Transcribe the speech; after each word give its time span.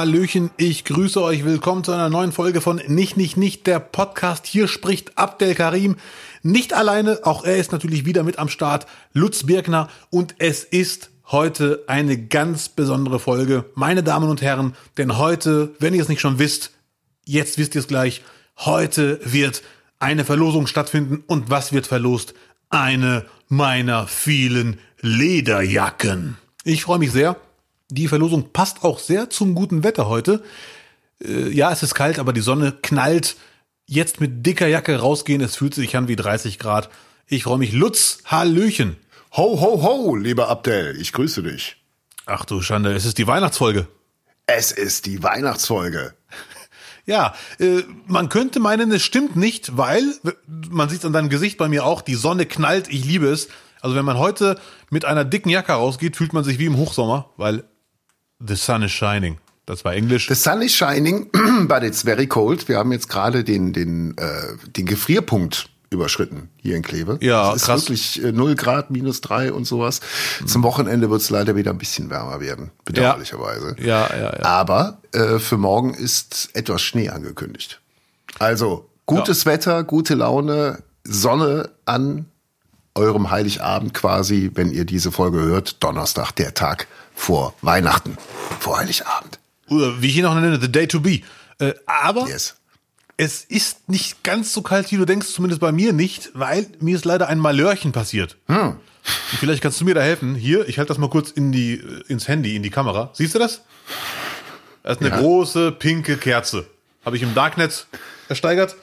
Hallöchen, 0.00 0.50
ich 0.56 0.86
grüße 0.86 1.20
euch. 1.20 1.44
Willkommen 1.44 1.84
zu 1.84 1.92
einer 1.92 2.08
neuen 2.08 2.32
Folge 2.32 2.62
von 2.62 2.80
Nicht, 2.86 3.18
Nicht, 3.18 3.36
Nicht, 3.36 3.66
der 3.66 3.80
Podcast. 3.80 4.46
Hier 4.46 4.66
spricht 4.66 5.18
Abdel 5.18 5.54
Karim. 5.54 5.96
Nicht 6.42 6.72
alleine, 6.72 7.18
auch 7.24 7.44
er 7.44 7.58
ist 7.58 7.70
natürlich 7.70 8.06
wieder 8.06 8.22
mit 8.22 8.38
am 8.38 8.48
Start, 8.48 8.86
Lutz 9.12 9.44
Birkner. 9.44 9.90
Und 10.08 10.36
es 10.38 10.64
ist 10.64 11.10
heute 11.26 11.84
eine 11.86 12.16
ganz 12.16 12.70
besondere 12.70 13.18
Folge, 13.18 13.66
meine 13.74 14.02
Damen 14.02 14.30
und 14.30 14.40
Herren. 14.40 14.74
Denn 14.96 15.18
heute, 15.18 15.74
wenn 15.80 15.92
ihr 15.92 16.00
es 16.00 16.08
nicht 16.08 16.22
schon 16.22 16.38
wisst, 16.38 16.70
jetzt 17.26 17.58
wisst 17.58 17.74
ihr 17.74 17.82
es 17.82 17.86
gleich, 17.86 18.22
heute 18.56 19.20
wird 19.22 19.62
eine 19.98 20.24
Verlosung 20.24 20.66
stattfinden. 20.66 21.22
Und 21.26 21.50
was 21.50 21.74
wird 21.74 21.86
verlost? 21.86 22.32
Eine 22.70 23.26
meiner 23.48 24.06
vielen 24.06 24.78
Lederjacken. 25.02 26.38
Ich 26.64 26.84
freue 26.84 27.00
mich 27.00 27.12
sehr. 27.12 27.36
Die 27.90 28.08
Verlosung 28.08 28.52
passt 28.52 28.84
auch 28.84 28.98
sehr 28.98 29.30
zum 29.30 29.54
guten 29.54 29.84
Wetter 29.84 30.08
heute. 30.08 30.42
Äh, 31.22 31.50
ja, 31.50 31.72
es 31.72 31.82
ist 31.82 31.94
kalt, 31.94 32.18
aber 32.18 32.32
die 32.32 32.40
Sonne 32.40 32.72
knallt. 32.82 33.36
Jetzt 33.86 34.20
mit 34.20 34.46
dicker 34.46 34.68
Jacke 34.68 34.96
rausgehen, 34.96 35.40
es 35.40 35.56
fühlt 35.56 35.74
sich 35.74 35.96
an 35.96 36.06
wie 36.06 36.16
30 36.16 36.58
Grad. 36.58 36.90
Ich 37.26 37.44
freue 37.44 37.58
mich. 37.58 37.72
Lutz, 37.72 38.18
Hallöchen. 38.24 38.96
Ho, 39.36 39.60
ho, 39.60 39.82
ho, 39.82 40.16
lieber 40.16 40.48
Abdel, 40.48 40.96
ich 41.00 41.12
grüße 41.12 41.42
dich. 41.42 41.76
Ach 42.26 42.44
du 42.44 42.62
Schande, 42.62 42.92
es 42.94 43.04
ist 43.04 43.18
die 43.18 43.26
Weihnachtsfolge. 43.26 43.86
Es 44.46 44.72
ist 44.72 45.06
die 45.06 45.22
Weihnachtsfolge. 45.22 46.14
Ja, 47.06 47.34
äh, 47.58 47.82
man 48.06 48.28
könnte 48.28 48.60
meinen, 48.60 48.92
es 48.92 49.02
stimmt 49.02 49.34
nicht, 49.34 49.76
weil, 49.76 50.14
man 50.68 50.88
sieht 50.88 51.04
an 51.04 51.12
deinem 51.12 51.28
Gesicht 51.28 51.58
bei 51.58 51.68
mir 51.68 51.84
auch, 51.84 52.02
die 52.02 52.14
Sonne 52.14 52.46
knallt, 52.46 52.88
ich 52.88 53.04
liebe 53.04 53.28
es. 53.28 53.48
Also 53.80 53.96
wenn 53.96 54.04
man 54.04 54.18
heute 54.18 54.60
mit 54.90 55.04
einer 55.04 55.24
dicken 55.24 55.48
Jacke 55.48 55.72
rausgeht, 55.72 56.16
fühlt 56.16 56.32
man 56.32 56.44
sich 56.44 56.58
wie 56.58 56.66
im 56.66 56.76
Hochsommer, 56.76 57.30
weil 57.36 57.64
the 58.46 58.56
sun 58.56 58.82
is 58.82 58.92
shining. 58.92 59.38
Das 59.66 59.84
war 59.84 59.94
Englisch. 59.94 60.26
The 60.26 60.34
sun 60.34 60.62
is 60.62 60.74
shining, 60.74 61.30
but 61.68 61.82
it's 61.82 62.02
very 62.02 62.26
cold. 62.26 62.68
Wir 62.68 62.78
haben 62.78 62.92
jetzt 62.92 63.08
gerade 63.08 63.44
den, 63.44 63.72
den, 63.72 64.16
äh, 64.18 64.56
den 64.76 64.86
Gefrierpunkt 64.86 65.68
überschritten 65.90 66.48
hier 66.56 66.76
in 66.76 66.82
Kleve. 66.82 67.18
Ja, 67.20 67.50
es 67.50 67.62
ist 67.62 67.66
krass. 67.66 67.82
wirklich 67.82 68.24
äh, 68.24 68.32
0 68.32 68.54
Grad, 68.54 68.90
minus 68.90 69.20
drei 69.20 69.52
und 69.52 69.64
sowas. 69.64 70.00
Zum 70.46 70.62
Wochenende 70.62 71.10
wird 71.10 71.20
es 71.20 71.30
leider 71.30 71.56
wieder 71.56 71.72
ein 71.72 71.78
bisschen 71.78 72.10
wärmer 72.10 72.40
werden, 72.40 72.70
bedauerlicherweise. 72.84 73.76
Ja, 73.78 74.08
ja, 74.16 74.36
ja. 74.36 74.42
Aber 74.42 74.98
äh, 75.12 75.38
für 75.38 75.56
morgen 75.56 75.94
ist 75.94 76.50
etwas 76.54 76.82
Schnee 76.82 77.08
angekündigt. 77.08 77.80
Also 78.38 78.88
gutes 79.06 79.46
Wetter, 79.46 79.82
gute 79.84 80.14
Laune, 80.14 80.82
Sonne 81.04 81.70
an 81.86 82.26
eurem 82.94 83.30
Heiligabend 83.30 83.94
quasi, 83.94 84.50
wenn 84.54 84.72
ihr 84.72 84.84
diese 84.84 85.12
Folge 85.12 85.38
hört, 85.40 85.82
Donnerstag, 85.82 86.32
der 86.32 86.54
Tag 86.54 86.86
vor 87.14 87.54
Weihnachten, 87.62 88.16
vor 88.58 88.78
Heiligabend. 88.78 89.38
Oder 89.68 90.02
wie 90.02 90.08
ich 90.08 90.16
ihn 90.16 90.22
noch 90.24 90.34
nenne, 90.34 90.60
the 90.60 90.70
day 90.70 90.86
to 90.88 91.00
be. 91.00 91.20
Äh, 91.58 91.74
aber 91.86 92.26
Yes. 92.28 92.56
es 93.16 93.44
ist 93.44 93.88
nicht 93.88 94.24
ganz 94.24 94.52
so 94.52 94.62
kalt, 94.62 94.90
wie 94.90 94.96
du 94.96 95.04
denkst, 95.04 95.28
zumindest 95.28 95.60
bei 95.60 95.70
mir 95.72 95.92
nicht, 95.92 96.30
weil 96.34 96.66
mir 96.80 96.96
ist 96.96 97.04
leider 97.04 97.28
ein 97.28 97.38
Malörchen 97.38 97.92
passiert. 97.92 98.36
Und 98.48 98.78
vielleicht 99.38 99.62
kannst 99.62 99.80
du 99.80 99.84
mir 99.84 99.94
da 99.94 100.02
helfen. 100.02 100.34
Hier, 100.34 100.68
ich 100.68 100.78
halte 100.78 100.88
das 100.88 100.98
mal 100.98 101.08
kurz 101.10 101.30
in 101.30 101.52
die, 101.52 101.74
äh, 101.74 102.02
ins 102.08 102.26
Handy, 102.28 102.56
in 102.56 102.62
die 102.62 102.70
Kamera. 102.70 103.10
Siehst 103.14 103.34
du 103.34 103.38
das? 103.38 103.62
Das 104.82 104.96
ist 104.96 105.00
eine 105.02 105.10
Ja. 105.10 105.18
große 105.20 105.72
pinke 105.72 106.16
Kerze. 106.16 106.66
Habe 107.04 107.16
ich 107.16 107.22
im 107.22 107.34
Darknet 107.34 107.86
ersteigert. 108.28 108.76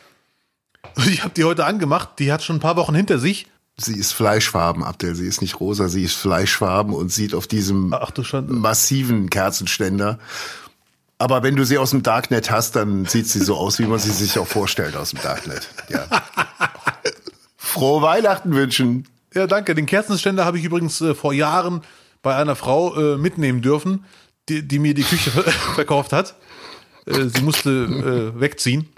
Und 0.95 1.07
ich 1.07 1.23
habe 1.23 1.33
die 1.35 1.43
heute 1.43 1.65
angemacht. 1.65 2.09
Die 2.19 2.31
hat 2.31 2.43
schon 2.43 2.57
ein 2.57 2.61
paar 2.61 2.77
Wochen 2.77 2.95
hinter 2.95 3.19
sich. 3.19 3.47
Sie 3.79 3.95
ist 3.95 4.11
fleischfarben, 4.13 4.83
Abdel. 4.83 5.13
Sie 5.13 5.27
ist 5.27 5.41
nicht 5.41 5.59
rosa, 5.59 5.87
sie 5.87 6.03
ist 6.03 6.15
fleischfarben 6.15 6.93
und 6.93 7.11
sieht 7.11 7.35
auf 7.35 7.45
diesem 7.45 7.93
Ach 7.93 8.11
massiven 8.47 9.29
Kerzenständer. 9.29 10.17
Aber 11.19 11.43
wenn 11.43 11.55
du 11.55 11.63
sie 11.63 11.77
aus 11.77 11.91
dem 11.91 12.03
Darknet 12.03 12.49
hast, 12.49 12.75
dann 12.75 13.05
sieht 13.05 13.27
sie 13.27 13.39
so 13.39 13.55
aus, 13.55 13.79
wie 13.79 13.85
man 13.85 13.99
sie 13.99 14.11
sich 14.11 14.37
auch 14.39 14.47
vorstellt 14.47 14.95
aus 14.95 15.11
dem 15.11 15.21
Darknet. 15.21 15.69
Ja. 15.89 16.07
Frohe 17.57 18.01
Weihnachten 18.01 18.53
wünschen. 18.53 19.07
Ja, 19.33 19.45
danke. 19.45 19.75
Den 19.75 19.85
Kerzenständer 19.85 20.45
habe 20.45 20.57
ich 20.57 20.63
übrigens 20.63 21.01
äh, 21.01 21.13
vor 21.13 21.33
Jahren 21.33 21.81
bei 22.23 22.35
einer 22.35 22.55
Frau 22.55 22.95
äh, 22.95 23.17
mitnehmen 23.17 23.61
dürfen, 23.61 24.05
die, 24.49 24.67
die 24.67 24.79
mir 24.79 24.93
die 24.93 25.03
Küche 25.03 25.31
ver 25.31 25.43
verkauft 25.75 26.13
hat. 26.13 26.35
Äh, 27.05 27.25
sie 27.25 27.41
musste 27.41 27.69
äh, 28.35 28.39
wegziehen. 28.39 28.89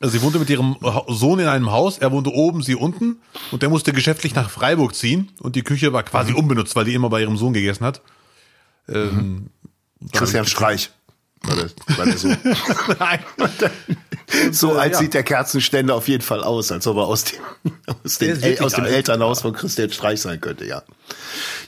Also 0.00 0.16
sie 0.16 0.22
wohnte 0.22 0.38
mit 0.38 0.48
ihrem 0.48 0.76
Sohn 1.08 1.40
in 1.40 1.48
einem 1.48 1.72
Haus, 1.72 1.98
er 1.98 2.12
wohnte 2.12 2.30
oben, 2.30 2.62
sie 2.62 2.76
unten 2.76 3.20
und 3.50 3.62
der 3.62 3.68
musste 3.68 3.92
geschäftlich 3.92 4.34
nach 4.34 4.48
Freiburg 4.48 4.94
ziehen 4.94 5.30
und 5.40 5.56
die 5.56 5.62
Küche 5.62 5.92
war 5.92 6.04
quasi 6.04 6.32
unbenutzt, 6.32 6.76
weil 6.76 6.84
die 6.84 6.94
immer 6.94 7.10
bei 7.10 7.20
ihrem 7.20 7.36
Sohn 7.36 7.52
gegessen 7.52 7.84
hat. 7.84 8.00
Ähm, 8.88 9.50
Christian 10.12 10.46
Streich. 10.46 10.90
War 11.42 11.54
der, 11.54 11.70
war 11.96 12.04
der 12.04 12.18
so 12.18 12.28
Nein. 12.98 13.20
so 14.50 14.74
äh, 14.74 14.78
alt 14.78 14.92
ja. 14.94 14.98
sieht 14.98 15.14
der 15.14 15.22
Kerzenständer 15.22 15.94
auf 15.94 16.08
jeden 16.08 16.22
Fall 16.22 16.42
aus, 16.42 16.72
als 16.72 16.86
ob 16.86 16.96
er 16.96 17.06
aus 17.06 17.24
dem, 17.24 17.38
aus 18.04 18.18
dem, 18.18 18.42
El 18.42 18.58
aus 18.60 18.72
dem. 18.72 18.84
Elternhaus 18.84 19.42
von 19.42 19.52
Christian 19.52 19.90
Streich 19.90 20.20
sein 20.20 20.40
könnte, 20.40 20.64
ja. 20.64 20.82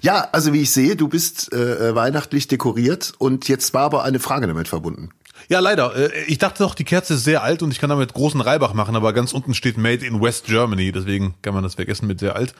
Ja, 0.02 0.28
also 0.32 0.52
wie 0.52 0.62
ich 0.62 0.72
sehe, 0.72 0.96
du 0.96 1.08
bist 1.08 1.52
äh, 1.52 1.94
weihnachtlich 1.94 2.48
dekoriert 2.48 3.12
und 3.18 3.48
jetzt 3.48 3.72
war 3.72 3.82
aber 3.82 4.02
eine 4.02 4.18
Frage 4.18 4.46
damit 4.46 4.66
verbunden. 4.66 5.10
Ja, 5.50 5.58
leider. 5.60 5.94
Äh, 5.96 6.24
Ich 6.28 6.38
dachte 6.38 6.62
doch, 6.62 6.74
die 6.74 6.84
Kerze 6.84 7.14
ist 7.14 7.24
sehr 7.24 7.42
alt 7.42 7.62
und 7.62 7.70
ich 7.72 7.78
kann 7.80 7.90
damit 7.90 8.14
großen 8.14 8.40
Reibach 8.40 8.72
machen, 8.72 8.96
aber 8.96 9.12
ganz 9.12 9.32
unten 9.32 9.52
steht 9.52 9.76
Made 9.76 10.06
in 10.06 10.22
West 10.22 10.46
Germany, 10.46 10.92
deswegen 10.92 11.34
kann 11.42 11.52
man 11.54 11.62
das 11.64 11.74
vergessen 11.74 12.06
mit 12.06 12.20
sehr 12.20 12.36
alt. 12.36 12.54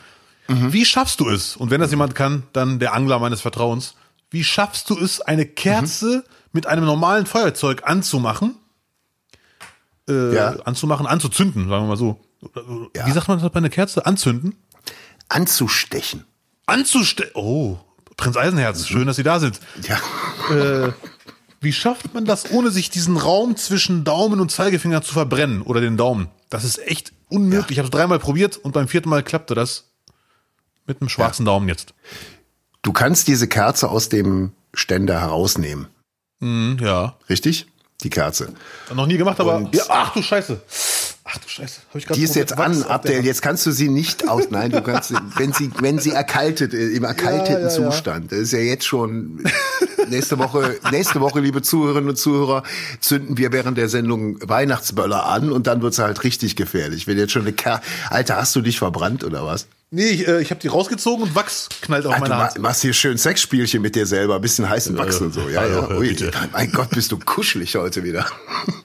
Wie 0.49 0.84
schaffst 0.84 1.21
du 1.21 1.29
es? 1.29 1.56
Und 1.56 1.71
wenn 1.71 1.81
das 1.81 1.91
jemand 1.93 2.17
kann, 2.17 2.43
dann 2.53 2.81
der 2.81 2.93
Angler 2.93 3.21
meines 3.21 3.41
Vertrauens. 3.41 3.95
Wie 4.33 4.43
schaffst 4.43 4.91
du 4.91 4.99
es, 4.99 5.21
eine 5.21 5.47
Kerze 5.47 6.25
mit 6.53 6.67
einem 6.67 6.84
normalen 6.84 7.25
Feuerzeug 7.27 7.83
anzumachen? 7.84 8.56
Äh, 10.09 10.34
Ja. 10.34 10.49
Anzumachen, 10.65 11.06
anzuzünden, 11.06 11.69
sagen 11.69 11.84
wir 11.84 11.89
mal 11.89 11.97
so. 11.97 12.19
Ja. 12.97 13.06
Wie 13.06 13.12
sagt 13.12 13.29
man 13.29 13.39
das 13.39 13.49
bei 13.53 13.59
einer 13.59 13.69
Kerze? 13.69 14.05
Anzünden? 14.06 14.56
Anzustechen. 15.29 16.25
Anzustellen. 16.67 17.31
Oh, 17.34 17.77
Prinz 18.17 18.37
Eisenherz, 18.37 18.89
schön, 18.89 19.06
dass 19.06 19.17
Sie 19.17 19.23
da 19.23 19.39
sind. 19.39 19.61
Ja. 19.89 19.99
Wie 21.60 21.72
schafft 21.72 22.15
man 22.15 22.25
das, 22.25 22.50
ohne 22.53 22.71
sich 22.71 22.88
diesen 22.91 23.16
Raum 23.19 23.56
zwischen 23.56 24.03
Daumen 24.04 24.41
und 24.41 24.50
Zeigefinger 24.50 25.03
zu 25.03 25.12
verbrennen 25.12 25.60
oder 25.62 25.81
den 25.82 25.97
Daumen? 25.98 26.28
Das 26.48 26.65
ist 26.65 26.78
echt 26.87 27.12
unmöglich. 27.28 27.72
Ich 27.72 27.78
habe 27.78 27.87
es 27.87 27.91
dreimal 27.91 28.19
probiert 28.19 28.56
und 28.56 28.72
beim 28.72 28.88
vierten 28.88 29.10
Mal 29.10 29.22
klappte 29.22 29.54
das 29.54 29.84
mit 30.87 31.00
einem 31.03 31.10
schwarzen 31.10 31.44
Daumen 31.44 31.69
jetzt. 31.69 31.93
Du 32.82 32.93
kannst 32.93 33.28
diese 33.28 33.47
Kerze 33.47 33.91
aus 33.91 34.09
dem 34.09 34.53
Ständer 34.72 35.20
herausnehmen. 35.20 35.88
Hm, 36.41 36.78
ja. 36.81 37.16
Richtig? 37.28 37.66
Die 38.03 38.10
Kerze. 38.10 38.54
Noch 38.94 39.06
nie 39.06 39.19
gemacht, 39.19 39.38
aber. 39.38 39.69
Ja, 39.75 39.82
ach 39.91 40.15
du 40.15 40.22
Scheiße. 40.22 40.62
Ach 41.25 41.37
du 41.37 41.49
Scheiße. 41.49 41.81
Hab 41.91 41.97
ich 41.97 42.06
Die 42.06 42.22
ist 42.22 42.34
jetzt 42.34 42.56
Wachs 42.56 42.82
an, 42.84 42.91
Abdel. 42.91 43.22
Jetzt 43.25 43.43
kannst 43.43 43.66
du 43.66 43.70
sie 43.72 43.91
nicht 43.91 44.26
aus. 44.26 44.44
Nein, 44.50 44.70
du 44.72 44.81
kannst, 44.81 45.10
sie- 45.10 45.16
wenn 45.37 45.53
sie, 45.53 45.70
wenn 45.78 45.99
sie 45.99 46.12
erkaltet, 46.12 46.72
äh, 46.72 46.88
im 46.93 47.04
erkalteten 47.04 47.53
Ja, 47.53 47.69
ja, 47.69 47.78
ja. 47.81 47.91
Zustand. 47.91 48.32
Das 48.32 48.38
ist 48.38 48.53
ja 48.53 48.60
jetzt 48.60 48.87
schon 48.87 49.44
nächste 50.10 50.38
Woche, 50.38 50.78
nächste 50.91 51.21
Woche, 51.21 51.41
liebe 51.41 51.62
Zuhörerinnen 51.62 52.10
und 52.10 52.16
Zuhörer, 52.16 52.62
zünden 53.00 53.38
wir 53.38 53.53
während 53.53 53.78
der 53.78 53.88
Sendung 53.88 54.38
Weihnachtsböller 54.47 55.26
an 55.26 55.50
und 55.53 55.66
dann 55.66 55.82
wird's 55.82 55.98
halt 55.98 56.22
richtig 56.25 56.56
gefährlich. 56.56 57.06
Wenn 57.06 57.16
jetzt 57.19 57.32
schon 57.32 57.43
eine 57.43 57.53
Ker 57.53 57.81
Alter, 58.10 58.37
hast 58.37 58.54
du 58.56 58.60
dich 58.60 58.78
verbrannt 58.78 59.25
oder 59.25 59.44
was? 59.47 59.66
Nee, 59.93 60.06
ich, 60.09 60.28
äh, 60.28 60.41
ich 60.41 60.50
habe 60.50 60.60
die 60.60 60.69
rausgezogen 60.69 61.25
und 61.25 61.34
Wachs 61.34 61.69
knallt 61.82 62.06
auf 62.06 62.15
du 62.15 62.20
meine 62.20 62.37
Hand. 62.37 62.59
machst 62.60 62.82
hier 62.82 62.93
schön 62.93 63.19
Sexspielchen 63.19 63.82
mit 63.82 63.97
dir 63.97 64.06
selber, 64.06 64.37
ein 64.37 64.41
bisschen 64.41 64.69
heißen 64.69 64.97
Wachs 64.97 65.20
und 65.20 65.34
so. 65.34 65.49
Ja, 65.49 65.66
ja. 65.66 65.88
Ui, 65.91 66.16
mein 66.53 66.70
Gott, 66.70 66.91
bist 66.91 67.10
du 67.10 67.19
kuschelig 67.19 67.75
heute 67.76 68.04
wieder. 68.04 68.26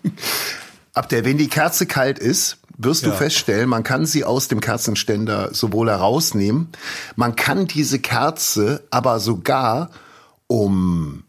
Ab 0.93 1.09
der, 1.09 1.25
wenn 1.25 1.37
die 1.37 1.47
Kerze 1.49 1.85
kalt 1.85 2.19
ist, 2.19 2.57
wirst 2.77 3.05
du 3.05 3.09
Ja. 3.09 3.15
feststellen, 3.15 3.69
man 3.69 3.83
kann 3.83 4.05
sie 4.05 4.23
aus 4.23 4.47
dem 4.47 4.61
Kerzenständer 4.61 5.53
sowohl 5.53 5.89
herausnehmen, 5.89 6.69
man 7.15 7.35
kann 7.35 7.67
diese 7.67 7.99
Kerze 7.99 8.81
aber 8.89 9.19
sogar 9.19 9.89
um 10.47 11.23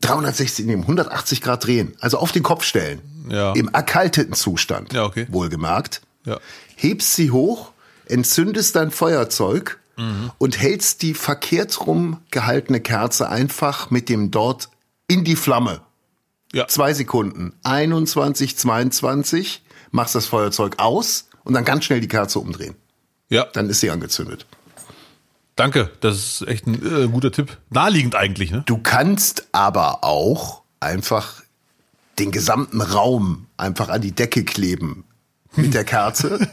360, 0.00 0.66
nee, 0.66 0.74
um 0.74 0.82
180 0.82 1.40
Grad 1.42 1.64
drehen, 1.66 1.94
also 2.00 2.18
auf 2.18 2.32
den 2.32 2.42
Kopf 2.42 2.64
stellen. 2.64 3.00
Ja. 3.28 3.52
Im 3.52 3.68
erkalteten 3.68 4.34
Zustand. 4.34 4.92
Ja, 4.92 5.04
okay. 5.04 5.26
Wohlgemerkt. 5.30 6.00
Ja. 6.24 6.38
Hebst 6.76 7.14
sie 7.14 7.30
hoch, 7.30 7.72
entzündest 8.06 8.76
dein 8.76 8.90
Feuerzeug 8.90 9.78
Mhm. 9.96 10.30
und 10.38 10.58
hältst 10.58 11.02
die 11.02 11.12
verkehrt 11.12 11.86
rum 11.86 12.18
gehaltene 12.30 12.80
Kerze 12.80 13.28
einfach 13.28 13.90
mit 13.90 14.08
dem 14.08 14.30
dort 14.30 14.70
in 15.08 15.24
die 15.24 15.36
Flamme. 15.36 15.82
Ja. 16.52 16.66
Zwei 16.68 16.94
Sekunden. 16.94 17.52
21, 17.64 18.56
22, 18.56 19.62
machst 19.90 20.14
das 20.14 20.24
Feuerzeug 20.26 20.78
aus 20.78 21.28
und 21.44 21.52
dann 21.52 21.64
ganz 21.66 21.84
schnell 21.84 22.00
die 22.00 22.08
Kerze 22.08 22.38
umdrehen. 22.38 22.76
Ja. 23.28 23.44
Dann 23.52 23.68
ist 23.68 23.80
sie 23.80 23.90
angezündet. 23.90 24.46
Danke. 25.60 25.90
Das 26.00 26.16
ist 26.16 26.48
echt 26.48 26.66
ein 26.66 26.74
äh, 26.74 27.06
guter 27.08 27.30
Tipp. 27.30 27.58
Naheliegend 27.68 28.14
eigentlich, 28.14 28.50
ne? 28.50 28.62
Du 28.64 28.78
kannst 28.78 29.46
aber 29.52 30.02
auch 30.04 30.62
einfach 30.80 31.42
den 32.18 32.30
gesamten 32.30 32.80
Raum 32.80 33.46
einfach 33.58 33.90
an 33.90 34.00
die 34.00 34.12
Decke 34.12 34.42
kleben 34.42 35.04
mit 35.56 35.74
der 35.74 35.84
Kerze. 35.84 36.48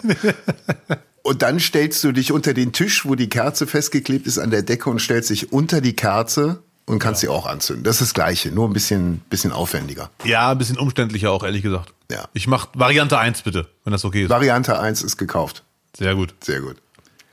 und 1.23 1.41
dann 1.41 1.61
stellst 1.61 2.03
du 2.03 2.11
dich 2.11 2.33
unter 2.33 2.53
den 2.53 2.73
Tisch, 2.73 3.05
wo 3.05 3.15
die 3.15 3.29
Kerze 3.29 3.65
festgeklebt 3.65 4.27
ist 4.27 4.39
an 4.39 4.51
der 4.51 4.61
Decke 4.61 4.89
und 4.89 5.01
stellst 5.01 5.29
dich 5.29 5.53
unter 5.53 5.79
die 5.79 5.95
Kerze 5.95 6.61
und 6.85 6.99
kannst 6.99 7.21
sie 7.21 7.29
auch 7.29 7.45
anzünden. 7.45 7.85
Das 7.85 8.01
ist 8.01 8.09
das 8.09 8.13
Gleiche, 8.13 8.51
nur 8.51 8.67
ein 8.67 8.73
bisschen, 8.73 9.19
bisschen 9.29 9.53
aufwendiger. 9.53 10.09
Ja, 10.25 10.51
ein 10.51 10.57
bisschen 10.57 10.77
umständlicher 10.77 11.31
auch, 11.31 11.45
ehrlich 11.45 11.63
gesagt. 11.63 11.93
Ja. 12.11 12.27
Ich 12.33 12.47
mach 12.47 12.67
Variante 12.73 13.17
1 13.17 13.43
bitte, 13.43 13.69
wenn 13.85 13.93
das 13.93 14.03
okay 14.03 14.23
ist. 14.23 14.29
Variante 14.29 14.77
1 14.77 15.01
ist 15.01 15.15
gekauft. 15.15 15.63
Sehr 15.97 16.13
gut. 16.13 16.35
Sehr 16.43 16.59
gut. 16.59 16.75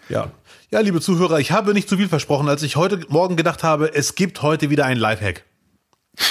Ja. 0.08 0.30
Ja, 0.74 0.80
liebe 0.80 1.00
Zuhörer, 1.00 1.38
ich 1.38 1.52
habe 1.52 1.72
nicht 1.72 1.88
zu 1.88 1.96
viel 1.96 2.08
versprochen, 2.08 2.48
als 2.48 2.64
ich 2.64 2.74
heute 2.74 2.98
Morgen 3.08 3.36
gedacht 3.36 3.62
habe, 3.62 3.94
es 3.94 4.16
gibt 4.16 4.42
heute 4.42 4.70
wieder 4.70 4.84
einen 4.86 4.98
Lifehack. 4.98 5.44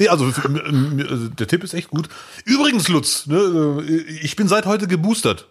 nee, 0.00 0.08
also 0.08 0.24
m- 0.24 1.06
also 1.08 1.28
der 1.28 1.46
Tipp 1.46 1.62
ist 1.62 1.72
echt 1.72 1.90
gut. 1.90 2.08
Übrigens, 2.46 2.88
Lutz, 2.88 3.28
ne, 3.28 3.36
äh, 3.88 3.92
ich 4.24 4.34
bin 4.34 4.48
seit 4.48 4.66
heute 4.66 4.88
geboostert. 4.88 5.46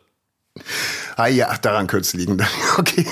Ah 1.15 1.27
ja, 1.27 1.57
daran 1.59 1.87
könnte 1.87 2.07
es 2.07 2.13
liegen. 2.13 2.45
Okay. 2.77 3.05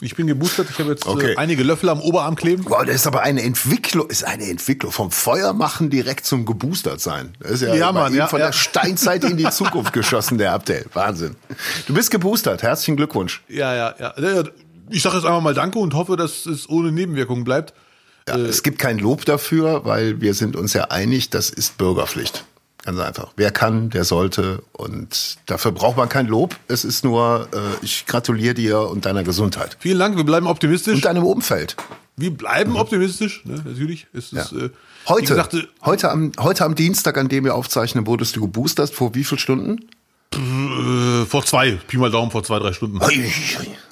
Ich 0.00 0.14
bin 0.14 0.28
geboostert, 0.28 0.68
ich 0.70 0.78
habe 0.78 0.90
jetzt 0.90 1.06
Okay. 1.06 1.32
äh, 1.32 1.36
einige 1.36 1.64
Löffel 1.64 1.88
am 1.88 2.00
Oberarm 2.00 2.36
kleben. 2.36 2.64
Wow, 2.68 2.84
das 2.84 2.94
ist 2.96 3.06
aber 3.08 3.22
eine 3.22 3.42
Entwicklung, 3.42 4.08
ist 4.08 4.24
eine 4.24 4.44
Entwicklung 4.48 4.92
vom 4.92 5.10
Feuermachen 5.10 5.90
direkt 5.90 6.24
zum 6.24 6.44
geboostert 6.46 7.00
sein. 7.00 7.34
Das 7.40 7.50
ist 7.52 7.62
ja, 7.62 7.74
Ja, 7.74 7.90
Mann, 7.90 8.14
ja, 8.14 8.28
von 8.28 8.38
ja. 8.38 8.46
der 8.46 8.52
Steinzeit 8.54 9.24
in 9.24 9.36
die 9.36 9.50
Zukunft 9.50 9.92
geschossen, 9.92 10.38
der 10.38 10.52
Abdel. 10.52 10.86
Wahnsinn. 10.94 11.34
Du 11.88 11.94
bist 11.94 12.12
geboostert. 12.12 12.62
Herzlichen 12.62 12.96
Glückwunsch. 12.96 13.42
Ja, 13.48 13.74
ja, 13.74 13.94
ja. 13.98 14.14
Ich 14.90 15.02
sage 15.02 15.16
jetzt 15.16 15.26
einfach 15.26 15.42
mal 15.42 15.54
Danke 15.54 15.80
und 15.80 15.94
hoffe, 15.94 16.16
dass 16.16 16.46
es 16.46 16.68
ohne 16.68 16.92
Nebenwirkungen 16.92 17.42
bleibt. 17.44 17.74
Ja, 18.28 18.36
es 18.36 18.62
gibt 18.62 18.78
kein 18.78 18.98
Lob 18.98 19.24
dafür, 19.24 19.84
weil 19.84 20.20
wir 20.20 20.34
sind 20.34 20.54
uns 20.54 20.74
ja 20.74 20.84
einig, 20.84 21.30
das 21.30 21.50
ist 21.50 21.76
Bürgerpflicht. 21.76 22.44
Ganz 22.84 22.98
einfach. 23.00 23.32
Wer 23.36 23.50
kann, 23.50 23.90
der 23.90 24.04
sollte. 24.04 24.62
Und 24.72 25.38
dafür 25.46 25.72
braucht 25.72 25.96
man 25.96 26.08
kein 26.08 26.26
Lob. 26.26 26.56
Es 26.68 26.84
ist 26.84 27.04
nur, 27.04 27.48
äh, 27.52 27.84
ich 27.84 28.06
gratuliere 28.06 28.54
dir 28.54 28.80
und 28.80 29.04
deiner 29.04 29.24
Gesundheit. 29.24 29.76
Vielen 29.80 29.98
Dank, 29.98 30.16
wir 30.16 30.24
bleiben 30.24 30.46
optimistisch. 30.46 30.94
Und 30.94 31.04
deinem 31.04 31.24
Umfeld. 31.24 31.76
wir 32.16 32.30
bleiben 32.34 32.76
optimistisch, 32.76 33.44
ne, 33.44 33.62
natürlich. 33.64 34.06
Es 34.12 34.32
ist, 34.32 34.52
äh, 34.52 34.70
wie 34.70 34.70
Heute, 35.08 35.26
gesagt, 35.26 35.54
äh, 35.54 35.62
heute, 35.84 36.10
am, 36.10 36.32
heute 36.38 36.64
am 36.64 36.74
Dienstag, 36.74 37.18
an 37.18 37.28
dem 37.28 37.44
wir 37.44 37.54
aufzeichnen, 37.54 38.06
wurdest 38.06 38.36
du 38.36 38.42
geboostert. 38.42 38.90
Vor 38.90 39.14
wie 39.14 39.24
vielen 39.24 39.38
Stunden? 39.38 39.88
äh, 40.34 41.24
vor 41.26 41.44
zwei, 41.44 41.72
Pi 41.86 41.96
mal 41.96 42.10
Daumen, 42.10 42.30
vor 42.30 42.42
zwei, 42.44 42.58
drei 42.58 42.72
Stunden. 42.72 43.00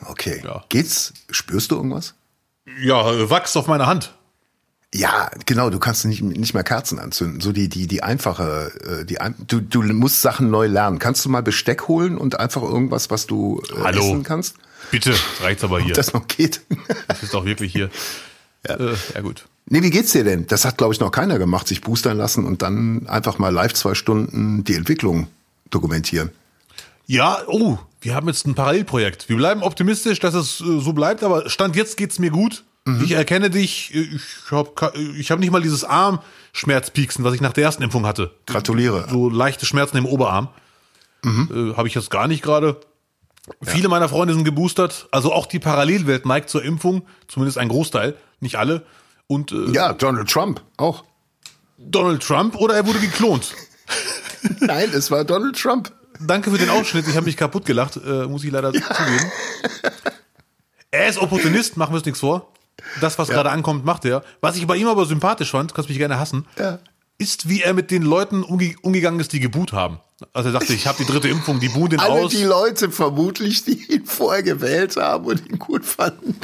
Okay. 0.06 0.42
Ja. 0.44 0.64
Geht's? 0.68 1.12
Spürst 1.30 1.70
du 1.70 1.76
irgendwas? 1.76 2.14
Ja, 2.80 3.12
äh, 3.12 3.30
Wachs 3.30 3.56
auf 3.56 3.66
meiner 3.66 3.86
Hand. 3.86 4.12
Ja, 4.96 5.30
genau, 5.44 5.68
du 5.68 5.78
kannst 5.78 6.06
nicht, 6.06 6.22
nicht 6.22 6.54
mehr 6.54 6.64
Kerzen 6.64 6.98
anzünden. 6.98 7.40
So 7.40 7.52
die, 7.52 7.68
die, 7.68 7.86
die 7.86 8.02
einfache, 8.02 8.72
äh, 9.02 9.04
die, 9.04 9.18
du, 9.46 9.60
du 9.60 9.82
musst 9.82 10.22
Sachen 10.22 10.50
neu 10.50 10.66
lernen. 10.66 10.98
Kannst 10.98 11.24
du 11.24 11.28
mal 11.28 11.42
Besteck 11.42 11.86
holen 11.86 12.16
und 12.16 12.40
einfach 12.40 12.62
irgendwas, 12.62 13.10
was 13.10 13.26
du 13.26 13.62
äh, 13.76 13.82
Hallo. 13.82 14.00
essen 14.00 14.22
kannst? 14.22 14.56
Bitte, 14.90 15.14
reicht's 15.42 15.64
aber 15.64 15.80
hier. 15.80 15.94
Das 15.94 16.14
noch 16.14 16.26
geht. 16.28 16.62
Das 17.08 17.22
ist 17.22 17.34
doch 17.34 17.44
wirklich 17.44 17.72
hier. 17.72 17.90
Ja, 18.68 18.74
äh, 18.80 18.96
ja 19.14 19.20
gut. 19.20 19.46
nee, 19.66 19.80
wie 19.82 19.90
geht's 19.90 20.10
dir 20.10 20.24
denn? 20.24 20.48
Das 20.48 20.64
hat, 20.64 20.76
glaube 20.76 20.92
ich, 20.92 20.98
noch 20.98 21.12
keiner 21.12 21.38
gemacht, 21.38 21.68
sich 21.68 21.82
boostern 21.82 22.16
lassen 22.16 22.44
und 22.44 22.62
dann 22.62 23.06
einfach 23.06 23.38
mal 23.38 23.50
live 23.50 23.74
zwei 23.74 23.94
Stunden 23.94 24.64
die 24.64 24.74
Entwicklung 24.74 25.28
dokumentieren. 25.70 26.30
Ja, 27.06 27.38
oh, 27.46 27.78
wir 28.00 28.16
haben 28.16 28.26
jetzt 28.26 28.44
ein 28.44 28.56
Parallelprojekt. 28.56 29.28
Wir 29.28 29.36
bleiben 29.36 29.62
optimistisch, 29.62 30.18
dass 30.18 30.34
es 30.34 30.60
äh, 30.60 30.80
so 30.80 30.92
bleibt, 30.94 31.22
aber 31.22 31.48
Stand 31.48 31.76
jetzt 31.76 31.96
geht's 31.96 32.18
mir 32.18 32.30
gut. 32.30 32.64
Ich 33.04 33.12
erkenne 33.12 33.50
dich. 33.50 33.92
Ich 33.94 34.50
habe 34.52 34.92
ich 35.16 35.30
hab 35.30 35.40
nicht 35.40 35.50
mal 35.50 35.60
dieses 35.62 35.82
Armschmerzpieksen, 35.84 37.24
was 37.24 37.34
ich 37.34 37.40
nach 37.40 37.52
der 37.52 37.64
ersten 37.64 37.82
Impfung 37.82 38.06
hatte. 38.06 38.30
Gratuliere. 38.46 39.06
So 39.10 39.28
leichte 39.28 39.66
Schmerzen 39.66 39.96
im 39.96 40.06
Oberarm. 40.06 40.48
Äh, 41.24 41.74
habe 41.76 41.88
ich 41.88 41.94
jetzt 41.94 42.10
gar 42.10 42.28
nicht 42.28 42.42
gerade. 42.42 42.80
Viele 43.62 43.88
meiner 43.88 44.08
Freunde 44.08 44.34
sind 44.34 44.44
geboostert. 44.44 45.08
Also 45.10 45.32
auch 45.32 45.46
die 45.46 45.58
Parallelwelt 45.58 46.26
neigt 46.26 46.48
zur 46.48 46.62
Impfung. 46.62 47.02
Zumindest 47.26 47.58
ein 47.58 47.68
Großteil, 47.68 48.16
nicht 48.38 48.56
alle. 48.56 48.86
Und 49.26 49.50
äh, 49.50 49.70
Ja, 49.72 49.92
Donald 49.92 50.30
Trump 50.30 50.62
auch. 50.76 51.02
Donald 51.78 52.22
Trump 52.22 52.54
oder 52.54 52.74
er 52.74 52.86
wurde 52.86 53.00
geklont. 53.00 53.54
Nein, 54.60 54.90
es 54.94 55.10
war 55.10 55.24
Donald 55.24 55.60
Trump. 55.60 55.92
Danke 56.20 56.50
für 56.52 56.58
den 56.58 56.70
Ausschnitt. 56.70 57.06
Ich 57.08 57.16
habe 57.16 57.26
mich 57.26 57.36
kaputt 57.36 57.66
gelacht, 57.66 57.96
äh, 57.96 58.26
muss 58.26 58.44
ich 58.44 58.50
leider 58.52 58.72
zugeben. 58.72 59.32
Er 60.90 61.08
ist 61.08 61.18
Opportunist, 61.18 61.76
machen 61.76 61.92
wir 61.92 61.96
uns 61.96 62.06
nichts 62.06 62.20
vor. 62.20 62.52
Das, 63.00 63.18
was 63.18 63.28
gerade 63.28 63.50
ankommt, 63.50 63.84
macht 63.84 64.04
er. 64.04 64.22
Was 64.40 64.56
ich 64.56 64.66
bei 64.66 64.76
ihm 64.76 64.88
aber 64.88 65.06
sympathisch 65.06 65.50
fand, 65.50 65.74
kannst 65.74 65.88
mich 65.88 65.98
gerne 65.98 66.18
hassen, 66.18 66.46
Ja. 66.58 66.78
ist, 67.18 67.48
wie 67.48 67.62
er 67.62 67.74
mit 67.74 67.90
den 67.90 68.02
Leuten 68.02 68.42
umge 68.42 68.74
umgegangen 68.82 69.20
ist, 69.20 69.32
die 69.32 69.40
geboot 69.40 69.72
haben. 69.72 70.00
Also 70.32 70.48
er 70.48 70.52
sagte, 70.52 70.72
ich 70.72 70.86
habe 70.86 70.96
die 70.98 71.04
dritte 71.04 71.28
Impfung, 71.28 71.60
die 71.60 71.68
buhen 71.68 71.90
den 71.90 72.00
Alle 72.00 72.22
aus. 72.24 72.30
die 72.32 72.44
Leute 72.44 72.90
vermutlich, 72.90 73.64
die 73.64 73.92
ihn 73.92 74.06
vorher 74.06 74.42
gewählt 74.42 74.96
haben 74.96 75.26
und 75.26 75.46
ihn 75.46 75.58
gut 75.58 75.84
fanden, 75.84 76.34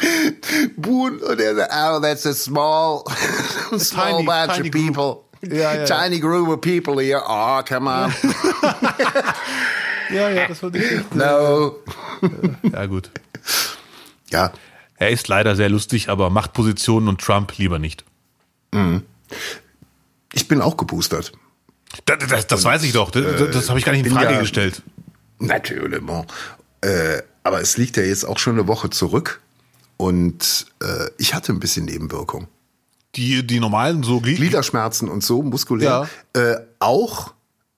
buhen 0.76 1.18
und 1.18 1.40
er 1.40 1.54
sagt, 1.54 1.72
oh, 1.72 2.00
that's 2.00 2.26
a 2.26 2.34
small, 2.34 3.02
small 3.78 4.12
tiny- 4.12 4.26
bunch 4.26 4.52
tiny 4.56 4.68
of 4.68 4.94
people. 4.94 5.22
Ja, 5.56 5.74
ja, 5.74 5.74
ja. 5.74 5.84
Tiny 5.86 6.20
group 6.20 6.48
of 6.48 6.60
people 6.60 7.02
here. 7.02 7.22
Oh, 7.26 7.62
come 7.66 7.88
on. 7.90 8.12
Ja, 10.10 10.28
ja, 10.28 10.46
das 10.46 10.62
war 10.62 10.70
die 10.70 11.00
No. 11.14 11.76
Ja, 12.70 12.86
gut. 12.86 13.10
Ja, 14.30 14.52
Er 15.02 15.10
ist 15.10 15.26
leider 15.26 15.56
sehr 15.56 15.68
lustig, 15.68 16.08
aber 16.08 16.30
Machtpositionen 16.30 17.08
und 17.08 17.20
Trump 17.20 17.58
lieber 17.58 17.80
nicht. 17.80 18.04
ich 20.32 20.46
bin 20.46 20.62
auch 20.62 20.76
geboostert. 20.76 21.32
Das, 22.04 22.18
das, 22.28 22.46
das 22.46 22.64
weiß 22.64 22.84
ich 22.84 22.92
doch. 22.92 23.10
Das, 23.10 23.24
das 23.50 23.68
habe 23.68 23.80
ich 23.80 23.84
gar 23.84 23.90
nicht 23.92 24.06
in 24.06 24.12
bin 24.12 24.14
Frage 24.14 24.34
ja- 24.34 24.40
gestellt. 24.40 24.80
Natürlich. 25.40 26.00
bon. 26.06 26.24
Äh, 26.82 27.22
aber 27.42 27.60
es 27.60 27.76
liegt 27.76 27.96
ja 27.96 28.04
jetzt 28.04 28.24
auch 28.24 28.38
schon 28.38 28.52
eine 28.54 28.68
Woche 28.68 28.90
zurück 28.90 29.40
und 29.96 30.66
äh, 30.80 31.10
ich 31.18 31.34
hatte 31.34 31.52
ein 31.52 31.58
bisschen 31.58 31.84
Nebenwirkung. 31.84 32.46
Die, 33.16 33.44
die 33.44 33.58
normalen, 33.58 34.04
so 34.04 34.20
Glied 34.20 34.36
Gliederschmerzen 34.36 35.08
und 35.08 35.24
so, 35.24 35.42
muskulär. 35.42 36.08
Äh, 36.32 36.54
auch, 36.78 37.34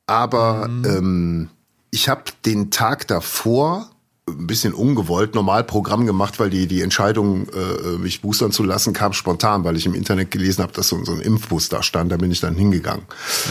aber 0.07 0.67
ähm, 0.67 1.49
ich 1.91 2.11
habe 2.11 2.25
den 2.45 2.71
Tag 2.71 3.07
davor 3.09 3.91
ein 4.27 4.47
bisschen 4.47 4.73
ungewollt 4.73 5.35
normal 5.35 5.65
Programm 5.65 6.07
gemacht, 6.07 6.41
weil 6.41 6.49
die 6.49 6.67
die 6.67 6.81
Entscheidung, 6.81 7.47
äh, 7.51 7.99
mich 7.99 8.23
boostern 8.23 8.53
zu 8.53 8.63
lassen, 8.63 8.95
kam 8.95 9.13
spontan, 9.13 9.65
weil 9.65 9.77
ich 9.77 9.85
im 9.85 9.95
Internet 9.95 10.31
gelesen 10.31 10.63
habe, 10.63 10.73
dass 10.73 10.89
so, 10.89 11.05
so 11.05 11.13
ein 11.13 11.21
Impfbus 11.21 11.69
da 11.69 11.83
stand. 11.83 12.11
Da 12.11 12.17
bin 12.17 12.31
ich 12.31 12.41
dann 12.41 12.55
hingegangen. 12.55 13.05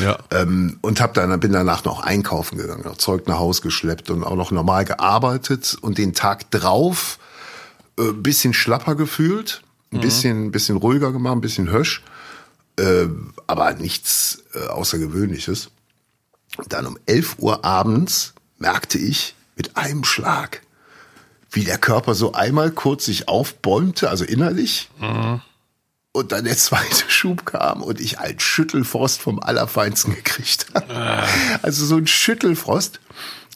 Ja. 0.04 0.18
Ähm, 0.32 0.80
und 0.82 1.00
hab 1.00 1.14
dann 1.14 1.40
bin 1.40 1.52
danach 1.52 1.84
noch 1.84 2.02
einkaufen 2.02 2.58
gegangen, 2.58 2.84
noch 2.84 2.98
Zeug 2.98 3.28
nach 3.28 3.38
Haus 3.38 3.62
geschleppt 3.62 4.10
und 4.10 4.24
auch 4.24 4.36
noch 4.36 4.52
normal 4.52 4.86
gearbeitet 4.86 5.78
und 5.80 6.00
den 6.00 6.14
Tag 6.14 6.50
drauf 6.50 7.20
äh, 8.00 8.12
bisschen 8.12 8.54
schlapper 8.54 8.96
gefühlt, 8.96 9.62
ein 9.92 10.00
bisschen 10.00 10.52
bisschen 10.52 10.78
ruhiger 10.78 11.12
gemacht, 11.12 11.36
ein 11.36 11.42
bisschen 11.42 11.70
hösch, 11.70 12.04
äh, 12.80 13.06
aber 13.46 13.74
nichts 13.76 14.42
äh, 14.56 14.68
Außergewöhnliches. 14.70 15.70
Und 16.58 16.74
dann 16.74 16.88
um 16.88 16.98
11 17.06 17.36
Uhr 17.38 17.64
abends 17.64 18.34
merkte 18.58 18.98
ich 18.98 19.36
mit 19.56 19.78
einem 19.78 20.04
Schlag, 20.04 20.63
wie 21.54 21.64
der 21.64 21.78
Körper 21.78 22.16
so 22.16 22.34
einmal 22.34 22.72
kurz 22.72 23.06
sich 23.06 23.28
aufbäumte, 23.28 24.10
also 24.10 24.26
innerlich. 24.26 24.90
Und 26.12 26.32
dann 26.32 26.46
der 26.46 26.58
zweite 26.58 27.06
Schub 27.10 27.46
kam 27.46 27.82
und 27.82 28.00
ich 28.02 28.20
einen 28.20 28.40
Schüttelfrost 28.40 29.22
vom 29.22 29.40
Allerfeinsten 29.40 30.14
gekriegt 30.16 30.68
habe. 30.74 31.24
Also 31.62 31.86
so 31.86 31.98
ein 31.98 32.08
Schüttelfrost. 32.08 33.00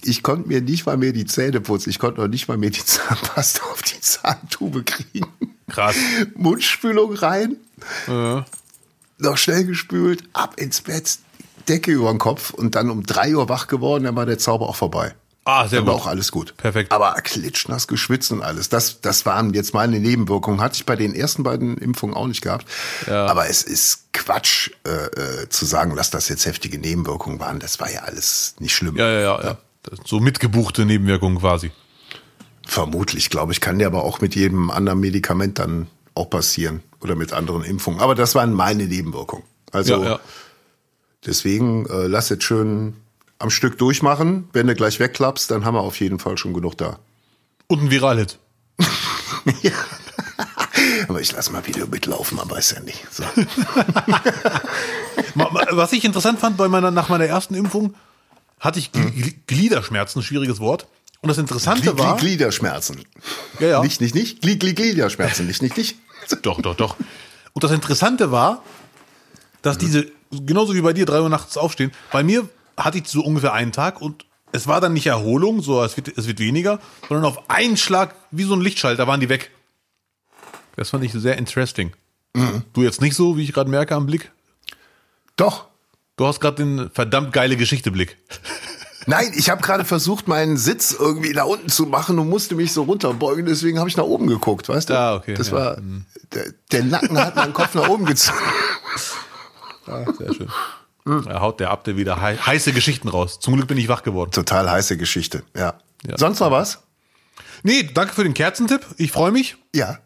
Ich 0.04 0.24
konnte 0.24 0.48
mir 0.48 0.62
nicht 0.62 0.86
mal 0.86 0.96
mehr 0.96 1.12
die 1.12 1.26
Zähne 1.26 1.60
putzen. 1.60 1.90
Ich 1.90 2.00
konnte 2.00 2.22
noch 2.22 2.28
nicht 2.28 2.48
mal 2.48 2.58
mehr 2.58 2.70
die 2.70 2.86
Zahnpasta 2.86 3.64
auf 3.66 3.82
die 3.82 4.00
Zahntube 4.00 4.84
kriegen. 4.84 5.28
Krass. 5.68 5.96
Mundspülung 6.36 7.14
rein, 7.14 7.58
noch 9.18 9.38
schnell 9.38 9.66
gespült, 9.66 10.24
ab 10.34 10.60
ins 10.60 10.82
Bett, 10.82 11.20
Decke 11.68 11.92
über 11.92 12.10
den 12.10 12.20
Kopf 12.20 12.52
und 12.52 12.76
dann 12.76 12.90
um 12.90 13.04
drei 13.04 13.36
Uhr 13.36 13.50
wach 13.50 13.68
geworden, 13.68 14.06
dann 14.06 14.16
war 14.16 14.26
der 14.26 14.38
Zauber 14.38 14.70
auch 14.70 14.76
vorbei. 14.76 15.14
Ah, 15.50 15.66
sehr 15.68 15.80
Dann 15.80 15.88
war 15.88 15.94
gut. 15.94 16.04
auch 16.04 16.08
alles 16.08 16.32
gut. 16.32 16.58
Perfekt. 16.58 16.92
Aber 16.92 17.14
klitschnass 17.14 17.88
geschwitzt 17.88 18.32
und 18.34 18.42
alles. 18.42 18.68
Das, 18.68 19.00
das 19.00 19.26
waren 19.26 19.54
jetzt 19.54 19.74
meine 19.74 19.98
Nebenwirkungen. 20.00 20.60
Hatte 20.60 20.76
ich 20.76 20.86
bei 20.86 20.98
den 20.98 21.16
ersten 21.16 21.44
beiden 21.44 21.78
Impfungen 21.78 22.16
auch 22.18 22.28
nicht 22.28 22.42
gehabt. 22.42 22.66
Aber 23.08 23.48
es 23.50 23.64
ist 23.64 24.12
Quatsch 24.12 24.72
äh, 24.86 24.90
äh, 25.44 25.50
zu 25.50 25.64
sagen, 25.66 25.96
dass 25.96 26.10
das 26.10 26.28
jetzt 26.28 26.46
heftige 26.46 26.78
Nebenwirkungen 26.78 27.40
waren. 27.40 27.60
Das 27.60 27.80
war 27.80 27.90
ja 27.90 28.02
alles 28.02 28.56
nicht 28.60 28.76
schlimm. 28.76 28.98
Ja, 28.98 29.10
ja, 29.10 29.20
ja. 29.22 29.42
ja. 29.42 29.58
So 30.06 30.20
mitgebuchte 30.20 30.84
Nebenwirkungen 30.86 31.40
quasi. 31.40 31.72
Vermutlich, 32.66 33.30
glaube 33.30 33.54
ich, 33.54 33.62
kann 33.62 33.80
der 33.80 33.88
aber 33.88 34.04
auch 34.04 34.20
mit 34.20 34.36
jedem 34.36 34.70
anderen 34.70 35.00
Medikament 35.00 35.60
dann 35.60 35.88
auch 36.14 36.30
passieren 36.30 36.84
oder 37.00 37.16
mit 37.16 37.32
anderen 37.32 37.64
Impfungen. 37.64 38.02
Aber 38.02 38.16
das 38.16 38.36
waren 38.36 38.52
meine 38.52 38.86
Nebenwirkungen. 38.86 39.46
Also 39.72 40.04
Ja, 40.04 40.10
ja. 40.10 40.20
deswegen 41.26 41.86
äh, 41.86 42.08
lass 42.08 42.28
jetzt 42.28 42.44
schön 42.44 42.98
am 43.40 43.50
Stück 43.50 43.78
durchmachen. 43.78 44.50
Wenn 44.54 44.68
du 44.68 44.76
gleich 44.76 45.00
wegklappst, 45.00 45.52
dann 45.52 45.66
haben 45.66 45.76
wir 45.76 45.82
auf 45.82 46.00
jeden 46.00 46.20
Fall 46.20 46.38
schon 46.38 46.54
genug 46.54 46.78
da. 46.78 47.00
Und 47.68 47.84
ein 47.84 47.92
Viralhit. 47.92 48.40
Aber 51.08 51.22
ich 51.22 51.32
lass 51.32 51.50
mal 51.52 51.66
Video 51.66 51.88
mitlaufen, 51.88 52.38
man 52.38 52.50
weiß 52.50 52.72
ja 52.72 52.80
nicht. 52.82 53.06
So. 53.12 53.24
Was 55.72 55.94
ich 55.94 56.04
interessant 56.06 56.40
fand 56.40 56.58
bei 56.58 56.68
meiner, 56.68 56.92
nach 56.92 57.10
meiner 57.10 57.26
ersten 57.26 57.56
Impfung, 57.56 57.96
hatte 58.60 58.80
ich 58.80 58.92
Gl- 58.92 59.34
Gliederschmerzen, 59.48 60.22
schwieriges 60.24 60.60
Wort. 60.60 60.88
Und 61.22 61.30
das 61.30 61.38
Interessante 61.38 61.92
Gli- 61.92 61.98
war. 62.00 62.16
Gli- 62.16 62.20
Gliederschmerzen. 62.22 63.04
Ja, 63.60 63.68
ja. 63.68 63.82
Nicht, 63.82 64.02
nicht, 64.02 64.16
nicht. 64.16 64.44
Gli- 64.44 64.58
Gli- 64.60 64.74
Gliederschmerzen. 64.74 65.48
Nicht, 65.48 65.62
nicht, 65.62 65.78
nicht. 65.78 65.98
Doch, 66.42 66.62
doch, 66.62 66.76
doch. 66.76 66.96
Und 67.54 67.64
das 67.64 67.72
Interessante 67.72 68.32
war, 68.32 68.62
dass 69.62 69.78
diese, 69.78 70.08
genauso 70.32 70.74
wie 70.76 70.82
bei 70.82 70.92
dir, 70.92 71.06
drei 71.06 71.22
Uhr 71.22 71.30
nachts 71.30 71.56
aufstehen, 71.56 71.92
bei 72.12 72.22
mir 72.22 72.50
hatte 72.78 73.00
ich 73.00 73.08
so 73.08 73.22
ungefähr 73.24 73.54
einen 73.54 73.72
Tag 73.72 74.02
und 74.02 74.26
es 74.52 74.68
war 74.68 74.80
dann 74.80 74.94
nicht 74.94 75.08
Erholung, 75.08 75.62
so 75.62 75.84
es 75.84 75.98
wird, 75.98 76.18
es 76.18 76.28
wird 76.28 76.40
weniger, 76.40 76.80
sondern 77.10 77.26
auf 77.26 77.50
einen 77.50 77.76
Schlag, 77.76 78.16
wie 78.32 78.44
so 78.44 78.54
ein 78.54 78.62
Lichtschalter, 78.62 79.08
waren 79.08 79.20
die 79.20 79.30
weg. 79.30 79.52
Das 80.76 80.92
fand 80.92 81.04
ich 81.04 81.12
sehr 81.12 81.38
interesting. 81.38 81.94
Du 82.74 82.84
jetzt 82.84 83.02
nicht 83.02 83.16
so, 83.16 83.36
wie 83.36 83.44
ich 83.44 83.52
gerade 83.52 83.70
merke 83.70 83.96
am 83.96 84.06
Blick. 84.06 84.32
Doch. 85.36 85.66
Du 86.18 86.26
hast 86.28 86.40
gerade 86.40 86.58
den 86.58 86.90
verdammt 86.92 87.34
geile 87.34 87.58
Geschichte-Blick. 87.58 88.18
Nein, 89.08 89.32
ich 89.36 89.50
habe 89.50 89.62
gerade 89.62 89.86
versucht, 89.86 90.28
meinen 90.28 90.58
Sitz 90.58 90.92
irgendwie 90.92 91.32
nach 91.34 91.46
unten 91.46 91.70
zu 91.70 91.86
machen 91.86 92.20
und 92.20 92.30
musste 92.30 92.56
mich 92.56 92.74
so 92.74 92.84
runterbeugen, 92.84 93.46
deswegen 93.46 93.80
habe 93.80 93.88
ich 93.88 93.96
nach 93.96 94.04
oben 94.04 94.28
geguckt, 94.28 94.68
weißt 94.68 94.90
du? 94.90 95.00
Ah, 95.00 95.16
okay, 95.16 95.34
Das 95.34 95.48
ja. 95.48 95.54
war 95.54 95.78
der, 96.34 96.54
der 96.72 96.84
Nacken 96.84 97.18
hat 97.18 97.36
meinen 97.36 97.54
Kopf 97.54 97.74
nach 97.74 97.88
oben 97.88 98.06
gezogen. 98.06 98.38
Ah, 99.90 100.04
sehr 100.18 100.34
schön. 100.34 100.50
Da 101.08 101.42
haut 101.42 101.60
der 101.60 101.72
Abde 101.72 101.96
wieder 101.98 102.22
hei 102.22 102.36
heiße 102.36 102.74
Geschichten 102.74 103.08
raus. 103.08 103.40
Zum 103.40 103.56
Glück 103.56 103.68
bin 103.68 103.78
ich 103.78 103.88
wach 103.88 104.04
geworden. 104.04 104.32
Total 104.32 104.70
heiße 104.70 104.98
Geschichte, 104.98 105.44
ja. 105.56 105.76
Ja. 106.06 106.18
Sonst 106.18 106.40
noch 106.40 106.52
was? 106.52 106.80
Nee, 107.64 107.90
danke 107.94 108.14
für 108.14 108.24
den 108.24 108.34
Kerzentipp. 108.34 108.86
Ich 108.98 109.12
freue 109.12 109.32
mich. 109.32 109.58
Ja. 109.74 110.00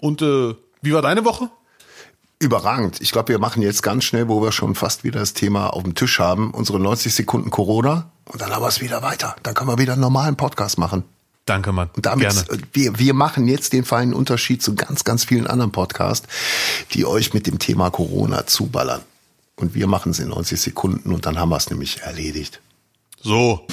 Und 0.00 0.22
äh, 0.22 0.54
wie 0.82 0.92
war 0.92 1.02
deine 1.02 1.24
Woche? 1.24 1.48
Überragend. 2.40 3.00
Ich 3.00 3.12
glaube, 3.12 3.28
wir 3.28 3.38
machen 3.38 3.62
jetzt 3.62 3.82
ganz 3.82 4.04
schnell, 4.04 4.28
wo 4.28 4.42
wir 4.42 4.52
schon 4.52 4.74
fast 4.74 5.04
wieder 5.04 5.20
das 5.20 5.32
Thema 5.32 5.68
auf 5.68 5.82
dem 5.82 5.94
Tisch 5.94 6.18
haben, 6.18 6.50
unsere 6.50 6.78
90 6.80 7.14
Sekunden 7.14 7.50
Corona 7.50 8.10
und 8.26 8.40
dann 8.40 8.50
haben 8.50 8.62
wir 8.62 8.68
es 8.68 8.80
wieder 8.80 9.02
weiter. 9.02 9.36
Dann 9.42 9.54
können 9.54 9.70
wir 9.70 9.78
wieder 9.78 9.92
einen 9.92 10.02
normalen 10.02 10.36
Podcast 10.36 10.78
machen. 10.78 11.04
Danke, 11.46 11.72
Mann. 11.72 11.90
Und 11.94 12.06
damit, 12.06 12.30
Gerne. 12.30 12.60
äh, 12.62 12.64
wir, 12.72 12.98
wir 12.98 13.14
machen 13.14 13.46
jetzt 13.46 13.72
den 13.72 13.84
feinen 13.84 14.14
Unterschied 14.14 14.62
zu 14.62 14.74
ganz, 14.74 15.04
ganz 15.04 15.24
vielen 15.24 15.46
anderen 15.46 15.72
Podcasts, 15.72 16.26
die 16.92 17.04
euch 17.04 17.34
mit 17.34 17.46
dem 17.46 17.58
Thema 17.58 17.90
Corona 17.90 18.46
zuballern. 18.46 19.02
Und 19.56 19.74
wir 19.74 19.86
machen 19.86 20.10
es 20.10 20.18
in 20.18 20.28
90 20.28 20.60
Sekunden 20.60 21.12
und 21.12 21.26
dann 21.26 21.38
haben 21.38 21.50
wir 21.50 21.56
es 21.56 21.70
nämlich 21.70 22.02
erledigt. 22.02 22.60
So. 23.22 23.66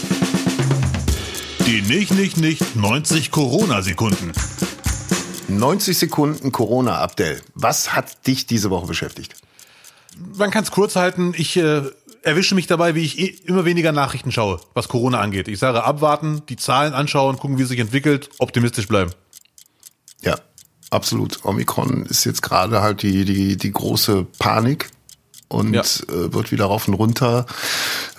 Die 1.65 1.81
nicht, 1.81 2.13
nicht, 2.13 2.37
nicht 2.37 2.75
90 2.75 3.31
Corona-Sekunden. 3.31 4.31
90 5.47 5.97
Sekunden 5.97 6.51
Corona, 6.51 6.99
Abdel. 6.99 7.41
Was 7.55 7.93
hat 7.93 8.27
dich 8.27 8.45
diese 8.45 8.69
Woche 8.69 8.87
beschäftigt? 8.87 9.35
Man 10.37 10.51
kann 10.51 10.63
es 10.63 10.71
kurz 10.71 10.95
halten. 10.95 11.33
Ich 11.35 11.57
äh, 11.57 11.83
erwische 12.23 12.55
mich 12.55 12.67
dabei, 12.67 12.95
wie 12.95 13.03
ich 13.03 13.19
eh 13.19 13.27
immer 13.45 13.65
weniger 13.65 13.91
Nachrichten 13.91 14.31
schaue, 14.31 14.59
was 14.73 14.87
Corona 14.87 15.19
angeht. 15.19 15.47
Ich 15.47 15.59
sage 15.59 15.83
abwarten, 15.83 16.43
die 16.47 16.57
Zahlen 16.57 16.93
anschauen, 16.93 17.37
gucken, 17.37 17.57
wie 17.57 17.63
es 17.63 17.69
sich 17.69 17.79
entwickelt, 17.79 18.29
optimistisch 18.37 18.87
bleiben. 18.87 19.11
Ja, 20.21 20.35
absolut. 20.89 21.43
Omikron 21.43 22.05
ist 22.05 22.25
jetzt 22.25 22.41
gerade 22.41 22.81
halt 22.81 23.01
die, 23.01 23.25
die, 23.25 23.57
die 23.57 23.71
große 23.71 24.25
Panik 24.37 24.89
und 25.51 25.73
Ja. 25.73 25.81
äh, 25.81 26.33
wird 26.33 26.51
wieder 26.51 26.65
rauf 26.65 26.87
und 26.87 26.93
runter 26.95 27.45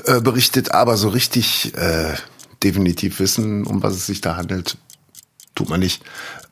äh, 0.04 0.20
berichtet, 0.20 0.72
aber 0.72 0.96
so 0.96 1.08
richtig 1.08 1.74
äh, 1.74 2.14
definitiv 2.62 3.18
wissen, 3.18 3.66
um 3.66 3.82
was 3.82 3.94
es 3.94 4.06
sich 4.06 4.20
da 4.20 4.36
handelt, 4.36 4.76
tut 5.54 5.68
man 5.68 5.80
nicht. 5.80 6.02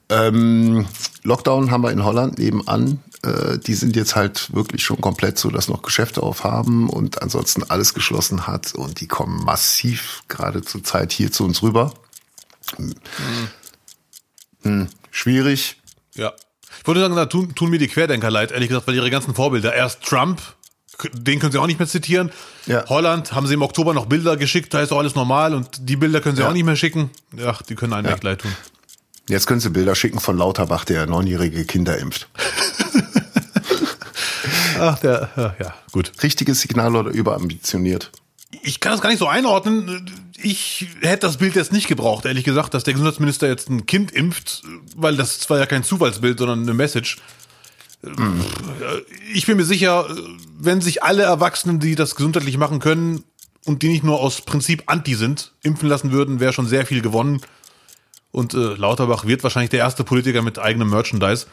Ähm, 0.08 0.86
Lockdown 1.22 1.70
haben 1.70 1.82
wir 1.84 1.92
in 1.92 2.04
Holland 2.04 2.38
nebenan. 2.38 3.00
Äh, 3.22 3.58
die 3.58 3.74
sind 3.74 3.94
jetzt 3.94 4.16
halt 4.16 4.52
wirklich 4.52 4.82
schon 4.82 5.00
komplett 5.00 5.38
so, 5.38 5.50
dass 5.50 5.68
noch 5.68 5.82
Geschäfte 5.82 6.22
aufhaben 6.22 6.88
und 6.88 7.22
ansonsten 7.22 7.62
alles 7.68 7.94
geschlossen 7.94 8.46
hat 8.48 8.74
und 8.74 9.00
die 9.00 9.06
kommen 9.06 9.44
massiv 9.44 10.22
gerade 10.26 10.62
zur 10.62 10.82
Zeit 10.82 11.12
hier 11.12 11.30
zu 11.30 11.44
uns 11.44 11.62
rüber. 11.62 11.92
Hm, 14.62 14.88
schwierig. 15.10 15.80
Ja. 16.14 16.32
Ich 16.80 16.86
wollte 16.86 17.00
sagen, 17.00 17.16
da 17.16 17.26
tun, 17.26 17.54
tun 17.54 17.70
mir 17.70 17.78
die 17.78 17.88
Querdenker 17.88 18.30
leid, 18.30 18.52
ehrlich 18.52 18.68
gesagt, 18.68 18.86
weil 18.86 18.94
ihre 18.94 19.10
ganzen 19.10 19.34
Vorbilder, 19.34 19.74
erst 19.74 20.02
Trump, 20.02 20.40
den 21.12 21.38
können 21.40 21.52
sie 21.52 21.58
auch 21.58 21.66
nicht 21.66 21.78
mehr 21.78 21.88
zitieren. 21.88 22.30
Ja. 22.66 22.84
Holland 22.88 23.32
haben 23.32 23.46
sie 23.46 23.54
im 23.54 23.62
Oktober 23.62 23.94
noch 23.94 24.06
Bilder 24.06 24.36
geschickt, 24.36 24.72
da 24.74 24.80
ist 24.80 24.92
auch 24.92 24.98
alles 24.98 25.14
normal 25.14 25.54
und 25.54 25.88
die 25.88 25.96
Bilder 25.96 26.20
können 26.20 26.36
sie 26.36 26.42
Ja. 26.42 26.48
auch 26.48 26.52
nicht 26.52 26.64
mehr 26.64 26.76
schicken. 26.76 27.10
Ach, 27.44 27.62
die 27.62 27.74
können 27.74 27.92
einem 27.92 28.06
Ja. 28.08 28.14
echt 28.14 28.24
leid 28.24 28.40
tun. 28.40 28.52
Jetzt 29.28 29.46
können 29.46 29.60
Sie 29.60 29.70
Bilder 29.70 29.94
schicken 29.94 30.18
von 30.18 30.36
Lauterbach, 30.36 30.84
der 30.84 31.06
neunjährige 31.06 31.64
Kinder 31.64 31.96
impft. 31.98 32.28
Ach, 34.78 34.98
der, 34.98 35.28
ja, 35.36 35.54
ja, 35.60 35.74
gut. 35.92 36.12
Richtiges 36.22 36.60
Signal 36.62 36.96
oder 36.96 37.10
überambitioniert? 37.10 38.10
Ich 38.62 38.80
kann 38.80 38.92
das 38.92 39.00
gar 39.00 39.10
nicht 39.10 39.18
so 39.18 39.28
einordnen. 39.28 40.10
Ich 40.42 40.86
hätte 41.02 41.26
das 41.26 41.36
Bild 41.36 41.54
jetzt 41.54 41.72
nicht 41.72 41.86
gebraucht, 41.86 42.24
ehrlich 42.24 42.44
gesagt, 42.44 42.72
dass 42.74 42.82
der 42.84 42.94
Gesundheitsminister 42.94 43.46
jetzt 43.46 43.68
ein 43.68 43.84
Kind 43.86 44.10
impft, 44.10 44.62
weil 44.96 45.16
das 45.16 45.48
war 45.50 45.58
ja 45.58 45.66
kein 45.66 45.84
Zufallsbild, 45.84 46.38
sondern 46.38 46.62
eine 46.62 46.74
Message. 46.74 47.18
Ich 49.34 49.46
bin 49.46 49.56
mir 49.56 49.64
sicher, 49.64 50.08
wenn 50.58 50.80
sich 50.80 51.02
alle 51.02 51.22
Erwachsenen, 51.22 51.80
die 51.80 51.94
das 51.94 52.14
gesundheitlich 52.14 52.56
machen 52.56 52.78
können 52.78 53.24
und 53.66 53.82
die 53.82 53.88
nicht 53.88 54.04
nur 54.04 54.20
aus 54.20 54.40
Prinzip 54.40 54.84
anti 54.86 55.14
sind, 55.14 55.52
impfen 55.62 55.88
lassen 55.88 56.10
würden, 56.10 56.40
wäre 56.40 56.52
schon 56.52 56.66
sehr 56.66 56.86
viel 56.86 57.02
gewonnen. 57.02 57.40
Und 58.32 58.54
äh, 58.54 58.74
Lauterbach 58.74 59.26
wird 59.26 59.42
wahrscheinlich 59.42 59.70
der 59.70 59.80
erste 59.80 60.04
Politiker 60.04 60.42
mit 60.42 60.58
eigenem 60.58 60.88
Merchandise. 60.88 61.46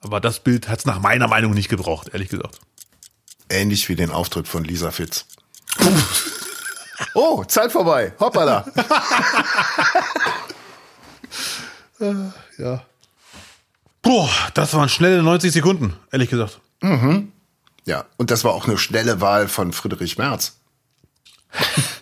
Aber 0.00 0.20
das 0.20 0.40
Bild 0.40 0.68
hat 0.68 0.80
es 0.80 0.86
nach 0.86 1.00
meiner 1.00 1.28
Meinung 1.28 1.52
nicht 1.52 1.68
gebraucht, 1.68 2.10
ehrlich 2.12 2.28
gesagt. 2.28 2.60
Ähnlich 3.48 3.88
wie 3.88 3.96
den 3.96 4.10
Auftritt 4.10 4.46
von 4.46 4.64
Lisa 4.64 4.90
Fitz. 4.92 5.26
oh, 7.14 7.44
Zeit 7.44 7.72
vorbei. 7.72 8.12
Hoppala. 8.20 8.66
Ja. 12.58 12.82
Boah, 14.02 14.30
das 14.54 14.74
waren 14.74 14.88
schnelle 14.88 15.22
90 15.22 15.52
Sekunden, 15.52 15.94
ehrlich 16.10 16.30
gesagt. 16.30 16.60
Ja, 17.84 18.04
und 18.16 18.30
das 18.30 18.44
war 18.44 18.52
auch 18.52 18.66
eine 18.66 18.78
schnelle 18.78 19.20
Wahl 19.20 19.48
von 19.48 19.72
Friedrich 19.72 20.18
Merz. 20.18 20.56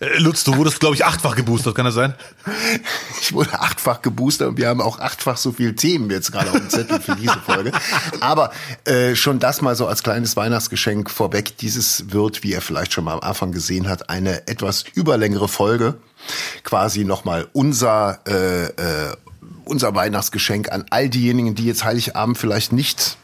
Äh, 0.00 0.18
Lutz, 0.18 0.44
du 0.44 0.56
wurdest, 0.56 0.80
glaube 0.80 0.94
ich, 0.94 1.04
achtfach 1.04 1.36
geboostert, 1.36 1.74
kann 1.74 1.84
das 1.84 1.94
sein? 1.94 2.14
Ich 3.20 3.34
wurde 3.34 3.60
achtfach 3.60 4.00
geboostert 4.00 4.48
und 4.48 4.56
wir 4.56 4.66
haben 4.66 4.80
auch 4.80 4.98
achtfach 4.98 5.36
so 5.36 5.52
viele 5.52 5.74
Themen 5.76 6.10
jetzt 6.10 6.32
gerade 6.32 6.50
auf 6.50 6.56
dem 6.56 6.70
Zettel 6.70 7.00
für 7.00 7.14
diese 7.14 7.38
Folge. 7.46 7.70
Aber 8.20 8.50
äh, 8.86 9.14
schon 9.14 9.38
das 9.38 9.60
mal 9.60 9.76
so 9.76 9.86
als 9.86 10.02
kleines 10.02 10.36
Weihnachtsgeschenk 10.36 11.10
vorweg. 11.10 11.58
Dieses 11.58 12.10
wird, 12.12 12.42
wie 12.42 12.52
ihr 12.52 12.62
vielleicht 12.62 12.94
schon 12.94 13.04
mal 13.04 13.12
am 13.12 13.20
Anfang 13.20 13.52
gesehen 13.52 13.88
habt, 13.90 14.08
eine 14.08 14.48
etwas 14.48 14.84
überlängere 14.94 15.48
Folge. 15.48 15.98
Quasi 16.64 17.04
nochmal 17.04 17.46
unser, 17.52 18.20
äh, 18.26 18.64
äh, 18.64 19.16
unser 19.70 19.94
Weihnachtsgeschenk 19.94 20.70
an 20.70 20.84
all 20.90 21.08
diejenigen, 21.08 21.54
die 21.54 21.64
jetzt 21.64 21.84
Heiligabend 21.84 22.36
vielleicht 22.36 22.72
nicht 22.72 23.16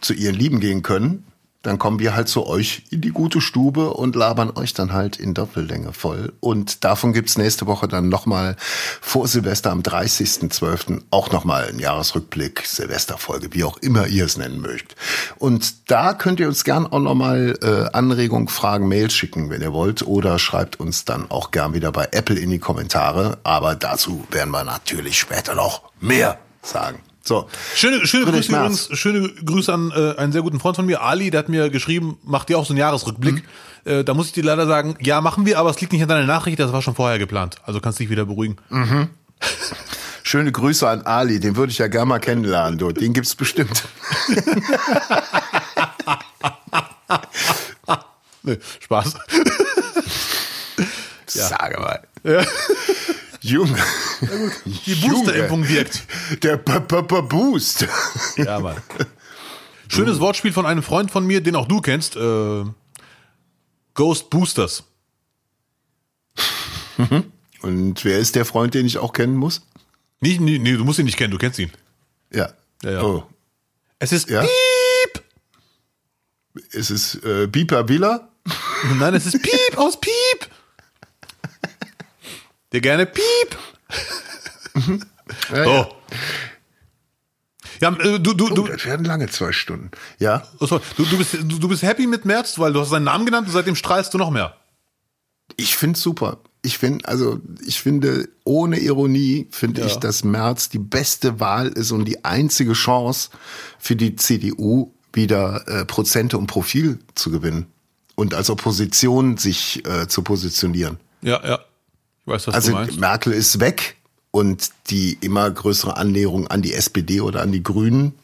zu 0.00 0.12
ihren 0.12 0.34
Lieben 0.34 0.60
gehen 0.60 0.82
können, 0.82 1.26
dann 1.64 1.78
kommen 1.78 1.98
wir 1.98 2.14
halt 2.14 2.28
zu 2.28 2.46
euch 2.46 2.82
in 2.90 3.00
die 3.00 3.10
gute 3.10 3.40
Stube 3.40 3.90
und 3.94 4.14
labern 4.14 4.52
euch 4.54 4.74
dann 4.74 4.92
halt 4.92 5.16
in 5.16 5.32
Doppellänge 5.32 5.92
voll. 5.92 6.32
Und 6.40 6.84
davon 6.84 7.12
gibt's 7.14 7.38
nächste 7.38 7.66
Woche 7.66 7.88
dann 7.88 8.10
nochmal 8.10 8.56
vor 9.00 9.26
Silvester 9.26 9.72
am 9.72 9.80
30.12. 9.80 11.02
auch 11.10 11.32
nochmal 11.32 11.66
einen 11.66 11.78
Jahresrückblick, 11.78 12.62
Silvesterfolge, 12.66 13.54
wie 13.54 13.64
auch 13.64 13.78
immer 13.78 14.06
ihr 14.06 14.26
es 14.26 14.36
nennen 14.36 14.60
mögt. 14.60 14.94
Und 15.38 15.90
da 15.90 16.12
könnt 16.12 16.38
ihr 16.38 16.48
uns 16.48 16.64
gern 16.64 16.86
auch 16.86 17.00
nochmal 17.00 17.58
äh, 17.62 17.96
Anregungen, 17.96 18.48
Fragen, 18.48 18.86
Mails 18.86 19.14
schicken, 19.14 19.48
wenn 19.48 19.62
ihr 19.62 19.72
wollt. 19.72 20.06
Oder 20.06 20.38
schreibt 20.38 20.78
uns 20.78 21.06
dann 21.06 21.30
auch 21.30 21.50
gern 21.50 21.72
wieder 21.72 21.92
bei 21.92 22.08
Apple 22.12 22.38
in 22.38 22.50
die 22.50 22.58
Kommentare. 22.58 23.38
Aber 23.42 23.74
dazu 23.74 24.26
werden 24.30 24.50
wir 24.50 24.64
natürlich 24.64 25.18
später 25.18 25.54
noch 25.54 25.82
mehr 26.00 26.38
sagen. 26.62 27.00
So. 27.26 27.48
Schöne, 27.74 28.06
schöne 28.06 28.26
Grüße 28.26 28.52
übrigens, 28.52 28.88
schöne 28.92 29.28
Grüße 29.30 29.72
an 29.72 29.90
äh, 29.96 30.16
einen 30.18 30.32
sehr 30.32 30.42
guten 30.42 30.60
Freund 30.60 30.76
von 30.76 30.84
mir, 30.84 31.00
Ali, 31.02 31.30
der 31.30 31.38
hat 31.38 31.48
mir 31.48 31.70
geschrieben, 31.70 32.18
macht 32.22 32.50
dir 32.50 32.58
auch 32.58 32.66
so 32.66 32.74
einen 32.74 32.78
Jahresrückblick. 32.80 33.42
Mhm. 33.84 33.90
Äh, 33.90 34.04
da 34.04 34.12
muss 34.12 34.26
ich 34.26 34.32
dir 34.32 34.44
leider 34.44 34.66
sagen, 34.66 34.96
ja, 35.00 35.22
machen 35.22 35.46
wir, 35.46 35.58
aber 35.58 35.70
es 35.70 35.80
liegt 35.80 35.92
nicht 35.92 36.02
an 36.02 36.08
deiner 36.08 36.26
Nachricht, 36.26 36.58
das 36.58 36.72
war 36.72 36.82
schon 36.82 36.94
vorher 36.94 37.18
geplant. 37.18 37.56
Also 37.64 37.80
kannst 37.80 37.98
dich 37.98 38.10
wieder 38.10 38.26
beruhigen. 38.26 38.56
Schöne 40.22 40.52
Grüße 40.52 40.86
an 40.88 41.02
Ali, 41.02 41.40
den 41.40 41.56
würde 41.56 41.72
ich 41.72 41.78
ja 41.78 41.88
gerne 41.88 42.06
mal 42.06 42.18
kennenlernen. 42.18 42.78
Du. 42.78 42.92
Den 42.92 43.12
gibt's 43.12 43.34
bestimmt. 43.34 43.84
Nee, 48.46 48.58
Spaß. 48.80 49.14
Sage 51.26 51.80
mal. 51.80 52.06
Junge. 53.44 53.76
Die 54.86 54.94
Boosterimpfung 54.94 55.68
wirkt. 55.68 56.02
Der 56.42 56.56
B 56.56 56.72
-B 56.72 57.02
-B 57.06 57.22
Boost. 57.22 57.86
Ja, 58.36 58.58
Mann. 58.58 58.76
Schönes 59.88 60.18
Wortspiel 60.18 60.52
von 60.52 60.64
einem 60.64 60.82
Freund 60.82 61.10
von 61.10 61.26
mir, 61.26 61.42
den 61.42 61.54
auch 61.54 61.68
du 61.68 61.82
kennst. 61.82 62.16
Äh, 62.16 62.64
Ghost 63.92 64.30
Boosters. 64.30 64.84
Und 67.60 68.04
wer 68.04 68.18
ist 68.18 68.34
der 68.34 68.44
Freund, 68.46 68.72
den 68.72 68.86
ich 68.86 68.98
auch 68.98 69.12
kennen 69.12 69.36
muss? 69.36 69.60
Nee, 70.20 70.38
nee, 70.40 70.58
nee, 70.58 70.72
du 70.72 70.84
musst 70.84 70.98
ihn 70.98 71.04
nicht 71.04 71.18
kennen, 71.18 71.30
du 71.30 71.38
kennst 71.38 71.58
ihn. 71.58 71.70
Ja. 72.32 72.50
Ja, 72.82 72.90
ja. 72.90 73.02
Oh. 73.02 73.26
Es 73.98 74.12
ist 74.12 74.30
Ja? 74.30 74.40
Piep. 74.42 75.22
Ist 76.70 76.90
es 76.90 77.16
äh, 77.16 77.46
Bipa 77.46 77.88
Villa? 77.88 78.30
Nein, 78.98 79.14
es 79.14 79.26
ist 79.26 79.42
Piep 79.42 79.76
aus 79.76 80.00
Piep. 80.00 80.48
Der 82.74 82.80
gerne 82.82 83.06
piep. 83.06 83.56
Ja, 85.50 85.66
Oh. 85.66 85.86
ja. 87.80 87.92
Äh, 87.98 88.20
du, 88.20 88.34
du, 88.34 88.46
Oh, 88.50 88.54
du, 88.54 88.66
das 88.66 88.84
werden 88.84 89.04
lange 89.06 89.28
zwei 89.28 89.52
Stunden. 89.52 89.90
Ja, 90.18 90.46
du, 90.60 90.66
du, 90.96 91.16
bist, 91.18 91.34
du, 91.34 91.58
du 91.58 91.68
bist 91.68 91.82
happy 91.82 92.06
mit 92.06 92.24
Merz, 92.24 92.58
weil 92.58 92.72
du 92.72 92.80
hast 92.80 92.90
seinen 92.90 93.04
Namen 93.04 93.24
genannt 93.26 93.46
und 93.46 93.52
seitdem 93.52 93.76
strahlst 93.76 94.12
du 94.14 94.18
noch 94.18 94.30
mehr. 94.30 94.56
ich 95.56 95.76
find's 95.76 96.00
super. 96.02 96.40
Ich 96.62 96.78
finde, 96.78 97.06
also 97.06 97.40
ich 97.66 97.80
finde, 97.80 98.28
ohne 98.44 98.78
Ironie 98.80 99.48
finde 99.50 99.82
Ja. 99.82 99.86
ich, 99.86 99.96
dass 99.96 100.24
Merz 100.24 100.70
die 100.70 100.78
beste 100.78 101.38
Wahl 101.38 101.68
ist 101.68 101.90
und 101.92 102.06
die 102.06 102.24
einzige 102.24 102.72
Chance 102.72 103.28
für 103.78 103.96
die 103.96 104.16
CDU 104.16 104.94
wieder 105.12 105.68
äh, 105.68 105.84
Prozente 105.84 106.38
und 106.38 106.46
Profil 106.46 106.98
zu 107.14 107.30
gewinnen 107.30 107.66
und 108.14 108.32
als 108.34 108.48
Opposition 108.50 109.36
sich 109.36 109.84
äh, 109.86 110.08
zu 110.08 110.22
positionieren. 110.22 110.98
Ja, 111.20 111.40
ja. 111.46 111.58
Weiß, 112.26 112.48
Also. 112.48 112.76
Merkel 112.98 113.32
ist 113.32 113.60
weg 113.60 113.96
und 114.30 114.70
die 114.90 115.18
immer 115.20 115.50
größere 115.50 115.96
Annäherung 115.96 116.48
an 116.48 116.62
die 116.62 116.74
SPD 116.74 117.20
oder 117.20 117.42
an 117.42 117.52
die 117.52 117.62
Grünen, 117.62 118.14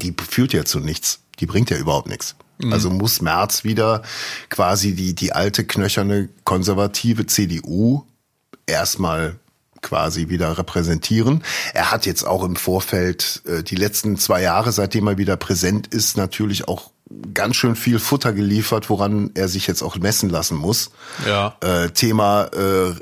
die 0.00 0.14
führt 0.28 0.52
ja 0.52 0.64
zu 0.64 0.80
nichts. 0.80 1.20
Die 1.40 1.46
bringt 1.46 1.70
ja 1.70 1.76
überhaupt 1.76 2.08
nichts. 2.08 2.36
Mhm. 2.58 2.72
Also 2.72 2.90
muss 2.90 3.20
Merz 3.20 3.64
wieder 3.64 4.02
quasi 4.48 4.94
die, 4.94 5.14
die 5.14 5.32
alte 5.32 5.64
knöcherne 5.64 6.28
konservative 6.44 7.26
CDU 7.26 8.04
erstmal 8.66 9.38
quasi 9.82 10.28
wieder 10.28 10.58
repräsentieren. 10.58 11.44
Er 11.74 11.90
hat 11.90 12.06
jetzt 12.06 12.26
auch 12.26 12.42
im 12.42 12.56
Vorfeld 12.56 13.42
äh, 13.46 13.62
die 13.62 13.76
letzten 13.76 14.16
zwei 14.16 14.42
Jahre, 14.42 14.72
seitdem 14.72 15.06
er 15.06 15.18
wieder 15.18 15.36
präsent 15.36 15.86
ist, 15.88 16.16
natürlich 16.16 16.66
auch 16.66 16.90
ganz 17.34 17.56
schön 17.56 17.76
viel 17.76 17.98
Futter 17.98 18.32
geliefert, 18.32 18.90
woran 18.90 19.30
er 19.34 19.48
sich 19.48 19.66
jetzt 19.66 19.82
auch 19.82 19.96
messen 19.96 20.30
lassen 20.30 20.56
muss. 20.56 20.90
Ja. 21.26 21.56
Äh, 21.60 21.90
Thema 21.90 22.44
äh, 22.46 22.94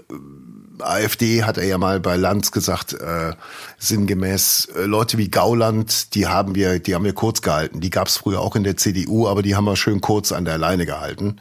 AfD 0.81 1.45
hat 1.45 1.57
er 1.57 1.65
ja 1.65 1.79
mal 1.79 2.01
bei 2.01 2.17
Lanz 2.17 2.51
gesagt, 2.51 2.93
äh, 2.95 3.33
sinngemäß, 3.79 4.69
äh, 4.77 4.85
Leute 4.85 5.19
wie 5.19 5.29
Gauland, 5.29 6.15
die 6.15 6.27
haben 6.27 6.55
wir, 6.55 6.79
die 6.81 6.95
haben 6.95 7.05
wir 7.05 7.15
kurz 7.15 7.43
gehalten. 7.43 7.81
Die 7.81 7.91
gab 7.91 8.09
es 8.09 8.17
früher 8.17 8.41
auch 8.41 8.57
in 8.57 8.65
der 8.65 8.77
CDU, 8.77 9.29
aber 9.29 9.43
die 9.43 9.55
haben 9.57 9.65
wir 9.65 9.77
schön 9.77 10.01
kurz 10.01 10.33
an 10.33 10.45
der 10.45 10.59
Leine 10.59 10.87
gehalten. 10.87 11.41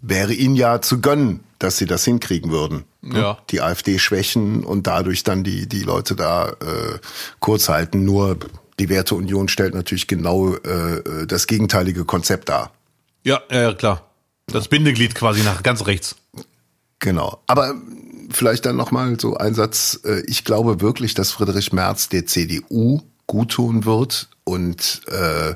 Wäre 0.00 0.32
ihnen 0.32 0.54
ja 0.54 0.80
zu 0.80 1.00
gönnen, 1.00 1.40
dass 1.58 1.76
sie 1.76 1.86
das 1.86 2.04
hinkriegen 2.04 2.52
würden. 2.52 2.84
ne? 3.00 3.20
Ja. 3.20 3.38
Die 3.50 3.60
AfD 3.60 3.98
schwächen 3.98 4.64
und 4.64 4.86
dadurch 4.86 5.24
dann 5.24 5.42
die, 5.42 5.68
die 5.68 5.82
Leute 5.82 6.14
da 6.14 6.50
äh, 6.50 6.98
kurz 7.40 7.68
halten. 7.68 8.04
Nur 8.04 8.38
die 8.78 8.88
Werteunion 8.88 9.48
stellt 9.48 9.74
natürlich 9.74 10.06
genau 10.06 10.54
äh, 10.54 11.26
das 11.26 11.46
gegenteilige 11.46 12.04
Konzept 12.04 12.48
dar. 12.48 12.72
Ja, 13.24 13.40
ja, 13.50 13.74
klar. 13.74 14.10
Das 14.46 14.68
Bindeglied 14.68 15.14
quasi 15.14 15.42
nach 15.42 15.62
ganz 15.62 15.86
rechts. 15.86 16.16
Genau. 17.00 17.42
Aber 17.46 17.74
vielleicht 18.30 18.66
dann 18.66 18.76
nochmal 18.76 19.18
so 19.20 19.36
ein 19.36 19.54
Satz. 19.54 20.00
Äh, 20.04 20.22
Ich 20.26 20.44
glaube 20.44 20.80
wirklich, 20.80 21.14
dass 21.14 21.32
Friedrich 21.32 21.72
Merz 21.72 22.08
der 22.08 22.26
CDU 22.26 23.02
guttun 23.26 23.84
wird. 23.84 24.28
Und 24.44 25.02
äh, 25.08 25.54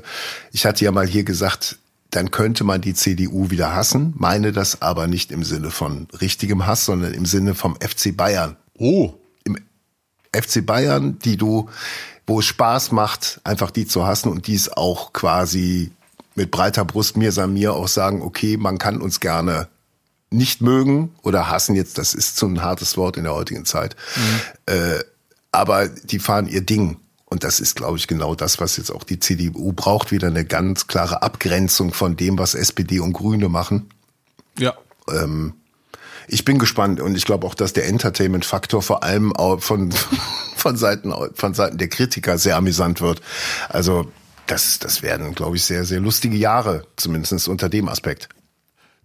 ich 0.51 0.65
hatte 0.65 0.85
ja 0.85 0.91
mal 0.91 1.07
hier 1.07 1.23
gesagt, 1.23 1.79
dann 2.11 2.29
könnte 2.29 2.63
man 2.63 2.81
die 2.81 2.93
CDU 2.93 3.49
wieder 3.49 3.73
hassen. 3.75 4.13
Meine 4.15 4.51
das 4.51 4.81
aber 4.81 5.07
nicht 5.07 5.31
im 5.31 5.43
Sinne 5.43 5.71
von 5.71 6.07
richtigem 6.21 6.67
Hass, 6.67 6.85
sondern 6.85 7.13
im 7.13 7.25
Sinne 7.25 7.55
vom 7.55 7.75
FC 7.75 8.15
Bayern. 8.15 8.55
Oh. 8.77 9.15
Im 9.43 9.57
FC 10.31 10.63
Bayern, 10.63 11.17
die 11.19 11.37
du, 11.37 11.69
wo 12.25 12.39
es 12.39 12.45
Spaß 12.45 12.91
macht, 12.91 13.41
einfach 13.43 13.71
die 13.71 13.85
zu 13.85 14.05
hassen 14.05 14.31
und 14.31 14.47
die 14.47 14.55
es 14.55 14.71
auch 14.71 15.13
quasi 15.13 15.91
mit 16.35 16.51
breiter 16.51 16.85
Brust 16.85 17.17
mir 17.17 17.31
san 17.31 17.53
mir 17.53 17.73
auch 17.73 17.87
sagen, 17.87 18.21
okay, 18.21 18.57
man 18.57 18.77
kann 18.77 19.01
uns 19.01 19.19
gerne 19.19 19.67
nicht 20.29 20.61
mögen 20.61 21.13
oder 21.21 21.49
hassen 21.49 21.75
jetzt, 21.75 21.97
das 21.97 22.13
ist 22.13 22.37
so 22.37 22.47
ein 22.47 22.63
hartes 22.63 22.97
Wort 22.97 23.17
in 23.17 23.23
der 23.23 23.35
heutigen 23.35 23.65
Zeit. 23.65 23.95
Äh, 24.65 25.03
aber 25.51 25.87
die 25.87 26.19
fahren 26.19 26.47
ihr 26.47 26.61
Ding. 26.61 26.97
Und 27.25 27.43
das 27.43 27.59
ist, 27.59 27.75
glaube 27.75 27.97
ich, 27.97 28.07
genau 28.07 28.35
das, 28.35 28.59
was 28.59 28.77
jetzt 28.77 28.91
auch 28.91 29.03
die 29.03 29.19
CDU 29.19 29.73
braucht. 29.73 30.11
Wieder 30.11 30.27
eine 30.27 30.45
ganz 30.45 30.87
klare 30.87 31.23
Abgrenzung 31.23 31.91
von 31.93 32.15
dem, 32.15 32.37
was 32.37 32.53
SPD 32.53 32.99
und 32.99 33.13
Grüne 33.13 33.49
machen. 33.49 33.89
Ja. 34.57 34.75
Ich 36.27 36.45
bin 36.45 36.59
gespannt 36.59 36.99
und 36.99 37.15
ich 37.15 37.25
glaube 37.25 37.45
auch, 37.47 37.55
dass 37.55 37.73
der 37.73 37.87
Entertainment-Faktor 37.87 38.81
vor 38.81 39.03
allem 39.03 39.35
auch 39.35 39.61
von, 39.61 39.91
von, 40.55 40.77
Seiten, 40.77 41.13
von 41.33 41.53
Seiten 41.53 41.77
der 41.77 41.89
Kritiker 41.89 42.37
sehr 42.37 42.57
amüsant 42.57 43.01
wird. 43.01 43.21
Also 43.69 44.11
das, 44.47 44.79
das 44.79 45.01
werden, 45.01 45.35
glaube 45.35 45.55
ich, 45.55 45.63
sehr, 45.63 45.85
sehr 45.85 45.99
lustige 45.99 46.37
Jahre, 46.37 46.85
zumindest 46.95 47.47
unter 47.47 47.69
dem 47.69 47.87
Aspekt. 47.87 48.29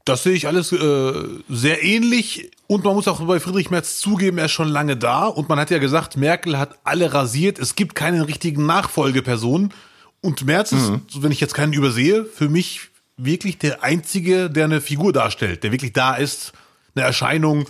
Das 0.05 0.23
sehe 0.23 0.33
ich 0.33 0.47
alles 0.47 0.73
äh, 0.73 1.13
sehr 1.51 1.85
ähnlich. 1.85 2.51
Und 2.67 2.85
man 2.85 2.95
muss 2.95 3.09
auch 3.09 3.21
bei 3.21 3.41
Friedrich 3.41 3.71
Merz 3.71 3.99
zugeben, 3.99 4.39
er 4.39 4.47
ist 4.47 4.53
schon 4.53 4.69
lange 4.69 4.97
da. 4.97 5.27
Und 5.27 5.51
man 5.51 5.61
hat 5.61 5.71
ja 5.71 5.79
gesagt, 5.79 6.17
Merkel 6.17 6.59
hat 6.59 6.79
alle 6.85 7.13
rasiert. 7.13 7.59
Es 7.59 7.75
gibt 7.77 7.95
keine 7.95 8.27
richtigen 8.27 8.65
Nachfolgepersonen. 8.65 9.75
Und 10.23 10.47
Merz 10.47 10.73
ist, 10.73 10.93
wenn 11.21 11.31
ich 11.31 11.41
jetzt 11.41 11.55
keinen 11.55 11.75
übersehe, 11.75 12.25
für 12.25 12.49
mich 12.49 12.89
wirklich 13.19 13.59
der 13.59 13.85
Einzige, 13.85 14.49
der 14.49 14.65
eine 14.65 14.81
Figur 14.81 15.13
darstellt, 15.13 15.63
der 15.63 15.73
wirklich 15.73 15.93
da 15.93 16.15
ist, 16.15 16.53
eine 16.99 17.07
Erscheinung. 17.07 17.67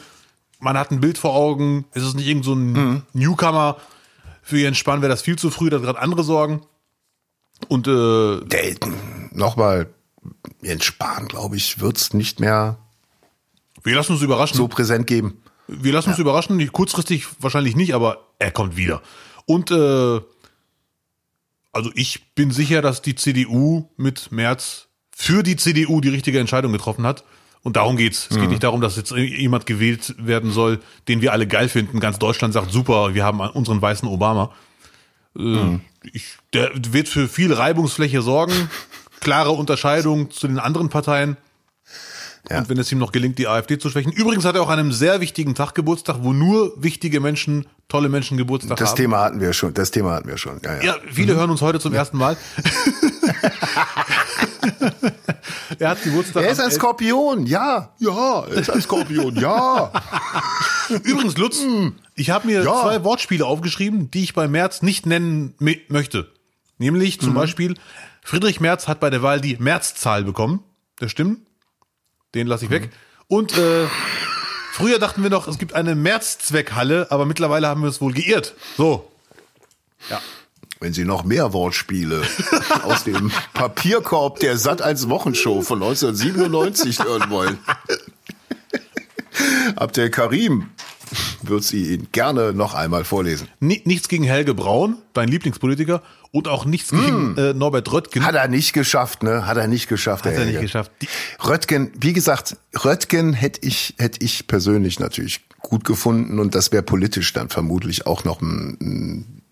Man 0.60 0.76
hat 0.76 0.90
ein 0.90 1.00
Bild 1.00 1.18
vor 1.18 1.34
Augen. 1.34 1.84
Es 1.92 2.02
ist 2.02 2.14
nicht 2.14 2.26
irgend 2.26 2.44
so 2.44 2.54
ein 2.54 3.02
Newcomer. 3.12 3.76
Für 4.42 4.58
Jens 4.58 4.78
Spahn 4.78 5.02
wäre 5.02 5.10
das 5.10 5.22
viel 5.22 5.36
zu 5.38 5.50
früh, 5.50 5.68
da 5.70 5.76
hat 5.76 5.84
gerade 5.84 5.98
andere 6.00 6.24
Sorgen. 6.24 6.62
Und 7.68 7.86
äh, 7.86 8.40
Der, 8.46 8.74
nochmal, 9.32 9.90
Jens 10.62 10.84
Spahn, 10.84 11.28
glaube 11.28 11.56
ich, 11.56 11.80
wird's 11.80 12.14
nicht 12.14 12.40
mehr 12.40 12.78
wir 13.84 13.94
lassen 13.94 14.12
uns 14.12 14.22
überraschen. 14.22 14.56
so 14.56 14.66
präsent 14.68 15.06
geben. 15.06 15.40
Wir 15.68 15.92
lassen 15.92 16.10
uns 16.10 16.18
überraschen, 16.18 16.56
nicht- 16.56 16.72
kurzfristig 16.72 17.26
wahrscheinlich 17.40 17.76
nicht, 17.76 17.94
aber 17.94 18.26
er 18.38 18.50
kommt 18.50 18.76
wieder. 18.76 19.02
Und 19.46 19.70
äh, 19.70 20.20
also 21.72 21.90
ich 21.94 22.34
bin 22.34 22.50
sicher, 22.50 22.82
dass 22.82 23.02
die 23.02 23.14
CDU 23.14 23.88
mit 23.96 24.32
Merz 24.32 24.88
für 25.14 25.42
die 25.42 25.56
CDU 25.56 26.00
die 26.00 26.08
richtige 26.08 26.40
Entscheidung 26.40 26.72
getroffen 26.72 27.06
hat. 27.06 27.22
Und 27.62 27.76
darum 27.76 27.96
geht's. 27.96 28.28
Es 28.30 28.38
geht 28.38 28.50
nicht 28.50 28.62
darum, 28.62 28.80
dass 28.80 28.96
jetzt 28.96 29.10
jemand 29.10 29.66
gewählt 29.66 30.14
werden 30.18 30.52
soll, 30.52 30.80
den 31.08 31.20
wir 31.20 31.32
alle 31.32 31.46
geil 31.46 31.68
finden. 31.68 32.00
Ganz 32.00 32.18
Deutschland 32.18 32.54
sagt 32.54 32.70
super, 32.70 33.14
wir 33.14 33.24
haben 33.24 33.40
unseren 33.40 33.82
weißen 33.82 34.08
Obama. 34.08 34.52
Äh, 35.36 35.78
ich, 36.12 36.36
der 36.52 36.70
wird 36.74 37.08
für 37.08 37.28
viel 37.28 37.52
Reibungsfläche 37.52 38.22
sorgen. 38.22 38.70
Klare 39.20 39.50
Unterscheidung 39.50 40.30
zu 40.30 40.46
den 40.46 40.58
anderen 40.58 40.88
Parteien. 40.88 41.36
Ja. 42.50 42.58
Und 42.58 42.68
wenn 42.68 42.78
es 42.78 42.90
ihm 42.90 42.98
noch 42.98 43.12
gelingt, 43.12 43.38
die 43.38 43.46
AfD 43.46 43.78
zu 43.78 43.90
schwächen. 43.90 44.10
Übrigens 44.12 44.44
hat 44.44 44.54
er 44.54 44.62
auch 44.62 44.70
an 44.70 44.78
einem 44.78 44.92
sehr 44.92 45.20
wichtigen 45.20 45.54
Tag 45.54 45.74
Geburtstag, 45.74 46.18
wo 46.22 46.32
nur 46.32 46.72
wichtige 46.82 47.20
Menschen, 47.20 47.66
tolle 47.88 48.08
Menschen 48.08 48.36
Geburtstag 48.38 48.78
Das 48.78 48.90
haben. 48.90 48.96
Thema 48.96 49.20
hatten 49.20 49.40
wir 49.40 49.52
schon. 49.52 49.74
Das 49.74 49.90
Thema 49.90 50.12
hatten 50.14 50.28
wir 50.28 50.38
schon. 50.38 50.60
Ja, 50.64 50.76
ja. 50.76 50.82
Ja, 50.82 50.96
viele 51.12 51.34
hören 51.34 51.50
uns 51.50 51.60
heute 51.60 51.78
zum 51.80 51.92
ersten 51.92 52.16
Mal. 52.16 52.36
er 55.78 55.90
hat 55.90 56.02
Geburtstag. 56.02 56.42
Er 56.44 56.50
ist 56.50 56.60
ein 56.60 56.66
11. 56.66 56.74
Skorpion, 56.74 57.46
ja. 57.46 57.92
Ja, 57.98 58.40
er 58.44 58.52
ist 58.52 58.70
ein 58.70 58.80
Skorpion, 58.80 59.36
ja. 59.36 59.92
Übrigens, 61.04 61.36
Lutz, 61.36 61.60
ich 62.14 62.30
habe 62.30 62.46
mir 62.46 62.62
Ja. 62.64 62.80
zwei 62.82 63.04
Wortspiele 63.04 63.44
aufgeschrieben, 63.44 64.10
die 64.10 64.22
ich 64.24 64.34
bei 64.34 64.48
Merz 64.48 64.82
nicht 64.82 65.06
nennen 65.06 65.54
möchte. 65.88 66.30
Nämlich 66.78 67.18
Mhm. 67.20 67.24
zum 67.24 67.34
Beispiel, 67.34 67.74
Friedrich 68.22 68.60
Merz 68.60 68.88
hat 68.88 69.00
bei 69.00 69.10
der 69.10 69.22
Wahl 69.22 69.40
die 69.40 69.56
Märzzahl 69.58 70.24
bekommen. 70.24 70.60
Das 70.98 71.10
stimmt. 71.10 71.40
Den 72.34 72.46
lasse 72.46 72.64
ich 72.64 72.70
Mhm. 72.70 72.74
weg. 72.74 72.90
Und 73.26 73.56
äh, 73.58 73.86
früher 74.72 74.98
dachten 74.98 75.22
wir 75.22 75.30
noch, 75.30 75.48
es 75.48 75.58
gibt 75.58 75.74
eine 75.74 75.94
Märzzweckhalle, 75.94 77.08
aber 77.10 77.26
mittlerweile 77.26 77.68
haben 77.68 77.82
wir 77.82 77.88
es 77.88 78.00
wohl 78.00 78.12
geirrt. 78.12 78.54
So. 78.76 79.10
Wenn 80.80 80.92
Sie 80.92 81.04
noch 81.04 81.24
mehr 81.24 81.52
Wortspiele 81.52 82.22
aus 82.84 83.02
dem 83.04 83.32
Papierkorb 83.52 84.38
der 84.38 84.56
Sat 84.56 84.80
1 84.80 85.08
Wochenshow 85.08 85.60
von 85.62 85.82
1997 85.82 87.02
hören 87.02 87.30
wollen, 87.30 87.58
Abdel 89.76 90.10
Karim 90.10 90.70
wird 91.42 91.64
sie 91.64 91.94
Ihnen 91.94 92.08
gerne 92.12 92.52
noch 92.52 92.74
einmal 92.74 93.04
vorlesen. 93.04 93.48
Ni- 93.60 93.82
Nichts 93.84 94.08
gegen 94.08 94.24
Helge 94.24 94.54
Braun, 94.54 94.96
dein 95.14 95.28
Lieblingspolitiker, 95.28 96.02
und 96.30 96.48
auch 96.48 96.64
nichts 96.64 96.90
gegen 96.90 97.36
äh, 97.36 97.54
Norbert 97.54 97.90
Röttgen. 97.90 98.24
Hat 98.24 98.34
er 98.34 98.48
nicht 98.48 98.72
geschafft, 98.72 99.22
ne? 99.22 99.46
Hat 99.46 99.56
er 99.56 99.66
nicht 99.66 99.88
geschafft. 99.88 100.24
Hat 100.24 100.32
er 100.32 100.40
nicht 100.40 100.54
Helge. 100.54 100.66
geschafft. 100.66 100.92
Die, 101.02 101.08
Röttgen, 101.44 101.92
wie 101.98 102.12
gesagt, 102.12 102.56
Röttgen 102.84 103.32
hätte 103.32 103.60
ich, 103.66 103.94
hätte 103.98 104.24
ich 104.24 104.46
persönlich 104.46 105.00
natürlich 105.00 105.40
gut 105.60 105.84
gefunden 105.84 106.38
und 106.38 106.54
das 106.54 106.72
wäre 106.72 106.82
politisch 106.82 107.32
dann 107.32 107.48
vermutlich 107.48 108.06
auch 108.06 108.24
noch 108.24 108.40
ein, 108.40 108.76
ein 108.80 109.42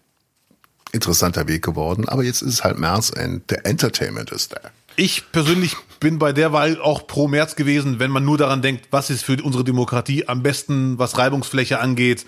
interessanter 0.93 1.49
Weg 1.49 1.63
geworden. 1.65 2.09
Aber 2.09 2.23
jetzt 2.23 2.43
ist 2.43 2.55
es 2.55 2.65
halt 2.65 2.79
März 2.79 3.11
und 3.11 3.51
der 3.51 3.67
Entertainment 3.67 4.31
ist 4.31 4.53
da. 4.53 4.61
Ich 4.97 5.31
persönlich 5.31 5.77
bin 6.01 6.19
bei 6.19 6.33
der 6.33 6.53
Wahl 6.53 6.81
auch 6.81 7.07
pro 7.07 7.29
März 7.29 7.55
gewesen, 7.57 7.99
wenn 7.99 8.11
man 8.11 8.25
nur 8.25 8.39
daran 8.39 8.63
denkt, 8.63 8.89
was 8.91 9.11
ist 9.11 9.25
für 9.25 9.43
unsere 9.43 9.63
Demokratie 9.63 10.27
am 10.27 10.43
besten, 10.43 10.99
was 10.99 11.19
Reibungsfläche 11.19 11.81
angeht. 11.81 12.25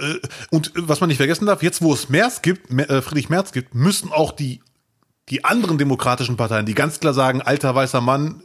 Äh, 0.00 0.20
Und 0.50 0.72
was 0.74 1.00
man 1.00 1.08
nicht 1.08 1.18
vergessen 1.18 1.46
darf, 1.46 1.62
jetzt 1.62 1.82
wo 1.82 1.92
es 1.92 2.08
Merz 2.08 2.42
gibt, 2.42 2.70
äh, 2.70 3.02
Friedrich 3.02 3.28
Merz 3.28 3.52
gibt, 3.52 3.74
müssen 3.74 4.10
auch 4.12 4.32
die, 4.32 4.60
die 5.28 5.44
anderen 5.44 5.78
demokratischen 5.78 6.36
Parteien, 6.36 6.66
die 6.66 6.74
ganz 6.74 7.00
klar 7.00 7.14
sagen, 7.14 7.42
alter 7.42 7.74
weißer 7.74 8.00
Mann, 8.00 8.42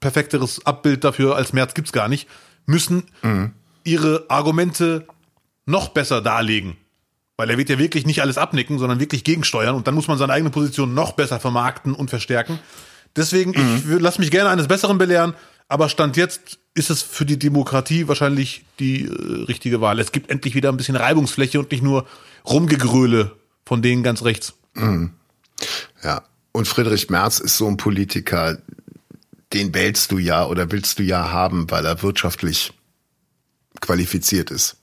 perfekteres 0.00 0.66
Abbild 0.66 1.04
dafür 1.04 1.36
als 1.36 1.52
Merz 1.52 1.74
gibt's 1.74 1.92
gar 1.92 2.08
nicht, 2.08 2.28
müssen 2.66 3.04
ihre 3.84 4.24
Argumente 4.28 5.06
noch 5.66 5.88
besser 5.90 6.20
darlegen. 6.20 6.76
Weil 7.36 7.50
er 7.50 7.58
wird 7.58 7.70
ja 7.70 7.78
wirklich 7.78 8.04
nicht 8.04 8.20
alles 8.20 8.36
abnicken, 8.36 8.78
sondern 8.78 9.00
wirklich 9.00 9.24
gegensteuern 9.24 9.74
und 9.74 9.86
dann 9.86 9.94
muss 9.94 10.08
man 10.08 10.18
seine 10.18 10.32
eigene 10.32 10.50
Position 10.50 10.92
noch 10.92 11.12
besser 11.12 11.40
vermarkten 11.40 11.94
und 11.94 12.10
verstärken. 12.10 12.58
Deswegen, 13.16 13.52
mhm. 13.52 13.96
ich 13.96 14.00
lasse 14.00 14.20
mich 14.20 14.30
gerne 14.30 14.50
eines 14.50 14.68
Besseren 14.68 14.98
belehren, 14.98 15.34
aber 15.70 15.88
Stand 15.88 16.16
jetzt 16.16 16.58
ist 16.74 16.90
es 16.90 17.00
für 17.00 17.24
die 17.24 17.38
Demokratie 17.38 18.08
wahrscheinlich 18.08 18.64
die 18.80 19.04
äh, 19.04 19.44
richtige 19.44 19.80
Wahl. 19.80 20.00
Es 20.00 20.12
gibt 20.12 20.28
endlich 20.28 20.54
wieder 20.54 20.68
ein 20.68 20.76
bisschen 20.76 20.96
Reibungsfläche 20.96 21.60
und 21.60 21.70
nicht 21.70 21.82
nur 21.82 22.06
Rumgegröle 22.44 23.36
von 23.64 23.80
denen 23.80 24.02
ganz 24.02 24.24
rechts. 24.24 24.54
Mhm. 24.74 25.12
Ja, 26.02 26.22
und 26.52 26.66
Friedrich 26.66 27.08
Merz 27.08 27.38
ist 27.38 27.56
so 27.56 27.68
ein 27.68 27.76
Politiker, 27.76 28.58
den 29.52 29.72
wählst 29.72 30.10
du 30.10 30.18
ja 30.18 30.44
oder 30.46 30.72
willst 30.72 30.98
du 30.98 31.04
ja 31.04 31.30
haben, 31.30 31.70
weil 31.70 31.86
er 31.86 32.02
wirtschaftlich 32.02 32.72
qualifiziert 33.80 34.50
ist. 34.50 34.76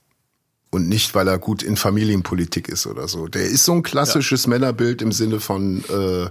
Und 0.70 0.88
nicht, 0.88 1.14
weil 1.14 1.28
er 1.28 1.38
gut 1.38 1.62
in 1.62 1.76
Familienpolitik 1.76 2.68
ist 2.68 2.86
oder 2.86 3.08
so. 3.08 3.28
Der 3.28 3.44
ist 3.44 3.64
so 3.64 3.72
ein 3.72 3.82
klassisches 3.82 4.44
ja. 4.44 4.50
Männerbild 4.50 5.02
im 5.02 5.12
Sinne 5.12 5.40
von 5.40 5.84
äh, 5.84 6.30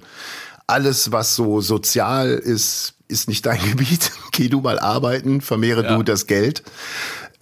alles, 0.66 1.12
was 1.12 1.36
so 1.36 1.62
sozial 1.62 2.30
ist, 2.30 2.97
ist 3.08 3.28
nicht 3.28 3.46
dein 3.46 3.62
Gebiet. 3.70 4.12
Geh 4.32 4.50
du 4.50 4.62
mal 4.62 4.80
arbeiten, 4.80 5.42
vermehre 5.42 5.84
ja. 5.84 5.96
du 5.96 6.04
das 6.04 6.28
Geld. 6.28 6.64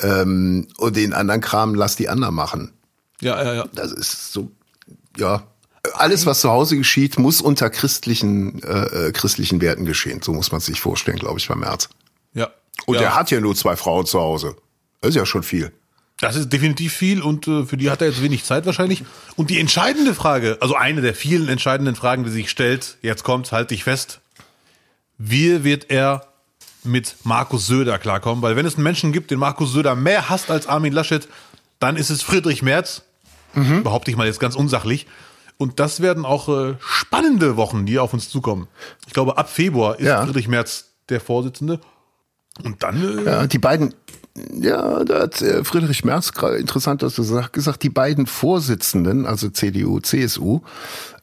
Ähm, 0.01 0.67
und 0.77 0.95
den 0.95 1.13
anderen 1.13 1.41
Kram 1.41 1.75
lass 1.75 1.95
die 1.95 2.09
anderen 2.09 2.35
machen. 2.35 2.73
Ja, 3.21 3.41
ja, 3.41 3.53
ja. 3.53 3.65
Das 3.73 3.91
ist 3.91 4.33
so, 4.33 4.51
ja. 5.17 5.43
Alles, 5.93 6.25
was 6.25 6.41
zu 6.41 6.49
Hause 6.49 6.77
geschieht, 6.77 7.19
muss 7.19 7.41
unter 7.41 7.69
christlichen, 7.69 8.61
äh, 8.63 9.07
äh 9.07 9.11
christlichen 9.11 9.61
Werten 9.61 9.85
geschehen. 9.85 10.21
So 10.21 10.33
muss 10.33 10.51
man 10.51 10.59
sich 10.59 10.81
vorstellen, 10.81 11.19
glaube 11.19 11.39
ich, 11.39 11.47
beim 11.47 11.59
März. 11.59 11.89
Ja. 12.33 12.49
Und 12.85 12.95
ja. 12.95 13.01
er 13.03 13.15
hat 13.15 13.31
ja 13.31 13.39
nur 13.39 13.55
zwei 13.55 13.75
Frauen 13.75 14.05
zu 14.05 14.19
Hause. 14.19 14.55
Das 15.01 15.09
ist 15.09 15.15
ja 15.15 15.25
schon 15.25 15.43
viel. 15.43 15.71
Das 16.17 16.35
ist 16.35 16.51
definitiv 16.51 16.93
viel 16.93 17.21
und 17.21 17.47
äh, 17.47 17.65
für 17.65 17.75
die 17.75 17.91
hat 17.91 18.01
er 18.01 18.07
jetzt 18.07 18.23
wenig 18.23 18.45
Zeit 18.45 18.65
wahrscheinlich. 18.65 19.03
Und 19.35 19.49
die 19.49 19.59
entscheidende 19.59 20.13
Frage, 20.13 20.57
also 20.61 20.75
eine 20.75 21.01
der 21.01 21.13
vielen 21.13 21.49
entscheidenden 21.49 21.95
Fragen, 21.95 22.23
die 22.23 22.31
sich 22.31 22.49
stellt, 22.49 22.97
jetzt 23.01 23.23
kommt, 23.23 23.51
halt 23.51 23.71
dich 23.71 23.83
fest. 23.83 24.21
Wie 25.17 25.63
wird 25.63 25.89
er 25.89 26.27
mit 26.83 27.15
Markus 27.23 27.67
Söder 27.67 27.97
klarkommen? 27.97 28.41
Weil 28.41 28.55
wenn 28.55 28.65
es 28.65 28.75
einen 28.75 28.83
Menschen 28.83 29.11
gibt, 29.11 29.31
den 29.31 29.39
Markus 29.39 29.71
Söder 29.71 29.95
mehr 29.95 30.29
hasst 30.29 30.51
als 30.51 30.67
Armin 30.67 30.93
Laschet, 30.93 31.27
dann 31.79 31.95
ist 31.95 32.09
es 32.09 32.21
Friedrich 32.21 32.61
Merz. 32.61 33.03
Mhm. 33.53 33.83
Behaupte 33.83 34.11
ich 34.11 34.17
mal 34.17 34.27
jetzt 34.27 34.39
ganz 34.39 34.55
unsachlich. 34.55 35.07
Und 35.57 35.79
das 35.79 36.01
werden 36.01 36.25
auch 36.25 36.49
äh, 36.49 36.75
spannende 36.79 37.55
Wochen, 37.55 37.85
die 37.85 37.99
auf 37.99 38.13
uns 38.13 38.29
zukommen. 38.29 38.67
Ich 39.07 39.13
glaube, 39.13 39.37
ab 39.37 39.49
Februar 39.49 39.97
ist 39.99 40.05
ja. 40.05 40.23
Friedrich 40.23 40.47
Merz 40.47 40.95
der 41.09 41.21
Vorsitzende. 41.21 41.79
Und 42.63 42.83
dann. 42.83 43.19
Äh, 43.19 43.23
ja, 43.23 43.47
die 43.47 43.59
beiden, 43.59 43.93
ja, 44.53 45.03
da 45.05 45.21
hat 45.21 45.41
äh, 45.41 45.63
Friedrich 45.63 46.03
Merz 46.03 46.31
interessant, 46.57 47.03
dass 47.03 47.15
du 47.15 47.23
sagst, 47.23 47.53
gesagt, 47.53 47.83
die 47.83 47.89
beiden 47.89 48.27
Vorsitzenden, 48.27 49.25
also 49.25 49.49
CDU, 49.49 50.01
CSU, 50.01 50.61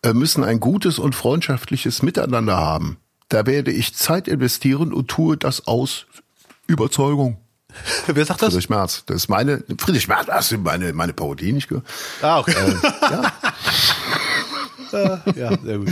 äh, 0.03 0.15
müssen 0.15 0.45
ein 0.45 0.61
gutes 0.61 0.99
und 0.99 1.15
freundschaftliches 1.15 2.03
Miteinander 2.03 2.57
haben. 2.57 2.97
Da 3.33 3.47
werde 3.47 3.71
ich 3.71 3.95
Zeit 3.95 4.29
investieren 4.29 4.93
und 4.93 5.09
tue 5.09 5.39
das 5.39 5.67
aus 5.67 6.05
Überzeugung. 6.67 7.39
Wer 8.07 8.27
sagt 8.27 8.43
das? 8.43 8.51
Friedrich 8.51 8.69
Merz. 8.69 9.05
Das 9.07 9.17
ist 9.17 9.29
meine, 9.31 9.65
Friedrich 9.79 10.07
Merz, 10.07 10.27
das 10.27 10.53
ist 10.53 10.59
meine, 10.59 10.93
meine 10.93 11.15
Parodie, 11.15 11.51
nicht 11.53 11.69
gehört. 11.69 11.87
Ah, 12.21 12.41
okay. 12.41 12.53
Äh, 12.53 12.77
ja. 14.93 15.23
ja, 15.35 15.59
sehr 15.63 15.79
gut. 15.79 15.89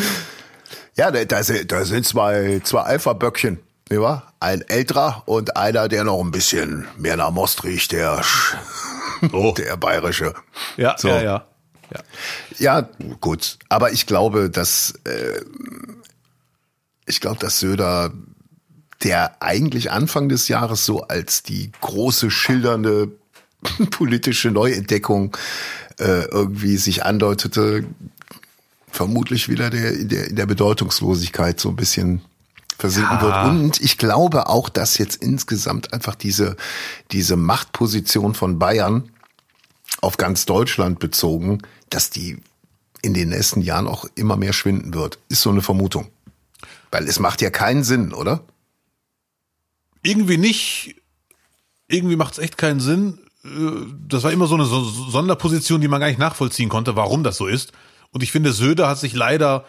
Ja, 0.96 1.10
da, 1.10 1.24
da 1.24 1.42
sind 1.42 2.04
zwei, 2.04 2.60
zwei 2.62 2.82
Alpha-Böckchen. 2.82 3.58
Ja, 3.90 4.24
ein 4.38 4.60
älterer 4.68 5.22
und 5.24 5.56
einer, 5.56 5.88
der 5.88 6.04
noch 6.04 6.20
ein 6.20 6.32
bisschen 6.32 6.86
mehr 6.98 7.16
nach 7.16 7.30
Most 7.30 7.64
riecht, 7.64 7.92
der, 7.92 8.22
oh. 9.32 9.54
der 9.56 9.78
bayerische. 9.78 10.34
Ja, 10.76 10.94
so. 10.98 11.08
ja, 11.08 11.22
ja, 11.22 11.46
ja. 11.90 12.00
Ja, 12.58 12.88
gut. 13.20 13.56
Aber 13.70 13.92
ich 13.92 14.06
glaube, 14.06 14.50
dass, 14.50 14.92
äh, 15.04 15.40
ich 17.10 17.20
glaube, 17.20 17.38
dass 17.38 17.60
Söder, 17.60 18.12
der 19.02 19.42
eigentlich 19.42 19.90
Anfang 19.90 20.28
des 20.28 20.48
Jahres 20.48 20.86
so 20.86 21.02
als 21.02 21.42
die 21.42 21.70
große 21.80 22.30
schildernde 22.30 23.10
politische 23.90 24.50
Neuentdeckung 24.50 25.36
äh, 25.98 26.24
irgendwie 26.24 26.76
sich 26.76 27.04
andeutete, 27.04 27.84
vermutlich 28.90 29.48
wieder 29.48 29.70
der, 29.70 29.92
in, 29.92 30.08
der, 30.08 30.28
in 30.28 30.36
der 30.36 30.46
Bedeutungslosigkeit 30.46 31.60
so 31.60 31.68
ein 31.68 31.76
bisschen 31.76 32.22
versinken 32.78 33.18
ja. 33.20 33.22
wird. 33.22 33.44
Und 33.44 33.80
ich 33.80 33.98
glaube 33.98 34.48
auch, 34.48 34.68
dass 34.68 34.98
jetzt 34.98 35.22
insgesamt 35.22 35.92
einfach 35.92 36.14
diese, 36.14 36.56
diese 37.12 37.36
Machtposition 37.36 38.34
von 38.34 38.58
Bayern 38.58 39.10
auf 40.00 40.16
ganz 40.16 40.46
Deutschland 40.46 40.98
bezogen, 40.98 41.58
dass 41.90 42.10
die 42.10 42.38
in 43.02 43.14
den 43.14 43.30
nächsten 43.30 43.60
Jahren 43.60 43.86
auch 43.86 44.06
immer 44.14 44.36
mehr 44.36 44.52
schwinden 44.52 44.94
wird. 44.94 45.18
Ist 45.28 45.42
so 45.42 45.50
eine 45.50 45.62
Vermutung. 45.62 46.08
Weil 46.90 47.08
es 47.08 47.18
macht 47.18 47.40
ja 47.40 47.50
keinen 47.50 47.84
Sinn, 47.84 48.12
oder? 48.12 48.44
Irgendwie 50.02 50.38
nicht. 50.38 50.96
Irgendwie 51.88 52.16
macht 52.16 52.34
es 52.34 52.38
echt 52.38 52.58
keinen 52.58 52.80
Sinn. 52.80 53.18
Äh, 53.44 53.48
das 54.08 54.22
war 54.22 54.32
immer 54.32 54.46
so 54.46 54.54
eine 54.54 54.64
Sonderposition, 54.64 55.80
die 55.80 55.88
man 55.88 56.00
gar 56.00 56.08
nicht 56.08 56.18
nachvollziehen 56.18 56.68
konnte, 56.68 56.96
warum 56.96 57.22
das 57.22 57.36
so 57.36 57.46
ist. 57.46 57.72
Und 58.12 58.22
ich 58.22 58.32
finde, 58.32 58.52
Söder 58.52 58.88
hat 58.88 58.98
sich 58.98 59.12
leider, 59.12 59.64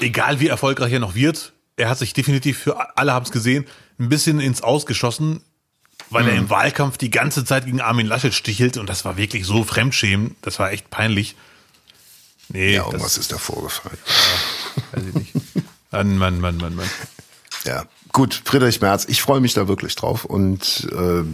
egal 0.00 0.40
wie 0.40 0.48
erfolgreich 0.48 0.92
er 0.92 1.00
noch 1.00 1.14
wird, 1.14 1.52
er 1.76 1.88
hat 1.88 1.98
sich 1.98 2.12
definitiv 2.12 2.58
für 2.58 2.96
alle 2.96 3.12
haben 3.12 3.24
es 3.24 3.32
gesehen 3.32 3.66
ein 3.98 4.08
bisschen 4.08 4.40
ins 4.40 4.62
Ausgeschossen, 4.62 5.42
weil 6.10 6.24
mhm. 6.24 6.28
er 6.28 6.36
im 6.36 6.50
Wahlkampf 6.50 6.98
die 6.98 7.10
ganze 7.10 7.44
Zeit 7.44 7.66
gegen 7.66 7.80
Armin 7.80 8.06
Laschet 8.06 8.34
stichelt 8.34 8.76
und 8.76 8.88
das 8.88 9.04
war 9.04 9.16
wirklich 9.16 9.46
so 9.46 9.64
fremdschämen, 9.64 10.36
das 10.42 10.58
war 10.58 10.72
echt 10.72 10.90
peinlich. 10.90 11.36
Nee, 12.48 12.74
ja, 12.74 12.84
was 12.92 13.16
ist 13.16 13.32
da 13.32 13.38
vorgefallen? 13.38 13.98
Ja, 14.76 14.82
weiß 14.98 15.08
ich 15.08 15.14
nicht. 15.14 15.32
Mann, 15.94 16.18
Mann, 16.18 16.40
Mann, 16.40 16.56
Mann, 16.58 16.74
Mann. 16.74 16.90
Ja, 17.64 17.84
gut, 18.12 18.42
Friedrich 18.44 18.80
Merz, 18.80 19.06
ich 19.08 19.22
freue 19.22 19.40
mich 19.40 19.54
da 19.54 19.68
wirklich 19.68 19.94
drauf 19.94 20.24
und 20.24 20.88
äh, 20.92 21.24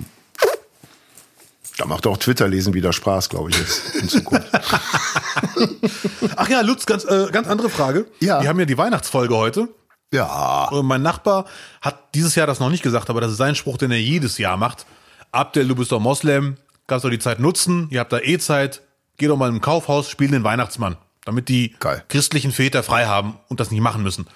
da 1.78 1.86
macht 1.86 2.06
auch 2.06 2.18
Twitter 2.18 2.46
lesen 2.46 2.74
wieder 2.74 2.92
Spaß, 2.92 3.30
glaube 3.30 3.50
ich, 3.50 3.58
jetzt 3.58 3.94
in 3.96 4.08
Zukunft. 4.08 4.48
Ach 6.36 6.48
ja, 6.48 6.60
Lutz, 6.60 6.84
ganz, 6.84 7.04
äh, 7.04 7.28
ganz 7.32 7.48
andere 7.48 7.70
Frage. 7.70 8.06
Ja. 8.20 8.42
Wir 8.42 8.48
haben 8.50 8.60
ja 8.60 8.66
die 8.66 8.76
Weihnachtsfolge 8.76 9.34
heute. 9.34 9.68
Ja. 10.12 10.68
Und 10.68 10.86
mein 10.86 11.02
Nachbar 11.02 11.46
hat 11.80 12.14
dieses 12.14 12.34
Jahr 12.34 12.46
das 12.46 12.60
noch 12.60 12.68
nicht 12.68 12.82
gesagt, 12.82 13.08
aber 13.08 13.20
das 13.20 13.32
ist 13.32 13.38
sein 13.38 13.54
Spruch, 13.54 13.78
den 13.78 13.90
er 13.92 14.00
jedes 14.00 14.36
Jahr 14.38 14.56
macht. 14.56 14.84
Abdel, 15.32 15.68
du 15.68 15.74
bist 15.74 15.90
doch 15.90 16.00
Moslem, 16.00 16.56
kannst 16.86 17.04
doch 17.04 17.10
die 17.10 17.18
Zeit 17.18 17.40
nutzen, 17.40 17.88
ihr 17.90 18.00
habt 18.00 18.12
da 18.12 18.18
eh 18.18 18.38
Zeit, 18.38 18.82
geh 19.16 19.28
doch 19.28 19.36
mal 19.36 19.48
im 19.48 19.60
Kaufhaus, 19.60 20.10
spiel 20.10 20.30
den 20.30 20.44
Weihnachtsmann, 20.44 20.96
damit 21.24 21.48
die 21.48 21.76
Geil. 21.78 22.04
christlichen 22.08 22.52
Väter 22.52 22.82
frei 22.82 23.06
haben 23.06 23.38
und 23.48 23.60
das 23.60 23.70
nicht 23.70 23.80
machen 23.80 24.02
müssen. 24.02 24.26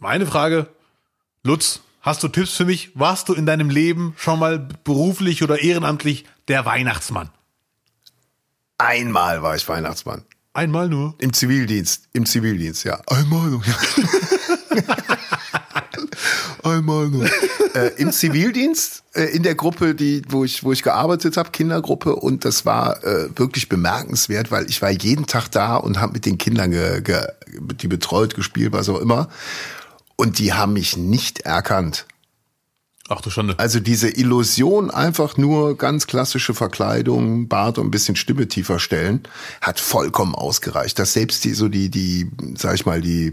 Meine 0.00 0.26
Frage, 0.26 0.68
Lutz, 1.42 1.80
hast 2.02 2.22
du 2.22 2.28
Tipps 2.28 2.52
für 2.52 2.64
mich? 2.64 2.92
Warst 2.94 3.28
du 3.28 3.34
in 3.34 3.46
deinem 3.46 3.68
Leben 3.68 4.14
schon 4.16 4.38
mal 4.38 4.68
beruflich 4.84 5.42
oder 5.42 5.60
ehrenamtlich 5.60 6.24
der 6.46 6.64
Weihnachtsmann? 6.64 7.30
Einmal 8.78 9.42
war 9.42 9.56
ich 9.56 9.68
Weihnachtsmann. 9.68 10.22
Einmal 10.52 10.88
nur? 10.88 11.16
Im 11.18 11.32
Zivildienst, 11.32 12.04
im 12.12 12.26
Zivildienst, 12.26 12.84
ja. 12.84 13.00
Einmal 13.08 13.50
nur. 13.50 13.64
Ja. 13.64 13.74
Einmal 16.70 17.08
nur. 17.08 17.26
äh, 17.74 17.88
Im 17.96 18.12
Zivildienst, 18.12 19.02
äh, 19.14 19.24
in 19.24 19.42
der 19.42 19.56
Gruppe, 19.56 19.96
die, 19.96 20.22
wo 20.28 20.44
ich, 20.44 20.62
wo 20.62 20.70
ich 20.70 20.84
gearbeitet 20.84 21.36
habe, 21.36 21.50
Kindergruppe, 21.50 22.14
und 22.14 22.44
das 22.44 22.64
war 22.64 23.02
äh, 23.02 23.36
wirklich 23.36 23.68
bemerkenswert, 23.68 24.52
weil 24.52 24.68
ich 24.70 24.80
war 24.80 24.90
jeden 24.90 25.26
Tag 25.26 25.48
da 25.48 25.74
und 25.76 26.00
habe 26.00 26.12
mit 26.12 26.24
den 26.24 26.38
Kindern 26.38 26.70
ge, 26.70 27.00
ge, 27.00 27.26
die 27.80 27.88
betreut, 27.88 28.36
gespielt, 28.36 28.72
was 28.72 28.88
auch 28.88 29.00
immer. 29.00 29.28
Und 30.20 30.40
die 30.40 30.52
haben 30.52 30.72
mich 30.72 30.96
nicht 30.96 31.40
erkannt. 31.42 32.06
Ach 33.08 33.20
du 33.20 33.30
Schande. 33.30 33.54
Also 33.58 33.78
diese 33.78 34.10
Illusion, 34.10 34.90
einfach 34.90 35.36
nur 35.36 35.78
ganz 35.78 36.08
klassische 36.08 36.54
Verkleidung, 36.54 37.46
Bart 37.48 37.78
und 37.78 37.86
ein 37.86 37.90
bisschen 37.92 38.16
Stimme 38.16 38.48
tiefer 38.48 38.80
stellen, 38.80 39.22
hat 39.60 39.78
vollkommen 39.78 40.34
ausgereicht. 40.34 40.98
Dass 40.98 41.12
selbst 41.12 41.44
die, 41.44 41.54
so 41.54 41.68
die, 41.68 41.88
die, 41.88 42.30
sag 42.56 42.74
ich 42.74 42.84
mal, 42.84 43.00
die 43.00 43.32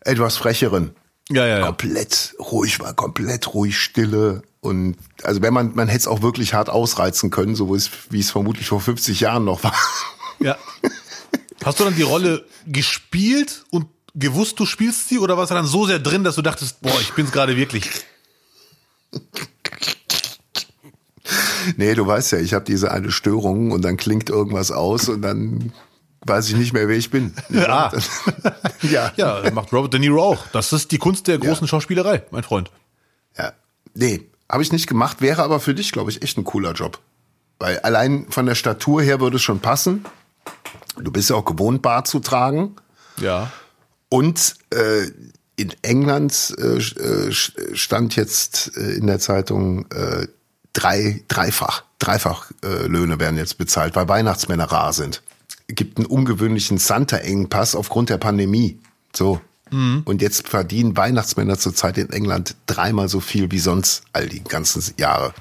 etwas 0.00 0.38
frecheren. 0.38 0.96
Ja, 1.28 1.46
ja, 1.46 1.58
ja. 1.58 1.66
Komplett 1.66 2.34
ruhig 2.40 2.80
war, 2.80 2.94
komplett 2.94 3.52
ruhig, 3.52 3.78
stille. 3.78 4.42
Und 4.60 4.96
also 5.22 5.42
wenn 5.42 5.52
man, 5.52 5.74
man 5.74 5.86
hätte 5.86 6.00
es 6.00 6.08
auch 6.08 6.22
wirklich 6.22 6.54
hart 6.54 6.70
ausreizen 6.70 7.28
können, 7.28 7.54
so 7.54 7.76
wie 8.10 8.18
es 8.18 8.30
vermutlich 8.30 8.68
vor 8.68 8.80
50 8.80 9.20
Jahren 9.20 9.44
noch 9.44 9.62
war. 9.62 9.74
Ja. 10.40 10.56
Hast 11.64 11.78
du 11.78 11.84
dann 11.84 11.96
die 11.96 12.02
Rolle 12.02 12.46
gespielt 12.66 13.64
und 13.70 13.86
gewusst, 14.18 14.58
du 14.60 14.66
spielst 14.66 15.08
sie, 15.08 15.18
oder 15.18 15.36
warst 15.36 15.50
du 15.50 15.54
dann 15.54 15.66
so 15.66 15.86
sehr 15.86 15.98
drin, 15.98 16.24
dass 16.24 16.34
du 16.34 16.42
dachtest, 16.42 16.80
boah, 16.80 17.00
ich 17.00 17.12
bin's 17.12 17.32
gerade 17.32 17.56
wirklich? 17.56 17.88
Nee, 21.76 21.94
du 21.94 22.06
weißt 22.06 22.32
ja, 22.32 22.38
ich 22.38 22.54
habe 22.54 22.64
diese 22.64 22.90
eine 22.90 23.10
Störung 23.10 23.72
und 23.72 23.82
dann 23.82 23.96
klingt 23.96 24.30
irgendwas 24.30 24.70
aus 24.70 25.08
und 25.08 25.22
dann 25.22 25.72
weiß 26.24 26.48
ich 26.48 26.56
nicht 26.56 26.72
mehr, 26.72 26.88
wer 26.88 26.96
ich 26.96 27.10
bin. 27.10 27.34
Ja, 27.50 27.92
ja. 28.82 29.12
ja 29.16 29.50
macht 29.52 29.72
Robert 29.72 29.92
De 29.92 30.00
Niro 30.00 30.22
auch. 30.22 30.46
Das 30.52 30.72
ist 30.72 30.90
die 30.92 30.98
Kunst 30.98 31.26
der 31.26 31.38
großen 31.38 31.66
ja. 31.66 31.68
Schauspielerei, 31.68 32.22
mein 32.30 32.42
Freund. 32.42 32.70
Ja, 33.36 33.52
nee, 33.94 34.26
Habe 34.50 34.62
ich 34.62 34.72
nicht 34.72 34.86
gemacht, 34.86 35.20
wäre 35.20 35.42
aber 35.42 35.60
für 35.60 35.74
dich, 35.74 35.92
glaube 35.92 36.10
ich, 36.10 36.22
echt 36.22 36.38
ein 36.38 36.44
cooler 36.44 36.72
Job. 36.72 36.98
Weil 37.58 37.80
allein 37.80 38.26
von 38.30 38.46
der 38.46 38.54
Statur 38.54 39.02
her 39.02 39.20
würde 39.20 39.36
es 39.36 39.42
schon 39.42 39.60
passen. 39.60 40.04
Du 40.96 41.10
bist 41.10 41.30
ja 41.30 41.36
auch 41.36 41.44
gewohnt, 41.44 41.82
Bart 41.82 42.06
zu 42.06 42.20
tragen. 42.20 42.76
Ja. 43.20 43.50
Und 44.08 44.54
äh, 44.70 45.08
in 45.56 45.74
England 45.82 46.54
äh, 46.58 46.78
äh, 46.78 47.32
stand 47.32 48.16
jetzt 48.16 48.76
äh, 48.76 48.92
in 48.92 49.06
der 49.06 49.18
Zeitung 49.18 49.90
äh, 49.90 50.28
drei, 50.72 51.24
dreifach, 51.28 51.82
dreifach 51.98 52.50
äh, 52.62 52.86
Löhne 52.86 53.18
werden 53.18 53.36
jetzt 53.36 53.58
bezahlt, 53.58 53.96
weil 53.96 54.08
Weihnachtsmänner 54.08 54.64
rar 54.64 54.92
sind. 54.92 55.22
Gibt 55.66 55.98
einen 55.98 56.06
ungewöhnlichen 56.06 56.78
Santa-Engpass 56.78 57.74
aufgrund 57.74 58.08
der 58.08 58.18
Pandemie. 58.18 58.78
So. 59.14 59.40
Mhm. 59.70 60.02
Und 60.04 60.22
jetzt 60.22 60.48
verdienen 60.48 60.96
Weihnachtsmänner 60.96 61.58
zurzeit 61.58 61.98
in 61.98 62.10
England 62.10 62.56
dreimal 62.66 63.08
so 63.08 63.20
viel 63.20 63.50
wie 63.50 63.58
sonst 63.58 64.02
all 64.12 64.28
die 64.28 64.42
ganzen 64.42 64.82
Jahre. 64.96 65.34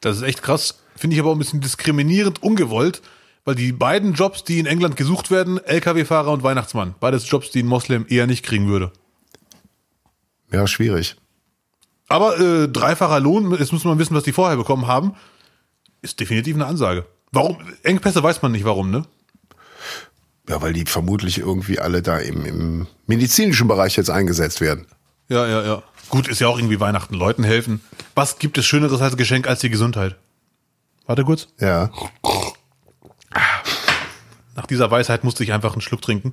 Das 0.00 0.16
ist 0.16 0.22
echt 0.22 0.42
krass. 0.42 0.76
Finde 0.96 1.14
ich 1.14 1.20
aber 1.20 1.30
auch 1.30 1.34
ein 1.34 1.38
bisschen 1.38 1.60
diskriminierend, 1.60 2.42
ungewollt, 2.42 3.02
weil 3.44 3.54
die 3.54 3.72
beiden 3.72 4.14
Jobs, 4.14 4.44
die 4.44 4.58
in 4.58 4.66
England 4.66 4.96
gesucht 4.96 5.30
werden, 5.30 5.58
Lkw-Fahrer 5.58 6.32
und 6.32 6.42
Weihnachtsmann, 6.42 6.94
beides 7.00 7.28
Jobs, 7.28 7.50
die 7.50 7.62
ein 7.62 7.66
Moslem 7.66 8.06
eher 8.08 8.26
nicht 8.26 8.44
kriegen 8.44 8.68
würde. 8.68 8.92
Ja, 10.50 10.66
schwierig. 10.66 11.16
Aber 12.08 12.38
äh, 12.38 12.68
dreifacher 12.68 13.20
Lohn, 13.20 13.52
jetzt 13.58 13.72
muss 13.72 13.84
man 13.84 13.98
wissen, 13.98 14.14
was 14.14 14.24
die 14.24 14.32
vorher 14.32 14.56
bekommen 14.56 14.86
haben, 14.86 15.14
ist 16.02 16.20
definitiv 16.20 16.54
eine 16.54 16.66
Ansage. 16.66 17.06
Warum? 17.32 17.58
Engpässe 17.82 18.22
weiß 18.22 18.42
man 18.42 18.52
nicht 18.52 18.64
warum, 18.64 18.90
ne? 18.90 19.04
Ja, 20.48 20.60
weil 20.60 20.74
die 20.74 20.84
vermutlich 20.84 21.38
irgendwie 21.38 21.80
alle 21.80 22.02
da 22.02 22.18
im, 22.18 22.44
im 22.44 22.86
medizinischen 23.06 23.66
Bereich 23.66 23.96
jetzt 23.96 24.10
eingesetzt 24.10 24.60
werden. 24.60 24.86
Ja, 25.28 25.46
ja, 25.46 25.64
ja. 25.64 25.82
Gut, 26.10 26.28
ist 26.28 26.40
ja 26.40 26.48
auch 26.48 26.58
irgendwie 26.58 26.80
Weihnachten, 26.80 27.14
Leuten 27.14 27.44
helfen. 27.44 27.80
Was 28.14 28.38
gibt 28.38 28.58
es 28.58 28.66
Schöneres 28.66 29.00
als 29.00 29.16
Geschenk 29.16 29.48
als 29.48 29.60
die 29.60 29.70
Gesundheit? 29.70 30.16
Warte 31.06 31.24
kurz. 31.24 31.48
Ja. 31.58 31.90
Nach 34.56 34.66
dieser 34.66 34.90
Weisheit 34.90 35.24
musste 35.24 35.42
ich 35.44 35.52
einfach 35.52 35.72
einen 35.72 35.80
Schluck 35.80 36.02
trinken. 36.02 36.32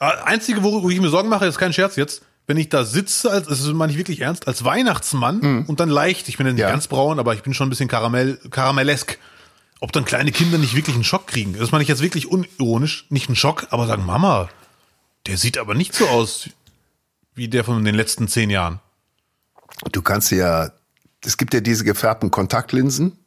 Äh, 0.00 0.10
einzige, 0.24 0.62
worüber 0.62 0.88
ich 0.90 1.00
mir 1.00 1.08
Sorgen 1.08 1.28
mache, 1.28 1.46
ist 1.46 1.58
kein 1.58 1.72
Scherz 1.72 1.96
jetzt, 1.96 2.22
wenn 2.46 2.56
ich 2.56 2.68
da 2.68 2.84
sitze, 2.84 3.30
als, 3.30 3.46
das 3.46 3.64
meine 3.68 3.92
ich 3.92 3.98
wirklich 3.98 4.20
ernst, 4.20 4.48
als 4.48 4.64
Weihnachtsmann 4.64 5.38
mhm. 5.38 5.64
und 5.66 5.80
dann 5.80 5.88
leicht, 5.88 6.28
ich 6.28 6.36
bin 6.36 6.46
ja 6.46 6.52
nicht 6.52 6.60
ja. 6.60 6.70
ganz 6.70 6.88
braun, 6.88 7.18
aber 7.18 7.34
ich 7.34 7.42
bin 7.42 7.54
schon 7.54 7.68
ein 7.68 7.70
bisschen 7.70 7.88
Karamell, 7.88 8.38
karamellesk, 8.50 9.18
ob 9.80 9.92
dann 9.92 10.04
kleine 10.04 10.32
Kinder 10.32 10.58
nicht 10.58 10.74
wirklich 10.74 10.94
einen 10.94 11.04
Schock 11.04 11.26
kriegen. 11.26 11.56
Das 11.58 11.72
meine 11.72 11.82
ich 11.82 11.88
jetzt 11.88 12.02
wirklich 12.02 12.28
unironisch, 12.28 13.06
nicht 13.10 13.28
einen 13.28 13.36
Schock, 13.36 13.68
aber 13.70 13.86
sagen, 13.86 14.04
Mama, 14.04 14.48
der 15.26 15.36
sieht 15.36 15.58
aber 15.58 15.74
nicht 15.74 15.94
so 15.94 16.08
aus 16.08 16.50
wie 17.34 17.48
der 17.48 17.64
von 17.64 17.84
den 17.84 17.94
letzten 17.94 18.28
zehn 18.28 18.50
Jahren. 18.50 18.80
Du 19.92 20.02
kannst 20.02 20.30
ja, 20.30 20.70
es 21.24 21.36
gibt 21.36 21.54
ja 21.54 21.60
diese 21.60 21.84
gefärbten 21.84 22.30
Kontaktlinsen, 22.30 23.18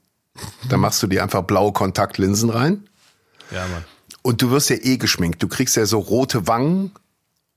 da 0.69 0.77
machst 0.77 1.01
du 1.01 1.07
dir 1.07 1.23
einfach 1.23 1.43
blaue 1.43 1.73
Kontaktlinsen 1.73 2.49
rein. 2.49 2.87
Ja, 3.51 3.65
Mann. 3.67 3.85
Und 4.21 4.41
du 4.41 4.51
wirst 4.51 4.69
ja 4.69 4.77
eh 4.77 4.97
geschminkt. 4.97 5.41
Du 5.43 5.47
kriegst 5.47 5.75
ja 5.75 5.85
so 5.85 5.99
rote 5.99 6.47
Wangen 6.47 6.91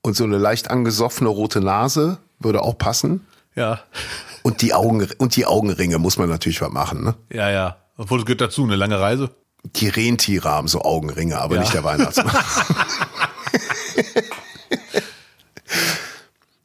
und 0.01 0.15
so 0.15 0.23
eine 0.23 0.37
leicht 0.37 0.69
angesoffene 0.69 1.29
rote 1.29 1.61
Nase 1.61 2.19
würde 2.39 2.61
auch 2.61 2.77
passen. 2.77 3.25
Ja. 3.55 3.81
Und 4.43 4.61
die 4.61 4.73
Augen 4.73 5.07
und 5.17 5.35
die 5.35 5.45
Augenringe 5.45 5.97
muss 5.97 6.17
man 6.17 6.29
natürlich 6.29 6.61
was 6.61 6.71
machen, 6.71 7.03
ne? 7.03 7.15
Ja, 7.31 7.49
ja. 7.49 7.77
Obwohl 7.97 8.19
es 8.19 8.25
gehört 8.25 8.41
dazu, 8.41 8.63
eine 8.63 8.77
lange 8.77 8.99
Reise. 8.99 9.31
Die 9.63 9.89
Rentiere 9.89 10.49
haben 10.49 10.69
so 10.69 10.81
Augenringe, 10.83 11.39
aber 11.39 11.55
ja. 11.55 11.61
nicht 11.61 11.73
der 11.73 11.83
Weihnachtsmann. 11.83 12.33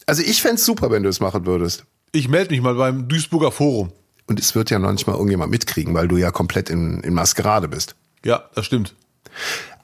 also 0.06 0.22
ich 0.22 0.40
fände 0.40 0.60
super, 0.60 0.92
wenn 0.92 1.02
du 1.02 1.08
es 1.08 1.18
machen 1.18 1.44
würdest. 1.44 1.86
Ich 2.12 2.28
melde 2.28 2.52
mich 2.52 2.60
mal 2.60 2.76
beim 2.76 3.08
Duisburger 3.08 3.50
Forum. 3.50 3.90
Und 4.26 4.40
es 4.40 4.54
wird 4.54 4.70
ja 4.70 4.78
noch 4.78 4.92
nicht 4.92 5.06
mal 5.06 5.14
irgendjemand 5.14 5.50
mitkriegen, 5.50 5.94
weil 5.94 6.08
du 6.08 6.16
ja 6.16 6.30
komplett 6.30 6.70
in, 6.70 7.00
in 7.00 7.14
Maskerade 7.14 7.68
bist. 7.68 7.94
Ja, 8.24 8.44
das 8.54 8.64
stimmt. 8.64 8.94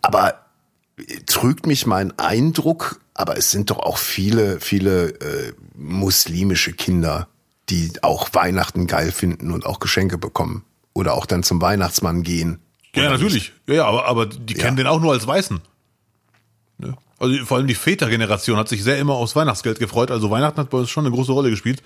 Aber 0.01 0.47
trügt 1.27 1.67
mich 1.67 1.87
mein 1.87 2.19
Eindruck, 2.19 3.01
aber 3.15 3.37
es 3.37 3.51
sind 3.51 3.71
doch 3.71 3.79
auch 3.79 3.99
viele, 3.99 4.61
viele 4.61 5.09
äh, 5.21 5.53
muslimische 5.75 6.73
Kinder, 6.73 7.29
die 7.69 7.93
auch 8.03 8.31
Weihnachten 8.33 8.87
geil 8.87 9.13
finden 9.13 9.51
und 9.51 9.67
auch 9.67 9.79
Geschenke 9.79 10.19
bekommen. 10.19 10.65
Oder 10.93 11.15
auch 11.15 11.27
dann 11.27 11.43
zum 11.43 11.61
Weihnachtsmann 11.61 12.23
gehen. 12.23 12.59
Ja, 12.95 13.11
natürlich. 13.11 13.53
Ja, 13.67 13.75
ja, 13.75 13.85
aber, 13.85 14.07
aber 14.07 14.27
die 14.27 14.55
kennen 14.55 14.77
ja. 14.77 14.85
den 14.85 14.87
auch 14.87 15.01
nur 15.01 15.13
als 15.13 15.27
Weißen. 15.27 15.61
Ne? 16.79 16.97
Also 17.19 17.45
vor 17.45 17.59
allem 17.59 17.67
die 17.67 17.75
Vätergeneration 17.75 18.57
hat 18.57 18.69
sich 18.69 18.83
sehr 18.83 18.99
immer 18.99 19.15
aufs 19.15 19.37
Weihnachtsgeld 19.37 19.79
gefreut. 19.79 20.11
Also 20.11 20.31
Weihnachten 20.31 20.59
hat 20.59 20.71
bei 20.71 20.79
uns 20.79 20.91
schon 20.91 21.07
eine 21.07 21.15
große 21.15 21.33
Rolle 21.33 21.51
gespielt. 21.51 21.83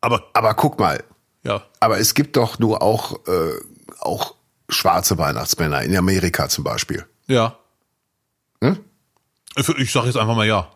Aber, 0.00 0.24
aber 0.32 0.54
guck 0.54 0.78
mal. 0.78 1.02
Ja. 1.42 1.62
Aber 1.80 1.98
es 1.98 2.14
gibt 2.14 2.36
doch 2.36 2.58
nur 2.58 2.82
auch, 2.82 3.26
äh, 3.26 3.52
auch 3.98 4.34
schwarze 4.68 5.18
Weihnachtsmänner 5.18 5.82
in 5.82 5.96
Amerika 5.96 6.48
zum 6.48 6.64
Beispiel. 6.64 7.04
Ja. 7.26 7.58
Hm? 8.62 8.78
Ich 9.56 9.92
sag 9.92 10.04
jetzt 10.04 10.16
einfach 10.16 10.36
mal 10.36 10.46
ja. 10.46 10.70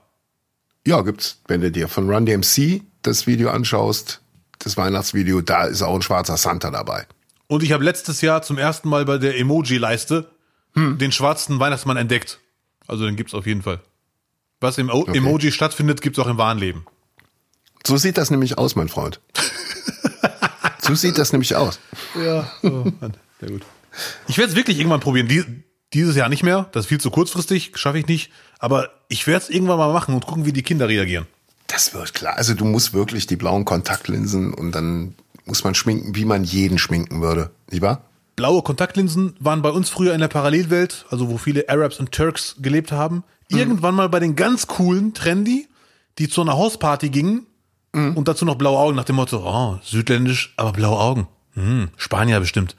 Ja, 0.86 1.00
gibt's. 1.02 1.40
Wenn 1.46 1.60
du 1.60 1.70
dir 1.70 1.88
von 1.88 2.10
Run 2.10 2.26
DMC 2.26 2.82
das 3.02 3.26
Video 3.26 3.50
anschaust, 3.50 4.20
das 4.58 4.76
Weihnachtsvideo, 4.76 5.40
da 5.40 5.64
ist 5.64 5.82
auch 5.82 5.94
ein 5.94 6.02
schwarzer 6.02 6.36
Santa 6.36 6.70
dabei. 6.70 7.06
Und 7.46 7.62
ich 7.62 7.72
habe 7.72 7.84
letztes 7.84 8.20
Jahr 8.20 8.42
zum 8.42 8.58
ersten 8.58 8.88
Mal 8.88 9.04
bei 9.04 9.18
der 9.18 9.38
Emoji-Leiste 9.38 10.30
hm. 10.74 10.98
den 10.98 11.12
schwarzen 11.12 11.60
Weihnachtsmann 11.60 11.96
entdeckt. 11.96 12.40
Also 12.86 13.04
den 13.06 13.16
gibt's 13.16 13.34
auf 13.34 13.46
jeden 13.46 13.62
Fall. 13.62 13.80
Was 14.60 14.78
im 14.78 14.88
o 14.88 15.00
okay. 15.00 15.18
Emoji 15.18 15.52
stattfindet, 15.52 16.00
gibt's 16.00 16.18
auch 16.18 16.26
im 16.26 16.38
wahren 16.38 16.58
Leben. 16.58 16.86
So 17.86 17.96
sieht 17.96 18.16
das 18.16 18.30
nämlich 18.30 18.56
aus, 18.58 18.76
mein 18.76 18.88
Freund. 18.88 19.20
so 20.84 20.94
sieht 20.94 21.18
das 21.18 21.32
nämlich 21.32 21.54
aus. 21.56 21.78
Ja, 22.14 22.50
oh 22.62 22.68
Mann. 23.00 23.14
sehr 23.40 23.50
gut. 23.50 23.62
Ich 24.28 24.38
werde 24.38 24.50
es 24.50 24.56
wirklich 24.56 24.78
irgendwann 24.78 25.00
probieren. 25.00 25.28
Die, 25.28 25.44
dieses 25.92 26.16
Jahr 26.16 26.28
nicht 26.28 26.42
mehr. 26.42 26.68
Das 26.72 26.84
ist 26.84 26.88
viel 26.88 27.00
zu 27.00 27.10
kurzfristig, 27.10 27.72
schaffe 27.76 27.98
ich 27.98 28.06
nicht. 28.06 28.30
Aber 28.58 28.90
ich 29.08 29.26
werde 29.26 29.44
es 29.44 29.50
irgendwann 29.50 29.78
mal 29.78 29.92
machen 29.92 30.14
und 30.14 30.26
gucken, 30.26 30.44
wie 30.44 30.52
die 30.52 30.62
Kinder 30.62 30.88
reagieren. 30.88 31.26
Das 31.66 31.94
wird 31.94 32.14
klar. 32.14 32.36
Also 32.36 32.54
du 32.54 32.64
musst 32.64 32.92
wirklich 32.92 33.26
die 33.26 33.36
blauen 33.36 33.64
Kontaktlinsen 33.64 34.52
und 34.52 34.72
dann 34.72 35.14
muss 35.44 35.64
man 35.64 35.74
schminken, 35.74 36.14
wie 36.14 36.24
man 36.24 36.44
jeden 36.44 36.78
schminken 36.78 37.22
würde. 37.22 37.50
Nicht 37.70 37.82
wahr? 37.82 38.02
Blaue 38.36 38.62
Kontaktlinsen 38.62 39.36
waren 39.38 39.62
bei 39.62 39.70
uns 39.70 39.90
früher 39.90 40.12
in 40.12 40.20
der 40.20 40.28
Parallelwelt, 40.28 41.06
also 41.10 41.28
wo 41.30 41.38
viele 41.38 41.68
Arabs 41.68 42.00
und 42.00 42.10
Turks 42.12 42.56
gelebt 42.58 42.90
haben. 42.90 43.22
Mhm. 43.50 43.58
Irgendwann 43.58 43.94
mal 43.94 44.08
bei 44.08 44.18
den 44.20 44.34
ganz 44.34 44.66
coolen 44.66 45.14
Trendy, 45.14 45.68
die 46.18 46.28
zu 46.28 46.40
einer 46.40 46.54
Hausparty 46.54 47.10
gingen 47.10 47.46
mhm. 47.94 48.16
und 48.16 48.28
dazu 48.28 48.44
noch 48.44 48.56
blaue 48.56 48.78
Augen 48.78 48.96
nach 48.96 49.04
dem 49.04 49.16
Motto, 49.16 49.38
oh, 49.44 49.78
südländisch, 49.82 50.52
aber 50.56 50.72
blaue 50.72 50.98
Augen. 50.98 51.28
Hm, 51.54 51.88
Spanier 51.96 52.40
bestimmt. 52.40 52.76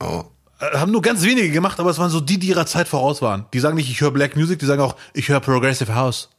Oh. 0.00 0.24
Äh, 0.60 0.78
haben 0.78 0.92
nur 0.92 1.02
ganz 1.02 1.22
wenige 1.22 1.50
gemacht, 1.50 1.78
aber 1.80 1.90
es 1.90 1.98
waren 1.98 2.10
so 2.10 2.20
die, 2.20 2.38
die 2.38 2.48
ihrer 2.48 2.66
Zeit 2.66 2.88
voraus 2.88 3.22
waren. 3.22 3.46
Die 3.52 3.60
sagen 3.60 3.76
nicht, 3.76 3.90
ich 3.90 4.00
höre 4.00 4.10
Black 4.10 4.36
Music, 4.36 4.58
die 4.58 4.66
sagen 4.66 4.82
auch, 4.82 4.96
ich 5.14 5.28
höre 5.28 5.40
Progressive 5.40 5.94
House. 5.94 6.30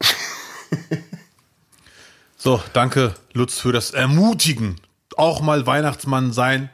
so, 2.38 2.62
danke, 2.74 3.14
Lutz, 3.34 3.60
für 3.60 3.72
das 3.72 3.92
Ermutigen, 3.92 4.76
auch 5.16 5.42
mal 5.42 5.66
Weihnachtsmann 5.66 6.34
sein 6.34 6.70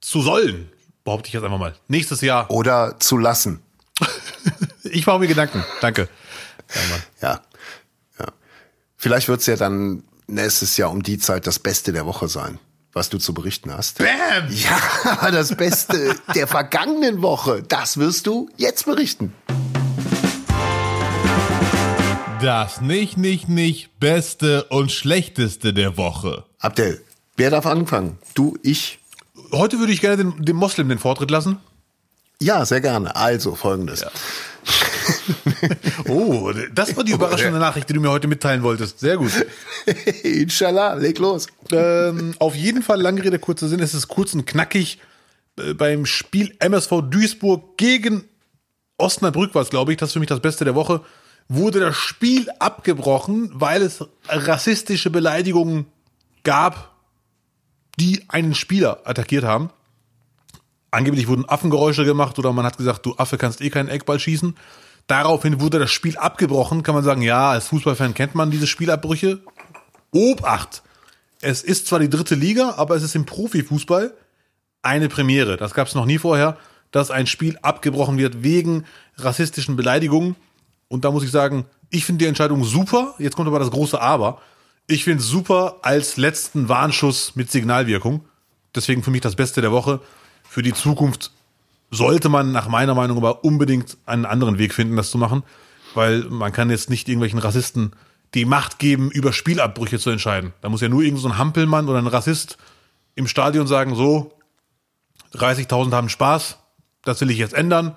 zu 0.00 0.22
sollen. 0.22 0.70
Behaupte 1.04 1.28
ich 1.28 1.34
jetzt 1.34 1.44
einfach 1.44 1.58
mal. 1.58 1.74
Nächstes 1.88 2.20
Jahr. 2.20 2.50
Oder 2.50 3.00
zu 3.00 3.16
lassen. 3.16 3.62
ich 4.84 5.06
mache 5.06 5.18
mir 5.18 5.26
Gedanken. 5.26 5.64
Danke. 5.80 6.08
Ja, 6.74 7.28
ja. 7.28 7.40
ja. 8.20 8.26
Vielleicht 8.96 9.28
wird 9.28 9.40
es 9.40 9.46
ja 9.46 9.56
dann 9.56 10.02
nächstes 10.28 10.76
Jahr 10.76 10.90
um 10.90 11.02
die 11.02 11.18
Zeit 11.18 11.46
das 11.46 11.58
Beste 11.58 11.92
der 11.92 12.06
Woche 12.06 12.28
sein 12.28 12.58
was 12.98 13.10
du 13.10 13.18
zu 13.18 13.32
berichten 13.32 13.72
hast. 13.72 13.98
Bam! 13.98 14.48
Ja, 14.50 15.30
das 15.30 15.54
Beste 15.54 16.16
der 16.34 16.48
vergangenen 16.48 17.22
Woche, 17.22 17.62
das 17.62 17.98
wirst 17.98 18.26
du 18.26 18.50
jetzt 18.56 18.86
berichten. 18.86 19.32
Das 22.40 22.80
nicht, 22.80 23.16
nicht, 23.16 23.48
nicht 23.48 23.98
Beste 23.98 24.64
und 24.64 24.92
Schlechteste 24.92 25.72
der 25.72 25.96
Woche. 25.96 26.44
Abdel, 26.60 27.04
wer 27.36 27.50
darf 27.50 27.66
anfangen? 27.66 28.18
Du, 28.34 28.56
ich? 28.62 29.00
Heute 29.52 29.78
würde 29.78 29.92
ich 29.92 30.00
gerne 30.00 30.16
dem, 30.16 30.44
dem 30.44 30.56
Moslem 30.56 30.88
den 30.88 30.98
Vortritt 30.98 31.30
lassen. 31.30 31.58
Ja, 32.40 32.64
sehr 32.64 32.80
gerne. 32.80 33.14
Also 33.16 33.54
folgendes. 33.54 34.00
Ja. 34.00 34.10
oh, 36.08 36.52
das 36.72 36.96
war 36.96 37.02
die 37.02 37.12
überraschende 37.12 37.58
Nachricht, 37.58 37.88
die 37.88 37.94
du 37.94 38.00
mir 38.00 38.10
heute 38.10 38.28
mitteilen 38.28 38.62
wolltest. 38.62 39.00
Sehr 39.00 39.16
gut. 39.16 39.32
Inshallah, 40.22 40.94
leg 40.94 41.18
los. 41.18 41.48
Ähm, 41.72 42.34
auf 42.38 42.54
jeden 42.54 42.82
Fall, 42.82 43.00
lange 43.00 43.24
Rede, 43.24 43.38
kurzer 43.38 43.68
Sinn, 43.68 43.80
es 43.80 43.94
ist 43.94 44.08
kurz 44.08 44.34
und 44.34 44.46
knackig. 44.46 45.00
Äh, 45.58 45.74
beim 45.74 46.06
Spiel 46.06 46.54
MSV 46.60 47.02
Duisburg 47.10 47.76
gegen 47.76 48.24
Osnabrück 48.98 49.54
war 49.54 49.62
es, 49.62 49.70
glaube 49.70 49.92
ich, 49.92 49.98
das 49.98 50.10
ist 50.10 50.12
für 50.12 50.20
mich 50.20 50.28
das 50.28 50.40
Beste 50.40 50.64
der 50.64 50.74
Woche, 50.74 51.00
wurde 51.48 51.80
das 51.80 51.96
Spiel 51.96 52.48
abgebrochen, 52.58 53.50
weil 53.54 53.82
es 53.82 54.04
rassistische 54.28 55.10
Beleidigungen 55.10 55.86
gab, 56.44 56.94
die 57.98 58.24
einen 58.28 58.54
Spieler 58.54 59.00
attackiert 59.04 59.44
haben 59.44 59.70
angeblich 60.90 61.28
wurden 61.28 61.48
Affengeräusche 61.48 62.04
gemacht 62.04 62.38
oder 62.38 62.52
man 62.52 62.64
hat 62.64 62.78
gesagt, 62.78 63.04
du 63.06 63.14
Affe 63.16 63.38
kannst 63.38 63.60
eh 63.60 63.70
keinen 63.70 63.88
Eckball 63.88 64.18
schießen. 64.18 64.56
Daraufhin 65.06 65.60
wurde 65.60 65.78
das 65.78 65.90
Spiel 65.90 66.16
abgebrochen. 66.16 66.82
Kann 66.82 66.94
man 66.94 67.04
sagen, 67.04 67.22
ja, 67.22 67.50
als 67.50 67.68
Fußballfan 67.68 68.14
kennt 68.14 68.34
man 68.34 68.50
diese 68.50 68.66
Spielabbrüche. 68.66 69.40
Obacht! 70.10 70.82
es 71.40 71.62
ist 71.62 71.86
zwar 71.86 72.00
die 72.00 72.10
dritte 72.10 72.34
Liga, 72.34 72.74
aber 72.76 72.96
es 72.96 73.02
ist 73.02 73.14
im 73.14 73.26
Profifußball 73.26 74.14
eine 74.82 75.08
Premiere. 75.08 75.56
Das 75.56 75.74
gab 75.74 75.88
es 75.88 75.94
noch 75.94 76.06
nie 76.06 76.18
vorher, 76.18 76.56
dass 76.90 77.10
ein 77.10 77.26
Spiel 77.26 77.58
abgebrochen 77.62 78.18
wird 78.18 78.42
wegen 78.42 78.84
rassistischen 79.16 79.76
Beleidigungen. 79.76 80.36
Und 80.88 81.04
da 81.04 81.10
muss 81.10 81.24
ich 81.24 81.30
sagen, 81.30 81.66
ich 81.90 82.04
finde 82.04 82.24
die 82.24 82.28
Entscheidung 82.28 82.64
super. 82.64 83.14
Jetzt 83.18 83.36
kommt 83.36 83.48
aber 83.48 83.58
das 83.58 83.70
große 83.70 84.00
Aber. 84.00 84.40
Ich 84.86 85.04
finde 85.04 85.22
es 85.22 85.28
super 85.28 85.76
als 85.82 86.16
letzten 86.16 86.68
Warnschuss 86.68 87.36
mit 87.36 87.50
Signalwirkung. 87.50 88.24
Deswegen 88.74 89.02
für 89.02 89.10
mich 89.10 89.20
das 89.20 89.36
Beste 89.36 89.60
der 89.60 89.72
Woche. 89.72 90.00
Für 90.48 90.62
die 90.62 90.72
Zukunft 90.72 91.32
sollte 91.90 92.28
man 92.28 92.52
nach 92.52 92.68
meiner 92.68 92.94
Meinung 92.94 93.16
aber 93.18 93.44
unbedingt 93.44 93.96
einen 94.06 94.24
anderen 94.24 94.58
Weg 94.58 94.74
finden, 94.74 94.96
das 94.96 95.10
zu 95.10 95.18
machen. 95.18 95.42
Weil 95.94 96.24
man 96.24 96.52
kann 96.52 96.70
jetzt 96.70 96.90
nicht 96.90 97.08
irgendwelchen 97.08 97.38
Rassisten 97.38 97.92
die 98.34 98.44
Macht 98.44 98.78
geben, 98.78 99.10
über 99.10 99.32
Spielabbrüche 99.32 99.98
zu 99.98 100.10
entscheiden. 100.10 100.52
Da 100.60 100.68
muss 100.68 100.82
ja 100.82 100.88
nur 100.88 101.02
irgendein 101.02 101.22
so 101.22 101.28
ein 101.28 101.38
Hampelmann 101.38 101.88
oder 101.88 101.98
ein 101.98 102.06
Rassist 102.06 102.58
im 103.14 103.26
Stadion 103.26 103.66
sagen, 103.66 103.94
so, 103.94 104.32
30.000 105.34 105.92
haben 105.92 106.08
Spaß, 106.08 106.58
das 107.02 107.20
will 107.20 107.30
ich 107.30 107.38
jetzt 107.38 107.54
ändern, 107.54 107.96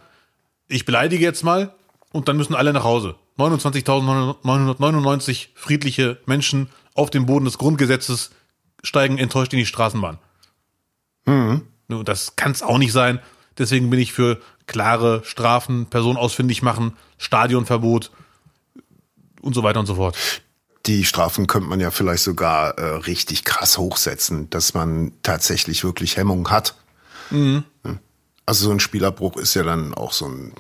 ich 0.68 0.86
beleidige 0.86 1.24
jetzt 1.24 1.44
mal 1.44 1.74
und 2.12 2.28
dann 2.28 2.38
müssen 2.38 2.54
alle 2.56 2.74
nach 2.74 2.84
Hause. 2.84 3.16
29.999 3.38 5.48
friedliche 5.56 6.20
Menschen 6.26 6.70
auf 6.94 7.10
dem 7.10 7.26
Boden 7.26 7.46
des 7.46 7.58
Grundgesetzes 7.58 8.32
steigen 8.84 9.18
enttäuscht 9.18 9.54
in 9.54 9.60
die 9.60 9.66
Straßenbahn. 9.66 10.20
Mhm. 11.26 11.62
Das 12.04 12.36
kann 12.36 12.52
es 12.52 12.64
auch 12.64 12.78
nicht 12.78 12.94
sein. 12.94 13.20
Deswegen 13.58 13.90
bin 13.90 14.00
ich 14.00 14.14
für 14.14 14.42
klare 14.68 15.22
Strafen, 15.26 15.88
Person 15.88 16.18
ausfindig 16.18 16.62
machen, 16.62 16.94
Stadionverbot 17.18 18.12
und 19.42 19.54
so 19.54 19.64
weiter 19.64 19.80
und 19.80 19.86
so 19.86 19.96
fort. 19.96 20.18
Die 20.86 21.06
Strafen 21.06 21.46
könnte 21.46 21.68
man 21.68 21.80
ja 21.80 21.92
vielleicht 21.92 22.24
sogar 22.24 22.78
äh, 22.78 22.96
richtig 22.96 23.44
krass 23.44 23.78
hochsetzen, 23.78 24.50
dass 24.50 24.74
man 24.74 25.12
tatsächlich 25.22 25.84
wirklich 25.84 26.18
Hemmung 26.18 26.50
hat. 26.50 26.76
Mhm. 27.30 27.64
Also 28.46 28.66
so 28.66 28.72
ein 28.72 28.80
Spielabbruch 28.80 29.38
ist 29.38 29.54
ja 29.54 29.64
dann 29.64 29.94
auch 29.94 30.12
so 30.12 30.26
ein 30.26 30.54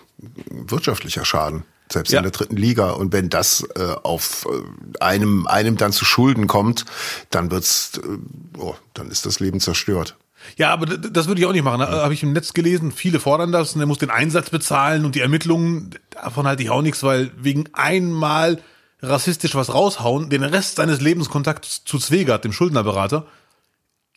wirtschaftlicher 0.50 1.26
Schaden, 1.26 1.63
selbst 1.91 2.12
ja. 2.12 2.20
in 2.20 2.24
der 2.24 2.32
dritten 2.32 2.56
Liga. 2.56 2.91
Und 2.91 3.12
wenn 3.12 3.30
das 3.30 3.65
äh, 3.76 3.96
auf 4.04 4.48
äh, 4.50 5.04
einem, 5.04 5.48
einem 5.48 5.78
dann 5.78 5.91
zu 5.91 6.06
Schulden 6.06 6.48
kommt, 6.48 6.86
dann 7.32 7.50
wird's, 7.50 7.94
äh, 7.98 8.60
oh, 8.60 8.76
dann 8.94 9.10
ist 9.10 9.26
das 9.26 9.39
Leben 9.39 9.60
zerstört. 9.60 10.15
Ja, 10.58 10.71
aber 10.71 10.86
das 10.86 11.27
würde 11.27 11.41
ich 11.41 11.47
auch 11.47 11.51
nicht 11.51 11.63
machen. 11.63 11.80
Da 11.80 12.04
habe 12.04 12.13
ich 12.13 12.23
im 12.23 12.34
Netz 12.34 12.54
gelesen, 12.54 12.91
viele 12.91 13.19
fordern 13.19 13.51
das 13.51 13.73
und 13.73 13.82
er 13.82 13.88
muss 13.88 13.97
den 13.97 14.10
Einsatz 14.10 14.49
bezahlen 14.49 15.06
und 15.06 15.15
die 15.15 15.21
Ermittlungen, 15.21 15.91
davon 16.12 16.47
halte 16.47 16.63
ich 16.63 16.69
auch 16.69 16.82
nichts, 16.82 17.04
weil 17.04 17.32
wegen 17.38 17.65
einmal 17.73 18.60
rassistisch 19.01 19.56
was 19.56 19.73
raushauen, 19.73 20.30
den 20.30 20.43
Rest 20.43 20.75
seines 20.75 21.01
Lebens 21.01 21.30
Kontakt 21.30 21.65
zu 21.65 21.97
Zwegert, 21.97 22.43
dem 22.43 22.54
Schuldnerberater, 22.54 23.25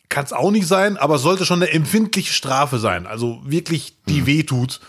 kann 0.09 0.25
es 0.25 0.33
auch 0.33 0.51
nicht 0.51 0.67
sein, 0.67 0.97
aber 0.97 1.17
sollte 1.17 1.45
schon 1.45 1.61
eine 1.61 1.71
empfindliche 1.71 2.33
Strafe 2.33 2.79
sein. 2.79 3.07
Also 3.07 3.41
wirklich, 3.43 3.97
die 4.07 4.21
mhm. 4.21 4.25
wehtut. 4.27 4.79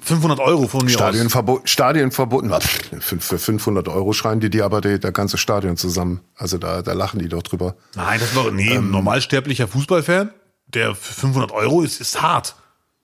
500 0.00 0.40
Euro 0.40 0.68
von 0.68 0.84
mir 0.84 0.90
Stadionverbot, 0.90 1.62
aus. 1.62 1.70
Stadionverboten. 1.70 2.52
Für 3.00 3.38
500 3.38 3.88
Euro 3.88 4.12
schreien 4.12 4.40
die 4.40 4.50
dir 4.50 4.64
aber 4.64 4.80
die, 4.80 5.00
der 5.00 5.12
ganze 5.12 5.38
Stadion 5.38 5.76
zusammen. 5.76 6.20
Also 6.34 6.58
da, 6.58 6.82
da 6.82 6.92
lachen 6.92 7.18
die 7.18 7.28
doch 7.28 7.42
drüber. 7.42 7.76
Nein, 7.94 8.18
das 8.20 8.28
ist 8.28 8.36
doch, 8.36 8.50
nee, 8.50 8.74
ähm, 8.74 8.90
normalsterblicher 8.90 9.68
Fußballfan, 9.68 10.30
der 10.66 10.94
für 10.94 11.14
500 11.14 11.52
Euro 11.52 11.82
ist, 11.82 12.00
ist 12.00 12.20
hart. 12.22 12.56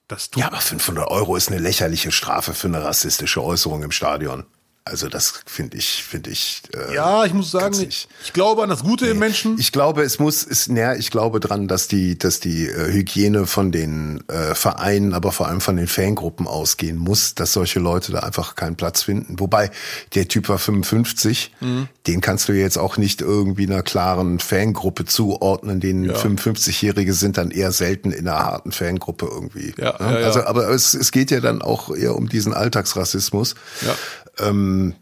Das 0.09 0.31
ja, 0.37 0.47
aber 0.47 0.59
500 0.59 1.09
Euro 1.09 1.37
ist 1.37 1.49
eine 1.49 1.59
lächerliche 1.59 2.13
Strafe 2.13 2.55
für 2.55 2.69
eine 2.69 2.85
rassistische 2.85 3.43
Äußerung 3.43 3.83
im 3.83 3.93
Stadion. 3.93 4.45
Also 4.85 5.09
das 5.09 5.43
finde 5.47 5.77
ich, 5.77 6.03
finde 6.03 6.31
ich. 6.31 6.63
Äh, 6.75 6.97
ja, 6.97 7.25
ich 7.25 7.33
muss 7.33 7.53
sagen, 7.53 7.81
ich, 7.89 8.09
ich 8.25 8.33
glaube 8.33 8.65
an 8.65 8.69
das 8.69 8.83
Gute 8.83 9.05
nee, 9.05 9.13
im 9.13 9.21
Menschen. 9.21 9.57
Ich 9.61 9.71
glaube, 9.71 10.03
es 10.03 10.19
muss, 10.19 10.43
ist, 10.43 10.69
näher, 10.71 10.97
ich 10.97 11.13
glaube 11.13 11.39
dran, 11.39 11.69
dass 11.69 11.87
die, 11.87 12.19
dass 12.19 12.41
die 12.41 12.67
äh, 12.67 12.93
Hygiene 12.93 13.47
von 13.47 13.71
den 13.71 14.25
äh, 14.29 14.57
Vereinen, 14.57 15.15
aber 15.15 15.31
vor 15.31 15.47
allem 15.47 15.61
von 15.61 15.77
den 15.77 15.87
Fangruppen 15.87 16.49
ausgehen 16.49 16.99
muss, 16.99 17.37
dass 17.37 17.53
solche 17.53 17.79
Leute 17.79 18.11
da 18.11 18.21
einfach 18.21 18.57
keinen 18.57 18.75
Platz 18.75 19.03
finden. 19.05 19.39
Wobei 19.39 19.71
der 20.17 20.27
Typ 20.27 20.49
war 20.49 20.59
55, 20.59 21.53
mhm. 21.61 21.89
den 22.09 22.21
kannst 22.21 22.49
du 22.49 22.53
jetzt 22.53 22.77
auch 22.77 22.97
nicht 22.97 23.21
irgendwie 23.21 23.67
einer 23.67 23.85
klaren 23.85 24.41
Fangruppe 24.41 25.05
zuordnen. 25.05 25.79
Den 25.79 26.07
ja. 26.07 26.15
55-Jährige 26.15 27.15
sind 27.15 27.39
dann 27.39 27.53
eher 27.53 27.71
selten 27.71 28.11
in 28.11 28.27
einer 28.27 28.45
harten 28.45 28.73
Fangruppe 28.73 29.29
irgendwie. 29.31 29.75
Ja, 29.79 29.97
ne? 30.03 30.21
ja, 30.21 30.27
also, 30.27 30.43
aber 30.43 30.69
es, 30.71 30.95
es 30.95 31.13
geht 31.13 31.31
ja 31.31 31.39
dann 31.39 31.63
auch 31.63 31.95
eher 31.95 32.17
um 32.17 32.29
diesen 32.29 32.53
Alltagsrassismus. 32.53 33.55
Ja. 33.87 33.95
Ähm, 34.39 34.95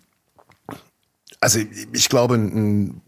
also 1.40 1.60
ich 1.92 2.08
glaube, 2.08 2.34
ein 2.34 3.00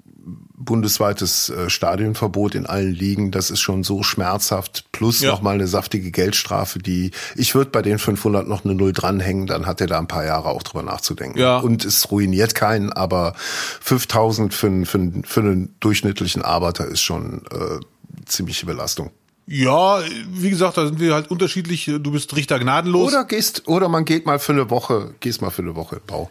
bundesweites 0.64 1.48
äh, 1.48 1.68
Stadionverbot 1.68 2.54
in 2.54 2.66
allen 2.66 2.92
Ligen, 2.92 3.30
das 3.30 3.50
ist 3.50 3.60
schon 3.60 3.82
so 3.82 4.02
schmerzhaft, 4.02 4.84
plus 4.92 5.20
ja. 5.20 5.30
nochmal 5.30 5.54
eine 5.54 5.66
saftige 5.66 6.10
Geldstrafe, 6.10 6.78
die, 6.78 7.10
ich 7.34 7.54
würde 7.54 7.70
bei 7.70 7.82
den 7.82 7.98
500 7.98 8.46
noch 8.46 8.64
eine 8.64 8.74
Null 8.74 8.92
dranhängen, 8.92 9.46
dann 9.46 9.66
hat 9.66 9.80
er 9.80 9.86
da 9.86 9.98
ein 9.98 10.06
paar 10.06 10.24
Jahre 10.24 10.50
auch 10.50 10.62
drüber 10.62 10.82
nachzudenken. 10.82 11.38
Ja. 11.38 11.58
Und 11.58 11.84
es 11.84 12.10
ruiniert 12.10 12.54
keinen, 12.54 12.92
aber 12.92 13.34
5000 13.36 14.54
für, 14.54 14.86
für, 14.86 15.12
für 15.24 15.40
einen 15.40 15.74
durchschnittlichen 15.80 16.42
Arbeiter 16.42 16.86
ist 16.86 17.00
schon 17.00 17.42
äh, 17.50 17.80
ziemliche 18.26 18.66
Belastung. 18.66 19.10
Ja, 19.46 20.00
wie 20.30 20.50
gesagt, 20.50 20.76
da 20.76 20.86
sind 20.86 21.00
wir 21.00 21.14
halt 21.14 21.30
unterschiedlich. 21.30 21.86
Du 21.86 22.12
bist 22.12 22.34
Richter 22.36 22.58
gnadenlos. 22.58 23.12
Oder 23.12 23.24
gehst, 23.24 23.66
oder 23.66 23.88
man 23.88 24.04
geht 24.04 24.24
mal 24.24 24.38
für 24.38 24.52
eine 24.52 24.70
Woche, 24.70 25.14
gehst 25.20 25.42
mal 25.42 25.50
für 25.50 25.62
eine 25.62 25.74
Woche 25.74 26.00
Bau. 26.06 26.30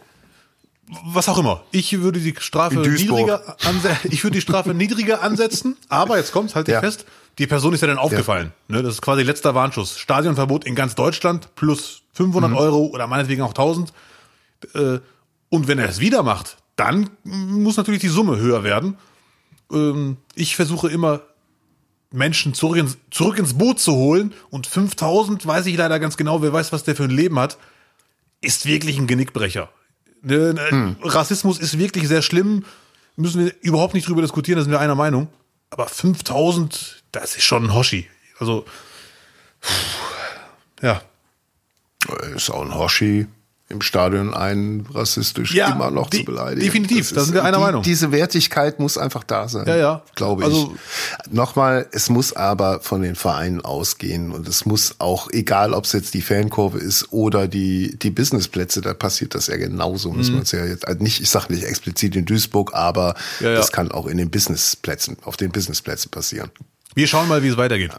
Was 1.04 1.28
auch 1.28 1.38
immer. 1.38 1.62
Ich 1.70 2.00
würde 2.00 2.20
die 2.20 2.34
Strafe 2.38 2.80
niedriger 2.80 3.56
ansetzen. 3.64 4.08
Ich 4.10 4.24
würde 4.24 4.34
die 4.34 4.40
Strafe 4.40 4.74
niedriger 4.74 5.22
ansetzen, 5.22 5.76
aber 5.88 6.18
jetzt 6.18 6.32
kommt's, 6.32 6.54
halt 6.54 6.66
dich 6.66 6.74
ja. 6.74 6.80
fest. 6.80 7.06
Die 7.38 7.46
Person 7.46 7.72
ist 7.72 7.80
ja 7.80 7.86
dann 7.86 7.98
aufgefallen. 7.98 8.52
Ja. 8.68 8.76
Ne, 8.76 8.82
das 8.82 8.94
ist 8.94 9.02
quasi 9.02 9.22
letzter 9.22 9.54
Warnschuss. 9.54 9.98
Stadionverbot 9.98 10.64
in 10.64 10.74
ganz 10.74 10.94
Deutschland 10.94 11.54
plus 11.54 12.02
500 12.12 12.50
mhm. 12.50 12.56
Euro 12.56 12.86
oder 12.86 13.06
meinetwegen 13.06 13.42
auch 13.42 13.50
1000. 13.50 13.92
Äh, 14.74 14.98
und 15.48 15.68
wenn 15.68 15.78
er 15.78 15.88
es 15.88 16.00
wieder 16.00 16.22
macht, 16.22 16.58
dann 16.76 17.10
muss 17.24 17.76
natürlich 17.76 18.00
die 18.00 18.08
Summe 18.08 18.38
höher 18.38 18.64
werden. 18.64 18.98
Ähm, 19.72 20.18
ich 20.34 20.56
versuche 20.56 20.88
immer 20.90 21.22
Menschen 22.12 22.54
zurück 22.54 22.78
ins, 22.78 22.98
zurück 23.10 23.38
ins 23.38 23.54
Boot 23.54 23.80
zu 23.80 23.94
holen 23.94 24.32
und 24.50 24.66
5000, 24.66 25.46
weiß 25.46 25.66
ich 25.66 25.76
leider 25.76 25.98
ganz 25.98 26.16
genau, 26.16 26.42
wer 26.42 26.52
weiß, 26.52 26.72
was 26.72 26.84
der 26.84 26.96
für 26.96 27.04
ein 27.04 27.10
Leben 27.10 27.38
hat, 27.38 27.58
ist 28.40 28.66
wirklich 28.66 28.98
ein 28.98 29.06
Genickbrecher. 29.06 29.70
Ne, 30.22 30.54
ne, 30.54 30.70
hm. 30.70 30.96
Rassismus 31.02 31.58
ist 31.58 31.78
wirklich 31.78 32.06
sehr 32.08 32.22
schlimm, 32.22 32.64
müssen 33.16 33.44
wir 33.44 33.54
überhaupt 33.60 33.94
nicht 33.94 34.08
drüber 34.08 34.22
diskutieren, 34.22 34.58
da 34.58 34.62
sind 34.62 34.72
wir 34.72 34.80
einer 34.80 34.94
Meinung. 34.94 35.28
Aber 35.70 35.88
5000, 35.88 37.02
das 37.12 37.36
ist 37.36 37.44
schon 37.44 37.64
ein 37.64 37.74
Hoshi. 37.74 38.08
Also, 38.38 38.64
ja. 40.82 41.02
Ist 42.34 42.50
auch 42.50 42.62
ein 42.62 42.74
Hoshi 42.74 43.26
im 43.72 43.80
Stadion 43.80 44.34
einen 44.34 44.86
rassistisch 44.92 45.52
ja, 45.52 45.72
immer 45.72 45.90
noch 45.90 46.10
zu 46.10 46.24
beleidigen. 46.24 46.60
Definitiv, 46.60 47.12
da 47.12 47.22
sind 47.22 47.34
wir 47.34 47.44
einer 47.44 47.56
die, 47.56 47.62
Meinung. 47.62 47.82
Diese 47.82 48.12
Wertigkeit 48.12 48.78
muss 48.78 48.98
einfach 48.98 49.24
da 49.24 49.48
sein. 49.48 49.66
Ja, 49.66 49.76
ja. 49.76 50.02
Glaube 50.14 50.44
also, 50.44 50.74
ich. 51.26 51.32
Nochmal, 51.32 51.88
es 51.90 52.08
muss 52.10 52.32
aber 52.34 52.80
von 52.80 53.02
den 53.02 53.16
Vereinen 53.16 53.62
ausgehen 53.62 54.30
und 54.30 54.46
es 54.46 54.66
muss 54.66 54.96
auch, 54.98 55.28
egal 55.30 55.72
ob 55.72 55.84
es 55.86 55.92
jetzt 55.92 56.14
die 56.14 56.22
Fankurve 56.22 56.78
ist 56.78 57.12
oder 57.12 57.48
die, 57.48 57.98
die 57.98 58.10
Businessplätze, 58.10 58.80
da 58.82 58.94
passiert 58.94 59.34
das 59.34 59.48
ja 59.48 59.56
genauso. 59.56 60.10
Mhm. 60.10 60.18
Muss 60.18 60.30
man 60.30 60.42
es 60.42 60.52
ja 60.52 60.64
jetzt, 60.64 60.86
also 60.86 61.02
nicht, 61.02 61.20
ich 61.20 61.30
sage 61.30 61.52
nicht 61.52 61.64
explizit 61.64 62.14
in 62.14 62.26
Duisburg, 62.26 62.74
aber 62.74 63.14
ja, 63.40 63.50
ja. 63.50 63.56
das 63.56 63.72
kann 63.72 63.90
auch 63.90 64.06
in 64.06 64.18
den 64.18 64.30
Businessplätzen, 64.30 65.16
auf 65.24 65.36
den 65.36 65.50
Businessplätzen 65.50 66.10
passieren. 66.10 66.50
Wir 66.94 67.06
schauen 67.06 67.28
mal, 67.28 67.42
wie 67.42 67.48
es 67.48 67.56
weitergeht. 67.56 67.92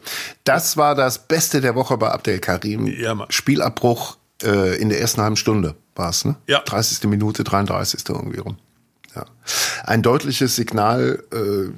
Das 0.44 0.78
war 0.78 0.94
das 0.94 1.28
Beste 1.28 1.62
der 1.62 1.74
Woche 1.76 1.98
bei 1.98 2.12
Abdel 2.12 2.40
Karim. 2.40 2.86
Ja, 2.86 3.16
Mann. 3.16 3.28
Spielabbruch 3.32 4.18
äh, 4.44 4.76
in 4.76 4.90
der 4.90 5.00
ersten 5.00 5.22
halben 5.22 5.36
Stunde 5.36 5.76
war 5.96 6.10
es, 6.10 6.26
ne? 6.26 6.36
Ja. 6.48 6.60
30. 6.60 7.04
Minute, 7.10 7.44
33. 7.44 8.02
irgendwie 8.10 8.40
rum. 8.40 8.58
Ja. 9.16 9.26
Ein 9.84 10.02
deutliches 10.02 10.56
Signal, 10.56 11.24
äh, 11.32 11.72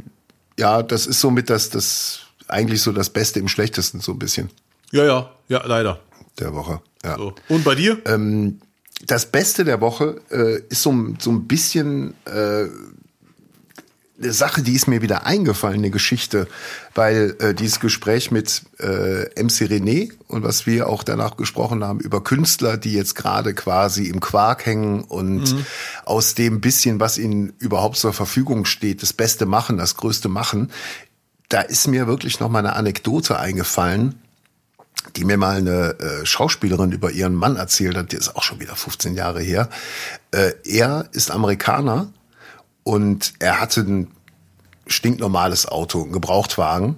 ja, 0.60 0.84
das 0.84 1.08
ist 1.08 1.20
somit 1.20 1.50
das, 1.50 1.70
das 1.70 2.22
eigentlich 2.48 2.82
so 2.82 2.92
das 2.92 3.10
Beste 3.10 3.40
im 3.40 3.48
Schlechtesten, 3.48 4.00
so 4.00 4.14
ein 4.14 4.20
bisschen. 4.20 4.50
Ja, 4.92 5.06
ja, 5.06 5.32
ja, 5.50 5.66
leider. 5.66 6.00
Der 6.40 6.54
Woche. 6.54 6.82
Ja. 7.04 7.18
So. 7.18 7.34
Und 7.50 7.64
bei 7.64 7.76
dir? 7.76 7.98
Ähm, 8.06 8.60
das 9.06 9.26
Beste 9.26 9.66
der 9.66 9.82
Woche 9.82 10.22
äh, 10.32 10.62
ist 10.70 10.82
so, 10.82 10.94
so 11.20 11.32
ein 11.32 11.48
bisschen 11.48 12.14
äh, 12.26 12.66
eine 14.22 14.32
Sache, 14.32 14.62
die 14.62 14.74
ist 14.74 14.88
mir 14.88 15.02
wieder 15.02 15.26
eingefallen, 15.26 15.78
eine 15.78 15.90
Geschichte, 15.90 16.48
weil 16.94 17.36
äh, 17.40 17.54
dieses 17.54 17.80
Gespräch 17.80 18.32
mit 18.32 18.62
äh, 18.80 19.26
MC 19.42 19.68
René 19.68 20.12
und 20.28 20.44
was 20.44 20.66
wir 20.66 20.88
auch 20.88 21.04
danach 21.04 21.36
gesprochen 21.36 21.84
haben 21.84 22.00
über 22.00 22.24
Künstler, 22.24 22.78
die 22.78 22.94
jetzt 22.94 23.16
gerade 23.16 23.54
quasi 23.54 24.06
im 24.06 24.22
Quark 24.22 24.66
hängen 24.66 25.02
und 25.02 25.54
mhm. 25.54 25.66
aus 26.06 26.34
dem 26.34 26.62
bisschen, 26.62 27.00
was 27.00 27.18
ihnen 27.18 27.54
überhaupt 27.60 27.98
zur 27.98 28.14
Verfügung 28.14 28.66
steht, 28.66 29.02
das 29.02 29.12
Beste 29.12 29.46
machen, 29.46 29.78
das 29.78 29.98
Größte 29.98 30.30
machen, 30.30 30.72
da 31.50 31.62
ist 31.62 31.88
mir 31.88 32.08
wirklich 32.08 32.40
noch 32.40 32.50
mal 32.50 32.60
eine 32.60 32.74
Anekdote 32.74 33.38
eingefallen, 33.38 34.16
die 35.18 35.26
mir 35.26 35.38
mal 35.38 35.58
eine 35.58 36.00
äh, 36.00 36.26
Schauspielerin 36.26 36.92
über 36.92 37.12
ihren 37.12 37.36
Mann 37.36 37.58
erzählt 37.58 37.98
hat, 37.98 38.12
die 38.14 38.16
ist 38.16 38.36
auch 38.36 38.44
schon 38.44 38.60
wieder 38.60 38.76
15 38.76 39.14
Jahre 39.14 39.42
her. 39.42 39.70
Äh, 40.32 40.54
er 40.64 41.10
ist 41.12 41.32
Amerikaner 41.32 42.12
und 42.86 43.34
er 43.40 43.60
hatte 43.60 43.82
ein 43.82 44.12
stinknormales 44.86 45.68
Auto, 45.68 46.04
ein 46.04 46.12
Gebrauchtwagen. 46.12 46.98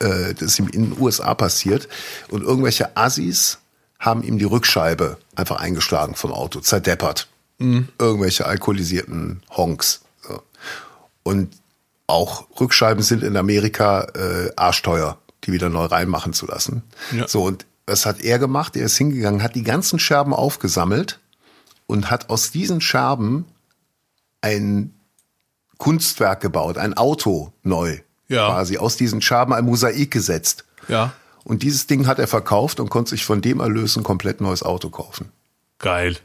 Äh, 0.00 0.34
das 0.34 0.42
ist 0.42 0.58
ihm 0.58 0.68
in 0.68 0.90
den 0.90 1.00
USA 1.00 1.34
passiert. 1.34 1.88
Und 2.28 2.42
irgendwelche 2.42 2.96
Assis 2.96 3.58
haben 4.00 4.24
ihm 4.24 4.38
die 4.38 4.44
Rückscheibe 4.44 5.18
einfach 5.36 5.60
eingeschlagen 5.60 6.16
vom 6.16 6.32
Auto, 6.32 6.58
zerdeppert. 6.58 7.28
Mhm. 7.58 7.88
Irgendwelche 7.98 8.44
alkoholisierten 8.46 9.42
Honks. 9.50 10.00
So. 10.26 10.42
Und 11.22 11.54
auch 12.08 12.48
Rückscheiben 12.58 13.04
sind 13.04 13.22
in 13.22 13.36
Amerika 13.36 14.08
äh, 14.16 14.50
arschteuer, 14.56 15.16
die 15.44 15.52
wieder 15.52 15.68
neu 15.68 15.84
reinmachen 15.84 16.32
zu 16.32 16.46
lassen. 16.46 16.82
Ja. 17.12 17.28
So, 17.28 17.44
und 17.44 17.66
was 17.86 18.04
hat 18.04 18.20
er 18.20 18.40
gemacht? 18.40 18.74
Er 18.74 18.86
ist 18.86 18.96
hingegangen, 18.96 19.44
hat 19.44 19.54
die 19.54 19.62
ganzen 19.62 20.00
Scherben 20.00 20.34
aufgesammelt 20.34 21.20
und 21.86 22.10
hat 22.10 22.30
aus 22.30 22.50
diesen 22.50 22.80
Scherben 22.80 23.44
ein 24.40 24.92
Kunstwerk 25.80 26.40
gebaut, 26.40 26.78
ein 26.78 26.94
Auto 26.94 27.52
neu. 27.64 27.98
Ja. 28.28 28.50
Quasi 28.50 28.78
aus 28.78 28.96
diesen 28.96 29.20
Scherben 29.20 29.52
ein 29.52 29.64
Mosaik 29.64 30.12
gesetzt. 30.12 30.64
Ja. 30.86 31.12
Und 31.42 31.64
dieses 31.64 31.88
Ding 31.88 32.06
hat 32.06 32.20
er 32.20 32.28
verkauft 32.28 32.78
und 32.78 32.90
konnte 32.90 33.10
sich 33.10 33.24
von 33.24 33.40
dem 33.40 33.58
Erlös 33.58 33.96
ein 33.96 34.04
komplett 34.04 34.40
neues 34.40 34.62
Auto 34.62 34.90
kaufen. 34.90 35.32
Geil. 35.78 36.16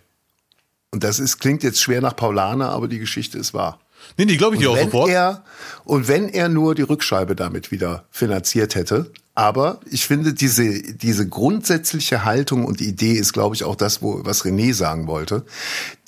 Und 0.91 1.03
das 1.03 1.19
ist, 1.19 1.39
klingt 1.39 1.63
jetzt 1.63 1.81
schwer 1.81 2.01
nach 2.01 2.15
Paulaner, 2.15 2.69
aber 2.69 2.87
die 2.87 2.99
Geschichte 2.99 3.39
ist 3.39 3.53
wahr. 3.55 3.79
Nee, 4.17 4.25
die 4.25 4.37
glaube 4.37 4.55
ich 4.55 4.61
dir 4.61 4.69
auch 4.69 4.77
sofort. 4.77 5.09
Er, 5.09 5.43
und 5.83 6.07
wenn 6.07 6.29
er 6.29 6.49
nur 6.49 6.75
die 6.75 6.83
Rückscheibe 6.83 7.35
damit 7.35 7.71
wieder 7.71 8.05
finanziert 8.11 8.75
hätte, 8.75 9.11
aber 9.33 9.79
ich 9.89 10.05
finde, 10.05 10.33
diese, 10.33 10.81
diese 10.93 11.27
grundsätzliche 11.27 12.23
Haltung 12.23 12.65
und 12.65 12.81
Idee 12.81 13.13
ist, 13.13 13.33
glaube 13.33 13.55
ich, 13.55 13.63
auch 13.63 13.75
das, 13.75 14.01
wo, 14.01 14.19
was 14.23 14.43
René 14.43 14.73
sagen 14.73 15.07
wollte. 15.07 15.45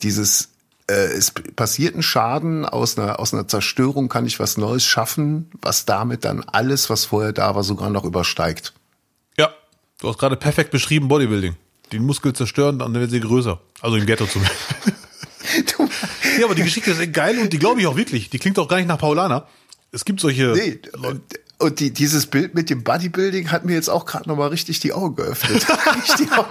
Dieses, 0.04 0.50
es 0.88 1.32
passiert 1.32 1.96
ein 1.96 2.04
Schaden, 2.04 2.66
aus 2.66 2.98
einer, 2.98 3.20
aus 3.20 3.34
einer 3.34 3.48
Zerstörung 3.48 4.08
kann 4.08 4.26
ich 4.26 4.40
was 4.40 4.58
Neues 4.58 4.86
schaffen, 4.86 5.52
was 5.62 5.86
damit 5.86 6.24
dann 6.24 6.42
alles, 6.42 6.90
was 6.90 7.06
vorher 7.06 7.34
da 7.34 7.56
war, 7.56 7.64
sogar 7.64 7.90
noch 7.90 8.06
übersteigt. 8.06 8.74
Ja, 9.38 9.54
du 10.00 10.08
hast 10.08 10.18
gerade 10.18 10.38
perfekt 10.38 10.72
beschrieben 10.72 11.08
Bodybuilding. 11.10 11.56
Den 11.92 12.06
Muskel 12.06 12.34
zerstören, 12.34 12.80
dann 12.80 12.94
werden 12.94 13.10
sie 13.10 13.20
größer. 13.20 13.60
Also 13.82 13.98
im 13.98 14.06
Ghetto 14.06 14.26
zumindest. 14.26 14.58
ja, 16.40 16.46
aber 16.46 16.56
die 16.56 16.64
Geschichte 16.64 16.92
ist 16.92 17.14
geil 17.14 17.38
und 17.40 17.52
die 17.52 17.60
glaube 17.60 17.82
ich 17.82 17.88
auch 17.88 17.96
wirklich. 17.96 18.30
Die 18.30 18.40
klingt 18.40 18.60
auch 18.60 18.68
gar 18.68 18.78
nicht 18.78 18.88
nach 18.88 18.98
Paulaner. 18.98 19.48
Es 19.92 20.04
gibt 20.04 20.20
solche. 20.20 20.54
Nee, 20.54 20.80
und 21.60 21.80
die, 21.80 21.92
dieses 21.92 22.28
Bild 22.28 22.54
mit 22.54 22.70
dem 22.70 22.84
Bodybuilding 22.84 23.52
hat 23.52 23.66
mir 23.66 23.74
jetzt 23.74 23.90
auch 23.90 24.06
gerade 24.06 24.30
nochmal 24.30 24.50
richtig 24.50 24.80
die 24.80 24.94
Augen 24.94 25.16
geöffnet. 25.16 25.66
die 26.20 26.32
Augen. 26.32 26.50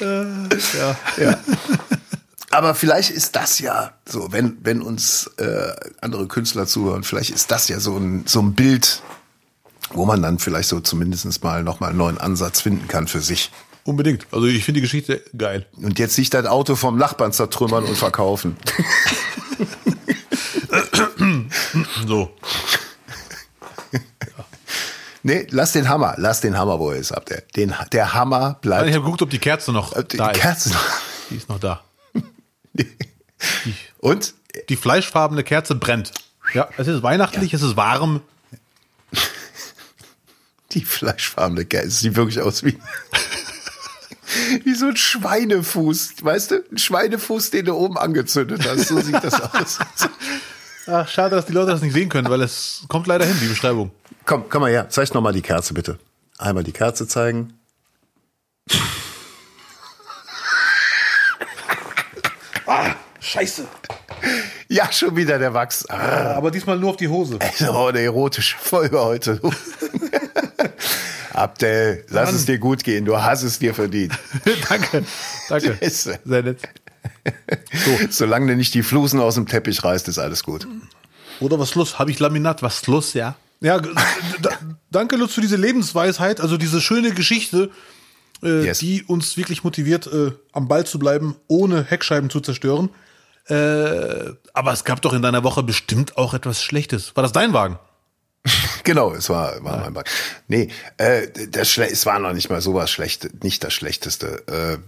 Ja. 0.00 0.96
ja. 1.16 1.38
Aber 2.50 2.74
vielleicht 2.74 3.10
ist 3.10 3.36
das 3.36 3.58
ja 3.58 3.92
so, 4.06 4.32
wenn, 4.32 4.56
wenn 4.62 4.80
uns 4.80 5.30
äh, 5.36 5.72
andere 6.00 6.26
Künstler 6.26 6.66
zuhören, 6.66 7.04
vielleicht 7.04 7.30
ist 7.30 7.50
das 7.50 7.68
ja 7.68 7.78
so 7.78 7.96
ein, 7.96 8.24
so 8.26 8.40
ein 8.40 8.54
Bild, 8.54 9.02
wo 9.90 10.06
man 10.06 10.22
dann 10.22 10.38
vielleicht 10.38 10.68
so 10.68 10.80
zumindest 10.80 11.44
mal 11.44 11.62
nochmal 11.62 11.90
einen 11.90 11.98
neuen 11.98 12.18
Ansatz 12.18 12.60
finden 12.60 12.88
kann 12.88 13.06
für 13.06 13.20
sich. 13.20 13.50
Unbedingt. 13.84 14.26
Also 14.32 14.46
ich 14.46 14.64
finde 14.64 14.80
die 14.80 14.82
Geschichte 14.82 15.22
geil. 15.36 15.66
Und 15.76 15.98
jetzt 15.98 16.14
sich 16.14 16.30
dein 16.30 16.46
Auto 16.46 16.74
vom 16.74 16.98
Nachbarn 16.98 17.32
zertrümmern 17.32 17.84
und 17.84 17.96
verkaufen. 17.96 18.56
so. 22.06 22.30
Nee, 25.22 25.46
lass 25.50 25.72
den 25.72 25.88
Hammer, 25.88 26.14
lass 26.16 26.40
den 26.40 26.56
Hammer, 26.56 26.78
wo 26.78 26.90
er 26.90 26.98
ist, 26.98 27.10
habt 27.10 27.30
ihr. 27.30 27.42
Den, 27.56 27.74
der 27.92 28.14
Hammer 28.14 28.58
bleibt. 28.60 28.88
Ich 28.88 28.94
habe 28.94 29.04
geguckt, 29.04 29.22
ob 29.22 29.30
die 29.30 29.38
Kerze 29.38 29.72
noch 29.72 30.00
die 30.02 30.16
da 30.16 30.32
die 30.32 30.38
Kerze 30.38 30.70
Noch. 30.70 30.84
Die 31.30 31.36
ist 31.36 31.48
noch 31.48 31.58
da. 31.58 31.82
Die, 32.72 32.86
Und? 33.98 34.34
Die 34.68 34.76
fleischfarbene 34.76 35.44
Kerze 35.44 35.74
brennt. 35.74 36.12
Ja, 36.54 36.68
es 36.78 36.88
ist 36.88 37.02
weihnachtlich, 37.02 37.52
ja. 37.52 37.56
es 37.56 37.62
ist 37.62 37.76
warm. 37.76 38.22
Die 40.72 40.84
fleischfarbene 40.84 41.64
Kerze, 41.64 41.90
sieht 41.90 42.16
wirklich 42.16 42.40
aus 42.40 42.62
wie, 42.62 42.78
wie 44.64 44.74
so 44.74 44.86
ein 44.86 44.96
Schweinefuß, 44.96 46.22
weißt 46.22 46.50
du? 46.50 46.64
Ein 46.70 46.78
Schweinefuß, 46.78 47.50
den 47.50 47.66
du 47.66 47.74
oben 47.74 47.96
angezündet 47.96 48.66
hast. 48.68 48.88
So 48.88 49.00
sieht 49.00 49.22
das 49.22 49.40
aus. 49.54 49.78
Ach, 50.86 51.08
schade, 51.08 51.36
dass 51.36 51.46
die 51.46 51.52
Leute 51.52 51.70
das 51.70 51.82
nicht 51.82 51.92
sehen 51.92 52.08
können, 52.08 52.28
weil 52.28 52.42
es 52.42 52.82
kommt 52.88 53.06
leider 53.06 53.24
hin, 53.24 53.36
die 53.40 53.46
Beschreibung. 53.46 53.90
Komm, 54.28 54.44
komm 54.50 54.60
mal 54.60 54.70
her. 54.70 54.88
Zeig 54.90 55.14
noch 55.14 55.22
mal 55.22 55.32
die 55.32 55.40
Kerze, 55.40 55.72
bitte. 55.72 55.98
Einmal 56.36 56.62
die 56.62 56.72
Kerze 56.72 57.08
zeigen. 57.08 57.54
ah, 62.66 62.90
scheiße. 63.20 63.66
Ja, 64.68 64.92
schon 64.92 65.16
wieder 65.16 65.38
der 65.38 65.54
Wachs. 65.54 65.88
Ah. 65.88 66.34
Aber 66.34 66.50
diesmal 66.50 66.78
nur 66.78 66.90
auf 66.90 66.98
die 66.98 67.08
Hose. 67.08 67.38
Oh, 67.72 67.86
eine 67.86 68.00
erotische 68.02 68.58
Folge 68.58 69.00
heute. 69.00 69.40
Abdel, 71.32 72.04
lass 72.10 72.26
Mann. 72.26 72.34
es 72.34 72.44
dir 72.44 72.58
gut 72.58 72.84
gehen. 72.84 73.06
Du 73.06 73.16
hast 73.16 73.44
es 73.44 73.58
dir 73.58 73.74
verdient. 73.74 74.12
danke, 74.68 75.06
danke. 75.48 75.78
Sehr 75.88 76.20
nett. 76.26 76.60
So. 77.72 77.98
Solange 78.10 78.48
du 78.48 78.56
nicht 78.56 78.74
die 78.74 78.82
Flusen 78.82 79.20
aus 79.20 79.36
dem 79.36 79.46
Teppich 79.46 79.82
reißt, 79.82 80.06
ist 80.08 80.18
alles 80.18 80.42
gut. 80.42 80.68
Oder 81.40 81.58
was 81.58 81.74
los? 81.76 81.98
Habe 81.98 82.10
ich 82.10 82.18
Laminat? 82.18 82.62
Was 82.62 82.86
los, 82.86 83.14
ja? 83.14 83.34
Ja, 83.60 83.80
danke 84.90 85.16
Lutz 85.16 85.34
für 85.34 85.40
diese 85.40 85.56
Lebensweisheit, 85.56 86.40
also 86.40 86.56
diese 86.56 86.80
schöne 86.80 87.12
Geschichte, 87.12 87.70
äh, 88.42 88.66
yes. 88.66 88.78
die 88.78 89.02
uns 89.02 89.36
wirklich 89.36 89.64
motiviert, 89.64 90.06
äh, 90.06 90.32
am 90.52 90.68
Ball 90.68 90.86
zu 90.86 90.98
bleiben, 90.98 91.36
ohne 91.48 91.82
Heckscheiben 91.82 92.30
zu 92.30 92.40
zerstören. 92.40 92.90
Äh, 93.48 94.32
aber 94.52 94.72
es 94.72 94.84
gab 94.84 95.02
doch 95.02 95.12
in 95.12 95.22
deiner 95.22 95.42
Woche 95.42 95.62
bestimmt 95.62 96.16
auch 96.18 96.34
etwas 96.34 96.62
Schlechtes. 96.62 97.16
War 97.16 97.22
das 97.22 97.32
dein 97.32 97.52
Wagen? 97.52 97.78
genau, 98.84 99.12
es 99.12 99.28
war, 99.28 99.62
war 99.64 99.76
ja. 99.76 99.80
mein 99.84 99.94
Wagen. 99.94 100.10
Nee, 100.46 100.68
äh, 100.98 101.28
das 101.48 101.70
Schle 101.70 101.90
es 101.90 102.06
war 102.06 102.18
noch 102.18 102.34
nicht 102.34 102.50
mal 102.50 102.60
sowas 102.60 102.90
schlecht, 102.90 103.42
nicht 103.42 103.64
das 103.64 103.72
Schlechteste. 103.72 104.46
Äh, 104.46 104.78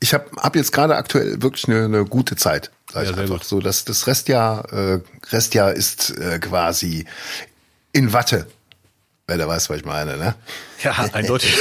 ich 0.00 0.14
habe 0.14 0.30
hab 0.36 0.56
jetzt 0.56 0.72
gerade 0.72 0.96
aktuell 0.96 1.42
wirklich 1.42 1.68
eine, 1.68 1.84
eine 1.84 2.04
gute 2.04 2.36
Zeit. 2.36 2.70
Sag 2.92 3.04
ja, 3.04 3.10
ich 3.10 3.18
einfach. 3.18 3.38
Gut. 3.38 3.44
So, 3.44 3.60
dass 3.60 3.84
das 3.84 4.06
Restjahr, 4.06 4.72
äh, 4.72 5.00
Restjahr 5.30 5.72
ist 5.72 6.16
äh, 6.16 6.38
quasi 6.38 7.06
in 7.98 8.12
Watte. 8.12 8.46
Wer 9.26 9.36
da 9.38 9.48
weiß, 9.48 9.68
was 9.68 9.78
ich 9.78 9.84
meine, 9.84 10.16
ne? 10.16 10.34
Ja, 10.82 10.92
eindeutig. 11.12 11.54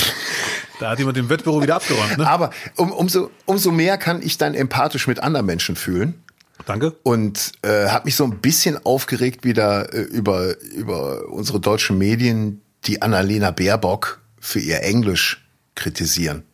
da 0.80 0.90
hat 0.90 0.98
jemand 0.98 1.16
den 1.16 1.28
Wettbüro 1.28 1.60
wieder 1.60 1.76
abgeräumt, 1.76 2.16
ne? 2.16 2.26
Aber 2.26 2.50
um, 2.76 2.92
umso, 2.92 3.30
umso 3.44 3.72
mehr 3.72 3.98
kann 3.98 4.22
ich 4.22 4.38
dann 4.38 4.54
empathisch 4.54 5.08
mit 5.08 5.18
anderen 5.18 5.44
Menschen 5.44 5.76
fühlen. 5.76 6.22
Danke. 6.64 6.96
Und 7.02 7.52
äh, 7.62 7.88
habe 7.88 8.06
mich 8.06 8.16
so 8.16 8.24
ein 8.24 8.38
bisschen 8.38 8.84
aufgeregt 8.86 9.44
wieder 9.44 9.92
äh, 9.92 10.00
über, 10.00 10.58
über 10.62 11.28
unsere 11.28 11.60
deutschen 11.60 11.98
Medien, 11.98 12.62
die 12.84 13.02
Annalena 13.02 13.50
Baerbock 13.50 14.20
für 14.40 14.60
ihr 14.60 14.82
Englisch 14.82 15.46
kritisieren. 15.74 16.44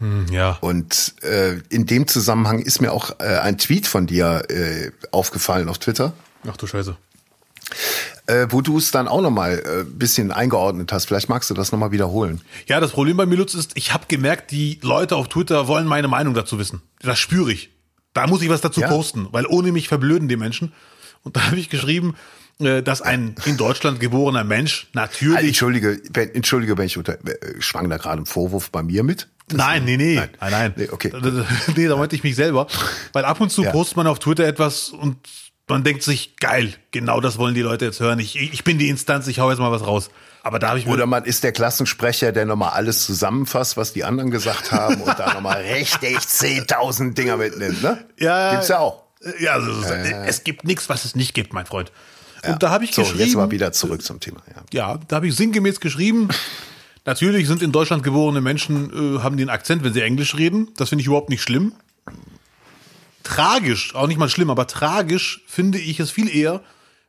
Hm, 0.00 0.26
ja. 0.30 0.58
Und 0.60 1.14
äh, 1.22 1.60
in 1.70 1.86
dem 1.86 2.06
Zusammenhang 2.08 2.58
ist 2.58 2.82
mir 2.82 2.92
auch 2.92 3.20
äh, 3.20 3.38
ein 3.38 3.56
Tweet 3.56 3.86
von 3.86 4.06
dir 4.06 4.42
äh, 4.50 4.90
aufgefallen 5.12 5.68
auf 5.68 5.78
Twitter. 5.78 6.12
Ach 6.46 6.56
du 6.56 6.66
Scheiße. 6.66 6.96
Äh, 8.26 8.46
wo 8.50 8.60
du 8.60 8.78
es 8.78 8.90
dann 8.90 9.08
auch 9.08 9.20
nochmal 9.20 9.62
ein 9.64 9.80
äh, 9.80 9.84
bisschen 9.84 10.32
eingeordnet 10.32 10.92
hast. 10.92 11.06
Vielleicht 11.06 11.28
magst 11.28 11.50
du 11.50 11.54
das 11.54 11.72
nochmal 11.72 11.92
wiederholen. 11.92 12.40
Ja, 12.66 12.80
das 12.80 12.92
Problem 12.92 13.16
bei 13.16 13.26
mir, 13.26 13.36
Lutz, 13.36 13.54
ist, 13.54 13.72
ich 13.74 13.92
habe 13.92 14.06
gemerkt, 14.08 14.50
die 14.50 14.78
Leute 14.82 15.16
auf 15.16 15.28
Twitter 15.28 15.68
wollen 15.68 15.86
meine 15.86 16.08
Meinung 16.08 16.34
dazu 16.34 16.58
wissen. 16.58 16.82
Das 17.00 17.18
spüre 17.18 17.52
ich. 17.52 17.70
Da 18.14 18.26
muss 18.26 18.42
ich 18.42 18.48
was 18.48 18.60
dazu 18.60 18.80
ja. 18.80 18.88
posten, 18.88 19.28
weil 19.30 19.46
ohne 19.46 19.72
mich 19.72 19.88
verblöden 19.88 20.28
die 20.28 20.36
Menschen. 20.36 20.72
Und 21.22 21.36
da 21.36 21.46
habe 21.46 21.56
ich 21.56 21.70
geschrieben, 21.70 22.14
äh, 22.58 22.82
dass 22.82 23.02
ein 23.02 23.34
in 23.44 23.56
Deutschland 23.56 24.00
geborener 24.00 24.42
Mensch 24.42 24.88
natürlich. 24.94 25.36
Also, 25.36 25.48
entschuldige, 25.48 26.00
entschuldige, 26.32 26.78
wenn 26.78 26.86
ich 26.86 26.96
unter, 26.96 27.18
äh, 27.26 27.60
schwang 27.60 27.90
da 27.90 27.98
gerade 27.98 28.16
einen 28.16 28.26
Vorwurf 28.26 28.70
bei 28.70 28.82
mir 28.82 29.02
mit. 29.02 29.28
Das 29.48 29.58
nein, 29.58 29.84
nee, 29.84 29.96
nee, 29.96 30.16
nein, 30.16 30.30
nein, 30.40 30.50
nein. 30.50 30.74
Nee, 30.76 30.88
okay. 30.90 31.12
Nee, 31.76 31.86
da 31.86 31.96
meinte 31.96 32.16
ich 32.16 32.24
mich 32.24 32.34
selber. 32.34 32.66
Weil 33.12 33.24
ab 33.24 33.40
und 33.40 33.52
zu 33.52 33.62
ja. 33.62 33.70
postet 33.70 33.98
man 33.98 34.06
auf 34.06 34.18
Twitter 34.18 34.44
etwas 34.44 34.88
und 34.88 35.16
man 35.68 35.82
denkt 35.82 36.02
sich, 36.02 36.36
geil, 36.36 36.74
genau 36.92 37.20
das 37.20 37.38
wollen 37.38 37.54
die 37.54 37.62
Leute 37.62 37.86
jetzt 37.86 38.00
hören. 38.00 38.18
Ich, 38.18 38.36
ich 38.36 38.64
bin 38.64 38.78
die 38.78 38.88
Instanz, 38.88 39.26
ich 39.26 39.40
hau 39.40 39.50
jetzt 39.50 39.58
mal 39.58 39.72
was 39.72 39.86
raus. 39.86 40.10
Aber 40.42 40.60
da 40.60 40.68
habe 40.68 40.78
ich 40.78 40.86
Oder 40.86 41.06
man 41.06 41.24
ist 41.24 41.42
der 41.42 41.50
Klassensprecher, 41.50 42.30
der 42.30 42.44
nochmal 42.44 42.70
alles 42.70 43.04
zusammenfasst, 43.04 43.76
was 43.76 43.92
die 43.92 44.04
anderen 44.04 44.30
gesagt 44.30 44.70
haben 44.70 45.00
und 45.00 45.18
da 45.18 45.34
nochmal 45.34 45.62
richtig 45.74 46.18
10.000 46.18 47.14
Dinger 47.14 47.36
mitnimmt, 47.36 47.82
ne? 47.82 48.04
Ja. 48.16 48.52
Gibt's 48.52 48.68
ja 48.68 48.78
auch. 48.78 49.02
Ja, 49.40 49.54
also, 49.54 49.82
äh. 49.92 50.26
es 50.26 50.44
gibt 50.44 50.62
nichts, 50.62 50.88
was 50.88 51.04
es 51.04 51.16
nicht 51.16 51.34
gibt, 51.34 51.52
mein 51.52 51.66
Freund. 51.66 51.90
Und 52.44 52.50
ja. 52.50 52.56
da 52.58 52.70
habe 52.70 52.84
ich 52.84 52.94
so, 52.94 53.02
geschrieben. 53.02 53.24
Jetzt 53.24 53.34
mal 53.34 53.50
wieder 53.50 53.72
zurück 53.72 54.02
zum 54.02 54.20
Thema. 54.20 54.40
Ja, 54.72 54.92
ja 54.92 55.00
da 55.08 55.16
habe 55.16 55.26
ich 55.26 55.34
sinngemäß 55.34 55.80
geschrieben. 55.80 56.28
Natürlich 57.04 57.48
sind 57.48 57.62
in 57.62 57.72
Deutschland 57.72 58.04
geborene 58.04 58.40
Menschen, 58.40 59.16
äh, 59.16 59.22
haben 59.22 59.36
den 59.36 59.48
Akzent, 59.48 59.82
wenn 59.82 59.92
sie 59.92 60.02
Englisch 60.02 60.36
reden. 60.36 60.70
Das 60.76 60.90
finde 60.90 61.00
ich 61.00 61.08
überhaupt 61.08 61.30
nicht 61.30 61.42
schlimm. 61.42 61.72
Tragisch, 63.26 63.94
auch 63.96 64.06
nicht 64.06 64.18
mal 64.18 64.28
schlimm, 64.28 64.50
aber 64.50 64.68
tragisch 64.68 65.42
finde 65.48 65.78
ich 65.78 65.98
es 65.98 66.12
viel 66.12 66.32
eher, 66.32 66.62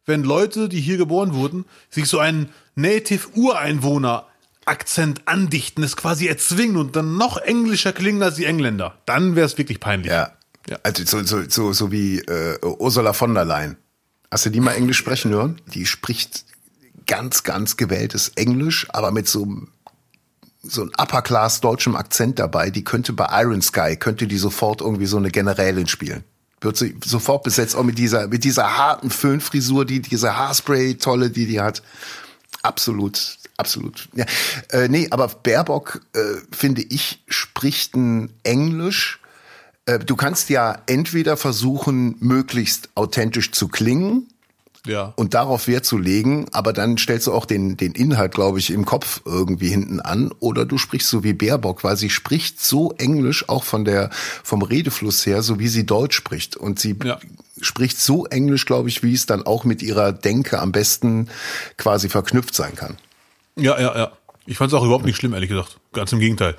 wenn 0.08 0.24
Leute, 0.24 0.68
die 0.68 0.82
hier 0.82 0.98
geboren 0.98 1.36
wurden, 1.36 1.66
sich 1.92 2.08
so 2.08 2.18
einen 2.18 2.50
Native-Ureinwohner-Akzent 2.74 5.28
andichten, 5.28 5.84
es 5.84 5.96
quasi 5.96 6.26
erzwingen 6.26 6.78
und 6.78 6.96
dann 6.96 7.18
noch 7.18 7.38
englischer 7.38 7.94
klingen 7.94 8.24
als 8.24 8.34
die 8.34 8.46
Engländer. 8.46 8.98
Dann 9.06 9.36
wäre 9.36 9.46
es 9.46 9.60
wirklich 9.60 9.80
peinlich. 9.80 10.12
Ja. 10.12 10.34
Ja. 10.68 10.80
Also 10.82 11.06
so, 11.06 11.24
so, 11.24 11.48
so, 11.48 11.72
so 11.72 11.92
wie 11.92 12.18
äh, 12.18 12.58
Ursula 12.66 13.14
von 13.14 13.36
der 13.36 13.46
Leyen. 13.46 13.78
Hast 14.32 14.48
du 14.48 14.50
die 14.50 14.60
mal 14.60 14.74
Englisch 14.74 14.98
sprechen 14.98 15.30
hören? 15.32 15.62
Die 15.68 15.86
spricht 15.86 16.46
ganz, 17.06 17.44
ganz 17.44 17.78
gewähltes 17.78 18.30
Englisch, 18.30 18.88
aber 18.90 19.12
mit 19.12 19.28
so 19.28 19.68
so 20.70 20.84
ein 20.84 20.92
Upper-Class 20.98 21.62
deutschem 21.62 21.96
Akzent 21.96 22.40
dabei. 22.40 22.70
Die 22.70 22.84
könnte 22.84 23.14
bei 23.14 23.28
Iron 23.42 23.62
Sky, 23.62 23.96
könnte 23.96 24.28
die 24.28 24.38
sofort 24.38 24.82
irgendwie 24.82 25.06
so 25.06 25.18
eine 25.18 25.32
Generälin 25.32 25.88
spielen. 25.88 26.24
Wird 26.62 26.78
sie 26.78 26.96
sofort 27.06 27.44
besetzt, 27.44 27.76
auch 27.76 27.84
mit 27.84 27.98
dieser, 27.98 28.28
mit 28.28 28.44
dieser 28.44 28.78
harten 28.78 29.10
Föhnfrisur, 29.10 29.86
die, 29.86 30.02
diese 30.02 30.38
Haarspray 30.38 30.96
tolle, 30.96 31.30
die 31.30 31.46
die 31.46 31.62
hat. 31.62 31.84
Absolut, 32.64 33.38
absolut. 33.58 34.10
Ja, 34.14 34.26
äh, 34.72 34.88
nee, 34.88 35.08
aber 35.12 35.28
Baerbock, 35.28 36.02
äh, 36.14 36.20
finde 36.52 36.82
ich, 36.82 37.24
spricht 37.28 37.96
ein 37.96 38.34
Englisch, 38.44 39.20
äh, 39.86 40.00
du 40.00 40.16
kannst 40.16 40.50
ja 40.50 40.82
entweder 40.86 41.38
versuchen, 41.38 42.16
möglichst 42.20 42.90
authentisch 42.96 43.52
zu 43.52 43.68
klingen, 43.68 44.28
ja. 44.88 45.14
und 45.16 45.34
darauf 45.34 45.68
Wert 45.68 45.86
zu 45.86 45.98
legen, 45.98 46.48
aber 46.52 46.74
dann 46.74 46.98
stellst 46.98 47.28
du 47.28 47.34
auch 47.34 47.46
den, 47.46 47.78
den 47.78 47.92
Inhalt, 47.94 48.34
glaube 48.34 48.60
ich, 48.60 48.70
im 48.70 48.86
Kopf 48.86 49.22
irgendwie 49.26 49.70
hinten 49.70 50.00
an. 50.00 50.32
Oder 50.40 50.66
du 50.66 50.78
sprichst 50.78 51.10
so 51.10 51.24
wie 51.24 51.34
Baerbock, 51.34 51.84
weil 51.84 51.98
sie 51.98 52.10
spricht 52.10 52.62
so 52.62 52.92
Englisch, 52.98 53.48
auch 53.50 53.64
von 53.64 53.86
der, 53.86 54.10
vom 54.44 54.62
Redefluss 54.62 55.26
her, 55.26 55.42
so 55.42 55.60
wie 55.60 55.68
sie 55.68 55.86
Deutsch 55.86 56.16
spricht. 56.16 56.56
Und 56.56 56.80
sie 56.80 56.96
ja. 57.04 57.20
spricht 57.62 58.00
so 58.00 58.26
Englisch, 58.26 58.66
glaube 58.66 58.90
ich, 58.90 59.04
wie 59.04 59.14
es 59.14 59.26
dann 59.26 59.44
auch 59.44 59.64
mit 59.64 59.82
ihrer 59.82 60.12
Denke 60.12 60.60
am 60.60 60.72
besten 60.72 61.30
quasi 61.78 62.10
verknüpft 62.10 62.56
sein 62.56 62.76
kann. 62.76 62.98
Ja, 63.56 63.80
ja, 63.80 63.98
ja. 63.98 64.12
Ich 64.46 64.58
fand 64.58 64.72
es 64.72 64.78
auch 64.78 64.84
überhaupt 64.84 65.06
nicht 65.06 65.18
schlimm, 65.18 65.34
ehrlich 65.34 65.50
gesagt. 65.50 65.78
Ganz 65.92 66.12
im 66.14 66.20
Gegenteil. 66.20 66.56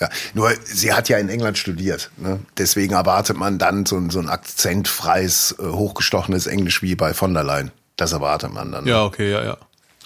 Ja, 0.00 0.08
nur 0.34 0.52
sie 0.64 0.92
hat 0.92 1.08
ja 1.08 1.18
in 1.18 1.28
England 1.28 1.56
studiert. 1.56 2.10
Ne? 2.16 2.40
Deswegen 2.58 2.94
erwartet 2.94 3.36
man 3.36 3.58
dann 3.58 3.86
so 3.86 3.96
ein, 3.96 4.10
so 4.10 4.18
ein 4.18 4.28
akzentfreies, 4.28 5.56
äh, 5.58 5.66
hochgestochenes 5.66 6.46
Englisch 6.46 6.82
wie 6.82 6.96
bei 6.96 7.14
von 7.14 7.32
der 7.32 7.44
Leyen. 7.44 7.70
Das 7.96 8.12
erwartet 8.12 8.52
man 8.52 8.72
dann. 8.72 8.84
Ne? 8.84 8.90
Ja, 8.90 9.04
okay, 9.04 9.30
ja, 9.30 9.44
ja. 9.44 9.56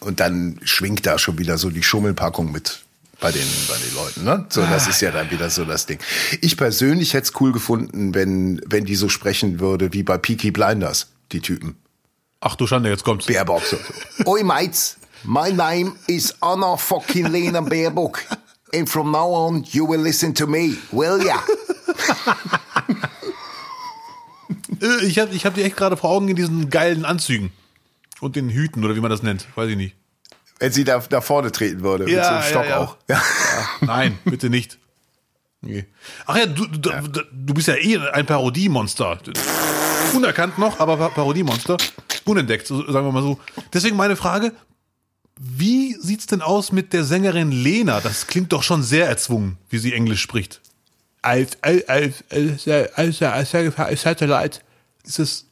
Und 0.00 0.20
dann 0.20 0.60
schwingt 0.62 1.06
da 1.06 1.18
schon 1.18 1.38
wieder 1.38 1.56
so 1.56 1.70
die 1.70 1.82
Schummelpackung 1.82 2.52
mit 2.52 2.82
bei 3.18 3.32
den, 3.32 3.46
bei 3.66 3.76
den 3.76 3.94
Leuten. 3.94 4.24
Ne? 4.24 4.46
So, 4.50 4.60
das 4.60 4.86
ist 4.86 5.00
ja 5.00 5.10
dann 5.10 5.30
wieder 5.30 5.50
so 5.50 5.64
das 5.64 5.86
Ding. 5.86 5.98
Ich 6.40 6.56
persönlich 6.56 7.14
hätte 7.14 7.24
es 7.24 7.40
cool 7.40 7.52
gefunden, 7.52 8.14
wenn, 8.14 8.60
wenn 8.66 8.84
die 8.84 8.94
so 8.94 9.08
sprechen 9.08 9.58
würde 9.58 9.92
wie 9.92 10.02
bei 10.02 10.18
Peaky 10.18 10.50
Blinders, 10.50 11.08
die 11.32 11.40
Typen. 11.40 11.76
Ach 12.40 12.54
du 12.54 12.66
Schande, 12.66 12.90
jetzt 12.90 13.04
kommt's. 13.04 13.26
Baerbock. 13.26 13.62
So. 13.64 13.78
Oi, 14.26 14.44
mates. 14.44 14.96
My 15.24 15.50
name 15.50 15.96
is 16.06 16.34
Anna 16.40 16.76
fucking 16.76 17.26
Lena 17.26 17.60
Baerbock. 17.60 18.20
And 18.74 18.88
from 18.88 19.10
now 19.10 19.32
on, 19.32 19.64
you 19.70 19.88
will 19.88 20.00
listen 20.00 20.34
to 20.34 20.46
me, 20.46 20.76
will 20.90 21.24
ya? 21.24 21.42
Äh, 24.80 25.06
ich 25.06 25.18
habe 25.18 25.34
ich 25.34 25.44
hab 25.44 25.54
die 25.54 25.62
echt 25.62 25.76
gerade 25.76 25.96
vor 25.96 26.10
Augen 26.10 26.28
in 26.28 26.36
diesen 26.36 26.70
geilen 26.70 27.04
Anzügen. 27.04 27.50
Und 28.20 28.36
den 28.36 28.50
Hüten, 28.50 28.84
oder 28.84 28.96
wie 28.96 29.00
man 29.00 29.10
das 29.10 29.22
nennt, 29.22 29.46
weiß 29.56 29.70
ich 29.70 29.76
nicht. 29.76 29.96
Wenn 30.58 30.72
sie 30.72 30.84
da, 30.84 30.98
da 30.98 31.20
vorne 31.20 31.52
treten 31.52 31.82
würde, 31.82 32.10
ja, 32.10 32.32
mit 32.32 32.42
so 32.42 32.48
Stock 32.50 32.64
ja, 32.64 32.70
ja. 32.70 32.78
auch. 32.78 32.96
Ja. 33.08 33.22
nein, 33.80 34.18
bitte 34.24 34.50
nicht. 34.50 34.78
Nee. 35.60 35.86
Ach 36.26 36.36
ja 36.36 36.46
du, 36.46 36.66
du, 36.66 36.90
du 37.32 37.54
bist 37.54 37.68
ja 37.68 37.74
eh 37.74 37.98
ein 37.98 38.26
Parodiemonster. 38.26 39.18
Unerkannt 40.14 40.58
noch, 40.58 40.78
aber 40.78 40.96
Parodiemonster. 41.10 41.76
Unentdeckt, 42.24 42.66
sagen 42.66 42.92
wir 42.92 43.12
mal 43.12 43.22
so. 43.22 43.38
Deswegen 43.72 43.96
meine 43.96 44.16
Frage, 44.16 44.52
wie 45.38 45.94
sieht's 46.00 46.26
denn 46.26 46.42
aus 46.42 46.72
mit 46.72 46.92
der 46.92 47.04
Sängerin 47.04 47.52
Lena? 47.52 48.00
Das 48.00 48.26
klingt 48.26 48.52
doch 48.52 48.62
schon 48.62 48.82
sehr 48.82 49.06
erzwungen, 49.06 49.56
wie 49.70 49.78
sie 49.78 49.92
Englisch 49.92 50.20
spricht. 50.20 50.60
Als, 51.22 51.52
als, 51.62 51.88
als, 51.88 52.24
als, 52.96 53.22
als, 53.22 53.78
als 53.78 54.02
Satellite 54.02 54.60
ist 55.04 55.18
es, 55.18 55.46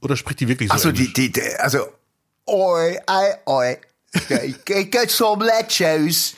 oder 0.00 0.16
spricht 0.16 0.40
die 0.40 0.48
wirklich 0.48 0.68
so 0.68 0.74
Achso, 0.74 0.92
die, 0.92 1.12
die, 1.12 1.30
die, 1.30 1.42
also, 1.58 1.86
oi, 2.46 2.98
oi, 3.06 3.34
oi. 3.46 3.76
Get 4.64 5.10
some 5.10 5.44
Lechos. 5.44 6.34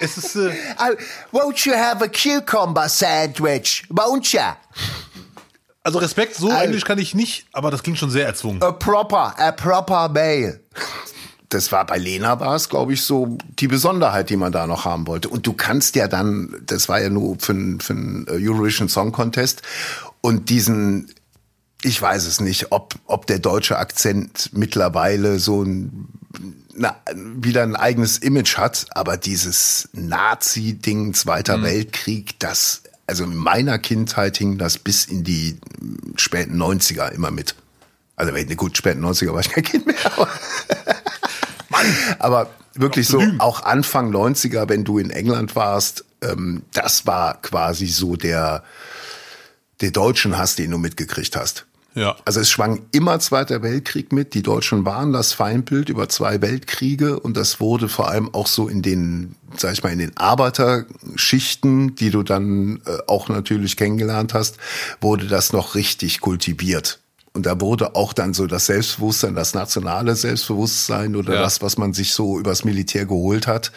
es 0.00 0.16
ist, 0.16 0.36
äh, 0.36 0.54
oh, 0.78 1.36
won't 1.36 1.66
you 1.66 1.74
have 1.74 2.02
a 2.02 2.08
cucumber 2.08 2.88
sandwich? 2.88 3.84
Won't 3.90 4.32
you? 4.32 4.40
Also 5.82 5.98
Respekt, 5.98 6.36
so 6.36 6.48
oh. 6.48 6.52
Englisch 6.52 6.84
kann 6.84 6.98
ich 6.98 7.14
nicht, 7.14 7.46
aber 7.52 7.70
das 7.70 7.82
klingt 7.82 7.98
schon 7.98 8.10
sehr 8.10 8.24
erzwungen. 8.24 8.62
A 8.62 8.72
proper, 8.72 9.38
a 9.38 9.52
proper 9.52 10.08
male 10.08 10.60
das 11.54 11.70
war 11.70 11.86
bei 11.86 11.98
Lena 11.98 12.40
war 12.40 12.56
es, 12.56 12.68
glaube 12.68 12.92
ich, 12.92 13.02
so 13.02 13.38
die 13.60 13.68
Besonderheit, 13.68 14.28
die 14.28 14.36
man 14.36 14.52
da 14.52 14.66
noch 14.66 14.84
haben 14.84 15.06
wollte. 15.06 15.28
Und 15.28 15.46
du 15.46 15.52
kannst 15.52 15.94
ja 15.94 16.08
dann, 16.08 16.54
das 16.66 16.88
war 16.88 17.00
ja 17.00 17.10
nur 17.10 17.36
für, 17.38 17.54
für 17.80 17.92
einen 17.92 18.26
Eurovision 18.28 18.88
Song 18.88 19.12
Contest 19.12 19.62
und 20.20 20.50
diesen, 20.50 21.12
ich 21.82 22.00
weiß 22.00 22.26
es 22.26 22.40
nicht, 22.40 22.72
ob, 22.72 22.96
ob 23.06 23.26
der 23.26 23.38
deutsche 23.38 23.78
Akzent 23.78 24.50
mittlerweile 24.52 25.38
so 25.38 25.62
ein, 25.62 26.08
na, 26.74 26.96
wieder 27.14 27.62
ein 27.62 27.76
eigenes 27.76 28.18
Image 28.18 28.56
hat, 28.56 28.86
aber 28.90 29.16
dieses 29.16 29.88
Nazi-Ding, 29.92 31.14
Zweiter 31.14 31.58
mhm. 31.58 31.62
Weltkrieg, 31.62 32.40
das, 32.40 32.82
also 33.06 33.24
in 33.24 33.36
meiner 33.36 33.78
Kindheit 33.78 34.36
hing 34.38 34.58
das 34.58 34.78
bis 34.78 35.04
in 35.04 35.22
die 35.22 35.58
späten 36.16 36.60
90er 36.60 37.10
immer 37.12 37.30
mit. 37.30 37.54
Also 38.16 38.32
gut, 38.56 38.76
späten 38.76 39.04
90er 39.04 39.32
war 39.32 39.40
ich 39.40 39.50
kein 39.50 39.64
Kind 39.64 39.86
mehr, 39.86 39.96
aber. 40.16 40.28
Aber 42.18 42.50
wirklich 42.74 43.08
so, 43.08 43.22
auch 43.38 43.62
Anfang 43.62 44.12
90er, 44.14 44.68
wenn 44.68 44.84
du 44.84 44.98
in 44.98 45.10
England 45.10 45.56
warst, 45.56 46.04
ähm, 46.22 46.62
das 46.72 47.06
war 47.06 47.40
quasi 47.42 47.86
so 47.86 48.16
der, 48.16 48.64
der 49.80 49.90
deutschen 49.90 50.38
Hass, 50.38 50.56
den 50.56 50.70
du 50.70 50.78
mitgekriegt 50.78 51.36
hast. 51.36 51.66
Ja. 51.94 52.16
Also 52.24 52.40
es 52.40 52.50
schwang 52.50 52.86
immer 52.90 53.20
Zweiter 53.20 53.62
Weltkrieg 53.62 54.12
mit. 54.12 54.34
Die 54.34 54.42
Deutschen 54.42 54.84
waren 54.84 55.12
das 55.12 55.32
Feindbild 55.32 55.88
über 55.88 56.08
zwei 56.08 56.42
Weltkriege 56.42 57.20
und 57.20 57.36
das 57.36 57.60
wurde 57.60 57.88
vor 57.88 58.08
allem 58.08 58.34
auch 58.34 58.48
so 58.48 58.68
in 58.68 58.82
den, 58.82 59.36
sag 59.56 59.74
ich 59.74 59.82
mal, 59.84 59.92
in 59.92 60.00
den 60.00 60.16
Arbeiterschichten, 60.16 61.94
die 61.94 62.10
du 62.10 62.24
dann 62.24 62.80
äh, 62.84 62.98
auch 63.06 63.28
natürlich 63.28 63.76
kennengelernt 63.76 64.34
hast, 64.34 64.58
wurde 65.00 65.28
das 65.28 65.52
noch 65.52 65.76
richtig 65.76 66.20
kultiviert. 66.20 66.98
Und 67.34 67.46
da 67.46 67.60
wurde 67.60 67.96
auch 67.96 68.12
dann 68.12 68.32
so 68.32 68.46
das 68.46 68.66
Selbstbewusstsein, 68.66 69.34
das 69.34 69.54
nationale 69.54 70.14
Selbstbewusstsein 70.14 71.16
oder 71.16 71.34
ja. 71.34 71.42
das, 71.42 71.62
was 71.62 71.76
man 71.76 71.92
sich 71.92 72.12
so 72.12 72.38
übers 72.38 72.64
Militär 72.64 73.06
geholt 73.06 73.48
hat, 73.48 73.72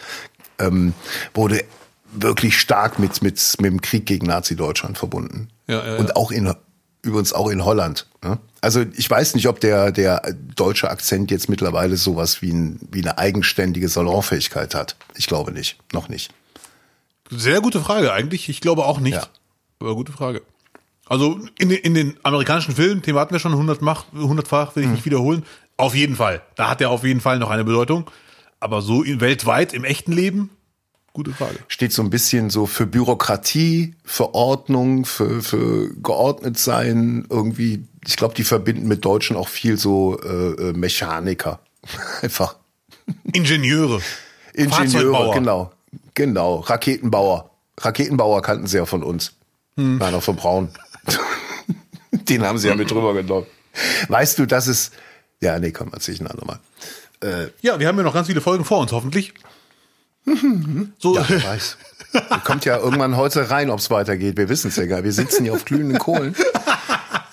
ähm, 0.60 0.94
wurde 1.34 1.64
wirklich 2.12 2.58
stark 2.58 2.98
mit, 3.00 3.20
mit, 3.20 3.40
mit 3.60 3.70
dem 3.70 3.80
Krieg 3.80 4.06
gegen 4.06 4.26
Nazi-Deutschland 4.26 4.96
verbunden. 4.96 5.48
Ja, 5.66 5.84
ja, 5.84 5.96
Und 5.96 6.14
auch 6.14 6.30
in, 6.30 6.54
übrigens 7.02 7.32
auch 7.32 7.48
in 7.48 7.64
Holland. 7.64 8.06
Ne? 8.22 8.38
Also 8.60 8.84
ich 8.96 9.10
weiß 9.10 9.34
nicht, 9.34 9.48
ob 9.48 9.60
der, 9.60 9.90
der 9.90 10.22
deutsche 10.54 10.88
Akzent 10.88 11.30
jetzt 11.32 11.48
mittlerweile 11.48 11.96
sowas 11.96 12.40
wie, 12.42 12.52
ein, 12.52 12.78
wie 12.92 13.02
eine 13.02 13.18
eigenständige 13.18 13.88
Salonfähigkeit 13.88 14.74
hat. 14.76 14.96
Ich 15.16 15.26
glaube 15.26 15.50
nicht. 15.52 15.78
Noch 15.92 16.08
nicht. 16.08 16.32
Sehr 17.30 17.60
gute 17.60 17.80
Frage 17.80 18.12
eigentlich. 18.12 18.48
Ich 18.48 18.60
glaube 18.60 18.84
auch 18.86 19.00
nicht. 19.00 19.14
Ja. 19.14 19.26
Aber 19.80 19.94
gute 19.94 20.12
Frage. 20.12 20.42
Also 21.08 21.40
in, 21.58 21.70
in 21.70 21.94
den 21.94 22.16
amerikanischen 22.22 22.74
Filmen, 22.74 23.02
Thema 23.02 23.20
hatten 23.20 23.32
wir 23.32 23.40
schon 23.40 23.54
hundertfach, 23.54 24.04
hundertfach, 24.12 24.76
will 24.76 24.82
ich 24.82 24.88
mhm. 24.88 24.94
nicht 24.94 25.04
wiederholen. 25.06 25.44
Auf 25.76 25.94
jeden 25.94 26.16
Fall. 26.16 26.42
Da 26.56 26.70
hat 26.70 26.80
er 26.80 26.90
auf 26.90 27.04
jeden 27.04 27.20
Fall 27.20 27.38
noch 27.38 27.50
eine 27.50 27.64
Bedeutung. 27.64 28.10
Aber 28.60 28.82
so 28.82 29.04
weltweit 29.06 29.72
im 29.72 29.84
echten 29.84 30.12
Leben, 30.12 30.50
gute 31.12 31.32
Frage. 31.32 31.56
Steht 31.68 31.92
so 31.92 32.02
ein 32.02 32.10
bisschen 32.10 32.50
so 32.50 32.66
für 32.66 32.86
Bürokratie, 32.86 33.94
für 34.04 34.34
Ordnung, 34.34 35.04
für, 35.04 35.42
für 35.42 35.94
geordnet 36.02 36.58
sein. 36.58 37.26
Irgendwie, 37.30 37.84
ich 38.06 38.16
glaube, 38.16 38.34
die 38.34 38.44
verbinden 38.44 38.88
mit 38.88 39.04
Deutschen 39.04 39.36
auch 39.36 39.48
viel 39.48 39.78
so 39.78 40.20
äh, 40.20 40.70
äh 40.70 40.72
Mechaniker. 40.72 41.60
Einfach. 42.22 42.56
Ingenieure. 43.32 44.02
Ingenieure, 44.52 45.32
genau. 45.32 45.72
Genau. 46.14 46.56
Raketenbauer. 46.56 47.50
Raketenbauer 47.78 48.42
kannten 48.42 48.66
sie 48.66 48.76
ja 48.76 48.84
von 48.86 49.02
uns. 49.04 49.34
Hm. 49.76 49.98
Nein, 49.98 50.14
auch 50.14 50.22
von 50.22 50.36
Braun. 50.36 50.68
Den 52.12 52.42
haben 52.42 52.58
sie 52.58 52.68
ja 52.68 52.74
mit 52.74 52.90
drüber 52.90 53.14
genommen. 53.14 53.46
Weißt 54.08 54.38
du, 54.38 54.46
dass 54.46 54.66
es. 54.66 54.90
Ja, 55.40 55.58
nee, 55.58 55.72
komm, 55.72 55.90
erzähl 55.92 56.14
ich 56.14 56.20
ein 56.20 56.26
andermal. 56.26 56.58
Äh, 57.20 57.48
ja, 57.60 57.78
wir 57.78 57.86
haben 57.86 57.96
ja 57.96 58.02
noch 58.02 58.14
ganz 58.14 58.26
viele 58.26 58.40
Folgen 58.40 58.64
vor 58.64 58.78
uns, 58.78 58.92
hoffentlich. 58.92 59.34
so. 60.98 61.16
Ja, 61.16 61.26
ich 61.28 61.44
weiß. 61.44 61.76
Kommt 62.44 62.64
ja 62.64 62.78
irgendwann 62.78 63.16
heute 63.16 63.50
rein, 63.50 63.70
ob 63.70 63.80
es 63.80 63.90
weitergeht. 63.90 64.36
Wir 64.36 64.48
wissen 64.48 64.68
es 64.68 64.76
ja 64.76 64.86
gar. 64.86 65.04
Wir 65.04 65.12
sitzen 65.12 65.44
hier 65.44 65.52
auf 65.52 65.64
glühenden 65.64 65.98
Kohlen. 65.98 66.34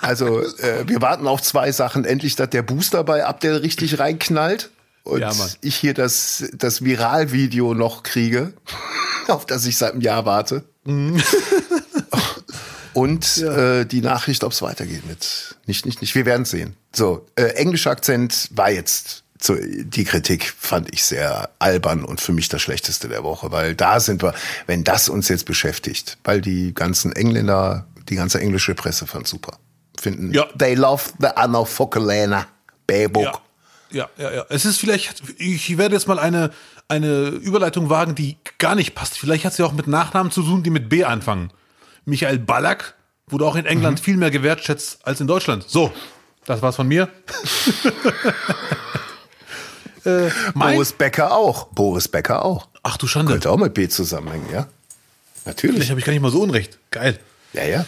Also, 0.02 0.42
äh, 0.42 0.88
wir 0.88 1.02
warten 1.02 1.28
auf 1.28 1.42
zwei 1.42 1.72
Sachen. 1.72 2.06
Endlich, 2.06 2.36
dass 2.36 2.50
der 2.50 2.62
Booster 2.62 3.04
bei 3.04 3.26
Abdel 3.26 3.56
richtig 3.58 4.00
reinknallt. 4.00 4.70
Und 5.04 5.22
ja, 5.22 5.32
ich 5.62 5.76
hier 5.76 5.94
das, 5.94 6.50
das 6.54 6.84
Viralvideo 6.84 7.74
noch 7.74 8.04
kriege, 8.04 8.54
auf 9.28 9.46
das 9.46 9.66
ich 9.66 9.78
seit 9.78 9.94
einem 9.94 10.02
Jahr 10.02 10.26
warte. 10.26 10.64
Mhm 10.84 11.22
und 12.96 13.38
ja. 13.38 13.80
äh, 13.82 13.86
die 13.86 14.02
Nachricht, 14.02 14.44
ob 14.44 14.54
es 14.54 14.62
weitergeht 14.62 15.06
mit 15.06 15.56
nicht, 15.66 15.86
nicht, 15.86 16.02
nicht. 16.02 16.16
Wir 16.16 16.26
werden 16.26 16.46
sehen. 16.46 16.76
So, 16.94 17.26
äh, 17.36 17.44
englischer 17.56 17.92
Akzent 17.92 18.50
war 18.52 18.72
jetzt 18.72 19.24
zu, 19.38 19.56
die 19.60 20.06
Kritik 20.06 20.54
fand 20.58 20.94
ich 20.94 21.04
sehr 21.04 21.50
albern 21.60 22.06
und 22.06 22.22
für 22.22 22.32
mich 22.32 22.48
das 22.48 22.62
Schlechteste 22.62 23.10
der 23.10 23.24
Woche, 23.24 23.52
weil 23.52 23.76
da 23.76 24.00
sind 24.00 24.24
wir, 24.24 24.34
wenn 24.66 24.84
das 24.86 25.10
uns 25.10 25.28
jetzt 25.28 25.46
beschäftigt, 25.46 26.18
weil 26.24 26.40
die 26.40 26.74
ganzen 26.74 27.12
Engländer, 27.12 27.86
die 28.08 28.16
ganze 28.16 28.40
englische 28.40 28.74
Presse 28.76 29.06
fand 29.08 29.28
super. 29.28 29.58
Finden, 30.00 30.34
Ja. 30.34 30.46
they 30.58 30.74
love 30.76 31.04
the 31.20 31.28
Anna 31.36 31.66
Fokelena 31.66 32.48
Baerbock. 32.88 33.24
Ja. 33.24 33.42
Ja, 33.92 34.10
ja, 34.18 34.34
ja. 34.34 34.46
Es 34.50 34.66
ist 34.66 34.78
vielleicht, 34.78 35.22
ich 35.38 35.78
werde 35.78 35.96
jetzt 35.96 36.08
mal 36.08 36.20
eine, 36.20 36.52
eine 36.88 37.28
Überleitung 37.28 37.90
wagen, 37.90 38.16
die 38.16 38.38
gar 38.58 38.76
nicht 38.76 38.96
passt. 38.96 39.18
Vielleicht 39.18 39.46
hat 39.46 39.54
sie 39.54 39.64
auch 39.64 39.74
mit 39.74 39.88
Nachnamen 39.88 40.32
zu 40.32 40.42
tun, 40.44 40.64
die 40.64 40.70
mit 40.70 40.90
B 40.90 41.04
anfangen. 41.04 41.52
Michael 42.06 42.40
Ballack 42.40 42.96
wurde 43.28 43.46
auch 43.46 43.56
in 43.56 43.66
England 43.66 44.00
viel 44.00 44.18
mehr 44.18 44.32
gewertschätzt 44.32 45.00
als 45.04 45.20
in 45.20 45.28
Deutschland. 45.28 45.66
So, 45.68 45.92
das 46.46 46.62
war's 46.62 46.76
von 46.76 46.88
mir. 46.88 47.10
äh, 50.06 50.30
Boris 50.54 50.94
Becker 50.94 51.36
auch. 51.36 51.68
Boris 51.68 52.08
Becker 52.08 52.46
auch. 52.46 52.68
ach 52.84 52.98
du 52.98 53.08
Schande, 53.08 53.32
Könnte 53.32 53.50
auch 53.50 53.58
mit 53.58 53.74
B 53.74 53.90
zusammenhängen, 53.90 54.48
ja? 54.52 54.68
Natürlich. 55.46 55.76
vielleicht 55.76 55.90
habe 55.92 56.00
ich 56.00 56.06
gar 56.06 56.14
nicht 56.14 56.22
mal 56.22 56.32
so 56.32 56.42
unrecht. 56.42 56.78
Geil. 56.92 57.20
Ja, 57.54 57.64
ja. 57.64 57.86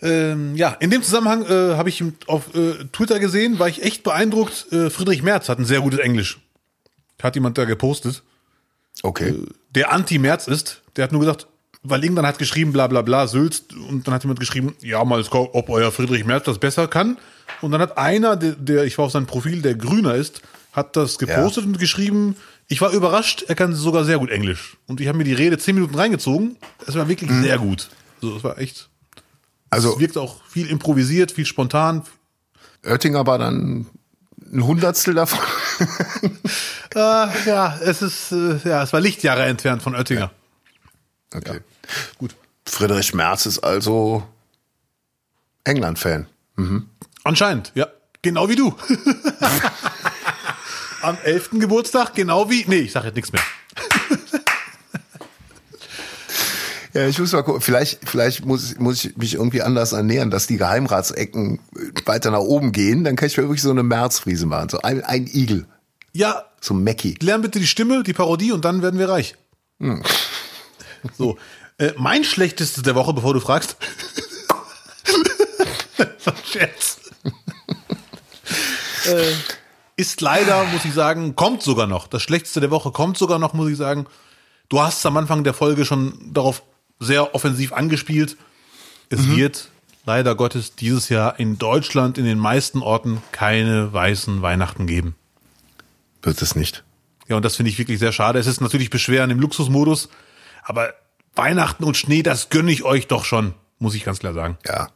Ähm, 0.00 0.56
ja, 0.56 0.70
in 0.80 0.90
dem 0.90 1.02
Zusammenhang 1.02 1.44
äh, 1.46 1.76
habe 1.76 1.88
ich 1.88 2.02
auf 2.26 2.54
äh, 2.54 2.84
Twitter 2.92 3.20
gesehen, 3.20 3.58
war 3.58 3.68
ich 3.68 3.82
echt 3.82 4.02
beeindruckt. 4.02 4.70
Äh, 4.72 4.90
Friedrich 4.90 5.22
Merz 5.22 5.48
hat 5.48 5.58
ein 5.58 5.64
sehr 5.64 5.80
gutes 5.80 6.00
Englisch. 6.00 6.40
Hat 7.22 7.36
jemand 7.36 7.56
da 7.56 7.64
gepostet. 7.64 8.22
Okay. 9.02 9.34
der 9.70 9.92
Anti-Merz 9.92 10.46
ist, 10.46 10.82
der 10.96 11.04
hat 11.04 11.12
nur 11.12 11.20
gesagt, 11.20 11.46
weil 11.84 12.02
irgendwann 12.02 12.26
hat 12.26 12.38
geschrieben, 12.38 12.72
bla 12.72 12.86
bla 12.86 13.02
bla, 13.02 13.26
Sülz, 13.26 13.64
und 13.88 14.06
dann 14.06 14.14
hat 14.14 14.24
jemand 14.24 14.40
geschrieben, 14.40 14.74
ja, 14.80 15.04
mal, 15.04 15.22
ob 15.30 15.68
euer 15.68 15.92
Friedrich 15.92 16.24
Merz 16.24 16.44
das 16.44 16.58
besser 16.58 16.88
kann. 16.88 17.18
Und 17.60 17.72
dann 17.72 17.80
hat 17.80 17.98
einer, 17.98 18.36
der, 18.36 18.52
der 18.52 18.84
ich 18.84 18.98
war 18.98 19.04
auf 19.04 19.12
seinem 19.12 19.26
Profil, 19.26 19.62
der 19.62 19.74
grüner 19.74 20.14
ist, 20.14 20.40
hat 20.72 20.96
das 20.96 21.18
gepostet 21.18 21.66
und 21.66 21.78
geschrieben, 21.78 22.36
ich 22.68 22.80
war 22.80 22.90
überrascht, 22.90 23.44
er 23.46 23.54
kann 23.54 23.74
sogar 23.74 24.04
sehr 24.04 24.18
gut 24.18 24.30
Englisch. 24.30 24.78
Und 24.86 25.00
ich 25.00 25.06
habe 25.08 25.18
mir 25.18 25.24
die 25.24 25.34
Rede 25.34 25.58
zehn 25.58 25.74
Minuten 25.74 25.94
reingezogen. 25.94 26.56
Es 26.86 26.94
war 26.94 27.06
wirklich 27.08 27.30
sehr 27.30 27.58
gut. 27.58 27.90
Also 28.22 28.36
es 28.36 28.44
war 28.44 28.58
echt, 28.58 28.88
Also 29.68 29.92
es 29.92 29.98
wirkt 30.00 30.16
auch 30.16 30.40
viel 30.48 30.68
improvisiert, 30.68 31.32
viel 31.32 31.44
spontan. 31.46 32.02
Oettinger 32.82 33.26
war 33.26 33.38
dann 33.38 33.86
ein 34.52 34.66
Hundertstel 34.66 35.14
davon. 35.14 35.38
Äh, 36.94 37.26
ja, 37.46 37.76
es 37.82 38.02
ist, 38.02 38.30
äh, 38.30 38.56
ja, 38.64 38.84
es 38.84 38.92
war 38.92 39.00
Lichtjahre 39.00 39.46
entfernt 39.46 39.82
von 39.82 39.96
Oettinger. 39.96 40.30
Okay. 41.34 41.58
Gut. 42.18 42.34
Friedrich 42.66 43.14
Merz 43.14 43.46
ist 43.46 43.58
also 43.60 44.22
England-Fan. 45.64 46.26
Anscheinend, 47.24 47.72
ja. 47.74 47.88
Genau 48.22 48.48
wie 48.48 48.56
du. 48.56 48.74
Am 51.02 51.18
11. 51.24 51.50
Geburtstag, 51.52 52.14
genau 52.14 52.48
wie. 52.50 52.64
Nee, 52.66 52.78
ich 52.80 52.92
sage 52.92 53.06
jetzt 53.08 53.16
nichts 53.16 53.32
mehr. 53.32 53.42
Ja, 56.94 57.08
ich 57.08 57.18
muss 57.18 57.32
mal 57.32 57.42
gucken. 57.42 57.60
Vielleicht, 57.60 58.08
vielleicht 58.08 58.44
muss, 58.46 58.78
muss 58.78 59.04
ich 59.04 59.16
mich 59.16 59.34
irgendwie 59.34 59.62
anders 59.62 59.92
ernähren, 59.92 60.30
dass 60.30 60.46
die 60.46 60.58
Geheimratsecken 60.58 61.58
weiter 62.06 62.30
nach 62.30 62.38
oben 62.38 62.70
gehen. 62.70 63.02
Dann 63.02 63.16
kann 63.16 63.26
ich 63.26 63.36
mir 63.36 63.42
wirklich 63.44 63.62
so 63.62 63.70
eine 63.70 63.82
Märzfriese 63.82 64.46
machen. 64.46 64.68
So 64.68 64.78
ein, 64.80 65.02
ein 65.02 65.26
Igel. 65.26 65.66
Ja, 66.12 66.44
So 66.60 66.72
ein 66.72 66.84
Mackie. 66.84 67.16
lern 67.20 67.42
bitte 67.42 67.58
die 67.58 67.66
Stimme, 67.66 68.04
die 68.04 68.12
Parodie 68.12 68.52
und 68.52 68.64
dann 68.64 68.80
werden 68.80 69.00
wir 69.00 69.08
reich. 69.08 69.34
So, 71.18 71.36
äh, 71.78 71.92
mein 71.96 72.24
schlechtestes 72.24 72.82
der 72.82 72.94
Woche, 72.94 73.12
bevor 73.12 73.34
du 73.34 73.40
fragst. 73.40 73.76
Scherz. 76.50 77.00
äh, 79.06 79.32
ist 79.96 80.20
leider, 80.20 80.64
muss 80.66 80.84
ich 80.84 80.92
sagen, 80.92 81.36
kommt 81.36 81.62
sogar 81.62 81.86
noch. 81.86 82.06
Das 82.06 82.22
schlechteste 82.22 82.60
der 82.60 82.70
Woche 82.70 82.90
kommt 82.90 83.16
sogar 83.18 83.38
noch, 83.38 83.54
muss 83.54 83.70
ich 83.70 83.76
sagen. 83.76 84.06
Du 84.68 84.80
hast 84.80 84.98
es 84.98 85.06
am 85.06 85.16
Anfang 85.16 85.44
der 85.44 85.54
Folge 85.54 85.84
schon 85.84 86.32
darauf 86.32 86.62
sehr 86.98 87.34
offensiv 87.34 87.72
angespielt. 87.72 88.36
Es 89.10 89.28
wird 89.28 89.68
leider 90.06 90.34
Gottes 90.34 90.74
dieses 90.74 91.08
Jahr 91.08 91.38
in 91.38 91.58
Deutschland 91.58 92.18
in 92.18 92.24
den 92.24 92.38
meisten 92.38 92.82
Orten 92.82 93.22
keine 93.32 93.92
weißen 93.92 94.42
Weihnachten 94.42 94.86
geben. 94.86 95.14
Wird 96.22 96.40
es 96.42 96.56
nicht. 96.56 96.82
Ja, 97.28 97.36
und 97.36 97.44
das 97.44 97.56
finde 97.56 97.70
ich 97.70 97.78
wirklich 97.78 97.98
sehr 97.98 98.12
schade. 98.12 98.38
Es 98.38 98.46
ist 98.46 98.60
natürlich 98.60 98.90
Beschweren 98.90 99.30
im 99.30 99.40
Luxusmodus, 99.40 100.08
aber 100.62 100.94
Weihnachten 101.36 101.84
und 101.84 101.96
Schnee, 101.96 102.22
das 102.22 102.48
gönne 102.50 102.70
ich 102.72 102.84
euch 102.84 103.06
doch 103.08 103.24
schon, 103.24 103.54
muss 103.78 103.94
ich 103.94 104.04
ganz 104.04 104.18
klar 104.20 104.34
sagen. 104.34 104.56
Ja. 104.66 104.88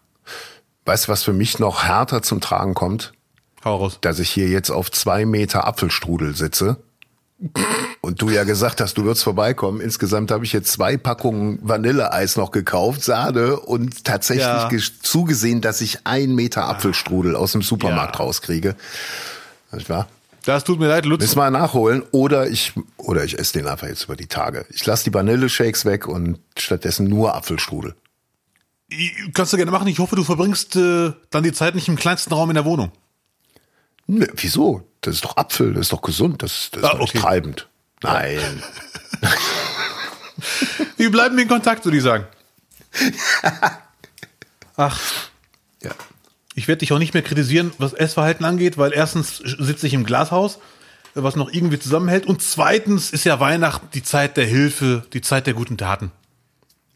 Weißt 0.85 1.07
du, 1.09 1.13
was 1.13 1.23
für 1.25 1.33
mich 1.33 1.59
noch 1.59 1.85
härter 1.85 2.23
zum 2.23 2.41
Tragen 2.41 2.75
kommt? 2.75 3.13
Hau 3.65 3.77
raus. 3.77 3.99
Dass 4.01 4.19
ich 4.21 4.31
hier 4.31 4.49
jetzt 4.49 4.71
auf 4.71 4.91
zwei 4.91 5.27
Meter 5.27 5.67
Apfelstrudel 5.67 6.35
sitze. 6.37 6.77
Und 8.01 8.21
du 8.21 8.31
ja 8.31 8.43
gesagt 8.45 8.81
hast, 8.81 8.99
du 8.99 9.05
würdest 9.05 9.23
vorbeikommen. 9.23 9.81
Insgesamt 9.81 10.31
habe 10.33 10.45
ich 10.45 10.53
jetzt 10.53 10.73
zwei 10.73 10.97
Packungen 10.97 11.59
Vanilleeis 11.63 12.37
noch 12.37 12.51
gekauft, 12.51 13.05
Sahne 13.05 13.61
und 13.61 14.05
tatsächlich 14.05 14.45
Ja. 14.45 14.69
ges- 14.69 15.01
zugesehen, 15.03 15.61
dass 15.61 15.81
ich 15.81 16.05
ein 16.05 16.35
Meter 16.35 16.67
Apfelstrudel 16.69 17.37
aus 17.37 17.53
dem 17.53 17.63
Supermarkt 17.63 18.17
Ja. 18.17 18.23
rauskriege. 18.25 18.75
Nicht 19.73 19.89
wahr? 19.89 20.09
Das 20.49 20.65
tut 20.65 20.79
mir 20.81 20.89
leid, 20.89 21.05
Lutz. 21.05 21.21
Müssen 21.21 21.37
wir 21.37 21.51
nachholen 21.51 22.03
oder 22.11 22.49
ich 22.49 22.73
oder 22.97 23.23
ich 23.23 23.39
esse 23.39 23.53
den 23.53 23.67
einfach 23.67 23.87
jetzt 23.87 24.05
über 24.05 24.17
die 24.17 24.29
Tage. 24.29 24.65
Ich 24.71 24.87
lasse 24.87 25.05
die 25.05 25.13
Vanilleshakes 25.13 25.85
weg 25.85 26.09
und 26.09 26.39
stattdessen 26.57 27.07
nur 27.07 27.35
Apfelstrudel. 27.35 27.95
Kannst 29.35 29.53
du 29.53 29.59
gerne 29.59 29.71
machen. 29.71 29.89
Ich 29.89 29.99
hoffe, 29.99 30.17
du 30.17 30.25
verbringst 30.25 30.75
äh, 30.77 31.13
dann 31.29 31.43
die 31.43 31.53
Zeit 31.53 31.75
nicht 31.75 31.87
im 31.89 31.97
kleinsten 31.97 32.33
Raum 32.33 32.49
in 32.49 32.55
der 32.55 32.65
Wohnung. 32.65 32.91
Nö, 34.07 34.27
wieso? 34.37 34.89
Das 35.03 35.17
ist 35.17 35.25
doch 35.27 35.37
Apfel, 35.37 35.75
das 35.75 35.83
ist 35.83 35.93
doch 35.93 36.01
gesund, 36.01 36.43
das, 36.43 36.71
das 36.73 36.83
ist 36.83 36.89
Ah, 36.89 36.93
doch 36.93 37.01
nicht 37.01 37.11
okay. 37.11 37.19
treibend. 37.21 37.69
Nein. 38.03 38.63
Wir 40.97 41.11
bleiben 41.11 41.39
in 41.39 41.47
Kontakt, 41.49 41.85
würde 41.85 41.99
ich 41.99 42.03
sagen. 42.03 42.25
Ach, 44.77 44.99
Ja. 45.83 45.91
Ich 46.59 46.67
werde 46.67 46.81
dich 46.81 46.93
auch 46.93 46.99
nicht 46.99 47.15
mehr 47.15 47.23
kritisieren, 47.23 47.73
was 47.79 47.93
Essverhalten 47.93 48.45
angeht, 48.45 48.77
weil 48.77 48.93
erstens 48.93 49.37
sitze 49.37 49.87
ich 49.87 49.95
im 49.95 50.05
Glashaus, 50.05 50.59
was 51.15 51.37
noch 51.37 51.53
irgendwie 51.53 51.79
zusammenhält, 51.79 52.27
und 52.27 52.43
zweitens 52.43 53.11
ist 53.11 53.25
ja 53.25 53.39
Weihnachten 53.39 53.87
die 53.95 54.03
Zeit 54.03 54.37
der 54.37 54.45
Hilfe, 54.45 55.07
die 55.13 55.21
Zeit 55.21 55.47
der 55.47 55.55
guten 55.55 55.79
Taten. 55.79 56.11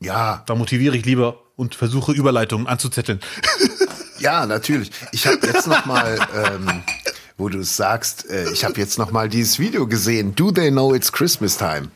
Ja, 0.00 0.42
Da 0.46 0.56
motiviere 0.56 0.96
ich 0.96 1.04
lieber 1.04 1.38
und 1.54 1.76
versuche 1.76 2.10
Überleitungen 2.10 2.66
anzuzetteln. 2.66 3.20
ja, 4.18 4.46
natürlich. 4.46 4.90
Ich 5.12 5.28
habe 5.28 5.38
jetzt 5.46 5.68
noch 5.68 5.86
mal, 5.86 6.18
ähm, 6.34 6.82
wo 7.36 7.48
du 7.48 7.60
es 7.60 7.76
sagst, 7.76 8.28
äh, 8.28 8.50
ich 8.50 8.64
habe 8.64 8.80
jetzt 8.80 8.98
noch 8.98 9.12
mal 9.12 9.28
dieses 9.28 9.60
Video 9.60 9.86
gesehen. 9.86 10.34
Do 10.34 10.50
they 10.50 10.72
know 10.72 10.92
it's 10.92 11.12
Christmas 11.12 11.56
time? 11.56 11.88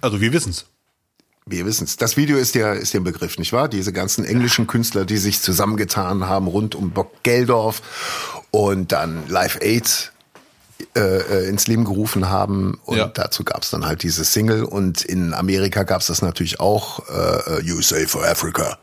Also 0.00 0.20
wir 0.20 0.32
wissen's. 0.32 0.66
Wir 1.44 1.66
wissen's. 1.66 1.96
Das 1.96 2.16
Video 2.16 2.36
ist 2.36 2.54
ja 2.54 2.72
ist 2.72 2.94
der 2.94 3.00
Begriff, 3.00 3.36
nicht 3.38 3.52
wahr? 3.52 3.68
Diese 3.68 3.92
ganzen 3.92 4.24
englischen 4.24 4.66
Künstler, 4.66 5.04
die 5.04 5.16
sich 5.16 5.40
zusammengetan 5.40 6.28
haben 6.28 6.46
rund 6.46 6.74
um 6.74 6.90
Bock 6.92 7.22
Geldorf 7.24 7.82
und 8.52 8.92
dann 8.92 9.28
Live 9.28 9.58
Aid 9.60 10.12
äh, 10.94 11.00
äh, 11.00 11.48
ins 11.48 11.66
Leben 11.66 11.84
gerufen 11.84 12.28
haben. 12.28 12.78
Und 12.84 12.98
Ja. 12.98 13.06
dazu 13.06 13.42
gab's 13.44 13.70
dann 13.70 13.86
halt 13.86 14.02
diese 14.04 14.24
Single. 14.24 14.62
Und 14.64 15.02
in 15.04 15.34
Amerika 15.34 15.82
gab's 15.82 16.06
das 16.06 16.22
natürlich 16.22 16.60
auch, 16.60 17.08
äh, 17.08 17.72
USA 17.72 18.06
for 18.06 18.24
Africa. 18.24 18.78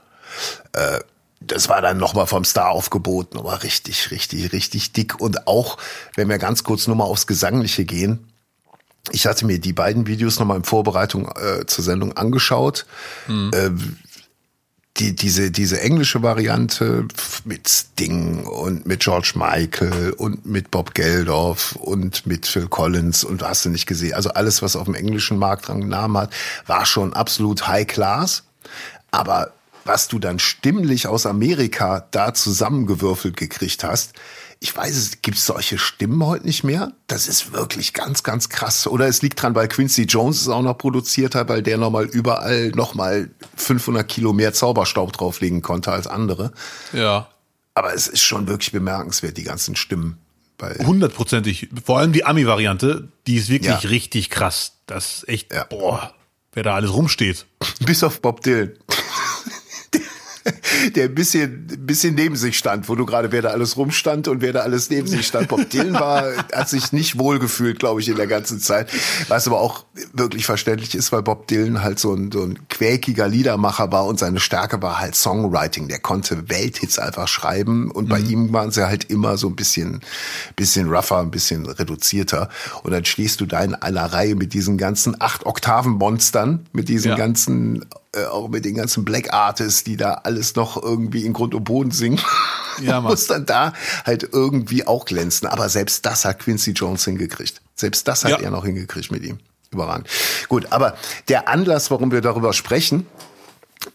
Äh, 0.74 1.00
das 1.42 1.70
war 1.70 1.82
dann 1.82 1.98
nochmal 1.98 2.28
vom 2.28 2.44
Star 2.44 2.70
aufgeboten, 2.72 3.40
aber 3.40 3.64
richtig, 3.64 4.12
richtig, 4.12 4.52
richtig 4.52 4.92
dick. 4.92 5.22
Und 5.22 5.48
auch, 5.48 5.78
wenn 6.16 6.28
wir 6.28 6.38
ganz 6.38 6.64
kurz 6.64 6.88
nur 6.88 6.98
mal 6.98 7.06
aufs 7.06 7.28
Gesangliche 7.28 7.86
gehen, 7.86 8.29
ich 9.12 9.26
hatte 9.26 9.46
mir 9.46 9.60
die 9.60 9.74
beiden 9.74 10.08
Videos 10.08 10.40
nochmal 10.40 10.58
in 10.58 10.64
Vorbereitung 10.64 11.30
äh, 11.30 11.66
zur 11.66 11.84
Sendung 11.84 12.14
angeschaut. 12.14 12.86
Äh, 13.54 13.72
die, 14.98 15.16
diese, 15.16 15.50
diese 15.50 15.80
englische 15.80 16.22
Variante 16.24 17.08
mit 17.46 17.70
Sting 17.70 18.46
und 18.46 18.86
mit 18.86 19.00
George 19.02 19.34
Michael 19.36 20.12
und 20.18 20.46
mit 20.46 20.72
Bob 20.72 20.94
Geldof 20.94 21.76
und 21.78 22.26
mit 22.26 22.48
Phil 22.48 22.68
Collins 22.68 23.24
und 23.24 23.42
hast 23.42 23.66
du 23.66 23.70
nicht 23.70 23.86
gesehen. 23.86 24.14
Also 24.14 24.32
alles, 24.32 24.62
was 24.62 24.76
auf 24.76 24.86
dem 24.86 24.96
englischen 24.96 25.38
Markt 25.38 25.68
dran 25.68 25.88
Namen 25.88 26.18
hat, 26.18 26.34
war 26.68 26.86
schon 26.86 27.14
absolut 27.14 27.68
High 27.68 27.88
Class. 27.88 28.44
Aber 29.12 29.54
was 29.86 30.08
du 30.08 30.20
dann 30.20 30.38
stimmlich 30.38 31.08
aus 31.08 31.26
Amerika 31.26 32.06
da 32.12 32.34
zusammengewürfelt 32.34 33.38
gekriegt 33.38 33.84
hast, 33.84 34.14
ich 34.62 34.76
weiß 34.76 34.96
es, 34.96 35.22
gibt 35.22 35.38
solche 35.38 35.78
Stimmen 35.78 36.26
heute 36.26 36.46
nicht 36.46 36.64
mehr? 36.66 36.92
Das 37.08 37.28
ist 37.28 37.54
wirklich 37.54 37.94
ganz, 37.94 38.24
ganz 38.24 38.50
krass. 38.50 38.88
Oder 38.88 39.08
es 39.08 39.22
liegt 39.22 39.42
dran, 39.42 39.56
weil 39.56 39.68
Quincy 39.70 40.04
Jones 40.04 40.42
es 40.42 40.48
auch 40.50 40.62
noch 40.62 40.78
produziert 40.78 41.34
hat, 41.36 41.48
weil 41.48 41.64
der 41.64 41.78
nochmal 41.78 42.06
überall 42.06 42.70
nochmal 42.70 43.30
500 43.56 44.06
Kilo 44.08 44.34
mehr 44.34 44.52
Zauberstaub 44.54 45.14
drauflegen 45.14 45.62
konnte 45.62 45.92
als 45.94 46.08
andere. 46.08 46.52
Ja. 46.92 47.30
Aber 47.74 47.94
es 47.94 48.08
ist 48.08 48.22
schon 48.22 48.48
wirklich 48.48 48.74
bemerkenswert, 48.74 49.38
die 49.38 49.44
ganzen 49.44 49.76
Stimmen. 49.78 50.18
Hundertprozentig. 50.86 51.70
Vor 51.86 52.00
allem 52.00 52.12
die 52.12 52.26
Ami-Variante, 52.26 53.08
die 53.28 53.38
ist 53.38 53.48
wirklich 53.50 53.84
Ja. 53.84 53.90
richtig 53.90 54.30
krass. 54.30 54.74
Das 54.88 55.20
ist 55.20 55.30
echt, 55.30 55.54
Ja. 55.54 55.64
boah, 55.64 56.14
wer 56.52 56.64
da 56.64 56.76
alles 56.76 56.94
rumsteht. 56.94 57.46
bis 57.86 58.04
auf 58.04 58.22
Bob 58.22 58.42
Dylan. 58.42 58.74
der 60.96 61.06
ein 61.06 61.16
bisschen, 61.16 61.68
bisschen 61.86 62.16
neben 62.16 62.36
sich 62.36 62.58
stand, 62.58 62.90
wo 62.90 62.96
du 62.96 63.06
gerade, 63.06 63.32
wer 63.32 63.42
da 63.42 63.50
alles 63.50 63.78
rumstand 63.78 64.28
und 64.28 64.42
wer 64.42 64.54
da 64.54 64.62
alles 64.62 64.90
neben 64.90 65.08
sich 65.08 65.28
stand. 65.28 65.48
Bob 65.48 65.70
Dylan 65.70 65.94
war, 65.94 66.24
hat 66.54 66.70
sich 66.70 66.92
nicht 66.92 67.18
wohl 67.18 67.40
gefühlt, 67.40 67.80
glaube 67.80 68.02
ich, 68.02 68.10
in 68.10 68.16
der 68.16 68.28
ganzen 68.28 68.60
Zeit. 68.60 68.90
Was 69.28 69.48
aber 69.48 69.60
auch 69.60 69.86
wirklich 70.14 70.46
verständlich 70.46 70.96
ist, 70.96 71.12
weil 71.12 71.24
Bob 71.24 71.48
Dylan 71.48 71.84
halt 71.84 72.00
so 72.00 72.14
ein, 72.14 72.32
so 72.32 72.44
ein 72.44 72.68
quäkiger 72.70 73.28
Liedermacher 73.28 73.92
war 73.92 74.06
und 74.06 74.20
seine 74.20 74.40
Stärke 74.40 74.82
war 74.82 75.00
halt 75.00 75.16
Songwriting. 75.16 75.88
Der 75.88 76.00
konnte 76.00 76.50
Welthits 76.50 77.00
einfach 77.00 77.28
schreiben 77.28 77.92
und 77.92 78.10
bei 78.10 78.20
mhm. 78.20 78.30
ihm 78.30 78.54
waren 78.54 78.72
sie 78.72 78.88
halt 78.88 79.06
immer 79.06 79.38
so 79.38 79.48
ein 79.48 79.56
bisschen, 79.56 80.02
bisschen 80.56 80.90
rougher, 80.90 81.20
ein 81.20 81.32
bisschen 81.32 81.66
reduzierter. 81.66 82.50
Und 82.84 82.92
dann 82.92 83.06
stehst 83.06 83.42
du 83.42 83.46
da 83.46 83.64
in 83.64 83.76
einer 83.76 84.06
Reihe 84.06 84.36
mit 84.36 84.54
diesen 84.54 84.78
ganzen 84.78 85.20
acht 85.20 85.46
Oktaven 85.46 85.94
Monstern, 85.94 86.66
mit 86.72 86.90
diesen 86.90 87.12
ja. 87.12 87.18
ganzen 87.18 87.86
äh, 88.16 88.26
auch 88.26 88.50
mit 88.50 88.66
den 88.66 88.76
ganzen 88.76 89.06
Black 89.06 89.34
Artists, 89.34 89.84
die 89.84 89.98
da 89.98 90.14
alles 90.24 90.56
noch 90.56 90.82
irgendwie 90.82 91.26
in 91.26 91.34
Grund 91.34 91.54
und 91.54 91.64
Boden 91.64 91.92
singen, 91.92 92.20
ja, 92.82 93.02
muss 93.02 93.28
dann 93.28 93.46
da 93.46 93.74
halt 94.06 94.28
irgendwie 94.32 94.88
auch 94.88 95.06
glänzen. 95.06 95.48
Aber 95.48 95.70
selbst 95.70 96.06
das 96.06 96.26
hat 96.26 96.40
Quincy 96.40 96.72
Jones 96.72 97.06
hingekriegt. 97.06 97.62
Selbst 97.76 98.08
das 98.08 98.24
hat 98.24 98.32
ja. 98.32 98.38
er 98.40 98.52
noch 98.52 98.66
hingekriegt 98.66 99.12
mit 99.12 99.24
ihm. 99.24 99.40
Überragend. 99.72 100.08
Gut, 100.48 100.72
aber 100.72 100.98
der 101.28 101.48
Anlass, 101.48 101.92
warum 101.92 102.12
wir 102.12 102.22
darüber 102.22 102.54
sprechen, 102.54 103.06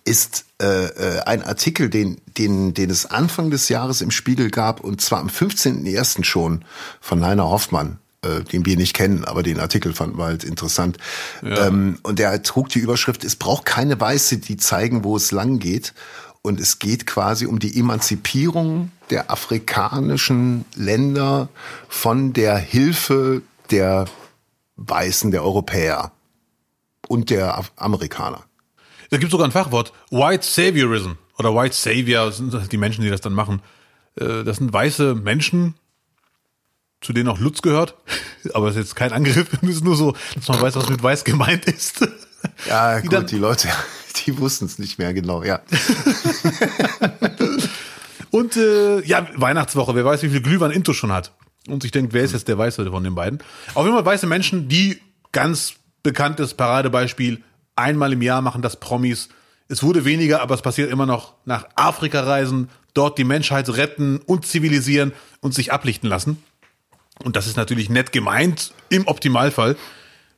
ist 0.04 0.44
äh, 0.62 0.86
äh, 0.86 1.20
ein 1.22 1.42
Artikel, 1.42 1.90
den, 1.90 2.20
den, 2.38 2.72
den 2.72 2.90
es 2.90 3.06
Anfang 3.06 3.50
des 3.50 3.68
Jahres 3.68 4.00
im 4.00 4.10
Spiegel 4.10 4.50
gab, 4.50 4.80
und 4.80 5.00
zwar 5.00 5.18
am 5.18 5.26
15.01. 5.26 6.24
schon 6.24 6.64
von 7.00 7.18
Leiner 7.18 7.50
Hoffmann 7.50 7.98
äh, 8.24 8.44
den 8.44 8.66
wir 8.66 8.76
nicht 8.76 8.94
kennen, 8.94 9.24
aber 9.24 9.42
den 9.42 9.60
Artikel 9.60 9.92
fanden 9.92 10.18
wir 10.18 10.24
halt 10.24 10.44
interessant. 10.44 10.98
Ja. 11.42 11.66
Ähm, 11.66 11.98
und 12.02 12.18
der 12.18 12.42
trug 12.42 12.68
die 12.70 12.78
Überschrift, 12.78 13.24
es 13.24 13.36
braucht 13.36 13.64
keine 13.64 14.00
Weiße, 14.00 14.38
die 14.38 14.56
zeigen, 14.56 15.04
wo 15.04 15.16
es 15.16 15.30
lang 15.30 15.58
geht. 15.58 15.94
Und 16.42 16.60
es 16.60 16.78
geht 16.78 17.06
quasi 17.06 17.46
um 17.46 17.58
die 17.58 17.78
Emanzipierung 17.78 18.90
der 19.08 19.30
afrikanischen 19.30 20.66
Länder 20.74 21.48
von 21.88 22.34
der 22.34 22.58
Hilfe 22.58 23.40
der 23.70 24.06
Weißen, 24.76 25.30
der 25.30 25.42
Europäer 25.42 26.12
und 27.08 27.30
der 27.30 27.64
Amerikaner. 27.76 28.44
Es 29.10 29.20
gibt 29.20 29.30
sogar 29.30 29.46
ein 29.46 29.52
Fachwort, 29.52 29.92
White 30.10 30.46
Saviorism 30.46 31.12
oder 31.38 31.54
White 31.54 31.74
Savior, 31.74 32.26
das 32.26 32.38
sind 32.38 32.72
die 32.72 32.76
Menschen, 32.76 33.02
die 33.02 33.10
das 33.10 33.20
dann 33.20 33.32
machen. 33.32 33.62
Äh, 34.16 34.44
das 34.44 34.58
sind 34.58 34.72
weiße 34.72 35.14
Menschen, 35.14 35.74
zu 37.04 37.12
denen 37.12 37.28
auch 37.28 37.38
Lutz 37.38 37.62
gehört. 37.62 37.94
Aber 38.52 38.66
das 38.66 38.76
ist 38.76 38.82
jetzt 38.82 38.96
kein 38.96 39.12
Angriff, 39.12 39.48
es 39.62 39.68
ist 39.68 39.84
nur 39.84 39.96
so, 39.96 40.14
dass 40.34 40.48
man 40.48 40.60
weiß, 40.60 40.74
was 40.76 40.88
mit 40.88 41.02
weiß 41.02 41.24
gemeint 41.24 41.66
ist. 41.66 42.06
Ja, 42.68 42.96
die 42.96 43.02
gut, 43.02 43.12
dann, 43.12 43.26
die 43.26 43.38
Leute, 43.38 43.68
die 44.26 44.38
wussten 44.38 44.66
es 44.66 44.78
nicht 44.78 44.98
mehr 44.98 45.12
genau, 45.14 45.42
ja. 45.42 45.60
Und 48.30 48.56
äh, 48.56 49.00
ja, 49.02 49.28
Weihnachtswoche, 49.36 49.94
wer 49.94 50.04
weiß, 50.04 50.22
wie 50.24 50.28
viel 50.28 50.42
Glühwein 50.42 50.72
Into 50.72 50.92
schon 50.92 51.12
hat. 51.12 51.32
Und 51.68 51.82
sich 51.82 51.92
denkt, 51.92 52.12
wer 52.12 52.24
ist 52.24 52.32
jetzt 52.32 52.48
der 52.48 52.58
Weiße 52.58 52.90
von 52.90 53.04
den 53.04 53.14
beiden? 53.14 53.38
Auf 53.74 53.84
jeden 53.84 53.96
Fall 53.96 54.04
weiße 54.04 54.26
Menschen, 54.26 54.68
die 54.68 55.00
ganz 55.30 55.74
bekanntes 56.02 56.54
Paradebeispiel, 56.54 57.42
einmal 57.76 58.12
im 58.12 58.22
Jahr 58.22 58.42
machen 58.42 58.60
das 58.60 58.80
Promis. 58.80 59.28
Es 59.68 59.82
wurde 59.82 60.04
weniger, 60.04 60.42
aber 60.42 60.54
es 60.54 60.62
passiert 60.62 60.90
immer 60.90 61.06
noch 61.06 61.34
nach 61.44 61.66
Afrika 61.76 62.20
reisen, 62.20 62.68
dort 62.92 63.18
die 63.18 63.24
Menschheit 63.24 63.68
retten 63.70 64.18
und 64.18 64.46
zivilisieren 64.46 65.12
und 65.40 65.54
sich 65.54 65.72
ablichten 65.72 66.08
lassen. 66.08 66.42
Und 67.22 67.36
das 67.36 67.46
ist 67.46 67.56
natürlich 67.56 67.90
nett 67.90 68.12
gemeint 68.12 68.72
im 68.88 69.06
Optimalfall. 69.06 69.76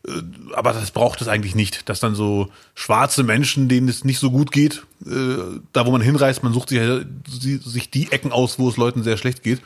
Äh, 0.07 0.11
aber 0.55 0.73
das 0.73 0.91
braucht 0.91 1.21
es 1.21 1.29
eigentlich 1.29 1.55
nicht, 1.55 1.89
dass 1.89 2.01
dann 2.01 2.15
so 2.15 2.51
schwarze 2.75 3.23
Menschen, 3.23 3.69
denen 3.69 3.89
es 3.89 4.05
nicht 4.05 4.19
so 4.19 4.31
gut 4.31 4.53
geht, 4.53 4.85
äh, 5.07 5.61
da 5.73 5.87
wo 5.87 5.91
man 5.91 6.01
hinreist, 6.01 6.43
man 6.43 6.53
sucht 6.53 6.69
sich, 6.69 7.91
die 7.91 8.13
Ecken 8.13 8.33
aus, 8.33 8.59
wo 8.59 8.69
es 8.69 8.77
Leuten 8.77 9.03
sehr 9.03 9.17
schlecht 9.17 9.43
geht. 9.43 9.61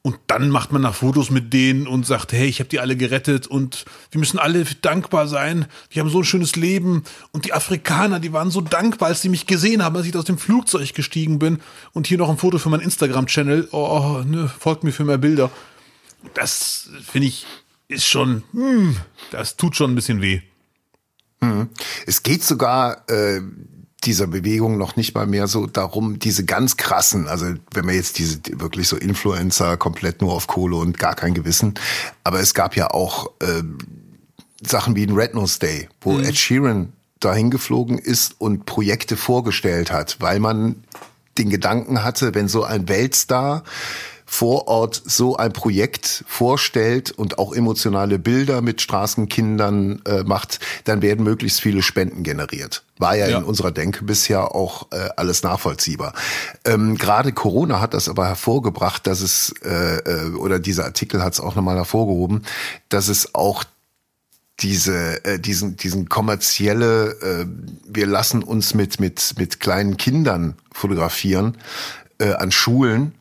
Und 0.00 0.16
dann 0.28 0.48
macht 0.48 0.72
man 0.72 0.80
nach 0.80 0.94
Fotos 0.94 1.28
mit 1.28 1.52
denen 1.52 1.88
und 1.88 2.06
sagt, 2.06 2.32
hey, 2.32 2.46
ich 2.46 2.60
habe 2.60 2.68
die 2.68 2.78
alle 2.78 2.96
gerettet 2.96 3.48
und 3.48 3.84
wir 4.12 4.20
müssen 4.20 4.38
alle 4.38 4.64
dankbar 4.80 5.26
sein. 5.26 5.66
Die 5.92 6.00
haben 6.00 6.08
so 6.08 6.18
ein 6.18 6.24
schönes 6.24 6.54
Leben. 6.54 7.02
Und 7.32 7.44
die 7.44 7.52
Afrikaner, 7.52 8.20
die 8.20 8.32
waren 8.32 8.50
so 8.52 8.60
dankbar, 8.60 9.08
als 9.08 9.22
sie 9.22 9.28
mich 9.28 9.46
gesehen 9.46 9.82
haben, 9.84 9.96
als 9.96 10.06
ich 10.06 10.16
aus 10.16 10.24
dem 10.24 10.38
Flugzeug 10.38 10.94
gestiegen 10.94 11.40
bin. 11.40 11.60
Und 11.92 12.06
hier 12.06 12.16
noch 12.16 12.30
ein 12.30 12.38
Foto 12.38 12.58
für 12.58 12.70
meinen 12.70 12.82
Instagram-Channel. 12.82 13.68
Oh, 13.72 14.22
ne, 14.24 14.48
folgt 14.58 14.84
mir 14.84 14.92
für 14.92 15.04
mehr 15.04 15.18
Bilder 15.18 15.50
das 16.34 16.90
finde 17.04 17.28
ich 17.28 17.46
ist 17.88 18.06
schon, 18.06 18.44
hm, 18.52 18.96
das 19.30 19.56
tut 19.56 19.74
schon 19.74 19.92
ein 19.92 19.94
bisschen 19.94 20.20
weh. 20.20 20.42
Hm. 21.40 21.70
Es 22.06 22.22
geht 22.22 22.44
sogar 22.44 23.08
äh, 23.08 23.40
dieser 24.04 24.26
Bewegung 24.26 24.76
noch 24.78 24.96
nicht 24.96 25.14
mal 25.14 25.26
mehr 25.26 25.48
so 25.48 25.66
darum, 25.66 26.18
diese 26.18 26.44
ganz 26.44 26.76
krassen, 26.76 27.26
also 27.26 27.46
wenn 27.72 27.86
man 27.86 27.94
jetzt 27.94 28.18
diese 28.18 28.40
wirklich 28.52 28.88
so 28.88 28.96
Influencer 28.96 29.76
komplett 29.76 30.20
nur 30.20 30.32
auf 30.32 30.46
Kohle 30.46 30.76
und 30.76 30.98
gar 30.98 31.14
kein 31.14 31.34
Gewissen, 31.34 31.74
aber 32.24 32.40
es 32.40 32.54
gab 32.54 32.76
ja 32.76 32.90
auch 32.90 33.30
äh, 33.40 33.62
Sachen 34.64 34.94
wie 34.94 35.04
ein 35.04 35.14
Red 35.14 35.34
Nose 35.34 35.58
Day, 35.58 35.88
wo 36.00 36.12
mhm. 36.12 36.24
Ed 36.24 36.36
Sheeran 36.36 36.92
dahin 37.20 37.50
geflogen 37.50 37.98
ist 37.98 38.40
und 38.40 38.66
Projekte 38.66 39.16
vorgestellt 39.16 39.90
hat, 39.90 40.20
weil 40.20 40.38
man 40.38 40.84
den 41.38 41.50
Gedanken 41.50 42.04
hatte, 42.04 42.34
wenn 42.34 42.48
so 42.48 42.64
ein 42.64 42.88
Weltstar 42.88 43.64
vor 44.30 44.68
Ort 44.68 45.02
so 45.06 45.36
ein 45.36 45.54
Projekt 45.54 46.22
vorstellt 46.28 47.10
und 47.10 47.38
auch 47.38 47.54
emotionale 47.54 48.18
Bilder 48.18 48.60
mit 48.60 48.82
Straßenkindern 48.82 50.02
äh, 50.04 50.22
macht, 50.22 50.60
dann 50.84 51.00
werden 51.00 51.24
möglichst 51.24 51.62
viele 51.62 51.82
Spenden 51.82 52.24
generiert. 52.24 52.84
War 52.98 53.16
ja, 53.16 53.26
ja. 53.26 53.38
in 53.38 53.44
unserer 53.44 53.72
Denke 53.72 54.04
bisher 54.04 54.54
auch 54.54 54.88
äh, 54.92 55.08
alles 55.16 55.42
nachvollziehbar. 55.42 56.12
Ähm, 56.66 56.98
Gerade 56.98 57.32
Corona 57.32 57.80
hat 57.80 57.94
das 57.94 58.06
aber 58.10 58.26
hervorgebracht, 58.26 59.06
dass 59.06 59.22
es, 59.22 59.54
äh, 59.64 59.96
äh, 59.96 60.34
oder 60.34 60.58
dieser 60.58 60.84
Artikel 60.84 61.22
hat 61.22 61.32
es 61.32 61.40
auch 61.40 61.54
nochmal 61.54 61.76
hervorgehoben, 61.76 62.44
dass 62.90 63.08
es 63.08 63.34
auch 63.34 63.64
diese 64.60 65.24
äh, 65.24 65.38
diesen 65.38 65.76
diesen 65.76 66.08
kommerzielle 66.10 67.12
äh, 67.22 67.46
wir 67.86 68.06
lassen 68.06 68.42
uns 68.42 68.74
mit 68.74 69.00
mit 69.00 69.34
mit 69.38 69.60
kleinen 69.60 69.96
Kindern 69.96 70.54
fotografieren 70.72 71.56
äh, 72.18 72.32
an 72.32 72.50
Schulen 72.50 73.14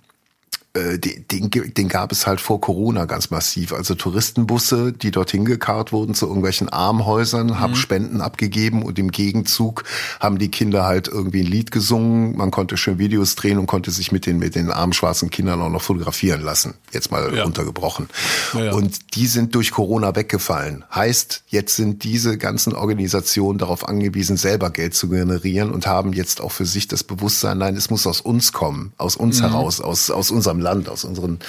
äh, 0.77 0.99
den, 0.99 1.49
den 1.49 1.87
gab 1.87 2.11
es 2.11 2.27
halt 2.27 2.41
vor 2.41 2.61
Corona 2.61 3.05
ganz 3.05 3.29
massiv. 3.29 3.73
Also 3.73 3.95
Touristenbusse, 3.95 4.93
die 4.93 5.11
dorthin 5.11 5.45
gekarrt 5.45 5.91
wurden 5.91 6.13
zu 6.13 6.27
irgendwelchen 6.27 6.69
Armhäusern, 6.69 7.47
mhm. 7.47 7.59
haben 7.59 7.75
Spenden 7.75 8.21
abgegeben 8.21 8.83
und 8.83 8.99
im 8.99 9.11
Gegenzug 9.11 9.83
haben 10.19 10.37
die 10.37 10.49
Kinder 10.49 10.85
halt 10.85 11.07
irgendwie 11.07 11.41
ein 11.41 11.47
Lied 11.47 11.71
gesungen. 11.71 12.37
Man 12.37 12.51
konnte 12.51 12.77
schön 12.77 12.99
Videos 12.99 13.35
drehen 13.35 13.57
und 13.57 13.67
konnte 13.67 13.91
sich 13.91 14.11
mit 14.11 14.25
den, 14.25 14.39
mit 14.39 14.55
den 14.55 14.71
armen 14.71 14.93
schwarzen 14.93 15.29
Kindern 15.29 15.61
auch 15.61 15.69
noch 15.69 15.81
fotografieren 15.81 16.41
lassen. 16.41 16.75
Jetzt 16.91 17.11
mal 17.11 17.33
ja. 17.35 17.43
runtergebrochen. 17.43 18.09
Ja, 18.53 18.65
ja. 18.65 18.73
Und 18.73 19.15
die 19.15 19.27
sind 19.27 19.55
durch 19.55 19.71
Corona 19.71 20.15
weggefallen. 20.15 20.83
Heißt, 20.93 21.43
jetzt 21.47 21.75
sind 21.75 22.03
diese 22.03 22.37
ganzen 22.37 22.73
Organisationen 22.73 23.57
darauf 23.59 23.87
angewiesen, 23.87 24.37
selber 24.37 24.69
Geld 24.69 24.93
zu 24.93 25.09
generieren 25.09 25.71
und 25.71 25.87
haben 25.87 26.13
jetzt 26.13 26.41
auch 26.41 26.51
für 26.51 26.65
sich 26.65 26.87
das 26.87 27.03
Bewusstsein, 27.03 27.57
nein, 27.57 27.75
es 27.75 27.89
muss 27.89 28.05
aus 28.05 28.21
uns 28.21 28.51
kommen, 28.53 28.93
aus 28.97 29.15
uns 29.15 29.39
mhm. 29.39 29.45
heraus, 29.45 29.81
aus, 29.81 30.11
aus 30.11 30.31
unserem 30.31 30.59
Land, 30.59 30.66
aus 30.89 31.03
unseren 31.03 31.39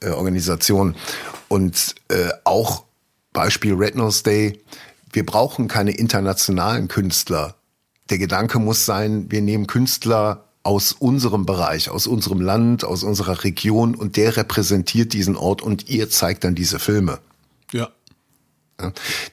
äh, 0.00 0.10
Organisationen. 0.10 0.96
Und 1.48 1.94
äh, 2.08 2.28
auch 2.44 2.84
Beispiel 3.32 3.74
Red 3.74 3.96
Nose 3.96 4.22
Day, 4.22 4.60
wir 5.12 5.24
brauchen 5.24 5.68
keine 5.68 5.92
internationalen 5.92 6.88
Künstler. 6.88 7.54
Der 8.10 8.18
Gedanke 8.18 8.58
muss 8.58 8.86
sein, 8.86 9.30
wir 9.30 9.42
nehmen 9.42 9.66
Künstler 9.66 10.44
aus 10.62 10.92
unserem 10.92 11.46
Bereich, 11.46 11.90
aus 11.90 12.06
unserem 12.06 12.40
Land, 12.40 12.84
aus 12.84 13.04
unserer 13.04 13.44
Region 13.44 13.94
und 13.94 14.16
der 14.16 14.36
repräsentiert 14.36 15.12
diesen 15.12 15.36
Ort 15.36 15.62
und 15.62 15.88
ihr 15.88 16.10
zeigt 16.10 16.44
dann 16.44 16.54
diese 16.54 16.78
Filme. 16.78 17.20
Ja. 17.72 17.90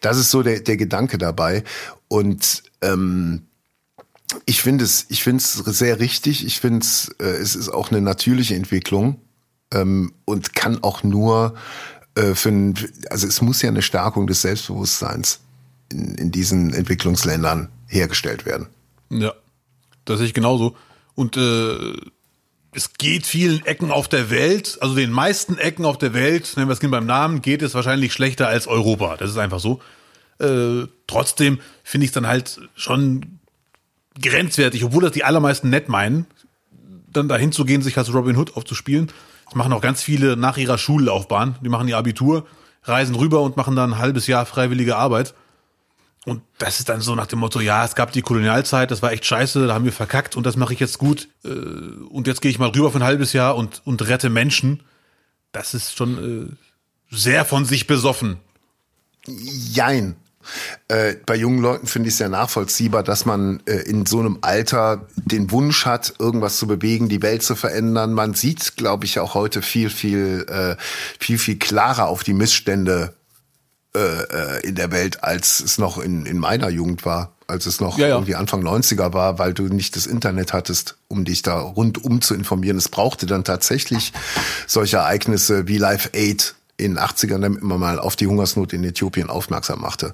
Das 0.01 0.17
ist 0.17 0.31
so 0.31 0.43
der, 0.43 0.61
der 0.61 0.77
Gedanke 0.77 1.17
dabei. 1.17 1.63
Und 2.07 2.63
ähm, 2.81 3.47
ich 4.45 4.61
finde 4.61 4.83
es, 4.83 5.05
ich 5.09 5.23
finde 5.23 5.43
es 5.43 5.53
sehr 5.53 5.99
richtig. 5.99 6.45
Ich 6.45 6.59
finde 6.59 6.79
es, 6.79 7.09
äh, 7.19 7.25
es 7.25 7.55
ist 7.55 7.69
auch 7.69 7.91
eine 7.91 8.01
natürliche 8.01 8.55
Entwicklung 8.55 9.19
ähm, 9.73 10.13
und 10.25 10.55
kann 10.55 10.83
auch 10.83 11.03
nur 11.03 11.55
äh, 12.15 12.35
für, 12.35 12.49
ein, 12.49 12.75
also 13.09 13.27
es 13.27 13.41
muss 13.41 13.61
ja 13.61 13.69
eine 13.69 13.81
Stärkung 13.81 14.27
des 14.27 14.41
Selbstbewusstseins 14.41 15.39
in, 15.91 16.15
in 16.15 16.31
diesen 16.31 16.73
Entwicklungsländern 16.73 17.69
hergestellt 17.87 18.45
werden. 18.45 18.67
Ja, 19.09 19.33
das 20.05 20.19
sehe 20.19 20.27
ich 20.27 20.33
genauso. 20.33 20.75
Und 21.15 21.37
äh, 21.37 21.93
es 22.75 22.93
geht 22.93 23.25
vielen 23.25 23.65
Ecken 23.65 23.91
auf 23.91 24.07
der 24.07 24.29
Welt, 24.29 24.77
also 24.81 24.95
den 24.95 25.11
meisten 25.11 25.57
Ecken 25.57 25.85
auf 25.85 25.97
der 25.97 26.13
Welt, 26.13 26.53
nennen 26.55 26.69
wir 26.69 26.73
es 26.73 26.79
beim 26.79 27.05
Namen, 27.05 27.41
geht 27.41 27.61
es 27.61 27.75
wahrscheinlich 27.75 28.13
schlechter 28.13 28.47
als 28.47 28.67
Europa. 28.67 29.17
Das 29.17 29.29
ist 29.29 29.37
einfach 29.37 29.59
so. 29.59 29.79
Äh, 30.39 30.87
trotzdem 31.07 31.59
finde 31.83 32.05
ich 32.05 32.09
es 32.09 32.13
dann 32.13 32.27
halt 32.27 32.59
schon 32.75 33.39
grenzwertig, 34.21 34.83
obwohl 34.83 35.03
das 35.03 35.11
die 35.11 35.23
allermeisten 35.23 35.69
nett 35.69 35.89
meinen, 35.89 36.25
dann 37.07 37.27
dahin 37.27 37.51
zu 37.51 37.65
gehen, 37.65 37.81
sich 37.81 37.97
als 37.97 38.13
Robin 38.13 38.37
Hood 38.37 38.55
aufzuspielen. 38.55 39.11
Das 39.45 39.55
machen 39.55 39.73
auch 39.73 39.81
ganz 39.81 40.01
viele 40.01 40.35
nach 40.37 40.57
ihrer 40.57 40.77
Schullaufbahn. 40.77 41.55
Die 41.61 41.69
machen 41.69 41.87
ihr 41.87 41.97
Abitur, 41.97 42.47
reisen 42.83 43.15
rüber 43.15 43.41
und 43.41 43.57
machen 43.57 43.75
dann 43.75 43.93
ein 43.93 43.99
halbes 43.99 44.27
Jahr 44.27 44.45
freiwillige 44.45 44.95
Arbeit. 44.95 45.33
Und 46.25 46.41
das 46.57 46.79
ist 46.79 46.87
dann 46.87 47.01
so 47.01 47.15
nach 47.15 47.27
dem 47.27 47.39
Motto, 47.39 47.59
ja, 47.59 47.83
es 47.83 47.95
gab 47.95 48.13
die 48.13 48.21
Kolonialzeit, 48.21 48.91
das 48.91 49.01
war 49.01 49.11
echt 49.11 49.25
scheiße, 49.25 49.67
da 49.67 49.73
haben 49.73 49.83
wir 49.83 49.91
verkackt 49.91 50.37
und 50.37 50.45
das 50.45 50.55
mache 50.55 50.73
ich 50.73 50.79
jetzt 50.79 50.97
gut. 50.97 51.27
Äh, 51.43 51.49
und 51.49 52.27
jetzt 52.27 52.41
gehe 52.41 52.49
ich 52.49 52.59
mal 52.59 52.69
rüber 52.69 52.91
für 52.91 52.99
ein 52.99 53.03
halbes 53.03 53.33
Jahr 53.33 53.55
und, 53.55 53.81
und 53.83 54.07
rette 54.07 54.29
Menschen. 54.29 54.83
Das 55.51 55.73
ist 55.73 55.97
schon 55.97 56.47
äh, 56.49 57.15
sehr 57.15 57.43
von 57.45 57.65
sich 57.65 57.87
besoffen. 57.87 58.37
Jein. 59.25 60.15
Äh, 60.87 61.15
bei 61.25 61.35
jungen 61.35 61.59
Leuten 61.59 61.87
finde 61.87 62.09
ich 62.09 62.13
es 62.13 62.17
sehr 62.17 62.29
nachvollziehbar, 62.29 63.03
dass 63.03 63.25
man 63.25 63.61
äh, 63.65 63.77
in 63.77 64.05
so 64.05 64.19
einem 64.19 64.39
Alter 64.41 65.07
den 65.15 65.51
Wunsch 65.51 65.85
hat, 65.85 66.13
irgendwas 66.19 66.57
zu 66.57 66.67
bewegen, 66.67 67.09
die 67.09 67.21
Welt 67.21 67.43
zu 67.43 67.55
verändern. 67.55 68.13
Man 68.13 68.33
sieht, 68.33 68.77
glaube 68.77 69.05
ich, 69.05 69.19
auch 69.19 69.33
heute 69.33 69.61
viel, 69.61 69.89
viel, 69.89 70.45
äh, 70.49 70.75
viel, 71.19 71.37
viel 71.37 71.57
klarer 71.57 72.07
auf 72.07 72.23
die 72.23 72.33
Missstände 72.33 73.13
äh, 73.95 73.99
äh, 73.99 74.67
in 74.67 74.73
der 74.73 74.91
Welt, 74.91 75.23
als 75.23 75.59
es 75.59 75.77
noch 75.77 75.99
in, 75.99 76.25
in 76.25 76.39
meiner 76.39 76.67
Jugend 76.69 77.05
war, 77.05 77.33
als 77.45 77.67
es 77.67 77.79
noch 77.79 77.99
ja, 77.99 78.07
ja. 78.07 78.15
irgendwie 78.15 78.33
Anfang 78.33 78.63
90er 78.63 79.13
war, 79.13 79.37
weil 79.37 79.53
du 79.53 79.67
nicht 79.67 79.95
das 79.95 80.07
Internet 80.07 80.51
hattest, 80.51 80.97
um 81.09 81.25
dich 81.25 81.43
da 81.43 81.59
rundum 81.59 82.19
zu 82.19 82.33
informieren. 82.33 82.77
Es 82.77 82.89
brauchte 82.89 83.27
dann 83.27 83.43
tatsächlich 83.43 84.11
solche 84.65 84.97
Ereignisse 84.97 85.67
wie 85.67 85.77
Live 85.77 86.09
Aid 86.13 86.55
in 86.77 86.95
den 86.95 87.03
80ern, 87.03 87.39
damit 87.39 87.61
man 87.61 87.79
mal 87.79 87.99
auf 87.99 88.15
die 88.15 88.27
Hungersnot 88.27 88.73
in 88.73 88.83
Äthiopien 88.83 89.29
aufmerksam 89.29 89.81
machte. 89.81 90.13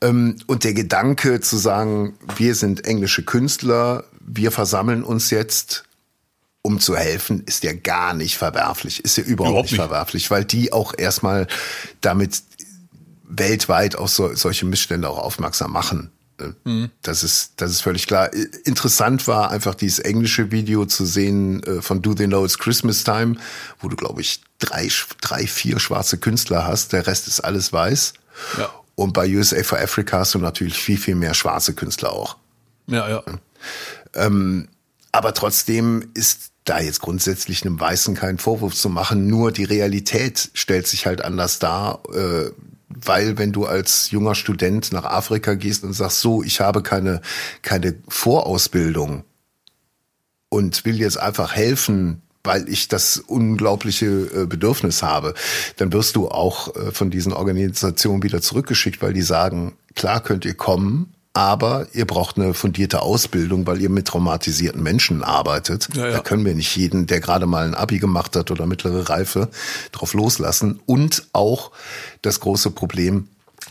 Ähm, 0.00 0.36
und 0.46 0.64
der 0.64 0.74
Gedanke 0.74 1.40
zu 1.40 1.56
sagen, 1.56 2.14
wir 2.36 2.54
sind 2.54 2.86
englische 2.86 3.24
Künstler, 3.24 4.04
wir 4.20 4.50
versammeln 4.50 5.02
uns 5.02 5.30
jetzt 5.30 5.84
um 6.62 6.80
zu 6.80 6.96
helfen, 6.96 7.44
ist 7.46 7.64
ja 7.64 7.72
gar 7.72 8.14
nicht 8.14 8.36
verwerflich, 8.36 9.04
ist 9.04 9.16
ja 9.16 9.24
überhaupt, 9.24 9.50
überhaupt 9.50 9.64
nicht, 9.64 9.72
nicht 9.72 9.80
verwerflich, 9.80 10.30
weil 10.30 10.44
die 10.44 10.72
auch 10.72 10.92
erstmal 10.96 11.46
damit 12.00 12.42
weltweit 13.22 13.96
auf 13.96 14.10
so, 14.10 14.34
solche 14.34 14.66
Missstände 14.66 15.08
auch 15.08 15.18
aufmerksam 15.18 15.72
machen. 15.72 16.10
Mhm. 16.64 16.90
Das 17.02 17.22
ist, 17.22 17.54
das 17.56 17.70
ist 17.70 17.80
völlig 17.80 18.06
klar. 18.06 18.32
Interessant 18.64 19.26
war 19.26 19.50
einfach 19.50 19.74
dieses 19.74 19.98
englische 19.98 20.50
Video 20.50 20.86
zu 20.86 21.04
sehen 21.04 21.62
äh, 21.64 21.82
von 21.82 22.02
Do 22.02 22.14
They 22.14 22.26
Know 22.26 22.44
It's 22.44 22.58
Christmas 22.58 23.04
Time, 23.04 23.36
wo 23.80 23.88
du, 23.88 23.96
glaube 23.96 24.20
ich, 24.20 24.40
drei, 24.58 24.88
drei, 25.20 25.46
vier 25.46 25.78
schwarze 25.78 26.18
Künstler 26.18 26.66
hast. 26.66 26.92
Der 26.92 27.06
Rest 27.06 27.28
ist 27.28 27.40
alles 27.40 27.72
weiß. 27.72 28.14
Ja. 28.58 28.70
Und 28.94 29.12
bei 29.12 29.28
USA 29.28 29.62
for 29.62 29.78
Africa 29.78 30.18
hast 30.18 30.34
du 30.34 30.38
natürlich 30.38 30.78
viel, 30.78 30.98
viel 30.98 31.14
mehr 31.14 31.34
schwarze 31.34 31.74
Künstler 31.74 32.12
auch. 32.12 32.36
Ja, 32.86 33.08
ja. 33.08 33.22
Ähm, 34.14 34.68
aber 35.12 35.34
trotzdem 35.34 36.10
ist 36.14 36.50
da 36.64 36.80
jetzt 36.80 37.00
grundsätzlich 37.00 37.64
einem 37.64 37.80
Weißen 37.80 38.14
keinen 38.14 38.38
Vorwurf 38.38 38.74
zu 38.74 38.88
machen. 38.88 39.26
Nur 39.26 39.52
die 39.52 39.64
Realität 39.64 40.50
stellt 40.54 40.86
sich 40.86 41.06
halt 41.06 41.22
anders 41.22 41.58
dar. 41.58 42.02
Äh, 42.12 42.50
weil 42.88 43.38
wenn 43.38 43.52
du 43.52 43.66
als 43.66 44.10
junger 44.10 44.34
Student 44.34 44.92
nach 44.92 45.04
Afrika 45.04 45.54
gehst 45.54 45.84
und 45.84 45.92
sagst, 45.92 46.20
so, 46.20 46.42
ich 46.42 46.60
habe 46.60 46.82
keine, 46.82 47.20
keine 47.62 47.94
Vorausbildung 48.08 49.24
und 50.48 50.84
will 50.84 50.98
jetzt 50.98 51.18
einfach 51.18 51.54
helfen, 51.54 52.22
weil 52.44 52.68
ich 52.68 52.88
das 52.88 53.18
unglaubliche 53.18 54.06
äh, 54.06 54.46
Bedürfnis 54.46 55.02
habe, 55.02 55.34
dann 55.76 55.92
wirst 55.92 56.16
du 56.16 56.28
auch 56.28 56.74
äh, 56.74 56.92
von 56.92 57.10
diesen 57.10 57.32
Organisationen 57.32 58.22
wieder 58.22 58.40
zurückgeschickt, 58.40 59.02
weil 59.02 59.12
die 59.12 59.22
sagen, 59.22 59.74
klar 59.94 60.22
könnt 60.22 60.44
ihr 60.44 60.54
kommen, 60.54 61.12
aber 61.38 61.86
ihr 61.92 62.04
braucht 62.04 62.36
eine 62.36 62.54
fundierte 62.54 63.02
Ausbildung, 63.02 63.66
weil 63.66 63.80
ihr 63.80 63.90
mit 63.90 64.08
traumatisierten 64.08 64.82
Menschen 64.82 65.22
arbeitet. 65.22 65.88
Ja, 65.94 66.06
ja. 66.06 66.12
Da 66.14 66.18
können 66.20 66.44
wir 66.44 66.54
nicht 66.54 66.74
jeden, 66.74 67.06
der 67.06 67.20
gerade 67.20 67.46
mal 67.46 67.64
ein 67.64 67.74
Abi 67.74 67.98
gemacht 67.98 68.34
hat 68.34 68.50
oder 68.50 68.66
mittlere 68.66 69.08
Reife, 69.08 69.48
drauf 69.92 70.14
loslassen. 70.14 70.80
Und 70.86 71.28
auch 71.32 71.70
das 72.22 72.40
große 72.40 72.72
Problem, 72.72 73.28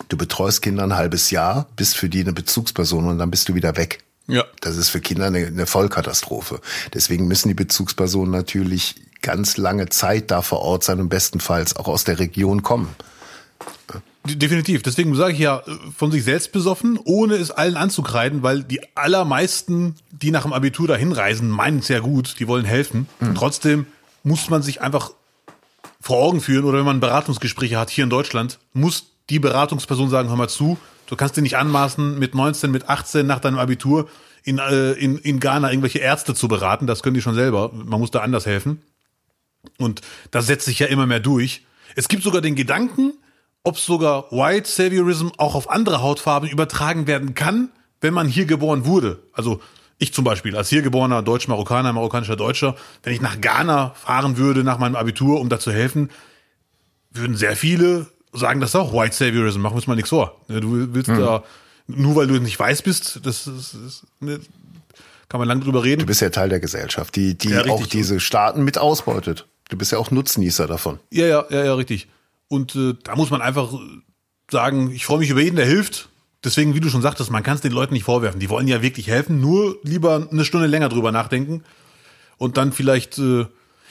du 0.07 0.15
betreust 0.17 0.61
Kinder 0.61 0.83
ein 0.83 0.95
halbes 0.95 1.29
Jahr, 1.31 1.67
bist 1.75 1.97
für 1.97 2.07
die 2.07 2.21
eine 2.21 2.31
Bezugsperson 2.31 3.05
und 3.05 3.17
dann 3.17 3.31
bist 3.31 3.49
du 3.49 3.55
wieder 3.55 3.75
weg. 3.75 3.99
Ja. 4.27 4.43
Das 4.61 4.77
ist 4.77 4.89
für 4.89 4.99
Kinder 4.99 5.27
eine, 5.27 5.45
eine 5.45 5.65
Vollkatastrophe. 5.65 6.59
Deswegen 6.93 7.27
müssen 7.27 7.47
die 7.47 7.53
Bezugspersonen 7.53 8.31
natürlich 8.31 8.95
ganz 9.21 9.57
lange 9.57 9.89
Zeit 9.89 10.31
da 10.31 10.41
vor 10.41 10.59
Ort 10.59 10.83
sein 10.83 10.99
und 10.99 11.09
bestenfalls 11.09 11.75
auch 11.75 11.87
aus 11.87 12.03
der 12.03 12.19
Region 12.19 12.63
kommen. 12.63 12.95
Definitiv. 14.25 14.83
Deswegen 14.83 15.15
sage 15.15 15.33
ich 15.33 15.39
ja, 15.39 15.63
von 15.95 16.11
sich 16.11 16.23
selbst 16.23 16.51
besoffen, 16.51 16.99
ohne 17.03 17.35
es 17.35 17.49
allen 17.49 17.77
anzukreiden, 17.77 18.43
weil 18.43 18.63
die 18.63 18.81
allermeisten, 18.95 19.95
die 20.11 20.31
nach 20.31 20.43
dem 20.43 20.53
Abitur 20.53 20.87
dahin 20.87 21.13
reisen, 21.13 21.49
meinen 21.49 21.79
es 21.79 21.87
ja 21.87 21.99
gut, 21.99 22.35
die 22.39 22.47
wollen 22.47 22.65
helfen. 22.65 23.07
Mhm. 23.19 23.35
trotzdem 23.35 23.85
muss 24.23 24.49
man 24.49 24.61
sich 24.61 24.81
einfach 24.81 25.11
vor 26.01 26.17
Augen 26.17 26.41
führen 26.41 26.65
oder 26.65 26.79
wenn 26.79 26.85
man 26.85 26.99
Beratungsgespräche 26.99 27.79
hat 27.79 27.89
hier 27.89 28.03
in 28.03 28.09
Deutschland, 28.09 28.59
muss 28.73 29.05
die 29.29 29.39
Beratungsperson 29.39 30.09
sagen, 30.09 30.29
hör 30.29 30.35
mal 30.35 30.49
zu, 30.49 30.77
du 31.07 31.15
kannst 31.15 31.35
dir 31.37 31.41
nicht 31.41 31.57
anmaßen, 31.57 32.19
mit 32.19 32.35
19, 32.35 32.69
mit 32.71 32.87
18 32.87 33.25
nach 33.25 33.39
deinem 33.39 33.57
Abitur 33.57 34.09
in, 34.43 34.59
äh, 34.59 34.91
in, 34.93 35.17
in 35.17 35.39
Ghana 35.39 35.71
irgendwelche 35.71 35.99
Ärzte 35.99 36.33
zu 36.33 36.47
beraten. 36.47 36.87
Das 36.87 37.03
können 37.03 37.15
die 37.15 37.21
schon 37.21 37.35
selber. 37.35 37.71
Man 37.73 37.99
muss 37.99 38.11
da 38.11 38.19
anders 38.19 38.45
helfen. 38.45 38.81
Und 39.77 40.01
das 40.31 40.45
setzt 40.47 40.65
sich 40.65 40.79
ja 40.79 40.87
immer 40.87 41.05
mehr 41.05 41.19
durch. 41.19 41.65
Es 41.95 42.07
gibt 42.07 42.23
sogar 42.23 42.41
den 42.41 42.55
Gedanken, 42.55 43.13
ob 43.63 43.77
sogar 43.77 44.31
White 44.31 44.69
Saviorism 44.69 45.29
auch 45.37 45.55
auf 45.55 45.69
andere 45.69 46.01
Hautfarben 46.01 46.47
übertragen 46.49 47.07
werden 47.07 47.33
kann, 47.33 47.69
wenn 47.99 48.13
man 48.13 48.27
hier 48.27 48.45
geboren 48.45 48.85
wurde. 48.85 49.19
Also 49.33 49.59
ich 49.97 50.13
zum 50.13 50.23
Beispiel, 50.23 50.55
als 50.55 50.69
hier 50.69 50.81
geborener 50.81 51.23
Deutsch-Marokkaner, 51.23 51.91
marokkanischer 51.91 52.35
Deutscher, 52.35 52.75
wenn 53.03 53.13
ich 53.13 53.21
nach 53.21 53.41
Ghana 53.41 53.93
fahren 53.95 54.37
würde 54.37 54.63
nach 54.63 54.77
meinem 54.77 54.95
Abitur, 54.95 55.41
um 55.41 55.49
da 55.49 55.59
zu 55.59 55.71
helfen, 55.71 56.09
würden 57.11 57.35
sehr 57.35 57.55
viele 57.55 58.05
sagen, 58.37 58.61
das 58.61 58.75
auch 58.75 58.93
White 58.93 59.15
Saviorism, 59.15 59.59
machen 59.61 59.73
wir 59.73 59.77
uns 59.77 59.87
mal 59.87 59.95
nichts 59.95 60.09
vor. 60.09 60.39
Du 60.47 60.93
willst 60.93 61.09
hm. 61.09 61.19
da, 61.19 61.43
nur 61.87 62.15
weil 62.15 62.27
du 62.27 62.39
nicht 62.39 62.59
weiß 62.59 62.81
bist, 62.81 63.21
das 63.23 63.47
ist, 63.47 63.73
ist 63.73 64.03
ne, 64.19 64.39
kann 65.29 65.39
man 65.39 65.47
lang 65.47 65.61
drüber 65.61 65.83
reden. 65.83 65.99
Du 65.99 66.05
bist 66.05 66.21
ja 66.21 66.29
Teil 66.29 66.49
der 66.49 66.59
Gesellschaft, 66.59 67.15
die, 67.15 67.37
die 67.37 67.49
ja, 67.49 67.65
auch 67.65 67.85
diese 67.85 68.19
Staaten 68.19 68.63
mit 68.63 68.77
ausbeutet. 68.77 69.45
Du 69.69 69.77
bist 69.77 69.91
ja 69.91 69.97
auch 69.97 70.11
Nutznießer 70.11 70.67
davon. 70.67 70.99
Ja, 71.11 71.25
ja, 71.25 71.45
ja, 71.49 71.65
ja, 71.65 71.73
richtig. 71.73 72.07
Und 72.47 72.75
äh, 72.75 72.93
da 73.03 73.15
muss 73.15 73.29
man 73.29 73.41
einfach 73.41 73.73
sagen, 74.49 74.91
ich 74.91 75.05
freue 75.05 75.19
mich 75.19 75.29
über 75.29 75.41
jeden, 75.41 75.57
der 75.57 75.65
hilft. 75.65 76.09
Deswegen, 76.43 76.75
wie 76.75 76.79
du 76.79 76.89
schon 76.89 77.01
sagtest, 77.01 77.29
man 77.29 77.43
kann 77.43 77.55
es 77.55 77.61
den 77.61 77.73
Leuten 77.73 77.93
nicht 77.93 78.05
vorwerfen. 78.05 78.39
Die 78.39 78.49
wollen 78.49 78.67
ja 78.67 78.81
wirklich 78.81 79.07
helfen, 79.07 79.41
nur 79.41 79.77
lieber 79.83 80.27
eine 80.31 80.45
Stunde 80.45 80.67
länger 80.67 80.87
drüber 80.87 81.11
nachdenken 81.11 81.63
und 82.37 82.57
dann 82.57 82.71
vielleicht. 82.71 83.17
Äh, 83.17 83.47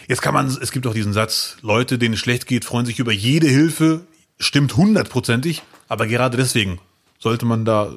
jetzt 0.08 0.22
kann 0.22 0.32
man, 0.32 0.46
es 0.46 0.72
gibt 0.72 0.86
auch 0.86 0.94
diesen 0.94 1.12
Satz: 1.12 1.56
Leute, 1.60 1.98
denen 1.98 2.14
es 2.14 2.20
schlecht 2.20 2.46
geht, 2.46 2.64
freuen 2.64 2.86
sich 2.86 2.98
über 2.98 3.12
jede 3.12 3.48
Hilfe. 3.48 4.06
Stimmt 4.38 4.76
hundertprozentig, 4.76 5.62
aber 5.88 6.06
gerade 6.06 6.36
deswegen 6.36 6.78
sollte 7.18 7.46
man 7.46 7.64
da 7.64 7.96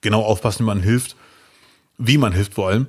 genau 0.00 0.22
aufpassen, 0.22 0.60
wie 0.60 0.66
man 0.66 0.82
hilft, 0.82 1.16
wie 1.96 2.18
man 2.18 2.32
hilft 2.32 2.54
vor 2.54 2.68
allem. 2.68 2.86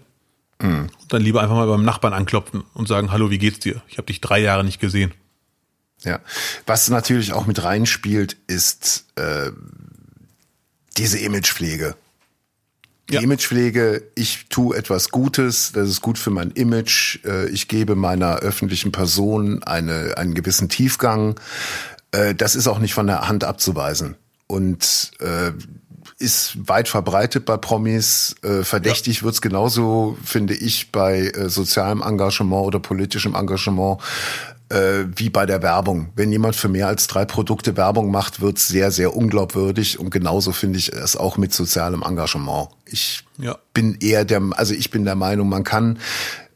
Mhm. 0.62 0.90
Und 1.02 1.14
dann 1.14 1.22
lieber 1.22 1.42
einfach 1.42 1.56
mal 1.56 1.68
beim 1.68 1.86
Nachbarn 1.86 2.14
anklopfen 2.14 2.64
und 2.74 2.88
sagen: 2.88 3.12
Hallo, 3.12 3.30
wie 3.30 3.38
geht's 3.38 3.60
dir? 3.60 3.82
Ich 3.88 3.98
habe 3.98 4.08
dich 4.08 4.22
drei 4.22 4.40
Jahre 4.40 4.64
nicht 4.64 4.80
gesehen. 4.80 5.14
Ja, 6.04 6.20
was 6.66 6.90
natürlich 6.90 7.34
auch 7.34 7.46
mit 7.46 7.64
reinspielt, 7.64 8.38
ist 8.48 9.06
äh, 9.16 9.52
diese 10.98 11.20
Imagepflege. 11.20 11.96
Die 13.10 13.16
ja. 13.16 13.22
Imagepflege, 13.22 14.04
ich 14.16 14.46
tue 14.50 14.78
etwas 14.78 15.10
Gutes, 15.10 15.72
das 15.72 15.90
ist 15.90 16.02
gut 16.02 16.18
für 16.18 16.30
mein 16.30 16.52
Image, 16.52 17.20
äh, 17.26 17.50
ich 17.50 17.68
gebe 17.68 17.96
meiner 17.96 18.38
öffentlichen 18.38 18.92
Person 18.92 19.64
eine, 19.64 20.18
einen 20.18 20.36
gewissen 20.36 20.70
Tiefgang. 20.70 21.40
Äh, 22.12 22.36
das 22.36 22.56
ist 22.56 22.68
auch 22.68 22.80
nicht 22.80 22.94
von 22.94 23.08
der 23.08 23.28
Hand 23.28 23.44
abzuweisen. 23.44 24.16
Und 24.48 25.12
äh, 25.20 25.52
ist 26.18 26.68
weit 26.68 26.88
verbreitet 26.88 27.46
bei 27.46 27.58
Promis. 27.58 28.36
Äh, 28.44 28.64
verdächtig 28.64 29.18
ja. 29.18 29.24
wird's 29.24 29.42
genauso, 29.42 30.18
finde 30.24 30.54
ich, 30.54 30.92
bei 30.92 31.28
äh, 31.28 31.50
sozialem 31.50 32.02
Engagement 32.02 32.66
oder 32.66 32.80
politischem 32.80 33.36
Engagement 33.36 34.02
äh, 34.70 35.06
wie 35.16 35.30
bei 35.30 35.46
der 35.46 35.62
Werbung. 35.62 36.10
Wenn 36.16 36.32
jemand 36.32 36.56
für 36.56 36.68
mehr 36.68 36.88
als 36.88 37.08
drei 37.08 37.26
Produkte 37.26 37.78
Werbung 37.78 38.12
macht, 38.12 38.42
wird's 38.42 38.68
sehr, 38.68 38.92
sehr 38.92 39.16
unglaubwürdig. 39.16 40.00
Und 40.00 40.10
genauso 40.10 40.52
finde 40.52 40.78
ich 40.78 40.92
es 40.94 41.16
auch 41.16 41.38
mit 41.38 41.54
sozialem 41.54 42.04
Engagement. 42.04 42.70
Ich 42.86 43.24
ja. 43.38 43.58
bin 43.74 43.98
eher 44.00 44.26
der, 44.26 44.42
also 44.56 44.74
ich 44.74 44.92
bin 44.92 45.06
der 45.06 45.16
Meinung, 45.16 45.48
man 45.50 45.64
kann 45.64 46.00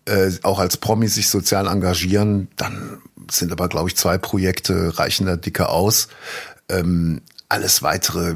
äh, 0.06 0.32
auch 0.44 0.60
als 0.60 0.78
Promi 0.78 1.08
sich 1.08 1.30
sozial 1.30 1.68
engagieren. 1.68 2.50
Dann 2.58 3.00
sind 3.30 3.52
aber, 3.52 3.70
glaube 3.70 3.90
ich, 3.90 3.96
zwei 3.96 4.18
Projekte 4.18 4.98
reichen 4.98 5.26
da 5.26 5.36
dicke 5.36 5.70
aus. 5.70 6.08
Ähm, 6.70 7.22
alles 7.50 7.84
weitere 7.84 8.36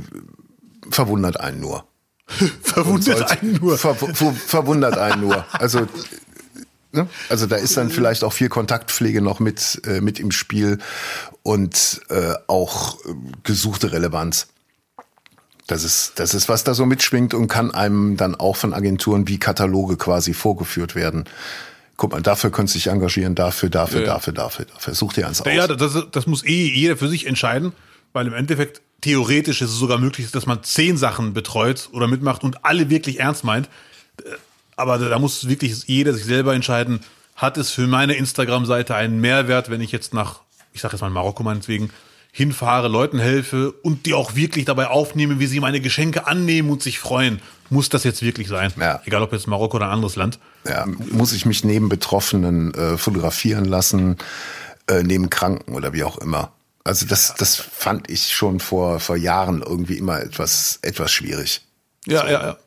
verwundert 0.90 1.40
einen 1.40 1.60
nur. 1.60 1.86
verwundert 2.62 3.32
einen 3.32 3.54
nur. 3.62 3.78
Ver, 3.78 3.96
ver, 3.96 4.34
verwundert 4.34 4.98
einen 4.98 5.22
nur. 5.22 5.46
Also 5.54 5.88
Ne? 6.98 7.08
Also 7.30 7.46
da 7.46 7.58
ist 7.58 7.78
dann 7.78 7.90
vielleicht 7.90 8.24
auch 8.24 8.34
viel 8.34 8.50
Kontaktpflege 8.50 9.22
noch 9.22 9.40
mit, 9.40 9.82
äh, 9.86 10.02
mit 10.02 10.20
im 10.20 10.32
Spiel 10.32 10.80
und 11.44 12.02
äh, 12.10 12.34
auch 12.48 13.04
äh, 13.06 13.14
gesuchte 13.44 13.92
Relevanz. 13.92 14.48
Das 15.68 15.84
ist, 15.84 16.14
das 16.16 16.34
ist, 16.34 16.48
was 16.48 16.64
da 16.64 16.74
so 16.74 16.86
mitschwingt 16.86 17.34
und 17.34 17.50
kann 17.50 17.72
einem 17.72 18.16
dann 18.16 18.36
auch 18.36 18.56
von 18.56 18.74
Agenturen 18.74 19.28
wie 19.28 19.38
Kataloge 19.38 19.98
quasi 19.98 20.34
vorgeführt 20.34 20.96
werden. 20.96 21.26
Guck 21.98 22.12
mal, 22.12 22.22
dafür 22.22 22.52
könntest 22.52 22.76
du 22.76 22.80
dich 22.80 22.88
engagieren, 22.88 23.34
dafür, 23.34 23.70
dafür, 23.70 24.02
ja, 24.02 24.06
dafür, 24.06 24.34
dafür, 24.34 24.66
dafür. 24.66 24.93
Such 24.93 25.14
dir 25.14 25.28
eins 25.28 25.41
aus. 25.41 25.52
Ja, 25.52 25.68
das, 25.68 25.98
das 26.12 26.28
muss 26.28 26.45
eh 26.45 26.68
jeder 26.70 26.95
für 26.95 27.10
sich 27.10 27.26
entscheiden, 27.26 27.74
weil 28.14 28.28
im 28.28 28.34
Endeffekt 28.34 28.82
theoretisch 29.02 29.62
ist 29.62 29.72
es 29.72 29.78
sogar 29.78 29.98
möglich, 29.98 30.30
dass 30.32 30.45
man 30.45 30.64
zehn 30.64 30.95
Sachen 30.98 31.34
betreut 31.34 31.89
oder 31.91 32.08
mitmacht 32.08 32.43
und 32.43 32.64
alle 32.64 32.91
wirklich 32.91 33.20
ernst 33.20 33.43
meint. 33.43 33.68
Äh, 34.24 34.30
aber 34.76 35.00
da 35.00 35.18
muss 35.18 35.50
wirklich 35.50 35.86
jeder 35.88 36.14
sich 36.14 36.26
selber 36.26 36.54
entscheiden, 36.54 37.00
hat 37.36 37.58
es 37.58 37.72
für 37.72 37.88
meine 37.88 38.14
Instagram-Seite 38.14 38.93
einen 38.95 39.20
Mehrwert, 39.20 39.72
wenn 39.72 39.82
ich 39.82 39.91
jetzt 39.91 40.14
nach, 40.14 40.41
ich 40.74 40.82
sage 40.82 40.93
jetzt 40.93 41.02
mal 41.02 41.10
Marokko 41.10 41.41
meinetwegen, 41.41 41.89
hinfahre, 42.32 42.88
Leuten 42.88 43.18
helfe 43.18 43.72
und 43.72 44.06
die 44.06 44.14
auch 44.14 44.36
wirklich 44.36 44.66
dabei 44.66 44.88
aufnehme, 44.88 45.39
wie 45.39 45.48
sie 45.48 45.60
meine 45.60 45.82
Geschenke 45.82 46.28
annehmen 46.28 46.70
und 46.70 46.84
sich 46.84 47.00
freuen. 47.00 47.41
Muss 47.70 47.89
das 47.89 48.03
jetzt 48.03 48.22
wirklich 48.22 48.47
sein? 48.47 48.72
Ja. 48.80 49.01
Egal 49.05 49.22
ob 49.22 49.34
jetzt 49.34 49.47
Marokko 49.47 49.78
oder 49.78 49.88
ein 49.88 49.93
anderes 49.93 50.15
Land. 50.15 50.39
Ja, 50.68 50.86
muss 50.86 51.34
ich 51.34 51.45
mich 51.45 51.63
neben 51.63 51.89
Betroffenen 51.89 52.74
äh, 52.74 52.97
fotografieren 52.97 53.65
lassen, 53.65 54.18
äh, 54.88 55.03
neben 55.03 55.30
Kranken 55.30 55.74
oder 55.74 55.93
wie 55.93 56.03
auch 56.03 56.18
immer. 56.18 56.51
Also 56.84 57.05
das, 57.05 57.36
das 57.36 57.55
fand 57.55 58.09
ich 58.09 58.34
schon 58.34 58.59
vor, 58.59 58.99
vor 58.99 59.18
Jahren 59.18 59.61
irgendwie 59.61 59.97
immer 59.97 60.22
etwas, 60.22 60.80
etwas 60.82 61.11
schwierig. 61.11 61.61
Ja, 62.05 62.22
so. 62.22 62.28
ja, 62.28 62.47
ja. 62.47 62.57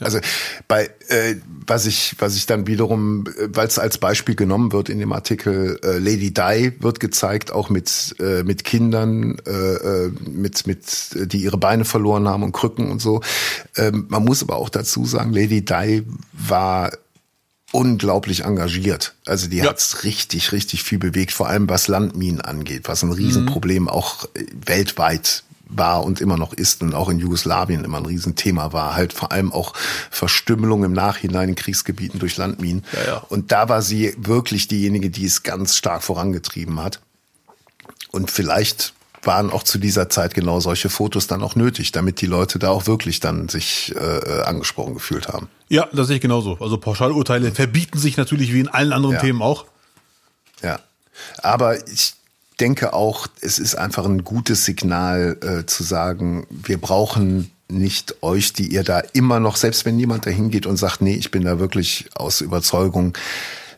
Also 0.00 0.18
bei 0.66 0.90
äh, 1.08 1.36
was 1.66 1.86
ich 1.86 2.16
was 2.18 2.36
ich 2.36 2.46
dann 2.46 2.66
wiederum, 2.66 3.24
weil 3.38 3.66
es 3.66 3.78
als 3.78 3.98
Beispiel 3.98 4.34
genommen 4.34 4.72
wird 4.72 4.88
in 4.88 4.98
dem 4.98 5.12
Artikel, 5.12 5.78
äh, 5.82 5.98
Lady 5.98 6.32
Di 6.32 6.72
wird 6.80 7.00
gezeigt, 7.00 7.52
auch 7.52 7.68
mit 7.68 8.16
äh, 8.18 8.42
mit 8.42 8.64
Kindern, 8.64 9.38
äh, 9.46 9.50
äh 9.50 10.12
mit 10.28 10.66
mit 10.66 11.32
die 11.32 11.42
ihre 11.42 11.58
Beine 11.58 11.84
verloren 11.84 12.26
haben 12.28 12.42
und 12.42 12.52
Krücken 12.52 12.90
und 12.90 13.00
so. 13.00 13.20
Ähm, 13.76 14.06
man 14.08 14.24
muss 14.24 14.42
aber 14.42 14.56
auch 14.56 14.70
dazu 14.70 15.04
sagen, 15.04 15.32
Lady 15.32 15.64
Di 15.64 16.04
war 16.32 16.90
unglaublich 17.72 18.44
engagiert. 18.44 19.14
Also 19.26 19.48
die 19.48 19.58
ja. 19.58 19.66
hat's 19.66 20.02
richtig, 20.04 20.52
richtig 20.52 20.82
viel 20.82 20.98
bewegt, 20.98 21.32
vor 21.32 21.48
allem 21.48 21.68
was 21.68 21.88
Landminen 21.88 22.40
angeht, 22.40 22.88
was 22.88 23.02
ein 23.02 23.12
Riesenproblem 23.12 23.84
mhm. 23.84 23.88
auch 23.88 24.24
äh, 24.34 24.44
weltweit 24.66 25.44
war 25.70 26.04
und 26.04 26.20
immer 26.20 26.36
noch 26.36 26.52
ist 26.52 26.82
und 26.82 26.94
auch 26.94 27.08
in 27.08 27.18
Jugoslawien 27.18 27.84
immer 27.84 27.98
ein 27.98 28.06
Riesenthema 28.06 28.72
war. 28.72 28.94
Halt 28.94 29.12
vor 29.12 29.32
allem 29.32 29.52
auch 29.52 29.74
Verstümmelung 30.10 30.84
im 30.84 30.92
Nachhinein 30.92 31.50
in 31.50 31.54
Kriegsgebieten 31.54 32.18
durch 32.18 32.36
Landminen. 32.36 32.84
Ja, 32.92 33.06
ja. 33.06 33.16
Und 33.28 33.52
da 33.52 33.68
war 33.68 33.82
sie 33.82 34.14
wirklich 34.18 34.68
diejenige, 34.68 35.10
die 35.10 35.24
es 35.24 35.42
ganz 35.42 35.76
stark 35.76 36.02
vorangetrieben 36.02 36.82
hat. 36.82 37.00
Und 38.10 38.30
vielleicht 38.30 38.94
waren 39.22 39.50
auch 39.50 39.62
zu 39.62 39.78
dieser 39.78 40.08
Zeit 40.08 40.34
genau 40.34 40.60
solche 40.60 40.88
Fotos 40.88 41.26
dann 41.26 41.42
auch 41.42 41.54
nötig, 41.54 41.92
damit 41.92 42.20
die 42.20 42.26
Leute 42.26 42.58
da 42.58 42.70
auch 42.70 42.86
wirklich 42.86 43.20
dann 43.20 43.48
sich 43.48 43.94
äh, 43.94 44.42
angesprochen 44.42 44.94
gefühlt 44.94 45.28
haben. 45.28 45.48
Ja, 45.68 45.88
das 45.92 46.06
sehe 46.06 46.16
ich 46.16 46.22
genauso. 46.22 46.56
Also 46.58 46.78
Pauschalurteile 46.78 47.52
verbieten 47.52 47.98
sich 47.98 48.16
natürlich 48.16 48.52
wie 48.52 48.60
in 48.60 48.68
allen 48.68 48.92
anderen 48.92 49.16
ja. 49.16 49.20
Themen 49.20 49.42
auch. 49.42 49.66
Ja, 50.62 50.80
aber 51.42 51.86
ich 51.88 52.14
denke 52.60 52.92
auch, 52.92 53.26
es 53.40 53.58
ist 53.58 53.74
einfach 53.74 54.04
ein 54.04 54.24
gutes 54.24 54.64
Signal 54.64 55.38
äh, 55.42 55.66
zu 55.66 55.82
sagen, 55.82 56.46
wir 56.50 56.78
brauchen 56.78 57.50
nicht 57.68 58.22
euch, 58.22 58.52
die 58.52 58.68
ihr 58.68 58.82
da 58.82 59.00
immer 59.00 59.40
noch, 59.40 59.56
selbst 59.56 59.84
wenn 59.84 59.98
jemand 59.98 60.26
da 60.26 60.30
hingeht 60.30 60.66
und 60.66 60.76
sagt, 60.76 61.00
nee, 61.00 61.14
ich 61.14 61.30
bin 61.30 61.44
da 61.44 61.58
wirklich 61.58 62.10
aus 62.14 62.40
Überzeugung, 62.40 63.16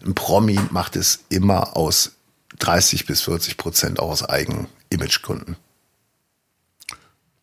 ein 0.05 0.15
Promi 0.15 0.59
macht 0.71 0.97
es 0.97 1.21
immer 1.29 1.77
aus 1.77 2.13
30 2.59 3.07
bis 3.07 3.23
40 3.23 3.57
Prozent 3.57 4.01
auch 4.01 4.11
aus 4.11 4.25
eigenen 4.25 4.67
Imagegründen. 4.91 5.57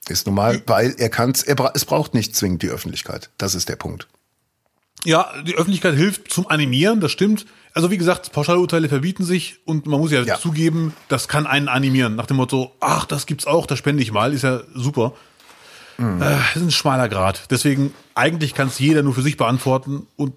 Ist 0.08 0.26
normal, 0.26 0.62
weil 0.66 0.96
er 0.98 1.10
kann 1.10 1.32
es, 1.32 1.44
es 1.44 1.86
braucht 1.86 2.16
nicht 2.16 2.36
zwingend 2.36 2.64
die 2.64 2.70
Öffentlichkeit. 2.70 3.30
Das 3.38 3.54
ist 3.54 3.70
der 3.70 3.76
Punkt. 3.76 4.08
Ja, 5.06 5.32
die 5.44 5.56
Öffentlichkeit 5.56 5.96
hilft 5.96 6.32
zum 6.32 6.48
Animieren, 6.48 7.00
das 7.00 7.12
stimmt. 7.12 7.46
Also 7.74 7.92
wie 7.92 7.98
gesagt, 7.98 8.32
Pauschalurteile 8.32 8.90
verbieten 8.90 9.24
sich 9.24 9.60
und 9.66 9.86
man 9.86 10.00
muss 10.00 10.12
ja, 10.12 10.22
ja, 10.24 10.38
zugeben, 10.38 10.94
das 11.08 11.28
kann 11.28 11.48
einen 11.48 11.68
animieren. 11.68 12.16
Nach 12.16 12.26
dem 12.26 12.38
Motto, 12.38 12.76
ach, 12.80 13.06
das 13.06 13.26
gibt's 13.26 13.48
auch, 13.48 13.66
das 13.66 13.80
spende 13.80 14.04
ich 14.04 14.12
mal, 14.12 14.34
ist 14.34 14.44
ja 14.44 14.62
super. 14.74 15.14
Mhm. 15.98 16.22
Äh, 16.22 16.26
das 16.30 16.56
ist 16.58 16.62
ein 16.64 16.72
schmaler 16.72 17.08
Grad. 17.08 17.52
Deswegen, 17.52 17.94
eigentlich 18.16 18.54
kann 18.54 18.68
es 18.68 18.80
jeder 18.80 19.04
nur 19.04 19.14
für 19.14 19.22
sich 19.22 19.38
beantworten 19.38 20.08
und 20.16 20.34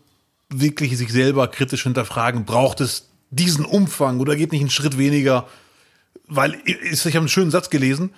wirklich 0.49 0.97
sich 0.97 1.11
selber 1.11 1.49
kritisch 1.49 1.83
hinterfragen, 1.85 2.45
braucht 2.45 2.81
es 2.81 3.09
diesen 3.31 3.65
Umfang 3.65 4.21
oder 4.21 4.37
geht 4.37 4.53
nicht 4.53 4.61
einen 4.61 4.71
Schritt 4.71 4.99
weniger? 4.99 5.49
Weil, 6.29 6.61
ich 6.65 7.05
habe 7.05 7.19
einen 7.19 7.29
schönen 7.29 7.51
Satz 7.51 7.71
gelesen, 7.71 8.11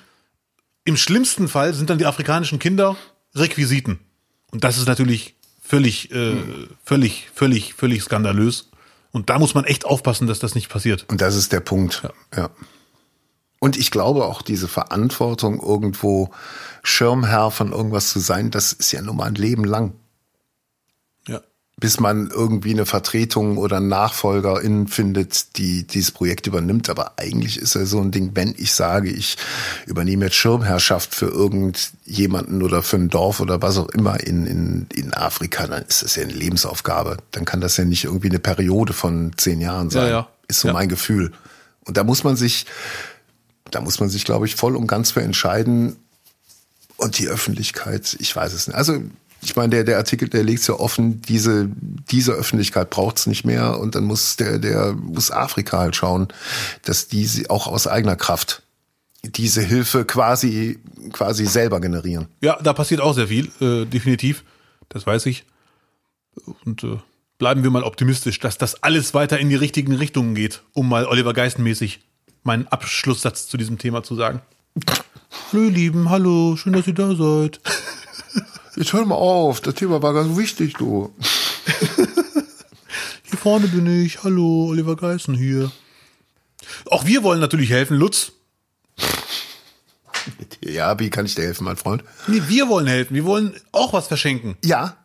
im 0.84 0.96
schlimmsten 0.96 1.48
Fall 1.48 1.72
sind 1.72 1.88
dann 1.88 1.98
die 1.98 2.06
afrikanischen 2.06 2.58
Kinder 2.58 2.96
Requisiten. 3.34 4.00
Und 4.50 4.64
das 4.64 4.76
ist 4.76 4.86
natürlich 4.86 5.34
völlig, 5.64 6.12
äh, 6.12 6.36
völlig, 6.84 7.28
völlig, 7.34 7.74
völlig 7.74 8.02
skandalös. 8.02 8.70
Und 9.10 9.30
da 9.30 9.38
muss 9.38 9.54
man 9.54 9.64
echt 9.64 9.86
aufpassen, 9.86 10.26
dass 10.26 10.38
das 10.38 10.54
nicht 10.54 10.68
passiert. 10.68 11.06
Und 11.08 11.20
das 11.20 11.34
ist 11.34 11.52
der 11.52 11.60
Punkt. 11.60 12.02
Ja. 12.04 12.42
ja. 12.42 12.50
Und 13.60 13.78
ich 13.78 13.90
glaube 13.90 14.26
auch 14.26 14.42
diese 14.42 14.68
Verantwortung, 14.68 15.60
irgendwo 15.60 16.30
Schirmherr 16.82 17.50
von 17.50 17.72
irgendwas 17.72 18.10
zu 18.10 18.18
sein, 18.18 18.50
das 18.50 18.74
ist 18.74 18.92
ja 18.92 19.00
nun 19.00 19.16
mal 19.16 19.24
ein 19.24 19.36
Leben 19.36 19.64
lang 19.64 19.94
bis 21.76 21.98
man 21.98 22.30
irgendwie 22.30 22.70
eine 22.70 22.86
Vertretung 22.86 23.58
oder 23.58 23.78
einen 23.78 23.88
Nachfolgerin 23.88 24.86
findet, 24.86 25.56
die 25.56 25.84
dieses 25.84 26.12
Projekt 26.12 26.46
übernimmt. 26.46 26.88
Aber 26.88 27.14
eigentlich 27.18 27.58
ist 27.58 27.74
ja 27.74 27.84
so 27.84 28.00
ein 28.00 28.12
Ding, 28.12 28.30
wenn 28.34 28.54
ich 28.56 28.72
sage, 28.72 29.10
ich 29.10 29.36
übernehme 29.86 30.26
jetzt 30.26 30.36
Schirmherrschaft 30.36 31.14
für 31.14 31.26
irgendjemanden 31.26 32.62
oder 32.62 32.82
für 32.82 32.96
ein 32.96 33.08
Dorf 33.08 33.40
oder 33.40 33.60
was 33.60 33.76
auch 33.78 33.88
immer 33.88 34.20
in, 34.20 34.46
in, 34.46 34.86
in 34.94 35.14
Afrika, 35.14 35.66
dann 35.66 35.82
ist 35.82 36.04
das 36.04 36.14
ja 36.14 36.22
eine 36.22 36.32
Lebensaufgabe. 36.32 37.16
Dann 37.32 37.44
kann 37.44 37.60
das 37.60 37.76
ja 37.76 37.84
nicht 37.84 38.04
irgendwie 38.04 38.28
eine 38.28 38.38
Periode 38.38 38.92
von 38.92 39.32
zehn 39.36 39.60
Jahren 39.60 39.90
sein. 39.90 40.04
Ja, 40.04 40.10
ja. 40.10 40.28
Ist 40.46 40.60
so 40.60 40.68
ja. 40.68 40.74
mein 40.74 40.88
Gefühl. 40.88 41.32
Und 41.84 41.96
da 41.96 42.04
muss 42.04 42.22
man 42.22 42.36
sich, 42.36 42.66
da 43.72 43.80
muss 43.80 43.98
man 43.98 44.08
sich, 44.08 44.24
glaube 44.24 44.46
ich, 44.46 44.54
voll 44.54 44.76
und 44.76 44.86
ganz 44.86 45.10
für 45.10 45.22
entscheiden. 45.22 45.96
Und 46.96 47.18
die 47.18 47.26
Öffentlichkeit, 47.26 48.16
ich 48.20 48.34
weiß 48.34 48.52
es 48.52 48.68
nicht. 48.68 48.76
Also 48.76 49.00
ich 49.44 49.56
meine, 49.56 49.70
der, 49.70 49.84
der 49.84 49.98
Artikel, 49.98 50.28
der 50.28 50.42
legt 50.42 50.66
ja 50.66 50.74
offen, 50.74 51.20
diese, 51.22 51.68
diese 52.10 52.32
Öffentlichkeit 52.32 52.90
braucht's 52.90 53.26
nicht 53.26 53.44
mehr 53.44 53.78
und 53.78 53.94
dann 53.94 54.04
muss 54.04 54.36
der, 54.36 54.58
der 54.58 54.94
muss 54.94 55.30
Afrika 55.30 55.78
halt 55.78 55.96
schauen, 55.96 56.28
dass 56.82 57.08
die 57.08 57.48
auch 57.50 57.66
aus 57.66 57.86
eigener 57.86 58.16
Kraft 58.16 58.62
diese 59.22 59.62
Hilfe 59.62 60.04
quasi, 60.04 60.78
quasi 61.12 61.46
selber 61.46 61.80
generieren. 61.80 62.26
Ja, 62.40 62.58
da 62.62 62.72
passiert 62.72 63.00
auch 63.00 63.14
sehr 63.14 63.28
viel, 63.28 63.50
äh, 63.60 63.86
definitiv. 63.86 64.44
Das 64.88 65.06
weiß 65.06 65.26
ich. 65.26 65.44
Und 66.64 66.84
äh, 66.84 66.98
bleiben 67.38 67.62
wir 67.62 67.70
mal 67.70 67.82
optimistisch, 67.82 68.38
dass 68.38 68.58
das 68.58 68.82
alles 68.82 69.14
weiter 69.14 69.38
in 69.38 69.48
die 69.48 69.54
richtigen 69.54 69.94
Richtungen 69.94 70.34
geht, 70.34 70.62
um 70.72 70.88
mal 70.88 71.06
Oliver 71.06 71.32
Geistenmäßig 71.32 72.00
meinen 72.42 72.66
Abschlusssatz 72.68 73.48
zu 73.48 73.56
diesem 73.56 73.78
Thema 73.78 74.02
zu 74.02 74.14
sagen. 74.14 74.40
Hallo, 75.52 75.64
ihr 75.64 75.70
Lieben, 75.70 76.10
hallo, 76.10 76.56
schön, 76.56 76.74
dass 76.74 76.86
ihr 76.86 76.94
da 76.94 77.14
seid. 77.14 77.60
Jetzt 78.76 78.92
hör 78.92 79.04
mal 79.04 79.14
auf, 79.14 79.60
das 79.60 79.76
Thema 79.76 80.02
war 80.02 80.14
ganz 80.14 80.36
wichtig, 80.36 80.74
du. 80.74 81.14
hier 83.22 83.38
vorne 83.38 83.68
bin 83.68 84.04
ich. 84.04 84.24
Hallo, 84.24 84.66
Oliver 84.68 84.96
Geißen 84.96 85.34
hier. 85.34 85.70
Auch 86.86 87.06
wir 87.06 87.22
wollen 87.22 87.40
natürlich 87.40 87.70
helfen, 87.70 87.96
Lutz. 87.96 88.32
Ja, 90.60 90.98
wie 90.98 91.10
kann 91.10 91.26
ich 91.26 91.34
dir 91.34 91.42
helfen, 91.42 91.64
mein 91.64 91.76
Freund? 91.76 92.02
Nee, 92.26 92.42
wir 92.48 92.68
wollen 92.68 92.86
helfen. 92.86 93.14
Wir 93.14 93.24
wollen 93.24 93.54
auch 93.70 93.92
was 93.92 94.08
verschenken. 94.08 94.56
Ja. 94.64 94.96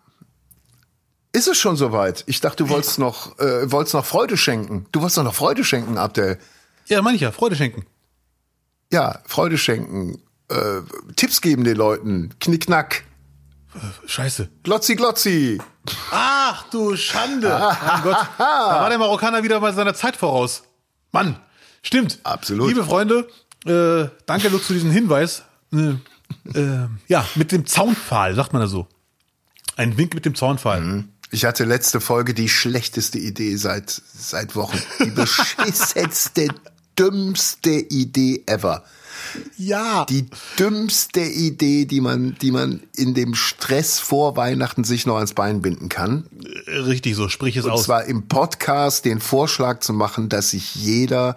Ist 1.32 1.48
es 1.48 1.60
schon 1.60 1.76
soweit? 1.76 2.24
Ich 2.26 2.42
dachte, 2.42 2.64
du 2.64 2.70
wolltest 2.70 2.98
noch, 2.98 3.38
äh, 3.38 3.72
wolltest 3.72 3.94
noch 3.94 4.06
Freude 4.06 4.36
schenken. 4.36 4.88
Du 4.92 5.02
wolltest 5.02 5.18
doch 5.18 5.24
noch 5.24 5.36
Freude 5.36 5.64
schenken, 5.64 5.98
Abdel. 5.98 6.40
Ja, 6.88 7.04
meine 7.04 7.16
ich 7.16 7.22
ja. 7.22 7.32
Freude 7.32 7.56
schenken. 7.56 7.86
Ja, 8.92 9.22
Freude 9.28 9.60
schenken. 9.60 10.24
Äh, 10.48 10.82
Tipps 11.16 11.42
geben 11.42 11.66
den 11.66 11.78
Leuten. 11.78 12.34
Knickknack. 12.40 13.04
Scheiße. 14.06 14.50
Glotzi, 14.64 14.96
glotzi. 14.96 15.62
Ach 16.12 16.64
du 16.70 16.96
Schande. 16.96 17.50
mein 17.50 18.04
Gott. 18.04 18.18
Da 18.38 18.82
war 18.82 18.90
der 18.90 18.98
Marokkaner 18.98 19.44
wieder 19.44 19.60
bei 19.60 19.72
seiner 19.72 19.94
Zeit 19.94 20.16
voraus. 20.16 20.64
Mann. 21.12 21.40
Stimmt. 21.82 22.20
Absolut. 22.24 22.68
Liebe 22.70 22.84
Freunde, 22.84 23.30
äh, 23.66 24.10
danke 24.26 24.50
Lutz 24.50 24.68
für 24.68 24.74
diesen 24.74 24.92
Hinweis. 24.92 25.44
Äh, 25.74 25.96
äh, 26.54 26.88
ja, 27.08 27.26
mit 27.36 27.52
dem 27.52 27.66
Zaunpfahl, 27.66 28.36
sagt 28.36 28.54
man 28.54 28.62
da 28.62 28.68
so. 28.68 28.88
Ein 29.78 29.98
Wink 29.98 30.14
mit 30.14 30.26
dem 30.26 30.36
Zaunpfahl. 30.36 30.82
Mhm. 30.82 31.10
Ich 31.32 31.46
hatte 31.46 31.64
letzte 31.64 32.02
Folge 32.02 32.34
die 32.34 32.50
schlechteste 32.50 33.20
Idee 33.20 33.56
seit, 33.56 33.90
seit 33.90 34.56
Wochen. 34.56 34.80
Die 35.00 35.12
beschissenste, 35.12 36.48
dümmste 36.98 37.70
Idee 37.70 38.44
ever. 38.48 38.84
Ja. 39.58 40.06
Die 40.06 40.28
dümmste 40.58 41.22
Idee, 41.22 41.86
die 41.86 42.02
man, 42.02 42.36
die 42.42 42.52
man 42.52 42.82
in 42.96 43.14
dem 43.14 43.36
Stress 43.36 44.00
vor 44.00 44.36
Weihnachten 44.38 44.84
sich 44.84 45.06
noch 45.06 45.16
ans 45.16 45.34
Bein 45.34 45.62
binden 45.62 45.90
kann. 45.90 46.26
Richtig 46.68 47.16
so, 47.16 47.30
sprich 47.30 47.58
es 47.58 47.66
Und 47.66 47.72
aus. 47.72 47.80
Und 47.80 47.86
zwar 47.86 48.06
im 48.06 48.28
Podcast 48.28 49.06
den 49.06 49.20
Vorschlag 49.20 49.80
zu 49.82 49.94
machen, 49.94 50.30
dass 50.30 50.52
sich 50.52 50.76
jeder 50.76 51.36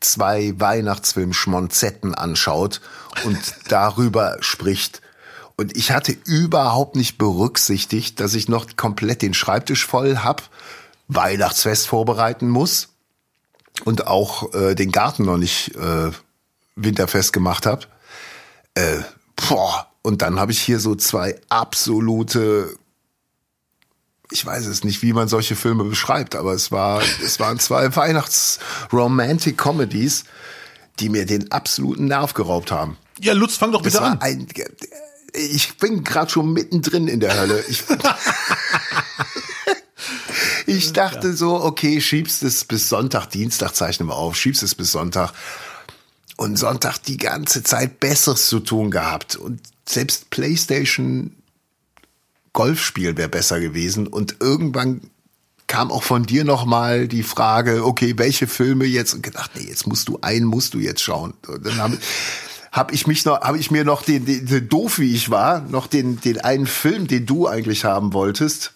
zwei 0.00 0.54
Weihnachtsfilm-Schmonzetten 0.58 2.14
anschaut 2.14 2.80
und 3.24 3.38
darüber 3.68 4.36
spricht. 4.40 5.00
Und 5.56 5.76
ich 5.76 5.92
hatte 5.92 6.16
überhaupt 6.24 6.96
nicht 6.96 7.16
berücksichtigt, 7.16 8.18
dass 8.20 8.34
ich 8.34 8.48
noch 8.48 8.76
komplett 8.76 9.22
den 9.22 9.34
Schreibtisch 9.34 9.86
voll 9.86 10.18
hab, 10.18 10.50
Weihnachtsfest 11.08 11.86
vorbereiten 11.86 12.48
muss 12.48 12.88
und 13.84 14.06
auch 14.06 14.52
äh, 14.54 14.74
den 14.74 14.92
Garten 14.92 15.24
noch 15.24 15.36
nicht 15.36 15.74
äh, 15.76 16.10
winterfest 16.76 17.32
gemacht 17.32 17.66
habt. 17.66 17.88
Äh, 18.74 18.98
boah. 19.48 19.88
Und 20.02 20.20
dann 20.20 20.38
habe 20.38 20.52
ich 20.52 20.60
hier 20.60 20.80
so 20.80 20.94
zwei 20.94 21.40
absolute 21.48 22.76
ich 24.30 24.44
weiß 24.44 24.66
es 24.66 24.84
nicht, 24.84 25.00
wie 25.02 25.12
man 25.12 25.28
solche 25.28 25.54
Filme 25.54 25.84
beschreibt, 25.84 26.34
aber 26.34 26.52
es 26.52 26.72
war, 26.72 27.02
es 27.24 27.38
waren 27.40 27.58
zwei 27.58 27.94
Weihnachts-Romantic-Comedies, 27.94 30.24
die 31.00 31.08
mir 31.08 31.26
den 31.26 31.50
absoluten 31.52 32.06
Nerv 32.06 32.34
geraubt 32.34 32.72
haben. 32.72 32.96
Ja, 33.20 33.32
Lutz, 33.32 33.56
fang 33.56 33.72
doch 33.72 33.82
bitte 33.82 34.02
an. 34.02 34.20
Ein, 34.20 34.46
ich 35.32 35.78
bin 35.78 36.04
gerade 36.04 36.30
schon 36.30 36.52
mittendrin 36.52 37.08
in 37.08 37.18
der 37.20 37.36
Hölle. 37.38 37.64
Ich, 37.68 37.82
ich 40.66 40.92
dachte 40.92 41.32
so, 41.34 41.62
okay, 41.62 42.00
schiebst 42.00 42.42
es 42.42 42.64
bis 42.64 42.88
Sonntag, 42.88 43.26
Dienstag 43.26 43.74
zeichnen 43.74 44.08
wir 44.08 44.16
auf, 44.16 44.34
schiebst 44.36 44.62
es 44.62 44.74
bis 44.74 44.92
Sonntag. 44.92 45.34
Und 46.36 46.56
Sonntag 46.56 46.98
die 46.98 47.16
ganze 47.16 47.62
Zeit 47.62 48.00
Besseres 48.00 48.48
zu 48.48 48.60
tun 48.60 48.90
gehabt. 48.90 49.36
Und 49.36 49.60
selbst 49.86 50.30
PlayStation 50.30 51.36
Golfspiel 52.52 53.16
wäre 53.16 53.28
besser 53.28 53.60
gewesen. 53.60 54.06
Und 54.06 54.36
irgendwann 54.40 55.02
kam 55.66 55.90
auch 55.90 56.02
von 56.02 56.24
dir 56.24 56.44
noch 56.44 56.64
mal 56.64 57.08
die 57.08 57.22
Frage, 57.22 57.84
okay, 57.84 58.14
welche 58.16 58.46
Filme 58.46 58.84
jetzt? 58.84 59.14
Und 59.14 59.22
gedacht, 59.22 59.52
nee, 59.54 59.66
jetzt 59.66 59.86
musst 59.86 60.08
du 60.08 60.18
einen, 60.22 60.46
musst 60.46 60.74
du 60.74 60.78
jetzt 60.78 61.02
schauen. 61.02 61.34
Und 61.46 61.66
dann 61.66 61.78
habe 61.78 61.98
hab 62.72 62.92
ich 62.92 63.06
mich 63.06 63.24
noch, 63.24 63.40
habe 63.40 63.58
ich 63.58 63.70
mir 63.70 63.84
noch 63.84 64.02
den, 64.02 64.24
den, 64.24 64.46
den, 64.46 64.68
doof 64.68 64.98
wie 64.98 65.14
ich 65.14 65.30
war, 65.30 65.60
noch 65.60 65.86
den, 65.86 66.20
den 66.20 66.40
einen 66.40 66.66
Film, 66.66 67.06
den 67.06 67.26
du 67.26 67.48
eigentlich 67.48 67.84
haben 67.84 68.12
wolltest, 68.12 68.72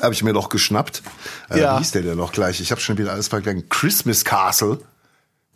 habe 0.00 0.14
ich 0.14 0.22
mir 0.22 0.32
noch 0.32 0.48
geschnappt. 0.48 1.02
Äh, 1.50 1.60
ja. 1.60 1.74
Wie 1.74 1.78
hieß 1.78 1.92
der 1.92 2.02
denn 2.02 2.18
noch 2.18 2.32
gleich? 2.32 2.60
Ich 2.60 2.70
habe 2.70 2.80
schon 2.80 2.98
wieder 2.98 3.12
alles 3.12 3.28
verglichen. 3.28 3.68
Christmas 3.68 4.24
Castle. 4.24 4.80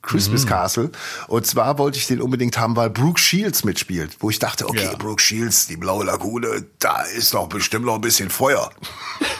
Christmas 0.02 0.44
mhm. 0.44 0.48
Castle. 0.48 0.90
Und 1.28 1.46
zwar 1.46 1.78
wollte 1.78 1.98
ich 1.98 2.06
den 2.06 2.20
unbedingt 2.22 2.58
haben, 2.58 2.76
weil 2.76 2.90
Brooke 2.90 3.20
Shields 3.20 3.64
mitspielt. 3.64 4.16
Wo 4.20 4.30
ich 4.30 4.38
dachte, 4.38 4.68
okay, 4.68 4.84
ja. 4.84 4.96
Brooke 4.96 5.22
Shields, 5.22 5.66
die 5.66 5.76
Blaue 5.76 6.04
Lagune, 6.04 6.64
da 6.78 7.02
ist 7.02 7.34
doch 7.34 7.48
bestimmt 7.48 7.84
noch 7.84 7.96
ein 7.96 8.00
bisschen 8.00 8.30
Feuer. 8.30 8.70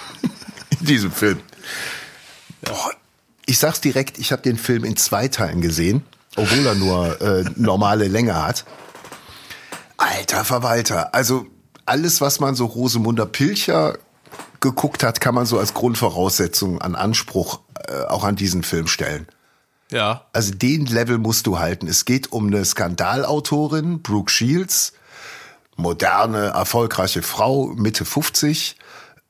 in 0.80 0.86
diesem 0.86 1.12
Film. 1.12 1.40
Ja. 2.66 2.72
Boah, 2.72 2.90
ich 3.46 3.58
sag's 3.58 3.80
direkt, 3.80 4.18
ich 4.18 4.32
habe 4.32 4.42
den 4.42 4.56
Film 4.56 4.84
in 4.84 4.96
zwei 4.96 5.28
Teilen 5.28 5.60
gesehen, 5.60 6.02
obwohl 6.36 6.66
er 6.66 6.74
nur 6.74 7.20
äh, 7.20 7.44
normale 7.56 8.08
Länge 8.08 8.40
hat. 8.40 8.64
Alter 9.96 10.44
Verwalter, 10.44 11.14
also 11.14 11.46
alles, 11.84 12.20
was 12.20 12.40
man 12.40 12.54
so 12.54 12.66
Rosemunder 12.66 13.26
Pilcher 13.26 13.98
geguckt 14.60 15.02
hat, 15.02 15.20
kann 15.20 15.34
man 15.34 15.46
so 15.46 15.58
als 15.58 15.74
Grundvoraussetzung 15.74 16.80
an 16.80 16.94
Anspruch 16.94 17.60
äh, 17.88 18.04
auch 18.04 18.24
an 18.24 18.36
diesen 18.36 18.62
Film 18.62 18.86
stellen. 18.86 19.26
Ja. 19.90 20.26
Also 20.32 20.52
den 20.52 20.86
Level 20.86 21.18
musst 21.18 21.46
du 21.46 21.58
halten. 21.58 21.86
Es 21.86 22.04
geht 22.04 22.32
um 22.32 22.46
eine 22.46 22.64
Skandalautorin, 22.64 24.02
Brooke 24.02 24.30
Shields, 24.30 24.92
moderne, 25.76 26.48
erfolgreiche 26.48 27.22
Frau, 27.22 27.66
Mitte 27.66 28.04
50, 28.04 28.76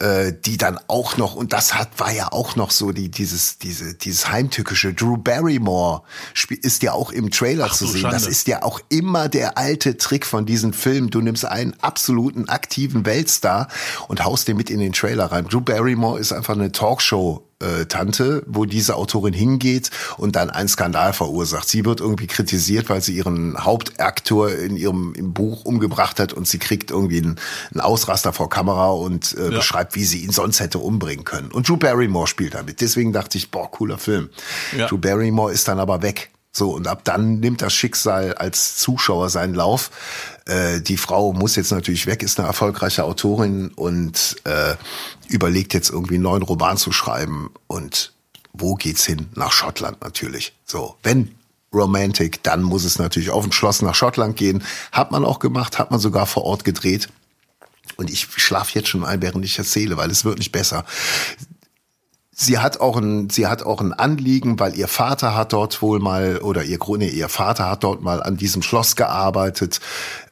äh, 0.00 0.32
die 0.32 0.56
dann 0.56 0.78
auch 0.88 1.16
noch 1.16 1.34
und 1.34 1.52
das 1.52 1.74
hat 1.74 1.98
war 1.98 2.10
ja 2.10 2.32
auch 2.32 2.56
noch 2.56 2.70
so 2.70 2.92
die 2.92 3.10
dieses 3.10 3.58
diese 3.58 3.94
dieses 3.94 4.30
heimtückische 4.30 4.94
Drew 4.94 5.16
Barrymore 5.16 6.02
ist 6.48 6.82
ja 6.82 6.92
auch 6.92 7.12
im 7.12 7.30
Trailer 7.30 7.66
Ach, 7.68 7.74
zu 7.74 7.86
sehen. 7.86 8.02
Schande. 8.02 8.16
Das 8.16 8.26
ist 8.26 8.48
ja 8.48 8.62
auch 8.62 8.80
immer 8.88 9.28
der 9.28 9.58
alte 9.58 9.96
Trick 9.98 10.26
von 10.26 10.46
diesen 10.46 10.72
Filmen. 10.72 11.10
Du 11.10 11.20
nimmst 11.20 11.44
einen 11.44 11.74
absoluten 11.82 12.48
aktiven 12.48 13.04
Weltstar 13.04 13.68
und 14.08 14.24
haust 14.24 14.48
den 14.48 14.56
mit 14.56 14.70
in 14.70 14.80
den 14.80 14.92
Trailer 14.92 15.26
rein. 15.26 15.46
Drew 15.46 15.60
Barrymore 15.60 16.18
ist 16.18 16.32
einfach 16.32 16.54
eine 16.54 16.72
Talkshow 16.72 17.49
äh, 17.60 17.86
Tante, 17.86 18.42
wo 18.46 18.64
diese 18.64 18.96
Autorin 18.96 19.34
hingeht 19.34 19.90
und 20.16 20.36
dann 20.36 20.50
einen 20.50 20.68
Skandal 20.68 21.12
verursacht. 21.12 21.68
Sie 21.68 21.84
wird 21.84 22.00
irgendwie 22.00 22.26
kritisiert, 22.26 22.88
weil 22.88 23.02
sie 23.02 23.14
ihren 23.14 23.62
Hauptakteur 23.62 24.58
in 24.58 24.76
ihrem 24.76 25.14
im 25.14 25.32
Buch 25.32 25.64
umgebracht 25.64 26.18
hat 26.20 26.32
und 26.32 26.48
sie 26.48 26.58
kriegt 26.58 26.90
irgendwie 26.90 27.18
einen, 27.18 27.36
einen 27.72 27.80
Ausraster 27.80 28.32
vor 28.32 28.48
Kamera 28.48 28.90
und 28.90 29.36
äh, 29.36 29.44
ja. 29.44 29.50
beschreibt, 29.50 29.94
wie 29.94 30.04
sie 30.04 30.24
ihn 30.24 30.30
sonst 30.30 30.60
hätte 30.60 30.78
umbringen 30.78 31.24
können. 31.24 31.50
Und 31.50 31.68
Drew 31.68 31.76
Barrymore 31.76 32.26
spielt 32.26 32.54
damit. 32.54 32.80
Deswegen 32.80 33.12
dachte 33.12 33.38
ich, 33.38 33.50
boah, 33.50 33.70
cooler 33.70 33.98
Film. 33.98 34.30
Ja. 34.76 34.86
Drew 34.86 34.98
Barrymore 34.98 35.52
ist 35.52 35.68
dann 35.68 35.78
aber 35.78 36.02
weg. 36.02 36.30
So, 36.52 36.72
und 36.72 36.88
ab 36.88 37.02
dann 37.04 37.38
nimmt 37.38 37.62
das 37.62 37.72
Schicksal 37.72 38.34
als 38.34 38.76
Zuschauer 38.76 39.30
seinen 39.30 39.54
Lauf. 39.54 39.90
Äh, 40.46 40.80
die 40.80 40.96
Frau 40.96 41.32
muss 41.32 41.54
jetzt 41.56 41.70
natürlich 41.70 42.06
weg, 42.06 42.22
ist 42.22 42.38
eine 42.38 42.48
erfolgreiche 42.48 43.04
Autorin 43.04 43.68
und 43.68 44.36
äh, 44.44 44.74
überlegt 45.28 45.74
jetzt 45.74 45.90
irgendwie 45.90 46.14
einen 46.14 46.24
neuen 46.24 46.42
Roman 46.42 46.76
zu 46.76 46.90
schreiben. 46.90 47.50
Und 47.68 48.12
wo 48.52 48.74
geht's 48.74 49.04
hin? 49.04 49.28
Nach 49.34 49.52
Schottland 49.52 50.00
natürlich. 50.00 50.52
So, 50.64 50.96
wenn 51.04 51.36
Romantic, 51.72 52.42
dann 52.42 52.62
muss 52.62 52.84
es 52.84 52.98
natürlich 52.98 53.30
auf 53.30 53.44
ein 53.44 53.52
Schloss 53.52 53.80
nach 53.82 53.94
Schottland 53.94 54.36
gehen. 54.36 54.64
Hat 54.90 55.12
man 55.12 55.24
auch 55.24 55.38
gemacht, 55.38 55.78
hat 55.78 55.92
man 55.92 56.00
sogar 56.00 56.26
vor 56.26 56.44
Ort 56.44 56.64
gedreht. 56.64 57.08
Und 57.96 58.10
ich 58.10 58.26
schlafe 58.36 58.72
jetzt 58.74 58.88
schon 58.88 59.04
ein, 59.04 59.22
während 59.22 59.44
ich 59.44 59.56
erzähle, 59.56 59.96
weil 59.96 60.10
es 60.10 60.24
wird 60.24 60.38
nicht 60.38 60.52
besser. 60.52 60.84
Sie 62.42 62.58
hat 62.58 62.80
auch 62.80 62.96
ein, 62.96 63.28
sie 63.28 63.48
hat 63.48 63.62
auch 63.64 63.82
ein 63.82 63.92
Anliegen, 63.92 64.58
weil 64.58 64.74
ihr 64.74 64.88
Vater 64.88 65.36
hat 65.36 65.52
dort 65.52 65.82
wohl 65.82 66.00
mal 66.00 66.38
oder 66.38 66.64
ihr 66.64 66.78
Grunde, 66.78 67.06
ihr 67.06 67.28
Vater 67.28 67.68
hat 67.68 67.84
dort 67.84 68.00
mal 68.00 68.22
an 68.22 68.38
diesem 68.38 68.62
Schloss 68.62 68.96
gearbeitet 68.96 69.78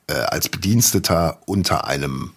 äh, 0.07 0.15
als 0.15 0.49
Bediensteter 0.49 1.37
unter 1.45 1.87
einem 1.87 2.33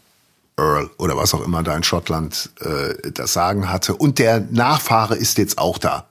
Earl 0.58 0.90
oder 0.98 1.16
was 1.16 1.34
auch 1.34 1.40
immer 1.40 1.64
da 1.64 1.74
in 1.74 1.84
Schottland 1.84 2.50
äh, 2.60 3.12
das 3.14 3.32
Sagen 3.32 3.70
hatte. 3.70 3.96
Und 3.96 4.20
der 4.20 4.42
Nachfahre 4.42 5.16
ist 5.16 5.38
jetzt 5.38 5.58
auch 5.58 5.78
da 5.78 6.06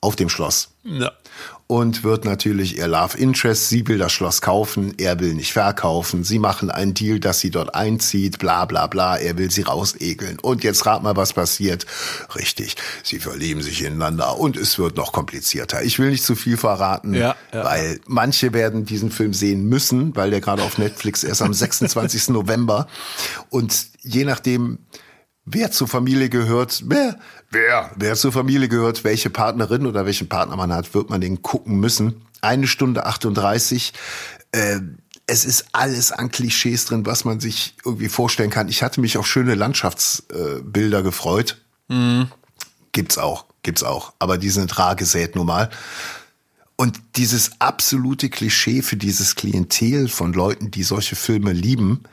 auf 0.00 0.16
dem 0.16 0.28
Schloss. 0.28 0.70
Ja 0.82 1.12
und 1.68 2.04
wird 2.04 2.24
natürlich 2.24 2.78
ihr 2.78 2.86
Love 2.86 3.18
Interest. 3.18 3.68
Sie 3.68 3.86
will 3.88 3.98
das 3.98 4.12
Schloss 4.12 4.40
kaufen, 4.40 4.94
er 4.98 5.18
will 5.18 5.34
nicht 5.34 5.52
verkaufen. 5.52 6.22
Sie 6.22 6.38
machen 6.38 6.70
einen 6.70 6.94
Deal, 6.94 7.18
dass 7.18 7.40
sie 7.40 7.50
dort 7.50 7.74
einzieht, 7.74 8.38
bla 8.38 8.64
bla 8.66 8.86
bla. 8.86 9.16
Er 9.16 9.36
will 9.36 9.50
sie 9.50 9.62
rausekeln. 9.62 10.38
Und 10.40 10.62
jetzt 10.62 10.86
rat 10.86 11.02
mal, 11.02 11.16
was 11.16 11.32
passiert. 11.32 11.86
Richtig, 12.36 12.76
sie 13.02 13.18
verlieben 13.18 13.62
sich 13.62 13.82
ineinander 13.82 14.38
und 14.38 14.56
es 14.56 14.78
wird 14.78 14.96
noch 14.96 15.12
komplizierter. 15.12 15.82
Ich 15.82 15.98
will 15.98 16.10
nicht 16.10 16.24
zu 16.24 16.36
viel 16.36 16.56
verraten, 16.56 17.14
ja, 17.14 17.34
ja. 17.52 17.64
weil 17.64 18.00
manche 18.06 18.52
werden 18.52 18.84
diesen 18.84 19.10
Film 19.10 19.34
sehen 19.34 19.68
müssen, 19.68 20.14
weil 20.14 20.30
der 20.30 20.40
gerade 20.40 20.62
auf 20.62 20.78
Netflix 20.78 21.24
erst 21.24 21.42
am 21.42 21.52
26. 21.52 22.28
November. 22.28 22.86
Und 23.50 23.88
je 24.02 24.24
nachdem, 24.24 24.78
wer 25.44 25.72
zur 25.72 25.88
Familie 25.88 26.28
gehört, 26.28 26.88
wer, 27.50 27.90
wer, 27.96 28.14
zur 28.14 28.32
Familie 28.32 28.68
gehört, 28.68 29.04
welche 29.04 29.30
Partnerin 29.30 29.86
oder 29.86 30.06
welchen 30.06 30.28
Partner 30.28 30.56
man 30.56 30.72
hat, 30.72 30.94
wird 30.94 31.10
man 31.10 31.20
den 31.20 31.42
gucken 31.42 31.78
müssen. 31.80 32.22
Eine 32.40 32.66
Stunde 32.66 33.06
38. 33.06 33.92
Äh, 34.52 34.80
es 35.26 35.44
ist 35.44 35.66
alles 35.72 36.12
an 36.12 36.30
Klischees 36.30 36.84
drin, 36.84 37.04
was 37.04 37.24
man 37.24 37.40
sich 37.40 37.74
irgendwie 37.84 38.08
vorstellen 38.08 38.50
kann. 38.50 38.68
Ich 38.68 38.82
hatte 38.82 39.00
mich 39.00 39.18
auf 39.18 39.26
schöne 39.26 39.54
Landschaftsbilder 39.54 41.00
äh, 41.00 41.02
gefreut. 41.02 41.60
Mhm. 41.88 42.28
Gibt's 42.92 43.18
auch, 43.18 43.46
gibt's 43.62 43.82
auch. 43.82 44.12
Aber 44.18 44.38
die 44.38 44.50
sind 44.50 44.78
rar 44.78 44.94
gesät 44.94 45.34
nun 45.34 45.46
mal. 45.46 45.70
Und 46.76 47.00
dieses 47.16 47.52
absolute 47.58 48.28
Klischee 48.28 48.82
für 48.82 48.96
dieses 48.96 49.34
Klientel 49.34 50.08
von 50.08 50.34
Leuten, 50.34 50.70
die 50.70 50.82
solche 50.82 51.16
Filme 51.16 51.52
lieben, 51.52 52.04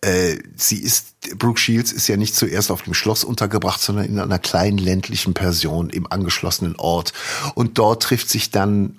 äh, 0.00 0.36
sie 0.56 0.78
ist, 0.78 1.14
Brooke 1.38 1.58
Shields 1.58 1.92
ist 1.92 2.08
ja 2.08 2.16
nicht 2.16 2.34
zuerst 2.34 2.70
auf 2.70 2.82
dem 2.82 2.94
Schloss 2.94 3.24
untergebracht, 3.24 3.80
sondern 3.80 4.04
in 4.04 4.18
einer 4.18 4.38
kleinen 4.38 4.78
ländlichen 4.78 5.34
Pension 5.34 5.90
im 5.90 6.10
angeschlossenen 6.10 6.76
Ort. 6.76 7.12
Und 7.54 7.78
dort 7.78 8.04
trifft 8.04 8.28
sich 8.28 8.50
dann 8.50 8.98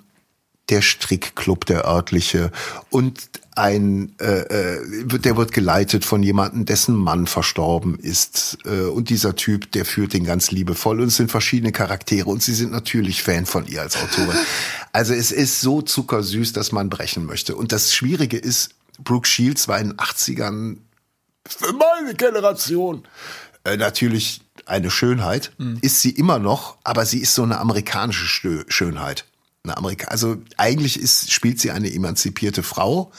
der 0.68 0.82
Strickclub, 0.82 1.64
der 1.66 1.84
örtliche 1.84 2.52
und 2.90 3.28
ein, 3.56 4.14
äh, 4.20 4.78
äh, 4.78 5.06
der 5.06 5.36
wird 5.36 5.52
geleitet 5.52 6.04
von 6.04 6.22
jemandem, 6.22 6.64
dessen 6.64 6.94
Mann 6.94 7.26
verstorben 7.26 7.98
ist. 7.98 8.58
Äh, 8.64 8.82
und 8.82 9.10
dieser 9.10 9.34
Typ, 9.36 9.72
der 9.72 9.84
führt 9.84 10.12
den 10.12 10.24
ganz 10.24 10.50
liebevoll. 10.50 11.00
Und 11.00 11.08
es 11.08 11.16
sind 11.16 11.30
verschiedene 11.30 11.72
Charaktere 11.72 12.30
und 12.30 12.42
sie 12.42 12.54
sind 12.54 12.72
natürlich 12.72 13.22
Fan 13.22 13.46
von 13.46 13.66
ihr 13.66 13.82
als 13.82 13.96
Autorin. 13.96 14.38
Also 14.92 15.14
es 15.14 15.30
ist 15.30 15.60
so 15.60 15.82
zuckersüß, 15.82 16.52
dass 16.52 16.72
man 16.72 16.90
brechen 16.90 17.24
möchte. 17.24 17.54
Und 17.54 17.70
das 17.70 17.94
Schwierige 17.94 18.36
ist, 18.36 18.70
Brooke 19.04 19.28
Shields 19.28 19.68
war 19.68 19.78
in 19.78 19.90
den 19.90 19.96
80ern 19.98 20.78
für 21.46 21.72
meine 21.72 22.14
Generation 22.14 23.06
äh, 23.64 23.76
natürlich 23.76 24.42
eine 24.66 24.90
Schönheit. 24.90 25.52
Mhm. 25.58 25.78
Ist 25.82 26.02
sie 26.02 26.10
immer 26.10 26.38
noch, 26.38 26.78
aber 26.84 27.04
sie 27.04 27.18
ist 27.18 27.34
so 27.34 27.42
eine 27.42 27.58
amerikanische 27.58 28.64
Schönheit. 28.68 29.26
Eine 29.64 29.76
Amerika 29.76 30.08
also 30.08 30.36
eigentlich 30.56 30.98
ist, 30.98 31.32
spielt 31.32 31.60
sie 31.60 31.70
eine 31.70 31.92
emanzipierte 31.92 32.62
Frau, 32.62 33.12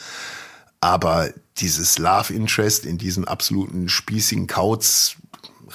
aber 0.80 1.30
dieses 1.58 1.98
Love 1.98 2.32
Interest 2.32 2.84
in 2.84 2.98
diesem 2.98 3.24
absoluten 3.26 3.88
spießigen 3.88 4.48
Kauz 4.48 5.16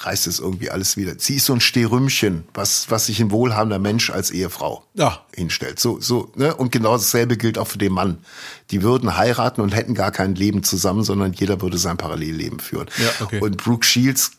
reißt 0.04 0.26
es 0.26 0.38
irgendwie 0.38 0.70
alles 0.70 0.96
wieder. 0.96 1.14
Sie 1.18 1.36
ist 1.36 1.46
so 1.46 1.52
ein 1.52 1.60
Stehrümchen, 1.60 2.44
was, 2.54 2.90
was 2.90 3.06
sich 3.06 3.20
ein 3.20 3.30
wohlhabender 3.30 3.78
Mensch 3.78 4.10
als 4.10 4.30
Ehefrau 4.30 4.84
ja. 4.94 5.24
hinstellt. 5.34 5.78
So, 5.78 6.00
so, 6.00 6.32
ne? 6.36 6.54
Und 6.54 6.72
genau 6.72 6.92
dasselbe 6.92 7.36
gilt 7.36 7.58
auch 7.58 7.68
für 7.68 7.78
den 7.78 7.92
Mann. 7.92 8.18
Die 8.70 8.82
würden 8.82 9.16
heiraten 9.16 9.60
und 9.60 9.74
hätten 9.74 9.94
gar 9.94 10.10
kein 10.10 10.34
Leben 10.34 10.62
zusammen, 10.62 11.04
sondern 11.04 11.32
jeder 11.32 11.60
würde 11.60 11.78
sein 11.78 11.96
Parallelleben 11.96 12.60
führen. 12.60 12.88
Ja, 12.98 13.24
okay. 13.24 13.40
Und 13.40 13.56
Brooke 13.56 13.84
Shields, 13.84 14.32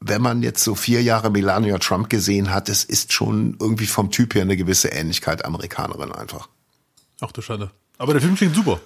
wenn 0.00 0.22
man 0.22 0.42
jetzt 0.42 0.64
so 0.64 0.74
vier 0.74 1.02
Jahre 1.02 1.30
Melania 1.30 1.78
Trump 1.78 2.10
gesehen 2.10 2.52
hat, 2.52 2.68
es 2.68 2.84
ist 2.84 3.12
schon 3.12 3.56
irgendwie 3.60 3.86
vom 3.86 4.10
Typ 4.10 4.34
her 4.34 4.42
eine 4.42 4.56
gewisse 4.56 4.88
Ähnlichkeit 4.88 5.44
Amerikanerin 5.44 6.12
einfach. 6.12 6.48
Ach 7.20 7.32
du 7.32 7.40
Schande. 7.40 7.70
Aber 7.98 8.12
der 8.12 8.22
Film 8.22 8.34
klingt 8.34 8.54
super. 8.54 8.80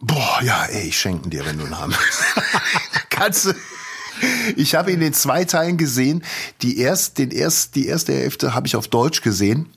Boah, 0.00 0.40
ja, 0.42 0.64
ey, 0.66 0.88
ich 0.88 0.98
schenken 0.98 1.30
dir, 1.30 1.44
wenn 1.46 1.58
du 1.58 1.64
einen 1.64 1.78
haben 1.78 1.92
willst. 1.92 2.22
Kannst 3.10 3.46
du. 3.46 3.54
Ich 4.56 4.74
habe 4.74 4.92
ihn 4.92 5.02
in 5.02 5.12
zwei 5.12 5.44
Teilen 5.44 5.76
gesehen. 5.76 6.22
Die, 6.62 6.78
erst, 6.78 7.18
den 7.18 7.30
erst, 7.30 7.74
die 7.74 7.86
erste 7.86 8.12
Hälfte 8.12 8.54
habe 8.54 8.66
ich 8.66 8.76
auf 8.76 8.88
Deutsch 8.88 9.20
gesehen 9.22 9.68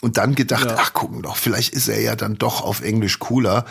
und 0.00 0.16
dann 0.18 0.34
gedacht, 0.34 0.66
Ja. 0.66 0.76
ach 0.78 0.92
gucken 0.92 1.22
doch, 1.22 1.36
vielleicht 1.36 1.72
ist 1.74 1.88
er 1.88 2.00
ja 2.00 2.16
dann 2.16 2.36
doch 2.36 2.62
auf 2.62 2.82
Englisch 2.82 3.18
cooler. 3.18 3.64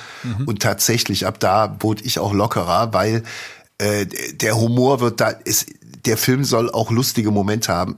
Und 0.45 0.61
tatsächlich, 0.61 1.25
ab 1.27 1.39
da 1.39 1.77
wurde 1.79 2.03
ich 2.03 2.19
auch 2.19 2.33
lockerer, 2.33 2.93
weil 2.93 3.23
äh, 3.77 4.05
der 4.33 4.55
Humor 4.57 4.99
wird 4.99 5.19
da, 5.21 5.29
ist, 5.29 5.67
der 6.05 6.17
Film 6.17 6.43
soll 6.43 6.69
auch 6.71 6.91
lustige 6.91 7.31
Momente 7.31 7.71
haben. 7.73 7.97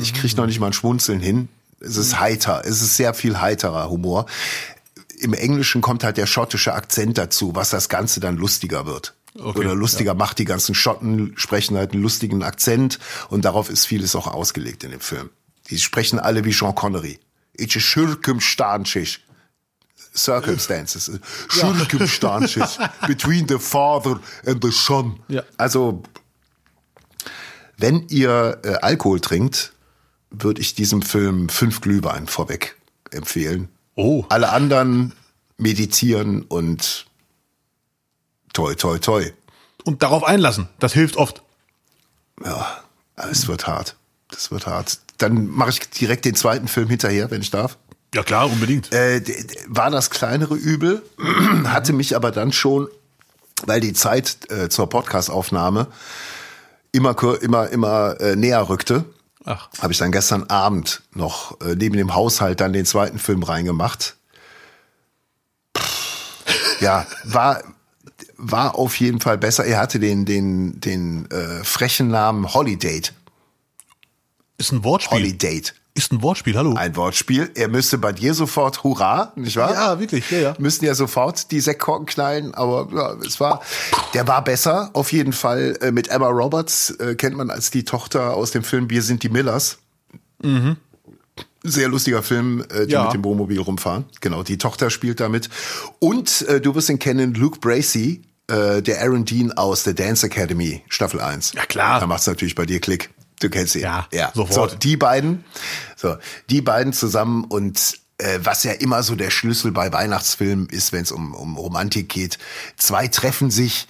Ich 0.00 0.14
kriege 0.14 0.36
noch 0.36 0.46
nicht 0.46 0.60
mal 0.60 0.68
ein 0.68 0.72
Schmunzeln 0.72 1.20
hin. 1.20 1.48
Es 1.80 1.96
ist 1.96 2.18
heiter, 2.18 2.62
es 2.64 2.82
ist 2.82 2.96
sehr 2.96 3.14
viel 3.14 3.40
heiterer 3.40 3.90
Humor. 3.90 4.26
Im 5.18 5.32
Englischen 5.34 5.80
kommt 5.80 6.04
halt 6.04 6.16
der 6.16 6.26
schottische 6.26 6.74
Akzent 6.74 7.18
dazu, 7.18 7.54
was 7.54 7.70
das 7.70 7.88
Ganze 7.88 8.20
dann 8.20 8.36
lustiger 8.36 8.86
wird. 8.86 9.14
Okay, 9.38 9.58
Oder 9.58 9.74
lustiger 9.74 10.14
macht. 10.14 10.38
Die 10.38 10.44
ganzen 10.44 10.74
Schotten 10.74 11.34
sprechen 11.36 11.76
halt 11.76 11.92
einen 11.92 12.02
lustigen 12.02 12.42
Akzent 12.42 12.98
und 13.28 13.44
darauf 13.44 13.70
ist 13.70 13.86
vieles 13.86 14.14
auch 14.16 14.26
ausgelegt 14.26 14.84
in 14.84 14.90
dem 14.90 15.00
Film. 15.00 15.30
Die 15.70 15.78
sprechen 15.78 16.18
alle 16.18 16.44
wie 16.44 16.52
Sean 16.52 16.74
Connery. 16.74 17.18
It's 17.54 17.76
a 17.76 17.80
circumstances. 17.80 19.18
Circumstances. 20.14 21.10
Circumstances 21.50 22.78
between 23.06 23.46
the 23.48 23.58
father 23.58 24.20
and 24.46 24.62
the 24.64 24.70
son. 24.70 25.20
Ja. 25.28 25.42
Also, 25.56 26.02
wenn 27.76 28.08
ihr 28.08 28.58
äh, 28.64 28.74
Alkohol 28.76 29.20
trinkt, 29.20 29.72
würde 30.30 30.60
ich 30.60 30.74
diesem 30.74 31.02
Film 31.02 31.48
fünf 31.48 31.80
Glühwein 31.80 32.26
vorweg 32.26 32.76
empfehlen. 33.10 33.68
Oh. 33.94 34.24
Alle 34.28 34.50
anderen 34.50 35.12
meditieren 35.58 36.42
und 36.42 37.05
toi, 38.56 38.74
toi, 38.74 38.98
toi. 38.98 39.32
Und 39.84 40.02
darauf 40.02 40.24
einlassen. 40.24 40.68
Das 40.78 40.94
hilft 40.94 41.16
oft. 41.16 41.42
Ja, 42.42 42.66
es 43.16 43.48
wird 43.48 43.66
hart. 43.66 43.96
Das 44.30 44.50
wird 44.50 44.66
hart. 44.66 44.98
Dann 45.18 45.46
mache 45.48 45.70
ich 45.70 45.90
direkt 45.90 46.24
den 46.24 46.34
zweiten 46.34 46.66
Film 46.66 46.88
hinterher, 46.88 47.30
wenn 47.30 47.42
ich 47.42 47.50
darf. 47.50 47.76
Ja 48.14 48.22
klar, 48.22 48.50
unbedingt. 48.50 48.92
Äh, 48.92 49.22
war 49.66 49.90
das 49.90 50.08
kleinere 50.10 50.54
Übel, 50.54 51.02
hatte 51.64 51.92
mich 51.92 52.16
aber 52.16 52.30
dann 52.30 52.52
schon, 52.52 52.88
weil 53.66 53.80
die 53.80 53.92
Zeit 53.92 54.50
äh, 54.50 54.68
zur 54.70 54.88
Podcastaufnahme 54.88 55.88
immer, 56.92 57.14
immer, 57.42 57.68
immer 57.68 58.20
äh, 58.20 58.36
näher 58.36 58.68
rückte, 58.68 59.04
habe 59.44 59.92
ich 59.92 59.98
dann 59.98 60.12
gestern 60.12 60.44
Abend 60.44 61.02
noch 61.12 61.60
äh, 61.60 61.76
neben 61.76 61.96
dem 61.96 62.14
Haushalt 62.14 62.60
dann 62.60 62.72
den 62.72 62.86
zweiten 62.86 63.18
Film 63.18 63.42
reingemacht. 63.42 64.16
Pff, 65.76 66.80
Ja, 66.80 67.06
war 67.24 67.62
war 68.36 68.76
auf 68.76 68.98
jeden 69.00 69.20
Fall 69.20 69.38
besser. 69.38 69.64
Er 69.64 69.78
hatte 69.78 69.98
den 69.98 70.24
den 70.24 70.80
den 70.80 71.30
äh, 71.30 71.64
frechen 71.64 72.08
Namen 72.08 72.52
Holiday. 72.54 73.02
Ist 74.58 74.72
ein 74.72 74.84
Wortspiel. 74.84 75.18
Holiday. 75.18 75.62
Ist 75.96 76.12
ein 76.12 76.20
Wortspiel, 76.20 76.54
hallo. 76.58 76.74
Ein 76.74 76.94
Wortspiel. 76.94 77.50
Er 77.54 77.68
müsste 77.68 77.96
bei 77.96 78.12
dir 78.12 78.34
sofort 78.34 78.84
Hurra, 78.84 79.32
nicht 79.34 79.56
wahr? 79.56 79.72
Ja, 79.72 79.98
wirklich, 79.98 80.30
ja, 80.30 80.38
ja. 80.38 80.54
Müssten 80.58 80.84
ja 80.84 80.94
sofort 80.94 81.50
die 81.50 81.60
Sektkorken 81.60 82.04
knallen, 82.04 82.54
aber 82.54 82.88
ja, 82.94 83.14
es 83.26 83.40
war, 83.40 83.62
der 84.12 84.28
war 84.28 84.44
besser, 84.44 84.90
auf 84.92 85.10
jeden 85.12 85.32
Fall. 85.32 85.78
Äh, 85.80 85.92
Mit 85.92 86.08
Emma 86.08 86.28
Roberts 86.28 86.90
äh, 86.90 87.14
kennt 87.14 87.34
man 87.34 87.48
als 87.48 87.70
die 87.70 87.84
Tochter 87.84 88.34
aus 88.34 88.50
dem 88.50 88.62
Film 88.62 88.90
Wir 88.90 89.02
sind 89.02 89.22
die 89.22 89.30
Millers. 89.30 89.78
Sehr 91.70 91.88
lustiger 91.88 92.22
Film, 92.22 92.64
äh, 92.70 92.86
die 92.86 92.92
Ja. 92.92 93.04
mit 93.04 93.14
dem 93.14 93.24
Wohnmobil 93.24 93.60
rumfahren. 93.60 94.04
Genau, 94.20 94.42
die 94.42 94.58
Tochter 94.58 94.90
spielt 94.90 95.20
damit. 95.20 95.48
Und 95.98 96.42
äh, 96.48 96.60
du 96.60 96.74
wirst 96.74 96.88
ihn 96.88 96.98
kennen, 96.98 97.34
Luke 97.34 97.58
Bracey, 97.60 98.22
äh, 98.48 98.82
der 98.82 99.00
Aaron 99.02 99.24
Dean 99.24 99.52
aus 99.52 99.82
der 99.82 99.94
Dance 99.94 100.26
Academy, 100.26 100.82
Staffel 100.88 101.20
1. 101.20 101.52
Ja, 101.54 101.66
klar. 101.66 102.00
Da 102.00 102.06
macht's 102.06 102.26
natürlich 102.26 102.54
bei 102.54 102.66
dir 102.66 102.80
Klick. 102.80 103.10
Du 103.40 103.50
kennst 103.50 103.74
ihn. 103.76 103.82
Ja, 103.82 104.06
ja. 104.12 104.32
sofort. 104.34 104.70
So, 104.70 104.76
die 104.78 104.96
beiden, 104.96 105.44
so, 105.96 106.16
die 106.48 106.62
beiden 106.62 106.92
zusammen 106.92 107.44
und 107.44 107.98
äh, 108.18 108.38
was 108.42 108.64
ja 108.64 108.72
immer 108.72 109.02
so 109.02 109.14
der 109.14 109.30
Schlüssel 109.30 109.72
bei 109.72 109.92
Weihnachtsfilmen 109.92 110.68
ist, 110.70 110.92
wenn 110.92 111.02
es 111.02 111.12
um, 111.12 111.34
um 111.34 111.56
Romantik 111.58 112.08
geht, 112.08 112.38
zwei 112.78 113.08
treffen 113.08 113.50
sich, 113.50 113.88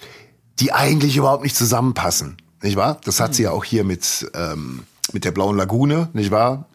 die 0.59 0.73
eigentlich 0.73 1.15
überhaupt 1.15 1.43
nicht 1.43 1.55
zusammenpassen, 1.55 2.35
nicht 2.61 2.75
wahr? 2.75 2.99
Das 3.05 3.21
hat 3.21 3.35
sie 3.35 3.43
ja 3.43 3.51
auch 3.51 3.63
hier 3.63 3.85
mit 3.85 4.29
ähm, 4.33 4.83
mit 5.13 5.23
der 5.23 5.31
Blauen 5.31 5.55
Lagune, 5.55 6.09
nicht 6.11 6.31
wahr? 6.31 6.67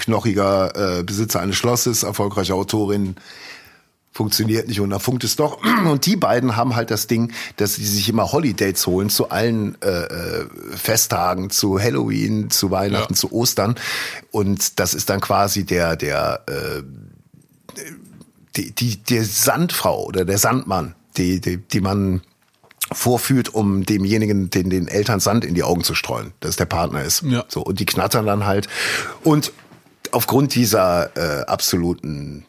Knochiger 0.00 0.98
äh, 0.98 1.02
Besitzer 1.02 1.40
eines 1.40 1.56
Schlosses, 1.56 2.02
erfolgreiche 2.02 2.54
Autorin, 2.54 3.16
funktioniert 4.12 4.66
nicht 4.68 4.80
und 4.80 4.90
da 4.90 4.98
funkt 4.98 5.22
es 5.24 5.36
doch. 5.36 5.58
Und 5.86 6.04
die 6.04 6.16
beiden 6.16 6.56
haben 6.56 6.74
halt 6.74 6.90
das 6.90 7.06
Ding, 7.06 7.32
dass 7.56 7.76
sie 7.76 7.86
sich 7.86 8.08
immer 8.08 8.32
Holidays 8.32 8.86
holen 8.86 9.08
zu 9.08 9.30
allen 9.30 9.80
äh, 9.82 9.88
äh, 9.88 10.46
Festtagen, 10.74 11.48
zu 11.50 11.78
Halloween, 11.80 12.50
zu 12.50 12.70
Weihnachten, 12.72 13.14
Ja. 13.14 13.16
zu 13.18 13.32
Ostern. 13.32 13.76
Und 14.32 14.80
das 14.80 14.94
ist 14.94 15.10
dann 15.10 15.20
quasi 15.20 15.64
der, 15.64 15.94
der, 15.96 16.40
äh, 16.48 16.82
die, 18.56 18.72
die, 18.72 18.96
der 18.96 19.24
Sandfrau 19.24 20.04
oder 20.04 20.24
der 20.24 20.38
Sandmann, 20.38 20.94
die, 21.16 21.40
die, 21.40 21.58
die 21.58 21.80
man 21.80 22.22
vorführt, 22.92 23.54
um 23.54 23.86
demjenigen, 23.86 24.50
den, 24.50 24.70
den 24.70 24.88
Eltern 24.88 25.20
Sand 25.20 25.44
in 25.44 25.54
die 25.54 25.62
Augen 25.62 25.84
zu 25.84 25.94
streuen, 25.94 26.32
dass 26.40 26.56
der 26.56 26.64
Partner 26.64 27.04
ist. 27.04 27.22
Ja. 27.22 27.44
So, 27.46 27.62
und 27.62 27.78
die 27.78 27.86
knattern 27.86 28.26
dann 28.26 28.44
halt. 28.44 28.68
Und 29.22 29.52
aufgrund 30.12 30.54
dieser 30.54 31.10
äh, 31.16 31.44
absoluten 31.44 32.46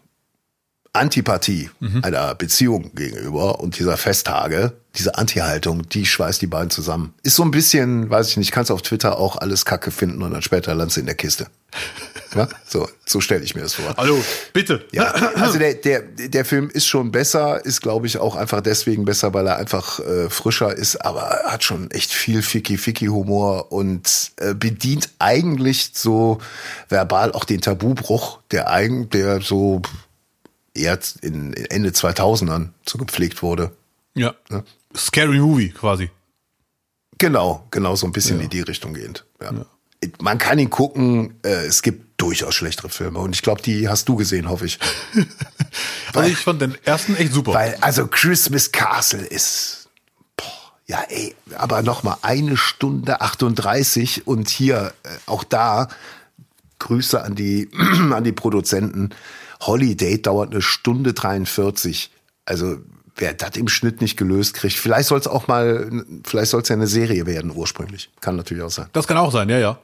Antipathie 0.93 1.69
einer 2.03 2.35
Beziehung 2.35 2.93
gegenüber 2.93 3.61
und 3.61 3.79
dieser 3.79 3.95
Festtage, 3.95 4.73
diese 4.95 5.15
Anti-Haltung, 5.17 5.87
die 5.87 6.05
schweißt 6.05 6.41
die 6.41 6.47
beiden 6.47 6.69
zusammen. 6.69 7.13
Ist 7.23 7.37
so 7.37 7.43
ein 7.43 7.51
bisschen, 7.51 8.09
weiß 8.09 8.29
ich 8.29 8.37
nicht, 8.37 8.51
kannst 8.51 8.71
auf 8.71 8.81
Twitter 8.81 9.17
auch 9.17 9.37
alles 9.37 9.63
Kacke 9.63 9.89
finden 9.89 10.21
und 10.21 10.31
dann 10.31 10.41
später 10.41 10.75
landest 10.75 10.97
du 10.97 11.01
in 11.01 11.05
der 11.05 11.15
Kiste. 11.15 11.47
Ja? 12.35 12.47
So, 12.65 12.87
so 13.05 13.19
stelle 13.21 13.43
ich 13.43 13.55
mir 13.55 13.61
das 13.61 13.73
vor. 13.73 13.93
Hallo, 13.97 14.23
bitte. 14.53 14.85
Ja, 14.91 15.05
also 15.35 15.59
der, 15.59 15.75
der, 15.75 16.01
der 16.01 16.45
Film 16.45 16.69
ist 16.69 16.87
schon 16.87 17.11
besser, 17.11 17.65
ist 17.65 17.81
glaube 17.81 18.07
ich 18.07 18.17
auch 18.17 18.35
einfach 18.35 18.61
deswegen 18.61 19.05
besser, 19.05 19.33
weil 19.33 19.47
er 19.47 19.57
einfach 19.57 19.99
äh, 19.99 20.29
frischer 20.29 20.75
ist, 20.75 20.97
aber 20.97 21.41
hat 21.45 21.63
schon 21.63 21.91
echt 21.91 22.11
viel 22.11 22.41
Ficky-Ficky-Humor 22.41 23.71
und 23.71 24.31
äh, 24.37 24.53
bedient 24.53 25.09
eigentlich 25.19 25.91
so 25.93 26.39
verbal 26.89 27.33
auch 27.33 27.43
den 27.43 27.61
Tabubruch, 27.61 28.39
der 28.51 28.69
eigen, 28.69 29.09
der 29.09 29.41
so 29.41 29.81
eher 30.73 30.97
in 31.21 31.53
in 31.53 31.65
Ende 31.65 31.89
2000ern 31.89 32.69
so 32.87 32.97
gepflegt 32.97 33.43
wurde. 33.43 33.71
Ja. 34.15 34.35
Scary 34.95 35.39
Movie 35.39 35.69
quasi. 35.69 36.09
Genau, 37.17 37.67
genau 37.71 37.95
so 37.95 38.07
ein 38.07 38.11
bisschen 38.11 38.39
in 38.39 38.49
die 38.49 38.61
Richtung 38.61 38.93
gehend. 38.93 39.25
Ja. 39.41 39.51
Man 40.19 40.37
kann 40.37 40.57
ihn 40.57 40.69
gucken, 40.69 41.35
äh, 41.43 41.65
es 41.65 41.81
gibt 41.81 42.19
durchaus 42.21 42.55
schlechtere 42.55 42.89
Filme 42.89 43.19
und 43.19 43.35
ich 43.35 43.41
glaube, 43.41 43.61
die 43.61 43.89
hast 43.89 44.07
du 44.09 44.15
gesehen, 44.15 44.49
hoffe 44.49 44.65
ich. 44.65 44.79
Also 46.13 46.29
ich 46.29 46.39
fand 46.39 46.61
den 46.61 46.75
ersten 46.83 47.15
echt 47.15 47.31
super. 47.31 47.53
Weil, 47.53 47.77
also 47.79 48.05
Christmas 48.05 48.73
Castle 48.73 49.21
ist, 49.21 49.87
boah, 50.35 50.43
ja 50.85 51.01
ey, 51.07 51.33
aber 51.55 51.83
noch 51.83 52.03
mal 52.03 52.17
eine 52.21 52.57
Stunde 52.57 53.21
38 53.21 54.27
und 54.27 54.49
hier 54.49 54.93
äh, 55.03 55.09
auch 55.27 55.45
da 55.45 55.87
Grüße 56.79 57.23
an 57.23 57.35
die, 57.35 57.69
an 58.11 58.25
die 58.25 58.33
Produzenten. 58.33 59.11
Holiday 59.61 60.21
dauert 60.21 60.51
eine 60.51 60.61
Stunde 60.61 61.13
43. 61.13 62.11
Also 62.43 62.79
wer 63.15 63.33
das 63.33 63.55
im 63.55 63.69
Schnitt 63.69 64.01
nicht 64.01 64.17
gelöst 64.17 64.55
kriegt, 64.55 64.75
vielleicht 64.75 65.07
soll 65.07 65.19
es 65.19 65.27
auch 65.27 65.47
mal, 65.47 65.89
vielleicht 66.25 66.51
soll 66.51 66.61
es 66.61 66.67
ja 66.69 66.75
eine 66.75 66.87
Serie 66.87 67.25
werden 67.25 67.51
ursprünglich. 67.55 68.09
Kann 68.19 68.35
natürlich 68.35 68.63
auch 68.63 68.71
sein. 68.71 68.87
das 68.91 69.07
kann 69.07 69.17
auch 69.17 69.31
sein, 69.31 69.47
ja, 69.47 69.59
ja. 69.59 69.79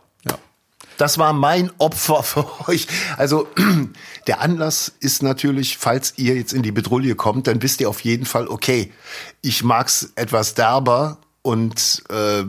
Das 0.97 1.17
war 1.17 1.33
mein 1.33 1.71
Opfer 1.77 2.23
für 2.23 2.67
euch. 2.67 2.87
Also 3.17 3.47
der 4.27 4.41
Anlass 4.41 4.91
ist 4.99 5.23
natürlich, 5.23 5.77
falls 5.77 6.13
ihr 6.17 6.35
jetzt 6.35 6.53
in 6.53 6.63
die 6.63 6.71
Bedrulle 6.71 7.15
kommt, 7.15 7.47
dann 7.47 7.61
wisst 7.61 7.81
ihr 7.81 7.89
auf 7.89 8.01
jeden 8.01 8.25
Fall, 8.25 8.47
okay, 8.47 8.91
ich 9.41 9.63
mag's 9.63 10.11
etwas 10.15 10.53
derber 10.55 11.17
und 11.41 12.03
äh, 12.09 12.43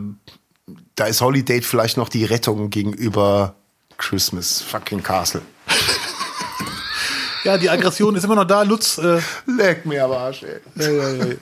da 0.95 1.05
ist 1.05 1.21
Holiday 1.21 1.61
vielleicht 1.61 1.97
noch 1.97 2.09
die 2.09 2.25
Rettung 2.25 2.69
gegenüber 2.69 3.55
Christmas 3.97 4.61
fucking 4.61 5.03
Castle. 5.03 5.41
Ja, 7.45 7.57
die 7.57 7.69
Aggression 7.69 8.15
ist 8.17 8.25
immer 8.25 8.35
noch 8.35 8.45
da, 8.45 8.63
Lutz. 8.63 8.97
Äh, 8.97 9.21
Leck 9.45 9.85
mir 9.85 10.03
aber 10.03 10.19
Arsch, 10.19 10.43
ey. 10.43 10.59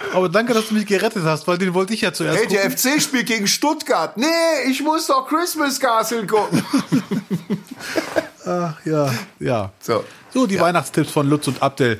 ja, 0.00 0.06
ja, 0.06 0.10
ja. 0.10 0.16
Aber 0.16 0.28
danke, 0.28 0.54
dass 0.54 0.68
du 0.68 0.74
mich 0.74 0.86
gerettet 0.86 1.24
hast, 1.24 1.46
weil 1.46 1.58
den 1.58 1.74
wollte 1.74 1.94
ich 1.94 2.00
ja 2.02 2.12
zuerst 2.12 2.38
Hey, 2.38 2.46
der. 2.48 2.70
FC 2.70 3.00
spielt 3.00 3.26
gegen 3.26 3.46
Stuttgart. 3.46 4.16
Nee, 4.16 4.26
ich 4.68 4.82
muss 4.82 5.06
doch 5.06 5.26
Christmas 5.28 5.80
Castle 5.80 6.26
gucken. 6.26 6.64
Ach, 8.46 8.74
ja, 8.84 9.12
ja. 9.40 9.72
So. 9.80 10.04
So, 10.32 10.46
die 10.46 10.60
Weihnachtstipps 10.60 11.10
von 11.10 11.28
Lutz 11.28 11.48
und 11.48 11.62
Abdel. 11.62 11.98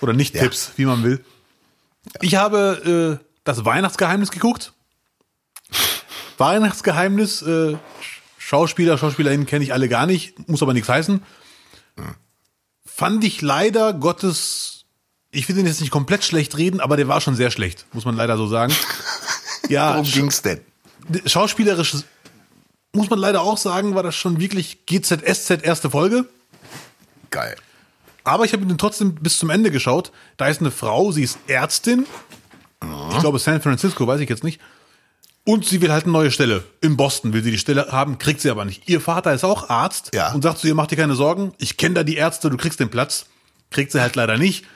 Oder 0.00 0.12
nicht 0.12 0.34
Tipps, 0.34 0.72
wie 0.76 0.86
man 0.86 1.02
will. 1.04 1.24
Ich 2.20 2.34
habe 2.34 3.18
äh, 3.20 3.24
das 3.44 3.64
Weihnachtsgeheimnis 3.64 4.30
geguckt. 4.30 4.72
Weihnachtsgeheimnis, 6.38 7.42
äh, 7.42 7.76
Schauspieler, 8.38 8.98
Schauspielerinnen 8.98 9.46
kenne 9.46 9.64
ich 9.64 9.72
alle 9.72 9.88
gar 9.88 10.06
nicht, 10.06 10.48
muss 10.48 10.62
aber 10.62 10.74
nichts 10.74 10.88
heißen. 10.88 11.22
Fand 12.84 13.24
ich 13.24 13.40
leider 13.40 13.92
Gottes 13.92 14.73
ich 15.34 15.48
will 15.48 15.56
den 15.56 15.66
jetzt 15.66 15.80
nicht 15.80 15.90
komplett 15.90 16.24
schlecht 16.24 16.56
reden, 16.56 16.80
aber 16.80 16.96
der 16.96 17.08
war 17.08 17.20
schon 17.20 17.34
sehr 17.36 17.50
schlecht, 17.50 17.86
muss 17.92 18.04
man 18.04 18.16
leider 18.16 18.36
so 18.36 18.46
sagen. 18.46 18.74
Ja, 19.70 19.94
Worum 19.94 20.04
ging's 20.10 20.42
denn? 20.42 20.60
schauspielerisch 21.24 21.94
muss 22.92 23.08
man 23.08 23.18
leider 23.18 23.40
auch 23.40 23.56
sagen, 23.56 23.94
war 23.94 24.02
das 24.02 24.14
schon 24.14 24.38
wirklich 24.38 24.84
GZSZ 24.84 25.62
erste 25.62 25.88
Folge. 25.88 26.26
Geil. 27.30 27.56
Aber 28.24 28.44
ich 28.44 28.52
habe 28.52 28.62
ihn 28.64 28.76
trotzdem 28.76 29.14
bis 29.14 29.38
zum 29.38 29.48
Ende 29.48 29.70
geschaut. 29.70 30.12
Da 30.36 30.48
ist 30.48 30.60
eine 30.60 30.70
Frau, 30.70 31.12
sie 31.12 31.22
ist 31.22 31.38
Ärztin. 31.46 32.06
Ich 33.12 33.18
glaube 33.20 33.38
San 33.38 33.62
Francisco, 33.62 34.06
weiß 34.06 34.20
ich 34.20 34.28
jetzt 34.28 34.44
nicht. 34.44 34.60
Und 35.44 35.64
sie 35.64 35.80
will 35.80 35.90
halt 35.92 36.04
eine 36.04 36.12
neue 36.12 36.30
Stelle. 36.30 36.64
In 36.82 36.98
Boston 36.98 37.32
will 37.32 37.42
sie 37.42 37.50
die 37.50 37.58
Stelle 37.58 37.88
haben, 37.90 38.18
kriegt 38.18 38.42
sie 38.42 38.50
aber 38.50 38.66
nicht. 38.66 38.86
Ihr 38.88 39.00
Vater 39.00 39.32
ist 39.32 39.44
auch 39.44 39.70
Arzt 39.70 40.10
Ja. 40.14 40.32
und 40.32 40.42
sagt 40.42 40.58
zu 40.58 40.66
ihr, 40.66 40.74
mach 40.74 40.86
dir 40.88 40.96
keine 40.96 41.14
Sorgen, 41.14 41.54
ich 41.58 41.78
kenne 41.78 41.94
da 41.96 42.02
die 42.04 42.16
Ärzte, 42.16 42.50
du 42.50 42.58
kriegst 42.58 42.80
den 42.80 42.90
Platz. 42.90 43.26
Kriegt 43.70 43.92
sie 43.92 44.00
halt 44.02 44.14
leider 44.14 44.36
nicht. 44.38 44.66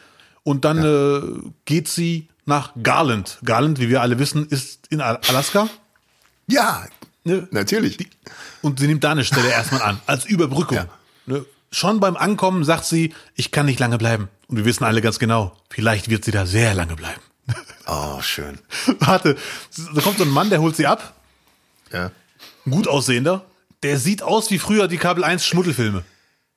Und 0.49 0.65
dann 0.65 0.79
äh, 0.83 1.51
geht 1.67 1.89
sie 1.89 2.29
nach 2.47 2.73
Garland. 2.83 3.39
Garland, 3.45 3.79
wie 3.81 3.91
wir 3.91 4.01
alle 4.01 4.19
wissen, 4.19 4.47
ist 4.49 4.87
in 4.89 5.03
Al- 5.03 5.21
Alaska. 5.29 5.69
Ja, 6.47 6.87
Ne? 7.25 7.47
natürlich. 7.51 7.99
Und 8.63 8.81
sie 8.81 8.87
nimmt 8.87 9.05
da 9.05 9.11
eine 9.11 9.25
Stelle 9.25 9.51
erstmal 9.51 9.83
an, 9.83 10.01
als 10.07 10.25
Überbrückung. 10.25 10.79
Ja. 10.79 10.87
Ne? 11.27 11.45
Schon 11.71 12.01
beim 12.01 12.17
Ankommen 12.17 12.65
sagt 12.65 12.87
sie, 12.87 13.13
ich 13.35 13.51
kann 13.51 13.67
nicht 13.67 13.79
lange 13.79 13.99
bleiben. 13.99 14.29
Und 14.47 14.57
wir 14.57 14.65
wissen 14.65 14.85
alle 14.85 15.03
ganz 15.03 15.19
genau, 15.19 15.55
vielleicht 15.69 16.09
wird 16.09 16.25
sie 16.25 16.31
da 16.31 16.47
sehr 16.47 16.73
lange 16.75 16.97
bleiben. 16.97 17.21
Oh, 17.91 18.21
schön. 18.23 18.59
Warte, 19.01 19.37
da 19.95 20.01
kommt 20.03 20.17
so 20.19 20.25
ein 20.25 20.31
Mann, 20.31 20.49
der 20.51 20.61
holt 20.63 20.77
sie 20.77 20.87
ab, 20.87 21.15
Ja. 21.93 22.11
ein 22.67 22.71
gut 22.71 22.87
aussehender, 22.89 23.45
der 23.83 23.99
sieht 23.99 24.23
aus 24.23 24.51
wie 24.51 24.59
früher 24.59 24.89
die 24.89 24.99
Kabel 24.99 25.25
1 25.25 25.45
Schmuddelfilme. 25.47 26.05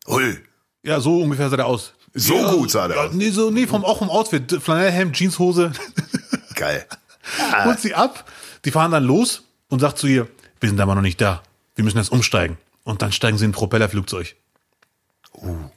Hui. 0.08 0.38
Ja, 0.84 1.00
so 1.02 1.22
ungefähr 1.22 1.50
sah 1.50 1.56
der 1.58 1.68
aus. 1.68 1.94
So 2.14 2.36
ja, 2.36 2.52
gut 2.52 2.72
sah 2.72 2.88
der 2.88 2.98
ja, 2.98 3.04
aus. 3.04 3.14
Nee, 3.14 3.30
so, 3.30 3.52
nee, 3.52 3.68
vom, 3.68 3.86
auch 3.86 4.00
vom 4.00 4.10
Outfit. 4.10 4.60
Flanellhemd, 4.62 5.16
Jeanshose. 5.16 5.72
Geil. 6.56 6.86
holt 7.66 7.80
sie 7.80 7.96
ab. 7.96 8.26
Die 8.66 8.72
fahren 8.72 8.92
dann 8.92 9.04
los 9.04 9.44
und 9.70 9.80
sagt 9.80 9.98
zu 9.98 10.08
ihr, 10.08 10.28
wir 10.60 10.70
sind 10.70 10.80
aber 10.80 10.96
noch 10.96 11.02
nicht 11.02 11.22
da. 11.22 11.42
Wir 11.76 11.84
müssen 11.84 11.98
jetzt 11.98 12.12
umsteigen. 12.12 12.58
Und 12.84 13.02
dann 13.02 13.12
steigen 13.12 13.38
sie 13.38 13.46
in 13.46 13.52
ein 13.52 13.54
Propellerflugzeug. 13.54 14.36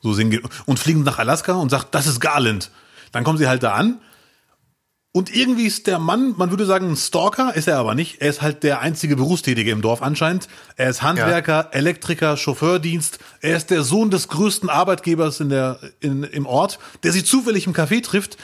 So 0.03 0.13
singen 0.13 0.31
die. 0.31 0.43
Und 0.67 0.79
fliegen 0.79 1.05
nach 1.05 1.19
Alaska 1.19 1.53
und 1.53 1.71
sagt, 1.71 1.95
das 1.95 2.07
ist 2.07 2.21
Garland. 2.21 2.71
Dann 3.13 3.25
kommen 3.25 3.39
sie 3.39 3.47
halt 3.47 3.63
da 3.63 3.75
an. 3.75 4.01
Und 5.17 5.33
irgendwie 5.33 5.67
ist 5.67 5.87
der 5.87 6.01
Mann, 6.01 6.35
man 6.37 6.51
würde 6.51 6.67
sagen, 6.67 6.91
ein 6.91 6.97
Stalker, 6.97 7.55
ist 7.55 7.69
er 7.69 7.79
aber 7.79 7.95
nicht. 7.95 8.21
Er 8.21 8.31
ist 8.31 8.43
halt 8.43 8.65
der 8.65 8.81
einzige 8.81 9.15
Berufstätige 9.15 9.71
im 9.71 9.81
Dorf 9.81 10.03
anscheinend. 10.03 10.49
Er 10.75 10.91
ist 10.91 11.03
Handwerker, 11.03 11.69
Elektriker, 11.71 12.37
Chauffeurdienst. 12.37 13.21
Er 13.41 13.57
ist 13.57 13.71
der 13.71 13.85
Sohn 13.85 14.11
des 14.11 14.27
größten 14.27 14.69
Arbeitgebers 14.69 15.39
in 15.39 15.51
der, 15.51 15.79
in, 16.01 16.25
im 16.25 16.47
Ort, 16.47 16.81
der 17.05 17.13
sie 17.13 17.23
zufällig 17.23 17.67
im 17.69 17.75
Café 17.75 18.03
trifft 18.03 18.37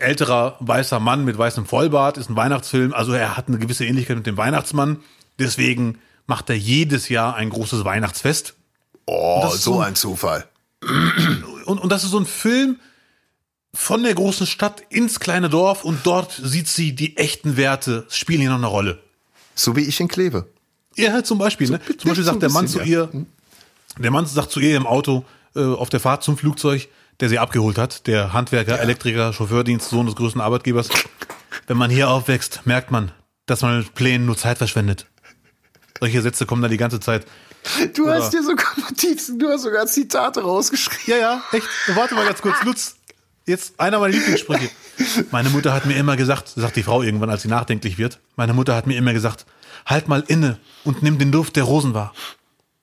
älterer 0.00 0.56
weißer 0.60 0.98
Mann 1.00 1.24
mit 1.24 1.38
weißem 1.38 1.64
Vollbart, 1.66 2.18
ist 2.18 2.28
ein 2.30 2.34
Weihnachtsfilm, 2.36 2.92
also 2.92 3.12
er 3.12 3.36
hat 3.36 3.46
eine 3.48 3.58
gewisse 3.58 3.84
Ähnlichkeit 3.86 4.16
mit 4.16 4.26
dem 4.26 4.36
Weihnachtsmann. 4.36 4.98
Deswegen 5.38 5.98
macht 6.26 6.50
er 6.50 6.56
jedes 6.56 7.08
Jahr 7.08 7.36
ein 7.36 7.50
großes 7.50 7.84
Weihnachtsfest. 7.84 8.54
Oh, 9.06 9.46
so 9.50 9.56
so- 9.56 9.80
ein 9.80 9.94
Zufall. 9.94 10.46
Und, 11.66 11.78
und 11.78 11.92
das 11.92 12.02
ist 12.04 12.10
so 12.10 12.18
ein 12.18 12.26
Film 12.26 12.80
von 13.74 14.02
der 14.02 14.14
großen 14.14 14.46
Stadt 14.46 14.82
ins 14.88 15.20
kleine 15.20 15.48
Dorf 15.48 15.84
und 15.84 16.00
dort 16.04 16.32
sieht 16.42 16.68
sie 16.68 16.94
die 16.94 17.16
echten 17.16 17.56
Werte, 17.56 18.06
spielen 18.08 18.40
hier 18.40 18.50
noch 18.50 18.56
eine 18.56 18.66
Rolle. 18.66 19.02
So 19.54 19.76
wie 19.76 19.82
ich 19.82 20.00
in 20.00 20.08
Kleve. 20.08 20.48
Ja, 20.96 21.12
halt 21.12 21.26
zum 21.26 21.38
Beispiel. 21.38 21.68
Ne? 21.70 21.78
bi- 21.78 21.96
Zum 21.96 22.08
Beispiel 22.08 22.24
so 22.24 22.30
sagt 22.30 22.42
der 22.42 22.50
Mann 22.50 22.66
zu 22.68 22.80
ihr, 22.80 23.08
der 23.98 24.10
Mann 24.10 24.26
sagt 24.26 24.50
zu 24.50 24.60
ihr 24.60 24.76
im 24.76 24.86
Auto 24.86 25.24
äh, 25.54 25.60
auf 25.62 25.90
der 25.90 26.00
Fahrt 26.00 26.22
zum 26.24 26.36
Flugzeug, 26.38 26.88
der 27.20 27.28
sie 27.28 27.38
abgeholt 27.38 27.78
hat, 27.78 28.06
der 28.06 28.32
Handwerker, 28.32 28.80
Elektriker, 28.80 29.32
Chauffeurdienst, 29.32 29.90
Sohn 29.90 30.06
des 30.06 30.16
größten 30.16 30.40
Arbeitgebers. 30.40 30.88
Wenn 31.66 31.76
man 31.76 31.90
hier 31.90 32.08
aufwächst, 32.08 32.62
merkt 32.64 32.90
man, 32.90 33.12
dass 33.46 33.62
man 33.62 33.78
mit 33.78 33.94
Plänen 33.94 34.26
nur 34.26 34.36
Zeit 34.36 34.58
verschwendet. 34.58 35.06
Solche 36.00 36.22
Sätze 36.22 36.46
kommen 36.46 36.62
da 36.62 36.68
die 36.68 36.76
ganze 36.76 37.00
Zeit. 37.00 37.26
Du 37.94 38.04
Oder- 38.04 38.14
hast 38.22 38.32
dir 38.32 38.42
sogar 38.42 38.66
Notizen, 38.76 39.38
du 39.38 39.48
hast 39.48 39.62
sogar 39.62 39.86
Zitate 39.86 40.40
rausgeschrieben. 40.42 41.04
Ja, 41.06 41.16
ja, 41.16 41.42
echt. 41.52 41.66
Warte 41.94 42.14
mal 42.14 42.24
ganz 42.24 42.40
kurz, 42.40 42.56
Lutz. 42.64 42.94
Jetzt 43.48 43.80
einer 43.80 43.98
meiner 43.98 44.12
Lieblingssprüche. 44.12 44.68
Meine 45.30 45.48
Mutter 45.48 45.72
hat 45.72 45.86
mir 45.86 45.96
immer 45.96 46.18
gesagt, 46.18 46.50
sagt 46.54 46.76
die 46.76 46.82
Frau 46.82 47.02
irgendwann, 47.02 47.30
als 47.30 47.42
sie 47.42 47.48
nachdenklich 47.48 47.96
wird, 47.96 48.20
meine 48.36 48.52
Mutter 48.52 48.76
hat 48.76 48.86
mir 48.86 48.98
immer 48.98 49.14
gesagt, 49.14 49.46
halt 49.86 50.06
mal 50.06 50.22
inne 50.26 50.58
und 50.84 51.02
nimm 51.02 51.18
den 51.18 51.32
Duft 51.32 51.56
der 51.56 51.64
Rosen 51.64 51.94
wahr. 51.94 52.12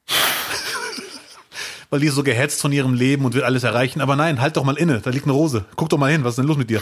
Weil 1.91 1.99
die 1.99 2.07
ist 2.07 2.15
so 2.15 2.23
gehetzt 2.23 2.61
von 2.61 2.71
ihrem 2.71 2.95
Leben 2.95 3.25
und 3.25 3.35
will 3.35 3.43
alles 3.43 3.63
erreichen. 3.63 4.01
Aber 4.01 4.15
nein, 4.15 4.41
halt 4.41 4.57
doch 4.57 4.63
mal 4.63 4.75
inne, 4.75 5.01
da 5.01 5.11
liegt 5.11 5.25
eine 5.25 5.33
Rose. 5.33 5.65
Guck 5.75 5.89
doch 5.89 5.99
mal 5.99 6.11
hin, 6.11 6.23
was 6.23 6.31
ist 6.31 6.37
denn 6.37 6.47
los 6.47 6.57
mit 6.57 6.71
dir? 6.71 6.81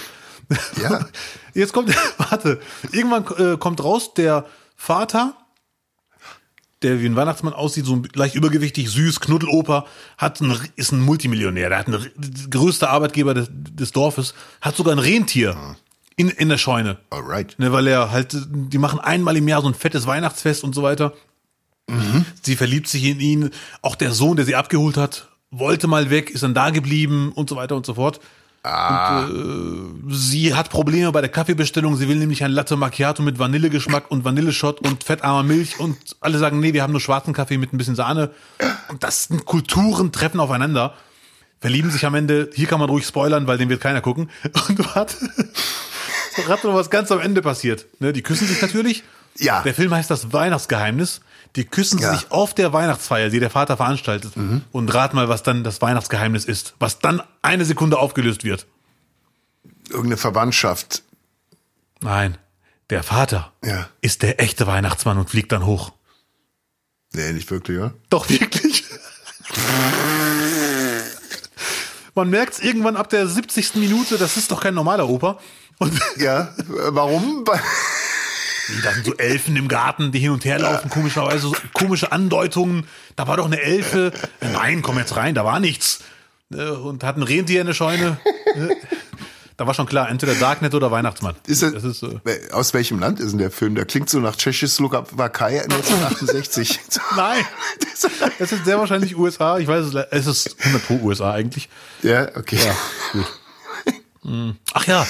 Ja. 0.82 1.06
Jetzt 1.54 1.74
kommt, 1.74 1.94
warte, 2.18 2.62
irgendwann 2.94 3.26
äh, 3.38 3.58
kommt 3.58 3.84
raus, 3.84 4.14
der 4.14 4.46
Vater, 4.78 5.36
der 6.84 7.02
wie 7.02 7.06
ein 7.06 7.16
Weihnachtsmann 7.16 7.54
aussieht, 7.54 7.86
so 7.86 8.02
leicht 8.14 8.36
übergewichtig, 8.36 8.90
süß, 8.90 9.20
Knuddeloper, 9.20 9.86
hat 10.18 10.42
ein, 10.42 10.58
ist 10.76 10.92
ein 10.92 11.02
Multimillionär, 11.02 11.70
der 11.70 11.80
hat 11.80 11.88
einen 11.88 12.10
größter 12.50 12.90
Arbeitgeber 12.90 13.34
des, 13.34 13.48
des 13.52 13.92
Dorfes, 13.92 14.34
hat 14.62 14.76
sogar 14.76 14.94
ein 14.94 15.00
Rentier 15.00 15.78
in, 16.16 16.30
in 16.30 16.50
der 16.50 16.58
Scheune. 16.58 16.98
Alright. 17.10 17.58
Ne, 17.58 17.72
weil 17.72 17.88
er 17.88 18.12
halt, 18.12 18.36
die 18.48 18.78
machen 18.78 19.00
einmal 19.00 19.38
im 19.38 19.48
Jahr 19.48 19.62
so 19.62 19.68
ein 19.68 19.74
fettes 19.74 20.06
Weihnachtsfest 20.06 20.64
und 20.64 20.76
so 20.76 20.84
weiter. 20.84 21.14
Sie 22.42 22.56
verliebt 22.56 22.88
sich 22.88 23.04
in 23.04 23.20
ihn. 23.20 23.50
Auch 23.82 23.96
der 23.96 24.12
Sohn, 24.12 24.38
der 24.38 24.46
sie 24.46 24.56
abgeholt 24.56 24.98
hat, 24.98 25.30
wollte 25.52 25.88
mal 25.88 26.10
weg, 26.10 26.30
ist 26.30 26.44
dann 26.44 26.54
da 26.54 26.70
geblieben 26.70 27.32
und 27.34 27.50
so 27.50 27.56
weiter 27.56 27.76
und 27.76 27.86
so 27.86 27.96
fort. 27.96 28.20
Und, 28.66 30.10
äh, 30.10 30.14
sie 30.14 30.54
hat 30.54 30.70
Probleme 30.70 31.12
bei 31.12 31.20
der 31.20 31.30
Kaffeebestellung. 31.30 31.98
Sie 31.98 32.08
will 32.08 32.16
nämlich 32.16 32.44
ein 32.44 32.52
Latte 32.52 32.78
Macchiato 32.78 33.22
mit 33.22 33.38
Vanillegeschmack 33.38 34.10
und 34.10 34.24
Vanilleshot 34.24 34.80
und 34.80 35.04
fettarmer 35.04 35.44
Milch. 35.44 35.80
Und 35.80 35.98
alle 36.22 36.38
sagen, 36.38 36.62
nee, 36.62 36.72
wir 36.74 36.82
haben 36.82 36.92
nur 36.92 37.02
schwarzen 37.02 37.34
Kaffee 37.34 37.58
mit 37.58 37.74
ein 37.74 37.78
bisschen 37.78 37.96
Sahne. 37.96 38.32
Und 38.88 39.04
das 39.04 39.26
sind 39.26 39.46
Kulturen 39.46 40.14
treffen 40.14 40.40
aufeinander. 40.40 40.94
Verlieben 41.60 41.92
sich 41.92 42.06
am 42.06 42.16
Ende. 42.16 42.50
Hier 42.54 42.68
kann 42.68 42.80
man 42.80 42.90
ruhig 42.90 43.06
spoilern, 43.06 43.48
weil 43.48 43.58
den 43.58 43.68
wird 43.68 43.82
keiner 43.82 44.02
gucken. 44.02 44.30
Und 44.70 44.96
warte. 44.96 45.16
Rat 46.48 46.64
mal, 46.64 46.74
was 46.74 46.90
ganz 46.90 47.12
am 47.12 47.20
Ende 47.20 47.42
passiert. 47.42 47.86
Ne, 48.00 48.14
die 48.14 48.22
küssen 48.22 48.48
sich 48.48 48.62
natürlich. 48.62 49.04
Ja. 49.40 49.62
Der 49.62 49.74
Film 49.74 49.94
heißt 49.94 50.10
das 50.10 50.32
Weihnachtsgeheimnis. 50.32 51.22
Die 51.56 51.66
küssen 51.66 52.00
Ja. 52.00 52.16
sich 52.16 52.32
auf 52.32 52.54
der 52.56 52.74
Weihnachtsfeier, 52.74 53.30
die 53.30 53.40
der 53.40 53.50
Vater 53.52 53.78
veranstaltet. 53.78 54.34
Und 54.72 54.94
rat 54.94 55.14
mal, 55.14 55.30
was 55.30 55.44
dann 55.44 55.64
das 55.64 55.82
Weihnachtsgeheimnis 55.82 56.46
ist. 56.46 56.74
Was 56.80 57.00
dann 57.00 57.22
eine 57.44 57.64
Sekunde 57.66 58.00
aufgelöst 58.00 58.44
wird. 58.44 58.66
Irgendeine 59.90 60.18
Verwandtschaft. 60.18 61.04
Nein, 62.02 62.38
der 62.90 63.04
Vater 63.04 63.54
Ja. 63.64 63.88
ist 64.02 64.24
der 64.24 64.42
echte 64.42 64.66
Weihnachtsmann 64.66 65.18
und 65.20 65.30
fliegt 65.30 65.52
dann 65.52 65.66
hoch. 65.66 65.92
Nee, 67.14 67.32
nicht 67.34 67.52
wirklich, 67.52 67.78
ja? 67.78 67.94
Doch 68.10 68.28
wirklich. 68.30 68.84
Man 72.16 72.30
merkt 72.30 72.64
irgendwann 72.64 72.96
ab 72.96 73.10
der 73.10 73.28
70. 73.28 73.76
Minute, 73.76 74.18
das 74.18 74.38
ist 74.38 74.52
doch 74.52 74.62
kein 74.62 74.74
normaler 74.74 75.08
Oper. 75.10 75.40
Und 75.80 76.00
Ja. 76.18 76.54
Warum? 76.68 77.44
Weil- 78.70 78.82
Da 78.84 78.92
sind 78.94 79.06
so 79.06 79.14
Elfen 79.18 79.56
im 79.56 79.68
Garten, 79.68 80.12
die 80.12 80.20
hin 80.20 80.32
und 80.32 80.46
her 80.46 80.60
laufen, 80.60 80.90
komischerweise, 80.90 81.40
so 81.50 81.56
komische 81.74 82.12
Andeutungen. 82.12 82.86
Da 83.16 83.28
war 83.28 83.38
doch 83.38 83.46
eine 83.46 83.62
Elfe. 83.62 84.12
Nein, 84.42 84.82
komm 84.82 84.98
jetzt 84.98 85.16
rein, 85.16 85.36
da 85.36 85.44
war 85.46 85.60
nichts. 85.60 86.00
Äh, 86.54 86.70
Und 86.70 87.04
hat 87.04 87.18
ein 87.18 87.24
Rentier 87.24 87.62
in 87.62 87.68
der 87.68 87.74
Scheune. 87.74 88.18
Äh, 88.56 88.76
Da 89.56 89.68
war 89.68 89.76
schon 89.76 89.86
klar, 89.86 90.10
entweder 90.10 90.34
Darknet 90.34 90.74
oder 90.74 90.90
Weihnachtsmann. 90.90 91.36
Ist 91.46 91.62
das, 91.62 91.74
das 91.74 91.84
ist, 91.84 92.02
äh, 92.04 92.20
aus 92.52 92.74
welchem 92.74 92.98
Land 93.00 93.20
ist 93.20 93.32
denn 93.34 93.38
der 93.38 93.52
Film? 93.52 93.76
Der 93.76 93.86
klingt 93.86 94.10
so 94.10 94.20
nach 94.20 94.36
Tschechoslowakei 94.36 95.62
1968. 95.62 96.80
nein, 97.16 97.46
es 98.40 98.52
ist 98.52 98.66
sehr 98.66 98.80
wahrscheinlich 98.80 99.16
USA. 99.16 99.60
Ich 99.60 99.68
weiß 99.68 99.86
es, 99.86 99.96
es 100.10 100.26
ist 100.28 100.56
100 100.60 100.86
pro 100.88 100.96
USA 101.04 101.34
eigentlich. 101.34 101.70
ja, 102.02 102.30
okay. 102.36 102.58
Ach 104.74 104.88
ja, 104.88 105.06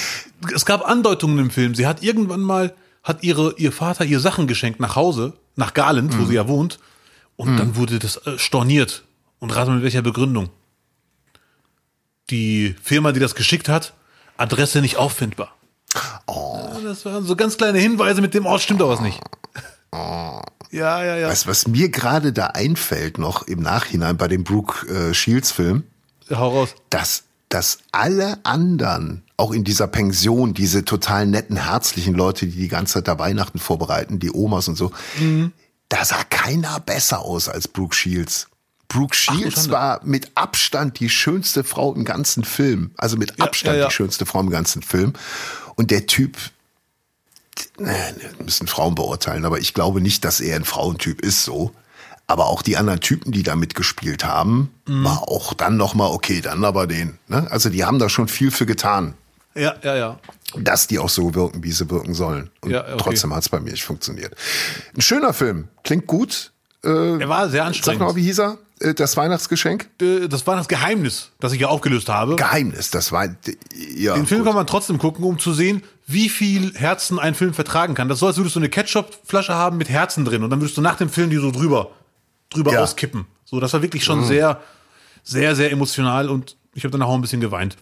es 0.54 0.66
gab 0.66 0.86
Andeutungen 0.86 1.38
im 1.38 1.50
Film. 1.50 1.74
Sie 1.74 1.86
hat 1.86 2.02
irgendwann 2.02 2.40
mal, 2.40 2.74
hat 3.04 3.22
ihre, 3.22 3.54
ihr 3.58 3.70
Vater 3.70 4.04
ihr 4.04 4.18
Sachen 4.18 4.46
geschenkt 4.46 4.80
nach 4.80 4.96
Hause, 4.96 5.34
nach 5.54 5.74
Garland, 5.74 6.18
wo 6.18 6.24
sie 6.24 6.34
ja 6.34 6.48
wohnt. 6.48 6.80
Und 7.36 7.56
dann 7.58 7.76
wurde 7.76 7.98
das 7.98 8.16
äh, 8.26 8.38
storniert. 8.38 9.04
Und 9.38 9.54
rate 9.54 9.70
mit 9.70 9.82
welcher 9.82 10.02
Begründung. 10.02 10.48
Die 12.30 12.74
Firma, 12.82 13.12
die 13.12 13.20
das 13.20 13.34
geschickt 13.34 13.68
hat, 13.68 13.92
Adresse 14.38 14.80
nicht 14.80 14.96
auffindbar. 14.96 15.54
Oh. 16.26 16.70
Das 16.82 17.04
waren 17.04 17.24
so 17.24 17.36
ganz 17.36 17.56
kleine 17.58 17.78
Hinweise, 17.78 18.20
mit 18.20 18.34
dem 18.34 18.46
Ort 18.46 18.62
stimmt 18.62 18.80
doch 18.80 18.88
was 18.88 19.00
nicht. 19.00 19.20
Ja, 20.70 21.04
ja, 21.04 21.16
ja. 21.16 21.28
Weißt 21.28 21.46
was 21.46 21.68
mir 21.68 21.88
gerade 21.88 22.32
da 22.32 22.48
einfällt 22.48 23.18
noch 23.18 23.46
im 23.46 23.60
Nachhinein 23.60 24.16
bei 24.16 24.26
dem 24.26 24.42
Brooke 24.42 24.88
äh, 24.88 25.14
Shields 25.14 25.52
Film? 25.52 25.84
Hau 26.30 26.48
raus. 26.48 26.74
dass, 26.90 27.24
dass 27.54 27.78
alle 27.92 28.44
anderen, 28.44 29.22
auch 29.36 29.52
in 29.52 29.62
dieser 29.62 29.86
Pension, 29.86 30.54
diese 30.54 30.84
total 30.84 31.24
netten, 31.24 31.56
herzlichen 31.56 32.14
Leute, 32.14 32.46
die 32.46 32.56
die 32.56 32.68
ganze 32.68 32.94
Zeit 32.94 33.06
da 33.06 33.20
Weihnachten 33.20 33.60
vorbereiten, 33.60 34.18
die 34.18 34.32
Omas 34.32 34.66
und 34.66 34.74
so, 34.74 34.90
da 35.88 36.04
sah 36.04 36.24
keiner 36.24 36.80
besser 36.80 37.20
aus 37.20 37.48
als 37.48 37.68
Brooke 37.68 37.94
Shields. 37.94 38.48
Brooke 38.88 39.14
Shields 39.14 39.70
war 39.70 40.00
mit 40.04 40.32
Abstand 40.34 40.98
die 40.98 41.08
schönste 41.08 41.62
Frau 41.62 41.94
im 41.94 42.04
ganzen 42.04 42.42
Film. 42.42 42.90
Also 42.96 43.16
mit 43.16 43.38
Ja, 43.38 43.44
Abstand 43.44 43.76
ja, 43.76 43.82
ja. 43.82 43.88
die 43.88 43.94
schönste 43.94 44.26
Frau 44.26 44.40
im 44.40 44.50
ganzen 44.50 44.82
Film. 44.82 45.12
Und 45.76 45.92
der 45.92 46.06
Typ, 46.08 46.36
ne, 47.78 47.94
müssen 48.42 48.66
Frauen 48.66 48.96
beurteilen, 48.96 49.44
aber 49.44 49.60
ich 49.60 49.74
glaube 49.74 50.00
nicht, 50.00 50.24
dass 50.24 50.40
er 50.40 50.56
ein 50.56 50.64
Frauentyp 50.64 51.20
ist 51.20 51.44
so. 51.44 51.72
Aber 52.26 52.46
auch 52.46 52.62
die 52.62 52.76
anderen 52.76 53.00
Typen, 53.00 53.32
die 53.32 53.42
da 53.42 53.54
mitgespielt 53.56 54.24
haben, 54.24 54.70
Mhm. 54.86 55.04
war 55.04 55.22
auch 55.28 55.52
dann 55.54 55.76
nochmal 55.76 56.10
okay, 56.10 56.40
dann 56.40 56.64
aber 56.64 56.86
den. 56.86 57.18
Ne? 57.28 57.46
Also 57.50 57.68
die 57.70 57.84
haben 57.84 57.98
da 57.98 58.08
schon 58.08 58.28
viel 58.28 58.50
für 58.50 58.64
getan, 58.66 59.14
Ja, 59.54 59.74
ja, 59.82 59.94
ja. 59.96 60.18
dass 60.58 60.86
die 60.86 60.98
auch 60.98 61.08
so 61.10 61.34
wirken, 61.34 61.62
wie 61.62 61.72
sie 61.72 61.88
wirken 61.90 62.14
sollen. 62.14 62.50
Und 62.62 62.70
Ja, 62.70 62.80
okay. 62.82 62.94
trotzdem 62.98 63.34
hat 63.34 63.42
es 63.42 63.48
bei 63.48 63.60
mir 63.60 63.70
nicht 63.72 63.84
funktioniert. 63.84 64.34
Ein 64.96 65.00
schöner 65.02 65.32
Film, 65.34 65.68
klingt 65.84 66.06
gut. 66.06 66.50
Er 66.82 67.28
war 67.28 67.48
sehr 67.48 67.60
Sag 67.62 67.66
anstrengend. 67.68 68.00
mal, 68.02 68.16
wie 68.16 68.22
hieß 68.24 68.40
er? 68.40 68.58
Äh, 68.80 68.92
Das 68.94 69.16
Weihnachtsgeschenk? 69.16 69.88
Äh, 70.02 70.28
das 70.28 70.46
war 70.46 70.56
das 70.56 71.52
ich 71.52 71.60
ja 71.60 71.68
aufgelöst 71.68 72.08
habe. 72.10 72.36
Geheimnis, 72.36 72.90
das 72.90 73.10
war. 73.12 73.26
Ja, 73.96 74.14
Den 74.14 74.26
Film 74.26 74.40
gut. 74.40 74.48
kann 74.48 74.54
man 74.56 74.66
trotzdem 74.66 74.98
gucken, 74.98 75.24
um 75.24 75.38
zu 75.38 75.54
sehen, 75.54 75.82
wie 76.06 76.28
viel 76.28 76.74
Herzen 76.74 77.18
ein 77.18 77.34
Film 77.34 77.54
vertragen 77.54 77.94
kann. 77.94 78.08
Das 78.08 78.16
ist 78.16 78.20
so, 78.20 78.26
als 78.26 78.36
würdest 78.36 78.56
du 78.56 78.60
eine 78.60 78.68
Ketchup-Flasche 78.68 79.54
haben 79.54 79.78
mit 79.78 79.88
Herzen 79.88 80.24
drin 80.26 80.42
und 80.42 80.50
dann 80.50 80.60
würdest 80.60 80.76
du 80.76 80.82
nach 80.82 80.96
dem 80.96 81.08
Film 81.08 81.30
die 81.30 81.36
so 81.36 81.50
drüber, 81.50 81.90
drüber 82.54 82.72
Ja. 82.72 82.78
Mhm. 82.78 82.84
auskippen. 82.84 83.26
So, 83.44 83.60
das 83.60 83.72
war 83.72 83.82
wirklich 83.82 84.04
schon 84.04 84.24
sehr, 84.24 84.60
sehr, 85.22 85.54
sehr 85.54 85.70
emotional 85.70 86.28
und 86.28 86.56
ich 86.74 86.84
habe 86.84 86.92
danach 86.92 87.06
auch 87.08 87.14
ein 87.14 87.20
bisschen 87.20 87.40
geweint. 87.40 87.76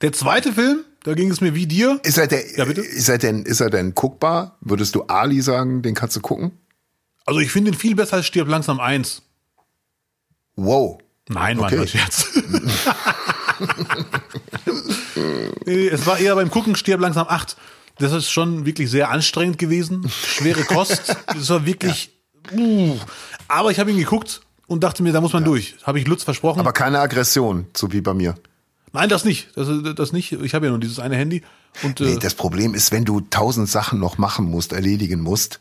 Der 0.00 0.12
zweite 0.12 0.52
Film, 0.52 0.84
da 1.04 1.14
ging 1.14 1.30
es 1.30 1.40
mir 1.40 1.54
wie 1.54 1.66
dir. 1.66 2.00
Ist 2.02 2.18
er, 2.18 2.26
der, 2.26 2.56
Ja, 2.56 2.64
bitte? 2.64 2.80
ist, 2.80 3.08
er 3.08 3.18
denn, 3.18 3.44
ist 3.44 3.60
er 3.60 3.70
denn 3.70 3.94
guckbar? 3.94 4.56
Würdest 4.60 4.94
du 4.94 5.02
Ali 5.04 5.40
sagen, 5.42 5.82
den 5.82 5.94
kannst 5.94 6.16
du 6.16 6.20
gucken? 6.20 6.52
Also 7.26 7.40
ich 7.40 7.50
finde 7.52 7.70
ihn 7.70 7.76
viel 7.76 7.94
besser 7.94 8.16
als 8.16 8.26
Stirb 8.26 8.48
langsam 8.48 8.80
eins. 8.80 9.22
Wow. 10.56 10.98
Nein, 11.28 11.60
Okay. 11.60 11.76
mein 11.76 11.86
Scherz. 11.88 12.26
es 15.66 16.06
war 16.06 16.18
eher 16.18 16.34
beim 16.34 16.50
Gucken 16.50 16.76
Stirb 16.76 17.00
langsam 17.00 17.26
acht. 17.28 17.56
Das 17.98 18.12
ist 18.12 18.30
schon 18.30 18.64
wirklich 18.66 18.90
sehr 18.90 19.10
anstrengend 19.10 19.58
gewesen. 19.58 20.08
Schwere 20.08 20.64
Kost. 20.64 21.14
Das 21.26 21.48
war 21.50 21.66
wirklich. 21.66 22.10
Uh. 22.52 22.96
Aber 23.48 23.70
ich 23.70 23.78
habe 23.78 23.90
ihn 23.90 23.98
geguckt 23.98 24.40
und 24.66 24.82
dachte 24.84 25.02
mir, 25.02 25.12
da 25.12 25.20
muss 25.20 25.32
man 25.32 25.44
durch. 25.44 25.76
Habe 25.84 25.98
ich 25.98 26.06
Lutz 26.06 26.24
versprochen. 26.24 26.60
Aber 26.60 26.72
keine 26.72 27.00
Aggression, 27.00 27.66
so 27.76 27.92
wie 27.92 28.00
bei 28.00 28.14
mir. 28.14 28.34
Nein, 28.92 29.08
das 29.08 29.24
nicht. 29.24 29.48
Das, 29.56 29.68
das 29.94 30.12
nicht. 30.12 30.32
Ich 30.32 30.54
habe 30.54 30.66
ja 30.66 30.70
nur 30.70 30.80
dieses 30.80 30.98
eine 30.98 31.16
Handy. 31.16 31.42
Und 31.82 32.00
Nee, 32.00 32.14
äh, 32.14 32.18
das 32.18 32.34
Problem 32.34 32.74
ist, 32.74 32.90
wenn 32.92 33.04
du 33.04 33.20
tausend 33.20 33.68
Sachen 33.68 34.00
noch 34.00 34.18
machen 34.18 34.46
musst, 34.46 34.72
erledigen 34.72 35.20
musst, 35.20 35.60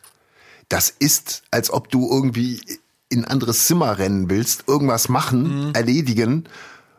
das 0.67 0.89
ist, 0.89 1.43
als 1.51 1.71
ob 1.71 1.89
du 1.89 2.09
irgendwie 2.11 2.61
in 3.09 3.23
ein 3.23 3.31
anderes 3.31 3.65
Zimmer 3.65 3.97
rennen 3.97 4.29
willst, 4.29 4.65
irgendwas 4.67 5.09
machen, 5.09 5.67
Mhm. 5.67 5.73
erledigen, 5.73 6.43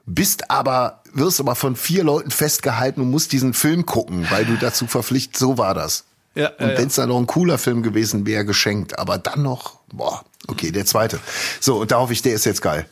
bist 0.06 0.50
aber, 0.50 1.02
wirst 1.12 1.38
aber 1.40 1.54
von 1.54 1.76
vier 1.76 2.02
Leuten 2.04 2.30
festgehalten 2.30 3.00
und 3.00 3.10
musst 3.10 3.32
diesen 3.32 3.54
Film 3.54 3.86
gucken, 3.86 4.26
weil 4.30 4.44
du 4.44 4.56
dazu 4.56 4.86
verpflichtet, 4.86 5.36
so 5.36 5.58
war 5.58 5.74
das. 5.74 6.04
Ja, 6.34 6.48
und 6.50 6.60
ja, 6.60 6.72
ja. 6.72 6.78
wenn 6.78 6.88
es 6.88 6.94
dann 6.94 7.08
noch 7.08 7.18
ein 7.18 7.26
cooler 7.26 7.58
Film 7.58 7.82
gewesen 7.82 8.26
wäre, 8.26 8.44
geschenkt, 8.44 8.98
aber 8.98 9.18
dann 9.18 9.42
noch, 9.42 9.80
boah, 9.92 10.24
okay, 10.48 10.70
der 10.70 10.86
zweite. 10.86 11.18
So, 11.60 11.76
und 11.80 11.90
da 11.90 11.98
hoffe 11.98 12.12
ich, 12.12 12.22
der 12.22 12.34
ist 12.34 12.44
jetzt 12.44 12.62
geil. 12.62 12.86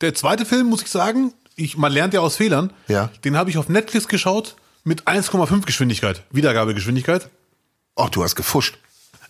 der 0.00 0.14
zweite 0.14 0.44
Film, 0.44 0.68
muss 0.68 0.82
ich 0.82 0.90
sagen, 0.90 1.32
ich, 1.56 1.76
man 1.76 1.92
lernt 1.92 2.14
ja 2.14 2.20
aus 2.20 2.36
Fehlern. 2.36 2.72
Ja. 2.88 3.10
Den 3.24 3.36
habe 3.36 3.50
ich 3.50 3.58
auf 3.58 3.68
Netflix 3.68 4.08
geschaut 4.08 4.56
mit 4.82 5.04
1,5 5.04 5.64
Geschwindigkeit. 5.64 6.22
Wiedergabegeschwindigkeit. 6.30 7.30
Ach, 7.96 8.10
du 8.10 8.22
hast 8.24 8.34
gefuscht. 8.34 8.78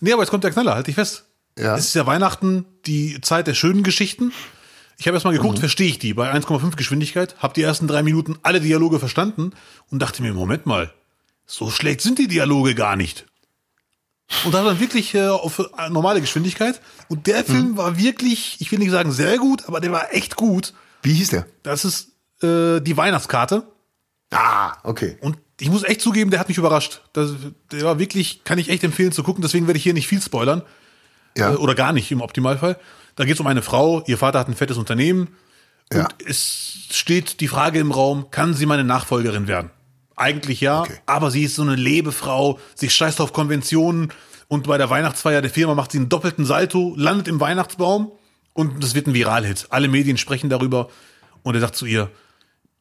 Nee, 0.01 0.11
aber 0.11 0.23
jetzt 0.23 0.31
kommt 0.31 0.43
der 0.43 0.51
Knaller, 0.51 0.75
halt 0.75 0.87
dich 0.87 0.95
fest. 0.95 1.25
Ja. 1.57 1.75
Es 1.77 1.85
ist 1.85 1.95
ja 1.95 2.05
Weihnachten 2.05 2.65
die 2.85 3.21
Zeit 3.21 3.47
der 3.47 3.53
schönen 3.53 3.83
Geschichten. 3.83 4.33
Ich 4.97 5.07
habe 5.07 5.15
erst 5.15 5.25
mal 5.25 5.33
geguckt, 5.33 5.59
verstehe 5.59 5.87
ich 5.87 5.99
die 5.99 6.13
bei 6.13 6.33
1,5 6.33 6.75
Geschwindigkeit, 6.75 7.35
habe 7.39 7.53
die 7.53 7.61
ersten 7.61 7.87
drei 7.87 8.01
Minuten 8.01 8.37
alle 8.43 8.61
Dialoge 8.61 8.99
verstanden 8.99 9.51
und 9.91 10.01
dachte 10.01 10.21
mir, 10.21 10.33
Moment 10.33 10.65
mal, 10.65 10.93
so 11.45 11.69
schlecht 11.69 12.01
sind 12.01 12.17
die 12.17 12.27
Dialoge 12.27 12.75
gar 12.75 12.95
nicht. 12.95 13.25
Und 14.43 14.53
da 14.53 14.63
dann 14.63 14.79
wirklich 14.79 15.13
äh, 15.13 15.27
auf 15.27 15.59
äh, 15.59 15.89
normale 15.89 16.19
Geschwindigkeit. 16.21 16.81
Und 17.09 17.27
der 17.27 17.43
Film 17.45 17.77
war 17.77 17.97
wirklich, 17.97 18.57
ich 18.59 18.71
will 18.71 18.79
nicht 18.79 18.91
sagen 18.91 19.11
sehr 19.11 19.37
gut, 19.37 19.67
aber 19.67 19.79
der 19.79 19.91
war 19.91 20.13
echt 20.13 20.35
gut. 20.35 20.73
Wie 21.03 21.13
hieß 21.13 21.29
der? 21.29 21.45
Das 21.63 21.85
ist 21.85 22.09
äh, 22.41 22.79
die 22.81 22.97
Weihnachtskarte. 22.97 23.63
Ah, 24.31 24.73
okay. 24.83 25.17
Und 25.21 25.37
ich 25.59 25.69
muss 25.69 25.83
echt 25.83 26.01
zugeben, 26.01 26.31
der 26.31 26.39
hat 26.39 26.47
mich 26.49 26.57
überrascht. 26.57 27.01
Das, 27.13 27.31
der 27.71 27.83
war 27.83 27.99
wirklich, 27.99 28.43
kann 28.43 28.57
ich 28.57 28.69
echt 28.69 28.83
empfehlen 28.83 29.11
zu 29.11 29.21
gucken. 29.23 29.41
Deswegen 29.43 29.67
werde 29.67 29.77
ich 29.77 29.83
hier 29.83 29.93
nicht 29.93 30.07
viel 30.07 30.21
spoilern. 30.21 30.63
Ja. 31.37 31.53
Äh, 31.53 31.55
Oder 31.57 31.75
gar 31.75 31.93
nicht 31.93 32.11
im 32.11 32.21
Optimalfall. 32.21 32.79
Da 33.15 33.25
geht 33.25 33.35
es 33.35 33.39
um 33.39 33.47
eine 33.47 33.61
Frau, 33.61 34.03
ihr 34.07 34.17
Vater 34.17 34.39
hat 34.39 34.47
ein 34.49 34.55
fettes 34.55 34.77
Unternehmen. 34.77 35.35
Und 35.93 35.99
Ja. 35.99 36.07
es 36.25 36.87
steht 36.91 37.39
die 37.41 37.47
Frage 37.47 37.79
im 37.79 37.91
Raum, 37.91 38.31
kann 38.31 38.53
sie 38.55 38.65
meine 38.65 38.83
Nachfolgerin 38.83 39.47
werden? 39.47 39.69
Eigentlich 40.15 40.61
ja, 40.61 40.81
Okay. 40.81 40.97
aber 41.05 41.31
sie 41.31 41.43
ist 41.43 41.55
so 41.55 41.61
eine 41.61 41.75
Lebefrau, 41.75 42.59
sie 42.75 42.89
scheißt 42.89 43.19
auf 43.21 43.33
Konventionen 43.33 44.11
und 44.47 44.67
bei 44.67 44.77
der 44.77 44.89
Weihnachtsfeier 44.89 45.41
der 45.41 45.51
Firma 45.51 45.75
macht 45.75 45.91
sie 45.91 45.97
einen 45.97 46.09
doppelten 46.09 46.45
Salto, 46.45 46.93
landet 46.97 47.27
im 47.27 47.39
Weihnachtsbaum 47.39 48.11
und 48.53 48.83
das 48.83 48.95
wird 48.95 49.07
ein 49.07 49.13
Viralhit. 49.13 49.67
Alle 49.71 49.87
Medien 49.87 50.17
sprechen 50.17 50.49
darüber 50.49 50.89
und 51.43 51.55
er 51.55 51.61
sagt 51.61 51.75
zu 51.75 51.85
ihr, 51.85 52.09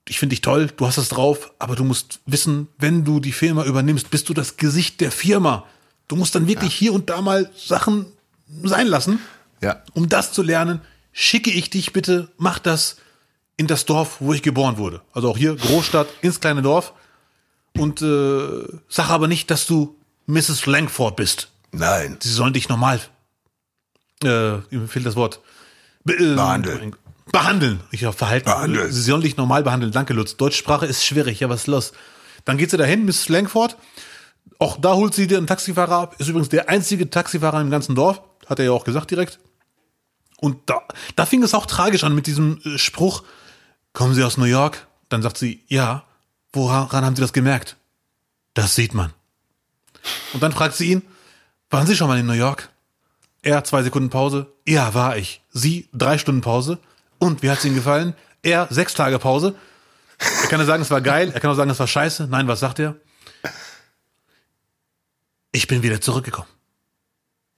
ich 0.06 0.18
finde 0.18 0.34
dich 0.34 0.42
toll, 0.42 0.70
du 0.76 0.86
hast 0.86 0.98
es 0.98 1.08
drauf, 1.08 1.52
aber 1.58 1.74
du 1.76 1.84
musst 1.84 2.20
wissen, 2.26 2.68
wenn 2.78 3.04
du 3.04 3.20
die 3.20 3.32
Firma 3.32 3.64
übernimmst, 3.64 4.10
bist 4.10 4.28
du 4.28 4.34
das 4.34 4.56
Gesicht 4.58 5.00
der 5.00 5.10
Firma. 5.10 5.64
Du 6.08 6.16
musst 6.16 6.34
dann 6.34 6.46
wirklich 6.46 6.74
hier 6.74 6.92
und 6.92 7.08
da 7.08 7.22
mal 7.22 7.50
Sachen 7.56 8.06
sein 8.62 8.86
lassen. 8.86 9.18
Ja. 9.62 9.82
Um 9.94 10.10
das 10.10 10.32
zu 10.32 10.42
lernen, 10.42 10.82
schicke 11.12 11.50
ich 11.50 11.70
dich 11.70 11.94
bitte, 11.94 12.28
mach 12.36 12.58
das 12.58 12.98
in 13.56 13.66
das 13.66 13.86
Dorf, 13.86 14.16
wo 14.20 14.34
ich 14.34 14.42
geboren 14.42 14.76
wurde. 14.76 15.00
Also 15.12 15.30
auch 15.30 15.38
hier 15.38 15.56
Großstadt, 15.56 16.08
ins 16.20 16.38
kleine 16.40 16.60
Dorf. 16.60 16.92
Und 17.76 18.02
äh, 18.02 18.78
sag 18.88 19.10
aber 19.10 19.28
nicht, 19.28 19.50
dass 19.50 19.66
du 19.66 19.96
Mrs. 20.26 20.66
Langford 20.66 21.16
bist. 21.16 21.50
Nein. 21.72 22.18
Sie 22.22 22.30
sollen 22.30 22.52
dich 22.52 22.68
normal, 22.68 23.00
äh, 24.22 24.58
mir 24.70 24.88
fehlt 24.88 25.06
das 25.06 25.16
Wort, 25.16 25.40
Be 26.04 26.14
äh, 26.14 26.34
Behandeln. 26.34 26.96
Behandeln. 27.32 27.80
Ich 27.90 28.04
habe 28.04 28.16
verhalten. 28.16 28.44
Behandeln. 28.44 28.92
Sie 28.92 29.02
sollen 29.02 29.22
dich 29.22 29.36
normal 29.36 29.62
behandeln. 29.62 29.92
Danke, 29.92 30.12
Lutz. 30.12 30.36
Deutschsprache 30.36 30.86
ist 30.86 31.04
schwierig. 31.04 31.40
Ja, 31.40 31.48
was 31.48 31.62
ist 31.62 31.66
los? 31.66 31.92
Dann 32.44 32.58
geht 32.58 32.70
sie 32.70 32.76
dahin, 32.76 33.06
Mrs. 33.06 33.28
Langford. 33.28 33.76
Auch 34.58 34.76
da 34.80 34.94
holt 34.94 35.14
sie 35.14 35.26
den 35.26 35.46
Taxifahrer 35.46 35.96
ab. 35.96 36.16
Ist 36.18 36.28
übrigens 36.28 36.50
der 36.50 36.68
einzige 36.68 37.10
Taxifahrer 37.10 37.60
im 37.60 37.70
ganzen 37.70 37.94
Dorf. 37.94 38.20
Hat 38.46 38.58
er 38.58 38.66
ja 38.66 38.72
auch 38.72 38.84
gesagt 38.84 39.10
direkt. 39.10 39.40
Und 40.40 40.58
da, 40.66 40.82
da 41.16 41.26
fing 41.26 41.42
es 41.42 41.54
auch 41.54 41.66
tragisch 41.66 42.04
an 42.04 42.14
mit 42.14 42.26
diesem 42.26 42.60
äh, 42.64 42.78
Spruch, 42.78 43.24
kommen 43.92 44.14
Sie 44.14 44.22
aus 44.22 44.36
New 44.36 44.44
York? 44.44 44.86
Dann 45.08 45.22
sagt 45.22 45.38
sie, 45.38 45.64
ja. 45.68 46.04
Woran 46.54 47.04
haben 47.04 47.16
Sie 47.16 47.22
das 47.22 47.32
gemerkt? 47.32 47.76
Das 48.54 48.74
sieht 48.74 48.94
man. 48.94 49.12
Und 50.32 50.42
dann 50.42 50.52
fragt 50.52 50.74
sie 50.76 50.92
ihn, 50.92 51.02
waren 51.70 51.86
Sie 51.86 51.96
schon 51.96 52.08
mal 52.08 52.18
in 52.18 52.26
New 52.26 52.32
York? 52.32 52.68
Er, 53.42 53.64
zwei 53.64 53.82
Sekunden 53.82 54.10
Pause. 54.10 54.46
Ja, 54.66 54.94
war 54.94 55.16
ich. 55.16 55.42
Sie, 55.50 55.88
drei 55.92 56.16
Stunden 56.16 56.40
Pause. 56.40 56.78
Und 57.18 57.42
wie 57.42 57.50
hat's 57.50 57.64
Ihnen 57.64 57.74
gefallen? 57.74 58.14
Er, 58.42 58.68
sechs 58.70 58.94
Tage 58.94 59.18
Pause. 59.18 59.54
Er 60.42 60.48
kann 60.48 60.60
ja 60.60 60.66
sagen, 60.66 60.82
es 60.82 60.90
war 60.90 61.00
geil. 61.00 61.30
Er 61.34 61.40
kann 61.40 61.50
auch 61.50 61.56
sagen, 61.56 61.70
es 61.70 61.78
war 61.78 61.86
scheiße. 61.86 62.28
Nein, 62.28 62.46
was 62.48 62.60
sagt 62.60 62.78
er? 62.78 62.96
Ich 65.52 65.66
bin 65.66 65.82
wieder 65.82 66.00
zurückgekommen. 66.00 66.48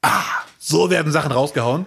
Ah, 0.02 0.24
so 0.58 0.90
werden 0.90 1.12
Sachen 1.12 1.32
rausgehauen. 1.32 1.86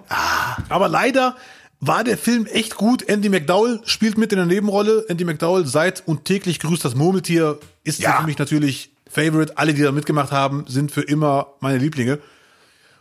Aber 0.69 0.88
leider 0.88 1.36
war 1.81 2.03
der 2.03 2.18
Film 2.18 2.45
echt 2.45 2.76
gut. 2.76 3.07
Andy 3.07 3.30
McDowell 3.30 3.80
spielt 3.85 4.18
mit 4.18 4.31
in 4.34 4.38
der 4.38 4.45
Nebenrolle. 4.45 5.06
Andy 5.07 5.23
McDowell 5.26 5.65
seit 5.65 6.06
und 6.07 6.26
täglich 6.26 6.60
grüßt 6.60 6.84
das 6.84 6.95
Murmeltier 6.95 7.57
ist 7.84 7.99
Ja. 7.99 8.19
für 8.19 8.26
mich 8.26 8.38
natürlich 8.38 8.91
Favorite. 9.10 9.57
Alle, 9.57 9.73
die 9.73 9.81
da 9.81 9.91
mitgemacht 9.91 10.31
haben, 10.31 10.65
sind 10.68 10.91
für 10.91 11.01
immer 11.01 11.47
meine 11.61 11.77
Lieblinge. 11.77 12.19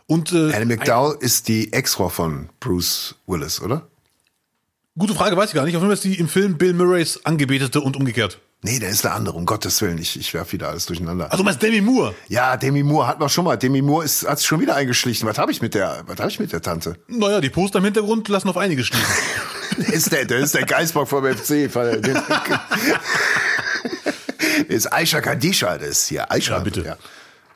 Und 0.07 0.31
äh, 0.31 0.53
Annie 0.53 0.65
McDowell 0.65 1.17
ist 1.19 1.47
die 1.49 1.71
Ex-Frau 1.73 2.09
von 2.09 2.49
Bruce 2.59 3.15
Willis, 3.27 3.61
oder? 3.61 3.87
gute 4.97 5.13
Frage, 5.15 5.37
weiß 5.37 5.49
ich 5.49 5.55
gar 5.55 5.63
nicht. 5.63 5.77
Auf 5.77 5.81
jeden 5.81 5.89
Fall 5.89 5.93
ist 5.93 6.03
die 6.03 6.19
im 6.19 6.27
Film 6.27 6.57
Bill 6.57 6.73
Murrays 6.73 7.23
Angebetete 7.25 7.79
und 7.79 7.95
umgekehrt. 7.95 8.39
Nee, 8.61 8.77
der 8.79 8.89
ist 8.89 9.05
der 9.05 9.13
andere, 9.13 9.35
um 9.37 9.45
Gottes 9.45 9.81
Willen. 9.81 9.97
Ich, 9.99 10.19
ich 10.19 10.33
werf 10.33 10.51
wieder 10.51 10.67
alles 10.67 10.85
durcheinander. 10.85 11.25
Also 11.31 11.37
du 11.37 11.43
meinst 11.45 11.61
Demi 11.61 11.79
Moore? 11.79 12.13
ja, 12.27 12.57
Demi 12.57 12.83
Moore 12.83 13.07
hatten 13.07 13.21
wir 13.21 13.29
schon 13.29 13.45
mal. 13.45 13.55
Demi 13.55 13.81
Moore 13.81 14.03
ist, 14.03 14.27
hat 14.27 14.39
sich 14.39 14.47
schon 14.47 14.59
wieder 14.59 14.75
eingeschlichen. 14.75 15.29
Was 15.29 15.37
habe 15.37 15.53
ich 15.53 15.61
mit 15.61 15.75
der, 15.75 16.03
was 16.07 16.19
habe 16.19 16.29
ich 16.29 16.41
mit 16.41 16.51
der 16.51 16.61
Tante? 16.61 16.97
Naja, 17.07 17.39
die 17.39 17.49
Poster 17.49 17.79
im 17.79 17.85
Hintergrund 17.85 18.27
lassen 18.27 18.49
auf 18.49 18.57
einige 18.57 18.83
schließen. 18.83 19.05
Der 19.77 19.93
ist 19.93 20.11
der, 20.11 20.25
der 20.25 20.39
ist 20.39 20.53
der 20.55 20.65
Geisbock 20.65 21.07
vom 21.07 21.23
FC. 21.23 21.71
Der 21.71 22.03
ist 24.67 24.91
Aisha 24.91 25.21
Kadisha, 25.21 25.77
das 25.77 25.87
ist 25.89 26.07
hier. 26.09 26.29
Aisha. 26.29 26.57
Ja, 26.57 26.59
bitte. 26.59 26.81
Ja, 26.83 26.97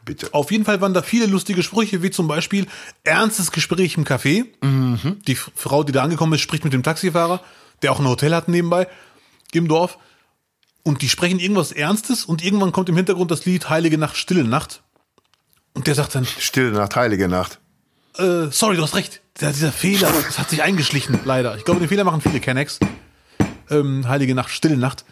bitte. 0.05 0.29
Auf 0.33 0.49
jeden 0.51 0.63
Fall 0.63 0.79
waren 0.79 0.93
da 0.93 1.01
viele 1.01 1.25
lustige 1.25 1.63
Sprüche, 1.63 2.01
wie 2.01 2.11
zum 2.11 2.29
Beispiel 2.29 2.65
ernstes 3.03 3.51
Gespräch 3.51 3.97
im 3.97 4.05
Café. 4.05 4.45
Die 5.27 5.33
F- 5.33 5.51
Frau, 5.55 5.83
die 5.83 5.91
da 5.91 6.03
angekommen 6.03 6.31
ist, 6.33 6.41
spricht 6.41 6.63
mit 6.63 6.71
dem 6.71 6.83
Taxifahrer, 6.83 7.41
der 7.81 7.91
auch 7.91 7.99
ein 7.99 8.07
Hotel 8.07 8.33
hat 8.33 8.47
nebenbei 8.47 8.87
im 9.51 9.67
Dorf. 9.67 9.97
Und 10.83 11.01
die 11.01 11.09
sprechen 11.09 11.39
irgendwas 11.39 11.71
Ernstes 11.71 12.25
und 12.25 12.43
irgendwann 12.43 12.71
kommt 12.73 12.89
im 12.89 12.95
Hintergrund 12.97 13.31
das 13.31 13.45
Lied 13.45 13.69
Heilige 13.69 13.97
Nacht, 13.97 14.17
Stille 14.17 14.43
Nacht. 14.43 14.83
Und 15.73 15.87
der 15.87 15.95
sagt 15.95 16.13
dann, 16.15 16.25
Stille 16.25 16.71
Nacht, 16.71 16.95
Heilige 16.95 17.27
Nacht. 17.27 17.59
äh, 18.17 18.47
sorry, 18.51 18.75
du 18.75 18.83
hast 18.83 18.95
recht. 18.95 19.21
Dieser 19.39 19.71
Fehler, 19.71 20.11
das 20.11 20.37
hat 20.37 20.49
sich 20.49 20.61
eingeschlichen, 20.61 21.19
leider. 21.25 21.57
Ich 21.57 21.65
glaube, 21.65 21.79
den 21.79 21.89
Fehler 21.89 22.03
machen 22.03 22.21
viele 22.21 22.39
Kennex. 22.39 22.79
Ähm, 23.69 24.07
Heilige 24.07 24.35
Nacht, 24.35 24.51
Stille 24.51 24.77
Nacht. 24.77 25.05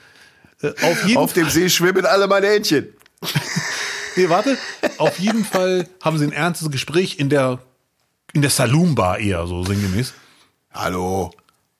Äh, 0.61 0.73
auf 0.83 1.05
jeden 1.05 1.17
Auf 1.17 1.33
dem 1.33 1.49
See 1.49 1.69
schwimmen 1.69 2.05
alle 2.05 2.27
meine 2.27 2.47
Entchen. 2.47 2.87
Nee, 4.17 4.27
warte. 4.27 4.57
Auf 4.97 5.19
jeden 5.19 5.45
Fall 5.45 5.87
haben 6.03 6.17
sie 6.17 6.25
ein 6.25 6.33
ernstes 6.33 6.69
Gespräch 6.69 7.17
in 7.17 7.29
der, 7.29 7.59
in 8.33 8.41
der 8.41 8.51
Saloon-Bar 8.51 9.19
eher, 9.19 9.47
so 9.47 9.63
sinngemäß. 9.63 10.13
Hallo. 10.73 11.31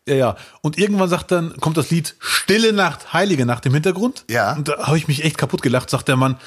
Ja, 0.08 0.16
ja. 0.16 0.36
Und 0.62 0.78
irgendwann 0.78 1.10
sagt 1.10 1.32
dann, 1.32 1.56
kommt 1.58 1.78
das 1.78 1.92
Lied 1.92 2.16
Stille 2.20 2.74
Nacht, 2.74 3.14
Heilige 3.14 3.46
Nacht 3.46 3.66
im 3.66 3.74
Hintergrund. 3.74 4.26
Ja. 4.30 4.54
Und 4.54 4.68
da 4.68 4.88
habe 4.88 4.98
ich 4.98 5.08
mich 5.08 5.24
echt 5.24 5.38
kaputt 5.38 5.62
gelacht, 5.62 5.90
sagt 5.90 6.08
der 6.08 6.16
Mann, 6.16 6.38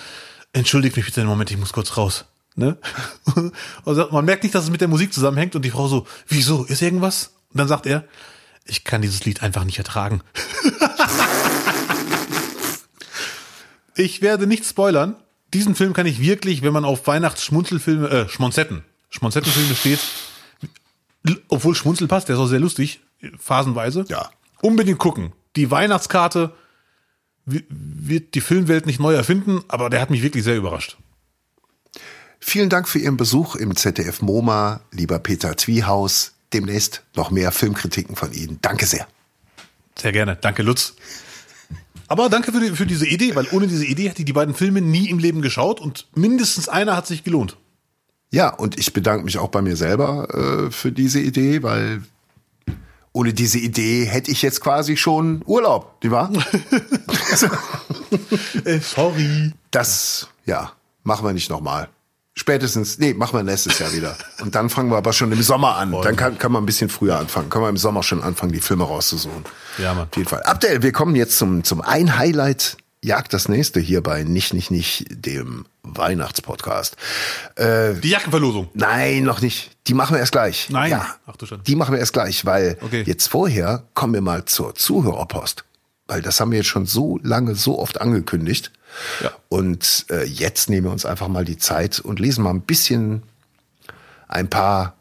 entschuldigt 0.53 0.97
mich 0.97 1.07
bitte 1.07 1.21
einen 1.21 1.31
Moment, 1.31 1.51
ich 1.51 1.57
muss 1.57 1.73
kurz 1.73 1.97
raus. 1.97 2.25
Ne? 2.57 2.77
Und 3.85 4.13
man 4.13 4.25
merkt 4.25 4.45
nicht, 4.45 4.55
dass 4.55 4.65
es 4.65 4.71
mit 4.71 4.81
der 4.81 4.89
Musik 4.89 5.13
zusammenhängt 5.13 5.57
und 5.57 5.65
die 5.65 5.71
Frau 5.71 5.89
so, 5.89 6.07
wieso, 6.29 6.65
ist 6.65 6.83
irgendwas? 6.83 7.33
Und 7.51 7.59
dann 7.59 7.67
sagt 7.67 7.87
er, 7.87 8.05
ich 8.65 8.85
kann 8.85 9.03
dieses 9.03 9.25
Lied 9.25 9.43
einfach 9.43 9.65
nicht 9.65 9.79
ertragen. 9.79 10.23
ich 13.97 14.23
werde 14.23 14.47
nicht 14.47 14.65
spoilern. 14.65 15.17
Diesen 15.53 15.75
Film 15.75 15.95
kann 15.95 16.07
ich 16.07 16.21
wirklich, 16.21 16.63
wenn 16.63 16.73
man 16.73 16.85
auf 16.85 17.09
Weihnachtsschmunzelfilme, 17.09 18.09
äh, 18.09 18.29
Schmonzetten, 18.29 18.85
Schmonzettenfilme 19.11 19.75
steht, 19.75 19.99
obwohl 21.49 21.75
Schmunzel 21.75 22.07
passt, 22.07 22.29
der 22.29 22.37
ist 22.37 22.41
auch 22.41 22.47
sehr 22.47 22.61
lustig, 22.61 23.01
phasenweise. 23.39 24.05
Ja. 24.09 24.31
Unbedingt 24.63 24.99
gucken. 24.99 25.33
Die 25.57 25.71
Weihnachtskarte 25.71 26.53
wi- 27.47 27.65
wird 27.69 28.35
die 28.35 28.41
Filmwelt 28.41 28.87
nicht 28.87 29.01
neu 29.01 29.15
erfinden, 29.15 29.63
aber 29.69 29.91
der 29.91 30.01
hat 30.01 30.11
mich 30.11 30.23
wirklich 30.23 30.45
sehr 30.45 30.57
überrascht. 30.57 30.97
Vielen 32.41 32.69
Dank 32.69 32.89
für 32.89 32.99
Ihren 32.99 33.17
Besuch 33.17 33.57
im 33.57 33.75
ZDF 33.75 34.21
MoMA, 34.21 34.81
lieber 34.91 35.19
Peter 35.19 35.57
Twiehaus. 35.57 36.33
Demnächst 36.53 37.03
noch 37.17 37.31
mehr 37.31 37.51
Filmkritiken 37.53 38.17
von 38.17 38.33
Ihnen. 38.33 38.59
Danke 38.63 38.87
sehr. 38.87 39.07
Sehr 39.99 40.13
gerne. 40.13 40.37
Danke, 40.37 40.63
Lutz. 40.63 40.95
Aber 42.07 42.29
danke 42.29 42.53
für, 42.53 42.61
die, 42.61 42.71
für 42.77 42.87
diese 42.87 43.07
Idee, 43.07 43.35
weil 43.35 43.47
ohne 43.51 43.67
diese 43.67 43.87
Idee 43.87 44.09
hätte 44.11 44.21
ich 44.21 44.27
die 44.27 44.33
beiden 44.35 44.55
Filme 44.55 44.81
nie 44.83 45.09
im 45.09 45.19
Leben 45.19 45.41
geschaut 45.41 45.81
und 45.81 46.07
mindestens 46.15 46.69
einer 46.69 46.97
hat 46.97 47.07
sich 47.07 47.25
gelohnt. 47.25 47.57
Ja, 48.31 48.51
und 48.51 48.79
ich 48.79 48.93
bedanke 48.93 49.25
mich 49.25 49.39
auch 49.39 49.49
bei 49.49 49.63
mir 49.63 49.77
selber 49.77 50.67
äh, 50.67 50.71
für 50.71 50.93
diese 50.93 51.21
Idee, 51.21 51.63
weil 51.63 52.03
ohne 53.15 53.33
diese 53.33 53.59
Idee 53.59 54.05
hätte 54.05 54.31
ich 54.31 54.43
jetzt 54.43 54.61
quasi 54.61 54.97
schon 54.97 55.41
Urlaub, 55.47 56.01
die 56.03 56.11
wahr? 56.11 56.31
Äh, 58.65 58.79
sorry. 58.79 59.53
Das, 59.73 60.29
ja, 60.47 60.73
machen 61.03 61.27
wir 61.27 61.33
nicht 61.33 61.51
nochmal. 61.51 61.89
Spätestens, 62.35 62.99
nee, 62.99 63.13
machen 63.13 63.37
wir 63.37 63.43
nächstes 63.43 63.79
Jahr 63.79 63.93
wieder. 63.93 64.17
Und 64.41 64.55
dann 64.55 64.71
fangen 64.71 64.91
wir 64.91 64.97
aber 64.97 65.13
schon 65.13 65.33
im 65.33 65.43
Sommer 65.43 65.77
an. 65.77 65.93
Dann 66.03 66.15
kann, 66.15 66.39
kann 66.39 66.53
man 66.53 66.63
ein 66.63 66.67
bisschen 66.67 66.89
früher 66.89 67.19
anfangen. 67.19 67.51
Können 67.51 67.65
wir 67.65 67.69
im 67.69 67.77
Sommer 67.77 68.03
schon 68.05 68.23
anfangen, 68.23 68.53
die 68.53 68.61
Filme 68.61 68.85
rauszusuchen. 68.85 69.45
Ja, 69.79 69.95
Mann. 69.95 70.09
Auf 70.11 70.17
jeden 70.17 70.29
Fall. 70.29 70.43
Abdel, 70.45 70.83
wir 70.83 70.93
kommen 70.93 71.17
jetzt 71.17 71.37
zum, 71.37 71.65
zum 71.65 71.81
ein 71.81 72.17
Highlight 72.17 72.77
jagt 73.05 73.33
das 73.35 73.49
nächste 73.49 73.81
hier 73.81 74.03
bei 74.03 74.25
Nicht, 74.25 74.55
Nicht, 74.55 74.71
Nicht, 74.71 75.05
dem 75.11 75.67
Weihnachtspodcast. 75.83 76.97
Äh, 77.57 77.95
Die 77.95 78.09
Jackenverlosung. 78.09 78.69
nein, 78.75 79.23
noch 79.25 79.41
nicht. 79.41 79.71
Die 79.87 79.95
machen 79.95 80.15
wir 80.15 80.21
erst 80.21 80.33
gleich. 80.33 80.71
Nein. 80.71 80.91
Ja, 80.91 81.15
Ach 81.27 81.37
du 81.37 81.47
Schande. 81.47 81.65
die 81.65 81.77
machen 81.77 81.93
wir 81.93 81.99
erst 81.99 82.13
gleich, 82.15 82.45
weil 82.47 82.79
Okay. 82.81 83.03
jetzt 83.07 83.29
vorher 83.29 83.85
kommen 83.95 84.15
wir 84.15 84.21
mal 84.23 84.45
zur 84.47 84.75
Zuhörerpost. 84.75 85.65
Weil 86.07 86.21
das 86.23 86.39
haben 86.41 86.51
wir 86.51 86.59
jetzt 86.59 86.69
schon 86.69 86.87
so 86.87 87.19
lange, 87.23 87.55
so 87.55 87.79
oft 87.79 88.01
angekündigt. 88.01 88.71
Ja. 89.23 89.31
Und 89.49 90.07
äh, 90.11 90.25
jetzt 90.25 90.69
nehmen 90.71 90.87
wir 90.87 90.93
uns 90.93 91.05
einfach 91.07 91.29
mal 91.29 91.45
die 91.45 91.57
Zeit 91.59 91.99
und 92.01 92.21
lesen 92.21 92.45
mal 92.45 92.51
ein 92.51 92.61
bisschen 92.63 93.23
ein 94.29 94.49
paar 94.49 94.95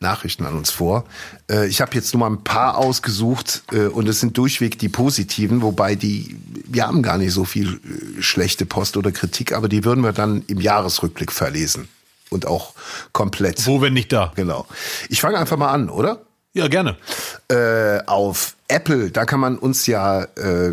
Nachrichten 0.00 0.44
an 0.44 0.56
uns 0.56 0.70
vor. 0.70 1.04
Äh, 1.50 1.66
ich 1.66 1.80
habe 1.80 1.94
jetzt 1.94 2.12
nur 2.12 2.20
mal 2.20 2.30
ein 2.34 2.44
paar 2.44 2.76
ausgesucht 2.76 3.62
äh, 3.72 3.86
und 3.86 4.08
es 4.08 4.20
sind 4.20 4.36
durchweg 4.36 4.78
die 4.78 4.88
positiven, 4.88 5.62
wobei 5.62 5.94
die, 5.94 6.36
wir 6.66 6.86
haben 6.86 7.02
gar 7.02 7.18
nicht 7.18 7.32
so 7.32 7.44
viel 7.44 7.74
äh, 7.74 8.22
schlechte 8.22 8.66
Post 8.66 8.96
oder 8.96 9.12
Kritik, 9.12 9.52
aber 9.52 9.68
die 9.68 9.84
würden 9.84 10.04
wir 10.04 10.12
dann 10.12 10.42
im 10.46 10.60
Jahresrückblick 10.60 11.32
verlesen 11.32 11.88
und 12.30 12.46
auch 12.46 12.74
komplett. 13.12 13.66
Wo, 13.66 13.80
wenn 13.80 13.94
nicht 13.94 14.12
da? 14.12 14.32
Genau. 14.34 14.66
Ich 15.08 15.20
fange 15.20 15.38
einfach 15.38 15.56
mal 15.56 15.70
an, 15.70 15.88
oder? 15.88 16.20
Ja, 16.52 16.68
gerne. 16.68 16.96
Äh, 17.48 18.04
auf 18.06 18.54
Apple, 18.68 19.10
da 19.10 19.24
kann 19.24 19.40
man 19.40 19.58
uns 19.58 19.86
ja, 19.86 20.22
äh, 20.22 20.72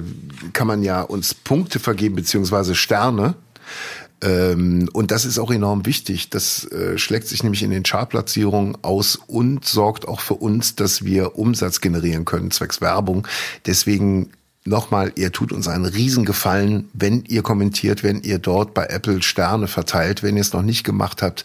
kann 0.54 0.68
man 0.68 0.84
ja 0.84 1.02
uns 1.02 1.34
Punkte 1.34 1.80
vergeben 1.80 2.16
beziehungsweise 2.16 2.76
Sterne. 2.76 3.36
Ähm, 4.22 4.90
und 4.94 5.12
das 5.12 5.26
ist 5.26 5.40
auch 5.40 5.52
enorm 5.52 5.86
wichtig. 5.86 6.30
Das 6.30 6.66
äh, 6.72 6.98
schlägt 6.98 7.28
sich 7.28 7.44
nämlich 7.44 7.64
in 7.64 7.72
den 7.72 7.84
Chartplatzierungen 7.84 8.78
aus 8.84 9.20
und 9.28 9.66
sorgt 9.66 10.08
auch 10.08 10.20
für 10.20 10.36
uns, 10.36 10.76
dass 10.76 11.04
wir 11.04 11.38
Umsatz 11.38 11.82
generieren 11.82 12.26
können, 12.26 12.52
zwecks 12.52 12.82
Werbung. 12.82 13.28
Deswegen 13.66 14.32
nochmal, 14.64 15.12
ihr 15.16 15.32
tut 15.32 15.52
uns 15.52 15.68
einen 15.68 15.86
Riesengefallen, 15.86 16.90
wenn 16.94 17.24
ihr 17.26 17.42
kommentiert, 17.42 18.04
wenn 18.04 18.22
ihr 18.22 18.38
dort 18.38 18.74
bei 18.74 18.86
Apple 18.86 19.22
Sterne 19.24 19.68
verteilt. 19.68 20.24
Wenn 20.24 20.36
ihr 20.36 20.42
es 20.42 20.54
noch 20.54 20.62
nicht 20.62 20.84
gemacht 20.84 21.22
habt, 21.22 21.44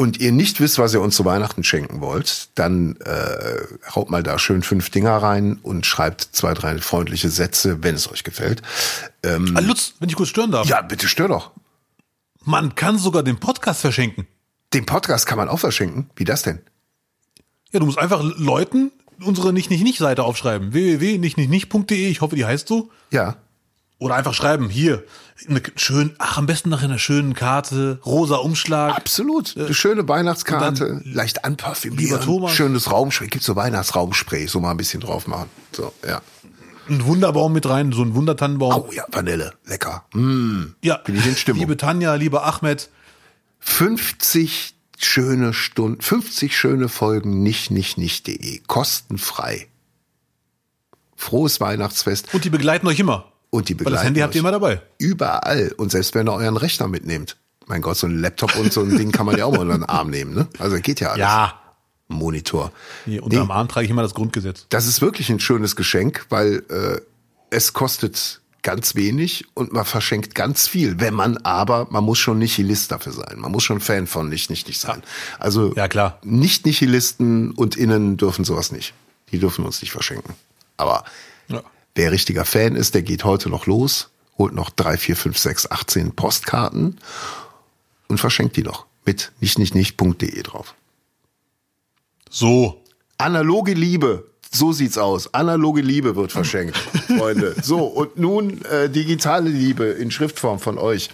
und 0.00 0.18
ihr 0.18 0.32
nicht 0.32 0.60
wisst, 0.60 0.78
was 0.78 0.94
ihr 0.94 1.00
uns 1.02 1.14
zu 1.14 1.24
Weihnachten 1.26 1.62
schenken 1.62 2.00
wollt, 2.00 2.48
dann 2.54 2.96
äh, 3.04 3.90
haut 3.94 4.08
mal 4.10 4.22
da 4.22 4.38
schön 4.38 4.62
fünf 4.62 4.88
Dinger 4.90 5.16
rein 5.18 5.58
und 5.62 5.84
schreibt 5.84 6.22
zwei, 6.32 6.54
drei 6.54 6.78
freundliche 6.78 7.28
Sätze, 7.28 7.82
wenn 7.82 7.94
es 7.94 8.10
euch 8.10 8.24
gefällt. 8.24 8.62
Ähm, 9.22 9.54
Ah, 9.56 9.60
Lutz, 9.60 9.92
wenn 10.00 10.08
ich 10.08 10.16
kurz 10.16 10.30
stören 10.30 10.50
darf. 10.50 10.66
ja, 10.66 10.80
bitte 10.80 11.06
stör 11.06 11.28
doch. 11.28 11.50
Man 12.44 12.74
kann 12.74 12.96
sogar 12.98 13.22
den 13.22 13.38
Podcast 13.38 13.82
verschenken. 13.82 14.26
Den 14.72 14.86
Podcast 14.86 15.26
kann 15.26 15.36
man 15.36 15.48
auch 15.50 15.58
verschenken. 15.60 16.08
Wie 16.16 16.24
das 16.24 16.42
denn? 16.42 16.60
Ja, 17.70 17.80
du 17.80 17.86
musst 17.86 17.98
einfach 17.98 18.22
Leuten 18.38 18.90
unsere 19.22 19.52
nicht-nicht-nicht-Seite 19.52 20.24
aufschreiben. 20.24 20.72
www.nichtnichtnicht.de, 20.72 22.08
ich 22.08 22.20
hoffe, 22.22 22.36
die 22.36 22.46
heißt 22.46 22.66
so. 22.66 22.90
Ja. 23.10 23.36
Oder 24.00 24.14
einfach 24.14 24.32
schreiben, 24.32 24.70
hier, 24.70 25.04
eine 25.46 25.60
schön, 25.76 26.14
ach, 26.16 26.38
am 26.38 26.46
besten 26.46 26.70
nach 26.70 26.82
einer 26.82 26.98
schönen 26.98 27.34
Karte, 27.34 28.00
rosa 28.04 28.36
Umschlag. 28.36 28.96
Absolut. 28.96 29.54
Eine 29.58 29.74
schöne 29.74 30.08
Weihnachtskarte, 30.08 31.02
leicht 31.04 31.36
Lieber 31.36 31.46
anparfümieren, 31.46 32.20
Thomas. 32.22 32.52
schönes 32.52 32.90
Raumspray. 32.90 33.28
Gibt's 33.28 33.46
so 33.46 33.56
Weihnachtsraumspray, 33.56 34.46
so 34.46 34.58
mal 34.58 34.70
ein 34.70 34.78
bisschen 34.78 35.00
drauf 35.00 35.26
machen. 35.26 35.50
So, 35.72 35.92
ja. 36.08 36.22
Ein 36.88 37.04
Wunderbaum 37.04 37.52
mit 37.52 37.68
rein, 37.68 37.92
so 37.92 38.02
ein 38.02 38.14
Wundertannenbaum. 38.14 38.86
Oh 38.88 38.90
ja, 38.90 39.04
Vanille, 39.12 39.52
lecker. 39.66 40.06
Mm. 40.14 40.74
ja, 40.82 40.96
bin 40.96 41.16
ich 41.16 41.26
in 41.26 41.36
Stimmung. 41.36 41.60
liebe 41.60 41.76
Tanja, 41.76 42.14
lieber 42.14 42.46
Ahmed, 42.46 42.88
50 43.58 44.74
schöne 44.96 45.52
Stunden, 45.52 46.00
50 46.00 46.56
schöne 46.56 46.88
Folgen 46.88 47.42
nicht, 47.42 47.70
nicht, 47.70 47.98
nicht.de. 47.98 48.62
Kostenfrei. 48.66 49.68
Frohes 51.16 51.60
Weihnachtsfest. 51.60 52.32
und 52.32 52.46
die 52.46 52.50
begleiten 52.50 52.86
euch 52.86 52.98
immer. 52.98 53.30
Und 53.50 53.68
die 53.68 53.74
Weil 53.74 53.78
begleiten 53.78 53.94
das 53.96 54.04
Handy 54.04 54.20
habt 54.20 54.34
ihr 54.34 54.38
euch 54.38 54.42
immer 54.42 54.52
dabei. 54.52 54.80
Überall. 54.98 55.72
Und 55.76 55.90
selbst 55.90 56.14
wenn 56.14 56.28
ihr 56.28 56.32
euren 56.32 56.56
Rechner 56.56 56.86
mitnehmt. 56.88 57.36
Mein 57.66 57.82
Gott, 57.82 57.96
so 57.96 58.06
ein 58.06 58.18
Laptop 58.20 58.56
und 58.56 58.72
so 58.72 58.80
ein 58.82 58.96
Ding 58.96 59.12
kann 59.12 59.26
man 59.26 59.36
ja 59.38 59.44
auch 59.44 59.52
mal 59.52 59.60
unter 59.60 59.74
den 59.78 59.84
Arm 59.84 60.10
nehmen, 60.10 60.34
ne? 60.34 60.48
Also 60.58 60.76
geht 60.80 61.00
ja 61.00 61.08
alles. 61.10 61.20
Ja. 61.20 61.54
Monitor. 62.08 62.72
Hier, 63.04 63.22
unter 63.22 63.44
Nee, 63.44 63.50
Arm 63.52 63.68
trage 63.68 63.84
ich 63.84 63.90
immer 63.90 64.02
das 64.02 64.14
Grundgesetz. 64.14 64.66
das 64.70 64.86
ist 64.86 65.00
wirklich 65.00 65.30
ein 65.30 65.38
schönes 65.38 65.76
Geschenk, 65.76 66.26
weil 66.28 66.64
äh, 66.68 67.00
es 67.50 67.72
kostet 67.72 68.40
ganz 68.62 68.94
wenig 68.96 69.46
und 69.54 69.72
man 69.72 69.84
verschenkt 69.84 70.34
ganz 70.34 70.66
viel. 70.66 70.98
Wenn 71.00 71.14
man 71.14 71.36
aber, 71.38 71.86
man 71.90 72.02
muss 72.04 72.18
schon 72.18 72.38
Nihilist 72.40 72.90
dafür 72.90 73.12
sein. 73.12 73.36
Man 73.38 73.52
muss 73.52 73.62
schon 73.62 73.80
Fan 73.80 74.06
von 74.08 74.28
nicht, 74.28 74.50
nicht, 74.50 74.66
nicht 74.66 74.80
sein. 74.80 75.02
Also 75.38 75.72
Ja, 75.76 75.86
klar. 75.88 76.18
nicht 76.24 76.66
Nihilisten 76.66 77.52
und 77.52 77.76
Innen 77.76 78.16
dürfen 78.16 78.44
sowas 78.44 78.72
nicht. 78.72 78.92
Die 79.30 79.38
dürfen 79.38 79.64
uns 79.64 79.80
nicht 79.80 79.92
verschenken. 79.92 80.34
Aber 80.76 81.04
Ja. 81.48 81.62
Wer 81.94 82.12
richtiger 82.12 82.44
Fan 82.44 82.76
ist, 82.76 82.94
der 82.94 83.02
geht 83.02 83.24
heute 83.24 83.48
noch 83.48 83.66
los, 83.66 84.10
holt 84.38 84.54
noch 84.54 84.70
drei, 84.70 84.96
vier, 84.96 85.16
fünf, 85.16 85.38
sechs, 85.38 85.70
18 85.70 86.12
Postkarten 86.12 86.98
und 88.08 88.18
verschenkt 88.18 88.56
die 88.56 88.62
noch 88.62 88.86
mit 89.04 89.32
nicht, 89.40 89.58
nicht, 89.58 89.74
nicht.de 89.74 90.42
drauf. 90.42 90.74
So. 92.28 92.82
Analoge 93.18 93.74
Liebe. 93.74 94.29
So 94.52 94.72
sieht's 94.72 94.98
aus. 94.98 95.32
Analoge 95.32 95.80
Liebe 95.80 96.16
wird 96.16 96.32
verschenkt, 96.32 96.76
Freunde. 97.06 97.54
So, 97.62 97.84
und 97.84 98.18
nun 98.18 98.64
äh, 98.64 98.90
digitale 98.90 99.48
Liebe 99.48 99.84
in 99.84 100.10
Schriftform 100.10 100.58
von 100.58 100.76
euch. 100.76 101.08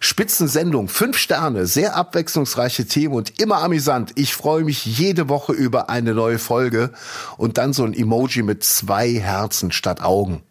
Spitzensendung, 0.00 0.88
fünf 0.88 1.16
Sterne, 1.16 1.66
sehr 1.66 1.96
abwechslungsreiche 1.96 2.86
Themen 2.86 3.14
und 3.14 3.40
immer 3.40 3.62
amüsant. 3.62 4.12
Ich 4.16 4.34
freue 4.34 4.64
mich 4.64 4.84
jede 4.84 5.30
Woche 5.30 5.54
über 5.54 5.88
eine 5.88 6.12
neue 6.12 6.38
Folge 6.38 6.92
und 7.38 7.56
dann 7.56 7.72
so 7.72 7.82
ein 7.84 7.94
Emoji 7.94 8.42
mit 8.42 8.62
zwei 8.62 9.14
Herzen 9.14 9.72
statt 9.72 10.02
Augen. 10.02 10.42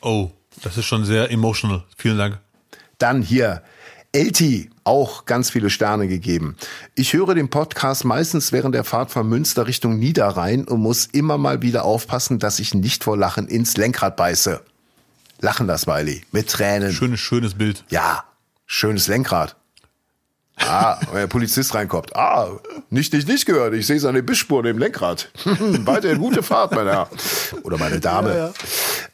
Oh, 0.00 0.30
das 0.62 0.78
ist 0.78 0.86
schon 0.86 1.04
sehr 1.04 1.30
emotional. 1.30 1.84
Vielen 1.96 2.16
Dank. 2.16 2.38
Dann 2.96 3.20
hier 3.20 3.62
Elti, 4.12 4.70
auch 4.84 5.24
ganz 5.24 5.50
viele 5.50 5.70
Sterne 5.70 6.08
gegeben. 6.08 6.56
Ich 6.94 7.14
höre 7.14 7.34
den 7.34 7.48
Podcast 7.48 8.04
meistens 8.04 8.52
während 8.52 8.74
der 8.74 8.84
Fahrt 8.84 9.10
von 9.10 9.28
Münster 9.28 9.66
Richtung 9.66 9.98
Niederrhein 9.98 10.64
und 10.64 10.80
muss 10.80 11.06
immer 11.06 11.38
mal 11.38 11.62
wieder 11.62 11.84
aufpassen, 11.84 12.38
dass 12.38 12.58
ich 12.58 12.74
nicht 12.74 13.04
vor 13.04 13.16
Lachen 13.16 13.48
ins 13.48 13.76
Lenkrad 13.76 14.16
beiße. 14.16 14.60
Lachen 15.40 15.66
das, 15.66 15.86
Wiley, 15.86 16.22
mit 16.32 16.48
Tränen. 16.48 16.92
Schönes, 16.92 17.20
schönes 17.20 17.54
Bild. 17.54 17.84
Ja, 17.88 18.24
schönes 18.66 19.08
Lenkrad. 19.08 19.56
Ah, 20.56 20.98
wenn 21.10 21.20
der 21.20 21.26
Polizist 21.26 21.74
reinkommt. 21.74 22.14
Ah, 22.14 22.48
nicht, 22.88 23.12
nicht, 23.12 23.26
nicht 23.26 23.44
gehört. 23.44 23.74
Ich 23.74 23.86
sehe 23.86 23.98
seine 23.98 24.22
Bissspuren 24.22 24.66
im 24.66 24.78
Lenkrad. 24.78 25.30
Weiterhin 25.44 26.18
gute 26.18 26.42
Fahrt, 26.42 26.72
mein 26.72 26.86
Herr. 26.86 27.10
Oder 27.62 27.76
meine 27.76 27.98
Dame. 27.98 28.30
Ja, 28.30 28.52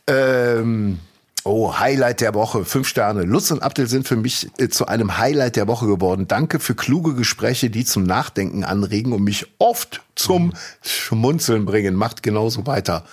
ja. 0.09 0.59
Ähm, 0.59 0.99
oh, 1.45 1.79
Highlight 1.79 2.21
der 2.21 2.35
Woche. 2.35 2.65
Fünf 2.65 2.89
Sterne. 2.89 3.23
Lutz 3.23 3.51
und 3.51 3.63
Abdel 3.63 3.87
sind 3.87 4.07
für 4.07 4.17
mich 4.17 4.49
äh, 4.59 4.69
zu 4.69 4.87
einem 4.87 5.19
Highlight 5.19 5.57
der 5.57 5.67
Woche 5.67 5.87
geworden. 5.87 6.29
Danke 6.29 6.61
für 6.61 6.75
kluge 6.75 7.15
Gespräche, 7.15 7.71
die 7.71 7.85
zum 7.85 8.05
Nachdenken 8.05 8.65
anregen 8.65 9.13
und 9.13 9.23
mich 9.23 9.47
oft 9.59 10.03
zum 10.15 10.53
Schmunzeln 10.83 11.65
bringen. 11.65 11.95
Macht 11.95 12.23
genauso 12.23 12.67
weiter. 12.67 13.05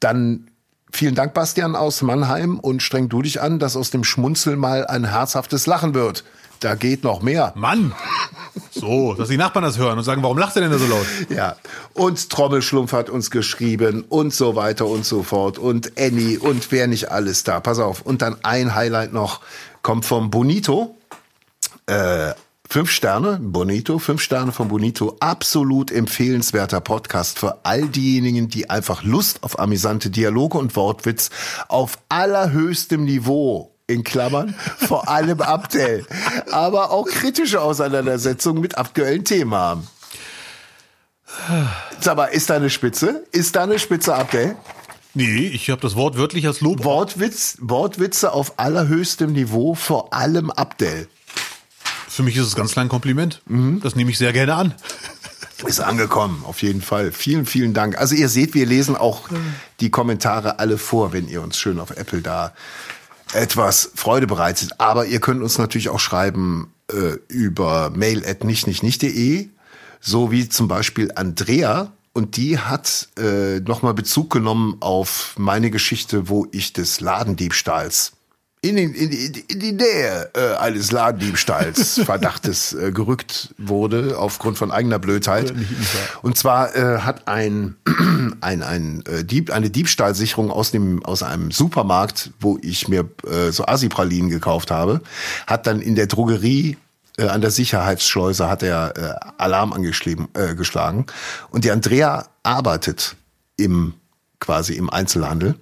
Dann 0.00 0.48
Vielen 0.92 1.14
Dank, 1.14 1.34
Bastian 1.34 1.76
aus 1.76 2.00
Mannheim 2.00 2.58
und 2.58 2.82
streng 2.82 3.10
du 3.10 3.20
dich 3.20 3.42
an, 3.42 3.58
dass 3.58 3.76
aus 3.76 3.90
dem 3.90 4.02
Schmunzeln 4.02 4.58
mal 4.58 4.86
ein 4.86 5.04
herzhaftes 5.04 5.66
Lachen 5.66 5.92
wird. 5.92 6.24
Da 6.60 6.74
geht 6.74 7.04
noch 7.04 7.22
mehr. 7.22 7.52
Mann! 7.56 7.94
So, 8.70 9.14
dass 9.14 9.28
die 9.28 9.36
Nachbarn 9.36 9.64
das 9.64 9.78
hören 9.78 9.98
und 9.98 10.04
sagen, 10.04 10.22
warum 10.22 10.38
lacht 10.38 10.56
er 10.56 10.62
denn 10.62 10.70
da 10.70 10.78
so 10.78 10.86
laut? 10.86 11.06
Ja. 11.28 11.56
Und 11.94 12.30
Trommelschlumpf 12.30 12.92
hat 12.92 13.10
uns 13.10 13.30
geschrieben 13.30 14.04
und 14.08 14.34
so 14.34 14.56
weiter 14.56 14.86
und 14.86 15.04
so 15.04 15.22
fort. 15.22 15.58
Und 15.58 15.92
Annie 15.98 16.38
und 16.38 16.70
wer 16.72 16.86
nicht 16.86 17.10
alles 17.10 17.44
da. 17.44 17.60
Pass 17.60 17.78
auf. 17.78 18.02
Und 18.02 18.22
dann 18.22 18.36
ein 18.42 18.74
Highlight 18.74 19.12
noch 19.12 19.40
kommt 19.82 20.04
vom 20.04 20.30
Bonito. 20.30 20.96
Äh, 21.86 22.32
Fünf 22.68 22.90
Sterne, 22.90 23.38
Bonito, 23.40 24.00
fünf 24.00 24.20
Sterne 24.20 24.50
von 24.50 24.66
Bonito, 24.66 25.16
absolut 25.20 25.92
empfehlenswerter 25.92 26.80
Podcast 26.80 27.38
für 27.38 27.64
all 27.64 27.86
diejenigen, 27.86 28.48
die 28.48 28.68
einfach 28.68 29.04
Lust 29.04 29.44
auf 29.44 29.60
amüsante 29.60 30.10
Dialoge 30.10 30.58
und 30.58 30.74
Wortwitz 30.74 31.30
auf 31.68 31.98
allerhöchstem 32.08 33.04
Niveau 33.04 33.75
in 33.86 34.02
Klammern, 34.02 34.54
vor 34.78 35.08
allem 35.08 35.40
Abdel, 35.40 36.06
aber 36.50 36.90
auch 36.90 37.06
kritische 37.06 37.60
Auseinandersetzungen 37.60 38.60
mit 38.60 38.78
aktuellen 38.78 39.24
Themen 39.24 39.54
haben. 39.54 39.86
Sag 42.00 42.16
mal, 42.16 42.26
ist 42.26 42.50
da 42.50 42.56
eine 42.56 42.70
Spitze? 42.70 43.24
Ist 43.32 43.56
da 43.56 43.64
eine 43.64 43.78
Spitze, 43.78 44.14
Abdel? 44.14 44.56
Nee, 45.14 45.46
ich 45.46 45.70
habe 45.70 45.80
das 45.80 45.96
Wort 45.96 46.16
wörtlich 46.18 46.46
als 46.46 46.60
Lob. 46.60 46.84
Wortwitz, 46.84 47.56
Wortwitze 47.60 48.32
auf 48.32 48.58
allerhöchstem 48.58 49.32
Niveau, 49.32 49.74
vor 49.74 50.12
allem 50.12 50.50
Abdel. 50.50 51.08
Für 52.08 52.22
mich 52.22 52.36
ist 52.36 52.46
es 52.46 52.54
ganz 52.54 52.72
klein 52.72 52.88
Kompliment. 52.88 53.40
Mhm. 53.46 53.80
Das 53.82 53.96
nehme 53.96 54.10
ich 54.10 54.18
sehr 54.18 54.32
gerne 54.32 54.54
an. 54.54 54.74
Ist 55.66 55.80
angekommen, 55.80 56.44
auf 56.46 56.62
jeden 56.62 56.82
Fall. 56.82 57.12
Vielen, 57.12 57.46
vielen 57.46 57.72
Dank. 57.72 57.98
Also 57.98 58.14
ihr 58.14 58.28
seht, 58.28 58.52
wir 58.52 58.66
lesen 58.66 58.94
auch 58.94 59.22
die 59.80 59.90
Kommentare 59.90 60.58
alle 60.58 60.76
vor, 60.76 61.14
wenn 61.14 61.28
ihr 61.28 61.40
uns 61.42 61.56
schön 61.56 61.80
auf 61.80 61.90
Apple 61.90 62.20
da 62.20 62.52
etwas 63.32 63.90
Freude 63.94 64.26
bereitet. 64.26 64.72
Aber 64.78 65.06
ihr 65.06 65.20
könnt 65.20 65.42
uns 65.42 65.58
natürlich 65.58 65.88
auch 65.88 66.00
schreiben 66.00 66.72
äh, 66.92 67.16
über 67.28 67.90
mail 67.90 68.24
at 68.26 68.44
nicht, 68.44 68.66
nicht, 68.66 68.82
nicht.de, 68.82 69.48
so 70.00 70.30
wie 70.30 70.48
zum 70.48 70.68
Beispiel 70.68 71.12
Andrea. 71.14 71.92
Und 72.12 72.36
die 72.38 72.58
hat 72.58 73.08
äh, 73.18 73.60
nochmal 73.60 73.92
Bezug 73.92 74.30
genommen 74.30 74.76
auf 74.80 75.34
meine 75.36 75.70
Geschichte, 75.70 76.28
wo 76.28 76.46
ich 76.50 76.72
des 76.72 77.00
Ladendiebstahls 77.00 78.12
in, 78.62 78.76
in, 78.76 78.94
in, 78.94 79.34
in 79.48 79.60
die 79.60 79.72
Nähe 79.72 80.30
äh, 80.34 80.56
eines 80.56 80.90
Ladendiebstahls 80.90 82.00
Verdachtes 82.04 82.72
äh, 82.72 82.90
gerückt 82.90 83.54
wurde 83.58 84.18
aufgrund 84.18 84.58
von 84.58 84.70
eigener 84.70 84.98
Blödheit. 84.98 85.54
Und 86.22 86.36
zwar 86.36 86.74
äh, 86.74 87.00
hat 87.00 87.28
ein 87.28 87.76
ein 88.40 88.62
ein 88.62 89.04
äh, 89.06 89.24
Dieb 89.24 89.52
eine 89.52 89.70
Diebstahlsicherung 89.70 90.50
aus 90.50 90.70
dem 90.70 91.04
aus 91.04 91.22
einem 91.22 91.50
Supermarkt, 91.50 92.32
wo 92.40 92.58
ich 92.62 92.88
mir 92.88 93.08
äh, 93.26 93.52
so 93.52 93.66
Asipralinen 93.66 94.30
gekauft 94.30 94.70
habe, 94.70 95.00
hat 95.46 95.66
dann 95.66 95.80
in 95.80 95.94
der 95.94 96.06
Drogerie 96.06 96.76
äh, 97.18 97.26
an 97.28 97.40
der 97.40 97.50
Sicherheitsschleuse 97.50 98.48
hat 98.48 98.62
er 98.62 98.94
äh, 98.96 99.32
Alarm 99.38 99.72
angeschlagen 99.72 100.28
äh, 100.34 100.54
geschlagen. 100.54 101.06
Und 101.50 101.64
die 101.64 101.70
Andrea 101.70 102.26
arbeitet 102.42 103.16
im 103.56 103.94
quasi 104.40 104.74
im 104.74 104.90
Einzelhandel 104.90 105.56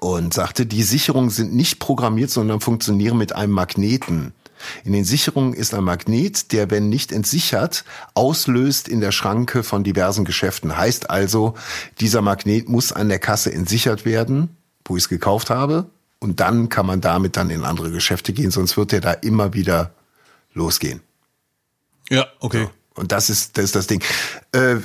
und 0.00 0.32
sagte, 0.32 0.64
die 0.64 0.84
Sicherungen 0.84 1.30
sind 1.30 1.54
nicht 1.54 1.80
programmiert, 1.80 2.30
sondern 2.30 2.60
funktionieren 2.60 3.18
mit 3.18 3.34
einem 3.34 3.52
Magneten. 3.52 4.32
In 4.84 4.92
den 4.92 5.04
Sicherungen 5.04 5.54
ist 5.54 5.74
ein 5.74 5.84
Magnet, 5.84 6.52
der, 6.52 6.70
wenn 6.70 6.88
nicht 6.88 7.12
entsichert, 7.12 7.84
auslöst 8.14 8.88
in 8.88 9.00
der 9.00 9.12
Schranke 9.12 9.62
von 9.62 9.84
diversen 9.84 10.24
Geschäften. 10.24 10.76
Heißt 10.76 11.10
also, 11.10 11.54
dieser 12.00 12.22
Magnet 12.22 12.68
muss 12.68 12.92
an 12.92 13.08
der 13.08 13.18
Kasse 13.18 13.52
entsichert 13.52 14.04
werden, 14.04 14.56
wo 14.84 14.96
ich 14.96 15.04
es 15.04 15.08
gekauft 15.08 15.50
habe. 15.50 15.86
Und 16.20 16.40
dann 16.40 16.68
kann 16.68 16.86
man 16.86 17.00
damit 17.00 17.36
dann 17.36 17.50
in 17.50 17.64
andere 17.64 17.90
Geschäfte 17.90 18.32
gehen, 18.32 18.50
sonst 18.50 18.76
wird 18.76 18.92
der 18.92 19.00
da 19.00 19.12
immer 19.12 19.54
wieder 19.54 19.92
losgehen. 20.52 21.00
Ja, 22.08 22.26
okay. 22.40 22.64
So. 22.64 23.00
Und 23.00 23.12
das 23.12 23.30
ist, 23.30 23.56
das 23.56 23.66
ist 23.66 23.76
das 23.76 23.86
Ding. 23.86 24.02
Äh, 24.52 24.76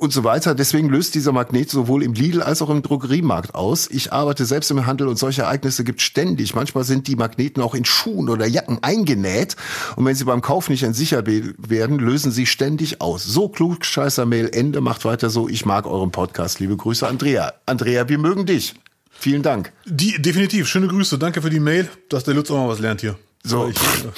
und 0.00 0.12
so 0.12 0.24
weiter. 0.24 0.54
Deswegen 0.54 0.88
löst 0.88 1.14
dieser 1.14 1.32
Magnet 1.32 1.70
sowohl 1.70 2.02
im 2.02 2.14
Lidl 2.14 2.42
als 2.42 2.62
auch 2.62 2.70
im 2.70 2.80
Drogeriemarkt 2.82 3.54
aus. 3.54 3.88
Ich 3.90 4.12
arbeite 4.12 4.46
selbst 4.46 4.70
im 4.70 4.86
Handel 4.86 5.08
und 5.08 5.18
solche 5.18 5.42
Ereignisse 5.42 5.84
gibt 5.84 6.00
ständig. 6.00 6.54
Manchmal 6.54 6.84
sind 6.84 7.06
die 7.06 7.16
Magneten 7.16 7.62
auch 7.62 7.74
in 7.74 7.84
Schuhen 7.84 8.30
oder 8.30 8.46
Jacken 8.46 8.78
eingenäht 8.82 9.56
und 9.96 10.06
wenn 10.06 10.14
sie 10.14 10.24
beim 10.24 10.40
Kauf 10.40 10.70
nicht 10.70 10.82
entsichert 10.82 11.28
werden, 11.28 11.98
lösen 11.98 12.32
sie 12.32 12.46
ständig 12.46 13.02
aus. 13.02 13.24
So 13.24 13.48
klug, 13.50 13.84
scheißer 13.84 14.24
Mail 14.24 14.48
Ende, 14.52 14.80
macht 14.80 15.04
weiter 15.04 15.28
so. 15.28 15.48
Ich 15.48 15.66
mag 15.66 15.86
euren 15.86 16.10
Podcast. 16.10 16.60
Liebe 16.60 16.76
Grüße, 16.76 17.06
Andrea. 17.06 17.52
Andrea, 17.66 18.08
wir 18.08 18.18
mögen 18.18 18.46
dich. 18.46 18.74
Vielen 19.10 19.42
Dank. 19.42 19.70
Die, 19.84 20.20
definitiv. 20.20 20.66
Schöne 20.66 20.88
Grüße. 20.88 21.18
Danke 21.18 21.42
für 21.42 21.50
die 21.50 21.60
Mail, 21.60 21.90
dass 22.08 22.24
der 22.24 22.32
Lutz 22.32 22.50
auch 22.50 22.56
mal 22.56 22.68
was 22.68 22.78
lernt 22.78 23.02
hier. 23.02 23.18
So, 23.42 23.72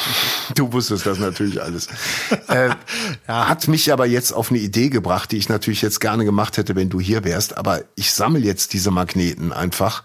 du 0.54 0.72
wusstest 0.72 1.06
das 1.06 1.18
natürlich 1.18 1.62
alles. 1.62 1.88
Äh, 2.48 2.70
ja. 3.28 3.48
Hat 3.48 3.68
mich 3.68 3.92
aber 3.92 4.06
jetzt 4.06 4.32
auf 4.32 4.50
eine 4.50 4.58
Idee 4.58 4.88
gebracht, 4.88 5.32
die 5.32 5.38
ich 5.38 5.48
natürlich 5.48 5.80
jetzt 5.80 6.00
gerne 6.00 6.24
gemacht 6.24 6.56
hätte, 6.58 6.74
wenn 6.74 6.90
du 6.90 7.00
hier 7.00 7.24
wärst. 7.24 7.56
Aber 7.56 7.82
ich 7.94 8.12
sammle 8.12 8.40
jetzt 8.40 8.72
diese 8.72 8.90
Magneten 8.90 9.52
einfach. 9.52 10.02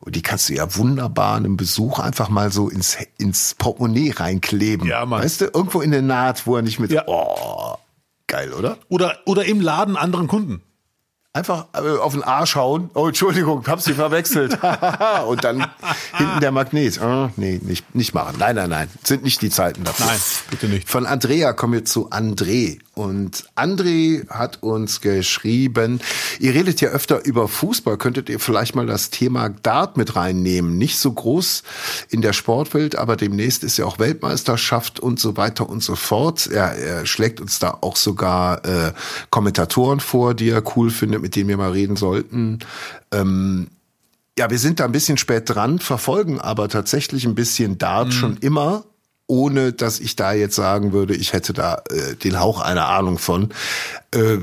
Und 0.00 0.16
die 0.16 0.22
kannst 0.22 0.48
du 0.48 0.54
ja 0.54 0.76
wunderbar 0.76 1.36
einem 1.36 1.58
Besuch 1.58 1.98
einfach 1.98 2.30
mal 2.30 2.50
so 2.50 2.70
ins, 2.70 2.96
ins 3.18 3.54
Portemonnaie 3.54 4.12
reinkleben. 4.12 4.86
Ja, 4.86 5.04
Mann. 5.04 5.22
Weißt 5.22 5.42
du, 5.42 5.44
irgendwo 5.46 5.82
in 5.82 5.90
der 5.90 6.00
Naht, 6.00 6.46
wo 6.46 6.56
er 6.56 6.62
nicht 6.62 6.80
mit. 6.80 6.90
Ja. 6.90 7.04
Oh, 7.06 7.76
geil, 8.26 8.52
oder? 8.54 8.78
Oder, 8.88 9.18
oder 9.26 9.44
im 9.44 9.60
Laden 9.60 9.96
anderen 9.96 10.26
Kunden. 10.26 10.62
Einfach 11.32 11.66
äh, 11.74 11.96
auf 11.98 12.12
den 12.12 12.24
Arsch 12.24 12.56
hauen. 12.56 12.90
Oh, 12.94 13.06
Entschuldigung, 13.06 13.64
hab 13.68 13.80
sie 13.80 13.94
verwechselt. 13.94 14.58
und 15.28 15.44
dann 15.44 15.64
hinten 16.16 16.40
der 16.40 16.50
Magnet. 16.50 17.00
Oh, 17.00 17.30
nee, 17.36 17.60
nicht, 17.62 17.94
nicht 17.94 18.14
machen. 18.14 18.34
Nein, 18.40 18.56
nein, 18.56 18.70
nein. 18.70 18.88
Sind 19.04 19.22
nicht 19.22 19.40
die 19.40 19.50
Zeiten 19.50 19.84
dafür. 19.84 20.06
Nein, 20.06 20.18
bitte 20.50 20.66
nicht. 20.66 20.88
Von 20.88 21.06
Andrea 21.06 21.52
kommen 21.52 21.74
wir 21.74 21.84
zu 21.84 22.10
André. 22.10 22.80
Und 23.00 23.46
André 23.56 24.28
hat 24.28 24.62
uns 24.62 25.00
geschrieben, 25.00 26.00
ihr 26.38 26.52
redet 26.52 26.82
ja 26.82 26.90
öfter 26.90 27.24
über 27.24 27.48
Fußball, 27.48 27.96
könntet 27.96 28.28
ihr 28.28 28.38
vielleicht 28.38 28.74
mal 28.74 28.84
das 28.84 29.08
Thema 29.08 29.48
Dart 29.48 29.96
mit 29.96 30.16
reinnehmen? 30.16 30.76
Nicht 30.76 30.98
so 30.98 31.10
groß 31.10 31.62
in 32.10 32.20
der 32.20 32.34
Sportwelt, 32.34 32.96
aber 32.96 33.16
demnächst 33.16 33.64
ist 33.64 33.78
ja 33.78 33.86
auch 33.86 33.98
Weltmeisterschaft 33.98 35.00
und 35.00 35.18
so 35.18 35.38
weiter 35.38 35.66
und 35.70 35.82
so 35.82 35.96
fort. 35.96 36.46
Er, 36.48 36.76
er 36.76 37.06
schlägt 37.06 37.40
uns 37.40 37.58
da 37.58 37.78
auch 37.80 37.96
sogar 37.96 38.66
äh, 38.66 38.92
Kommentatoren 39.30 40.00
vor, 40.00 40.34
die 40.34 40.50
er 40.50 40.62
cool 40.76 40.90
findet, 40.90 41.22
mit 41.22 41.36
denen 41.36 41.48
wir 41.48 41.56
mal 41.56 41.72
reden 41.72 41.96
sollten. 41.96 42.58
Ähm, 43.12 43.68
ja, 44.38 44.50
wir 44.50 44.58
sind 44.58 44.78
da 44.78 44.84
ein 44.84 44.92
bisschen 44.92 45.16
spät 45.16 45.44
dran, 45.46 45.78
verfolgen 45.78 46.38
aber 46.38 46.68
tatsächlich 46.68 47.24
ein 47.24 47.34
bisschen 47.34 47.78
Dart 47.78 48.08
mhm. 48.08 48.12
schon 48.12 48.36
immer 48.42 48.84
ohne 49.30 49.72
dass 49.72 50.00
ich 50.00 50.16
da 50.16 50.32
jetzt 50.32 50.56
sagen 50.56 50.92
würde, 50.92 51.14
ich 51.14 51.32
hätte 51.32 51.52
da 51.52 51.82
äh, 51.88 52.16
den 52.16 52.40
Hauch 52.40 52.60
einer 52.60 52.88
Ahnung 52.88 53.16
von. 53.16 53.50
Äh, 54.10 54.38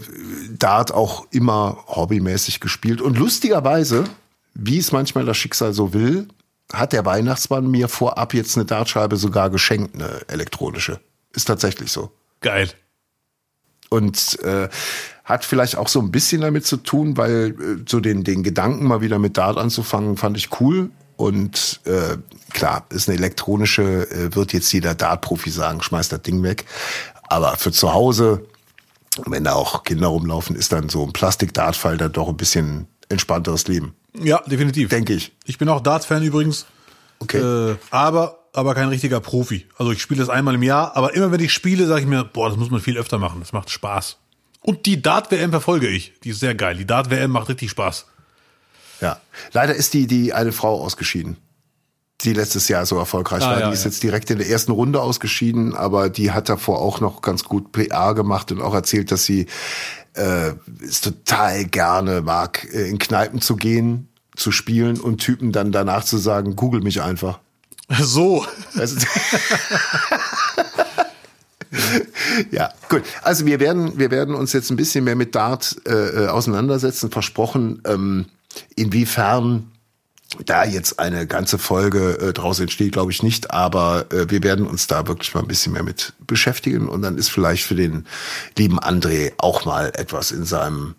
Dart 0.58 0.94
auch 0.94 1.28
immer 1.32 1.84
hobbymäßig 1.88 2.62
gespielt. 2.62 3.02
Und 3.02 3.18
lustigerweise, 3.18 4.06
wie 4.54 4.78
es 4.78 4.94
manchmal 4.94 5.26
das 5.26 5.36
Schicksal 5.36 5.74
so 5.74 5.94
will, 5.94 6.30
hat 6.72 6.94
der 6.94 7.06
Weihnachtsmann 7.06 7.70
mir 7.70 7.90
vorab 7.90 8.34
jetzt 8.34 8.56
eine 8.56 8.66
Dartscheibe 8.66 9.18
sogar 9.18 9.50
geschenkt, 9.50 9.96
eine 9.96 10.22
elektronische. 10.30 11.02
Ist 11.34 11.46
tatsächlich 11.46 11.92
so. 11.92 12.12
Geil. 12.40 12.70
Und 13.90 14.40
äh, 14.44 14.70
hat 15.26 15.44
vielleicht 15.44 15.76
auch 15.76 15.90
so 15.90 16.00
ein 16.00 16.12
bisschen 16.12 16.42
damit 16.42 16.66
zu 16.66 16.78
tun, 16.78 17.18
weil 17.18 17.56
äh, 17.60 17.84
so 17.88 18.00
den, 18.00 18.24
den 18.24 18.42
Gedanken 18.42 18.86
mal 18.86 19.02
wieder 19.02 19.20
mit 19.20 19.38
Dart 19.38 19.58
anzufangen, 19.58 20.16
fand 20.16 20.38
ich 20.38 20.62
cool. 20.62 20.92
Und 21.18 21.82
äh, 21.86 22.18
klar, 22.54 22.86
ist 22.90 23.10
eine 23.10 23.18
elektronische, 23.18 24.10
äh, 24.10 24.36
wird 24.36 24.54
jetzt 24.54 24.72
jeder 24.72 24.96
Dart-Profi 24.96 25.50
sagen, 25.50 25.82
schmeißt 25.82 26.12
das 26.12 26.22
Ding 26.22 26.44
weg. 26.44 26.66
Aber 27.28 27.58
für 27.58 27.72
zu 27.72 27.94
Hause, 27.94 28.46
wenn 29.26 29.44
da 29.44 29.54
auch 29.54 29.84
Kinder 29.84 30.08
rumlaufen, 30.08 30.56
ist 30.56 30.72
dann 30.72 30.90
so 30.90 31.04
ein 31.04 31.14
Plastik-Dart-Fall 31.14 31.98
dann 31.98 32.14
doch 32.14 32.30
ein 32.30 32.38
bisschen 32.38 32.88
entspannteres 33.10 33.68
Leben. 33.68 33.96
Ja, 34.14 34.42
definitiv. 34.46 34.90
Denke 34.90 35.14
ich. 35.14 35.34
Ich 35.46 35.58
bin 35.58 35.70
auch 35.70 35.82
Darts-Fan 35.82 36.24
übrigens. 36.24 36.68
Okay. 37.20 37.40
Äh, 37.40 37.78
aber, 37.90 38.40
aber 38.54 38.76
kein 38.76 38.90
richtiger 38.90 39.20
Profi. 39.20 39.66
Also 39.78 39.92
ich 39.92 40.02
spiele 40.02 40.20
das 40.20 40.30
einmal 40.30 40.54
im 40.54 40.64
Jahr, 40.64 40.96
aber 40.96 41.16
immer 41.16 41.32
wenn 41.32 41.40
ich 41.40 41.52
spiele, 41.52 41.88
sage 41.88 42.02
ich 42.02 42.08
mir, 42.08 42.24
boah, 42.24 42.50
das 42.50 42.58
muss 42.58 42.70
man 42.70 42.80
viel 42.80 42.98
öfter 42.98 43.18
machen. 43.18 43.40
Das 43.40 43.54
macht 43.54 43.72
Spaß. 43.72 44.18
Und 44.62 44.86
die 44.86 45.02
Dart-WM 45.02 45.50
verfolge 45.50 45.88
ich. 45.88 46.14
Die 46.24 46.30
ist 46.30 46.42
sehr 46.42 46.54
geil. 46.54 46.78
Die 46.78 46.86
Dart-WM 46.86 47.32
macht 47.32 47.50
richtig 47.50 47.72
Spaß. 47.72 48.06
Ja. 49.02 49.20
Leider 49.54 49.76
ist 49.76 49.94
die, 49.94 50.08
die 50.08 50.34
eine 50.34 50.52
Frau 50.52 50.82
ausgeschieden. 50.82 51.38
die 52.22 52.34
letztes 52.34 52.68
Jahr 52.68 52.86
so 52.88 52.98
erfolgreich 52.98 53.44
Ah, 53.44 53.52
war. 53.52 53.60
ja, 53.60 53.68
die 53.68 53.74
ist 53.74 53.84
ja. 53.84 53.92
jetzt 53.92 54.02
direkt 54.02 54.32
in 54.32 54.40
der 54.40 54.50
ersten 54.50 54.72
Runde 54.72 55.00
ausgeschieden, 55.02 55.76
aber 55.76 56.10
die 56.10 56.32
hat 56.32 56.50
davor 56.50 56.80
auch 56.82 57.00
noch 57.00 57.22
ganz 57.22 57.44
gut 57.44 57.72
PR 57.72 58.16
gemacht 58.16 58.52
und 58.52 58.60
auch 58.62 58.74
erzählt, 58.74 59.12
dass 59.12 59.24
sie 59.26 59.46
äh, 60.14 60.54
es 60.84 61.02
total 61.02 61.66
gerne 61.66 62.22
mag, 62.22 62.68
äh, 62.74 62.90
in 62.90 62.98
Kneipen 62.98 63.40
zu 63.40 63.56
gehen, 63.56 64.08
zu 64.36 64.52
spielen 64.52 65.00
und 65.00 65.20
Typen 65.20 65.52
dann 65.52 65.72
danach 65.72 66.04
zu 66.06 66.18
sagen, 66.18 66.56
google 66.56 66.82
mich 66.82 67.02
einfach. 67.04 67.40
So. 68.02 68.44
Ja, 72.52 72.70
gut. 72.90 73.04
Also 73.24 73.46
wir 73.46 73.60
werden, 73.60 73.98
wir 74.00 74.10
werden 74.12 74.34
uns 74.36 74.54
jetzt 74.54 74.70
ein 74.70 74.78
bisschen 74.78 75.04
mehr 75.04 75.16
mit 75.16 75.36
Dart 75.36 75.76
äh, 75.86 76.24
äh, 76.26 76.28
auseinandersetzen. 76.28 77.12
Versprochen, 77.12 77.82
ähm, 77.86 78.26
inwiefern 78.76 79.72
da 80.46 80.66
jetzt 80.66 81.00
eine 81.00 81.26
ganze 81.26 81.58
Folge 81.58 82.20
äh, 82.20 82.34
draus 82.34 82.60
entsteht, 82.60 82.92
glaube 82.92 83.12
ich 83.12 83.24
nicht. 83.24 83.52
Aber 83.52 84.12
äh, 84.12 84.30
wir 84.30 84.44
werden 84.44 84.68
uns 84.68 84.88
da 84.88 85.08
wirklich 85.08 85.34
mal 85.34 85.42
ein 85.42 85.48
bisschen 85.48 85.74
mehr 85.74 85.84
mit 85.84 86.14
beschäftigen. 86.26 86.90
Und 86.90 87.02
dann 87.02 87.18
ist 87.18 87.30
vielleicht 87.30 87.64
für 87.64 87.76
den 87.76 88.06
lieben 88.58 88.80
André 88.80 89.34
auch 89.38 89.66
mal 89.66 89.92
etwas 89.96 90.32
in 90.32 90.44
seinem 90.46 90.96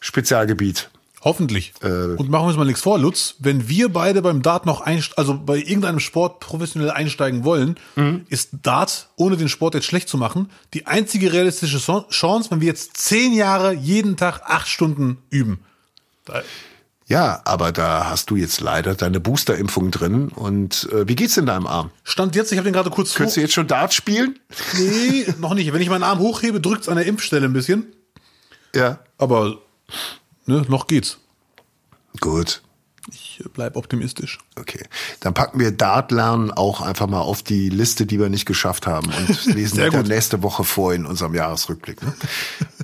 Spezialgebiet. 0.00 0.90
Hoffentlich. 1.24 1.72
Und 1.82 2.30
machen 2.30 2.46
wir 2.46 2.48
uns 2.48 2.56
mal 2.56 2.64
nichts 2.64 2.80
vor, 2.80 2.98
Lutz. 2.98 3.36
Wenn 3.38 3.68
wir 3.68 3.90
beide 3.90 4.22
beim 4.22 4.42
Dart 4.42 4.66
noch 4.66 4.80
einsteigen, 4.80 5.18
also 5.18 5.38
bei 5.38 5.58
irgendeinem 5.58 6.00
Sport 6.00 6.40
professionell 6.40 6.90
einsteigen 6.90 7.44
wollen, 7.44 7.76
ist 8.28 8.50
Dart, 8.62 9.08
ohne 9.14 9.36
den 9.36 9.48
Sport 9.48 9.74
jetzt 9.74 9.86
schlecht 9.86 10.08
zu 10.08 10.18
machen, 10.18 10.50
die 10.74 10.88
einzige 10.88 11.32
realistische 11.32 11.78
Chance, 11.78 12.50
wenn 12.50 12.60
wir 12.60 12.66
jetzt 12.66 12.96
zehn 12.96 13.32
Jahre 13.32 13.72
jeden 13.72 14.16
Tag 14.16 14.40
acht 14.46 14.66
Stunden 14.66 15.18
üben. 15.30 15.60
Da, 16.24 16.42
Ja, 17.06 17.42
aber 17.44 17.72
da 17.72 18.08
hast 18.08 18.30
du 18.30 18.36
jetzt 18.36 18.60
leider 18.60 18.94
deine 18.94 19.20
Boosterimpfung 19.20 19.90
drin. 19.90 20.28
Und 20.28 20.88
äh, 20.92 21.08
wie 21.08 21.16
geht's 21.16 21.36
in 21.36 21.46
deinem 21.46 21.66
Arm? 21.66 21.90
Stand 22.04 22.36
jetzt, 22.36 22.52
ich 22.52 22.58
habe 22.58 22.64
den 22.64 22.72
gerade 22.74 22.90
kurz 22.90 23.14
Könntest 23.14 23.36
du 23.36 23.40
jetzt 23.40 23.54
schon 23.54 23.66
Dart 23.66 23.92
spielen? 23.92 24.38
Nee, 24.78 25.26
noch 25.40 25.54
nicht. 25.54 25.72
Wenn 25.72 25.82
ich 25.82 25.90
meinen 25.90 26.04
Arm 26.04 26.18
hochhebe, 26.20 26.60
drückt 26.60 26.82
es 26.82 26.88
an 26.88 26.96
der 26.96 27.06
Impfstelle 27.06 27.46
ein 27.46 27.52
bisschen. 27.52 27.92
Ja. 28.74 29.00
Aber 29.18 29.58
ne, 30.46 30.64
noch 30.68 30.86
geht's. 30.86 31.18
Gut. 32.20 32.62
Ich 33.10 33.42
bleib 33.52 33.76
optimistisch. 33.76 34.38
Okay. 34.54 34.84
Dann 35.20 35.34
packen 35.34 35.58
wir 35.58 35.72
Dart 35.72 36.12
lernen 36.12 36.52
auch 36.52 36.80
einfach 36.80 37.08
mal 37.08 37.20
auf 37.20 37.42
die 37.42 37.68
Liste, 37.68 38.06
die 38.06 38.20
wir 38.20 38.28
nicht 38.28 38.46
geschafft 38.46 38.86
haben 38.86 39.10
und 39.12 39.44
lesen 39.54 39.78
dann 39.78 40.06
nächste 40.06 40.42
Woche 40.42 40.62
vor 40.62 40.94
in 40.94 41.04
unserem 41.04 41.34
Jahresrückblick. 41.34 42.00
Ne? 42.02 42.12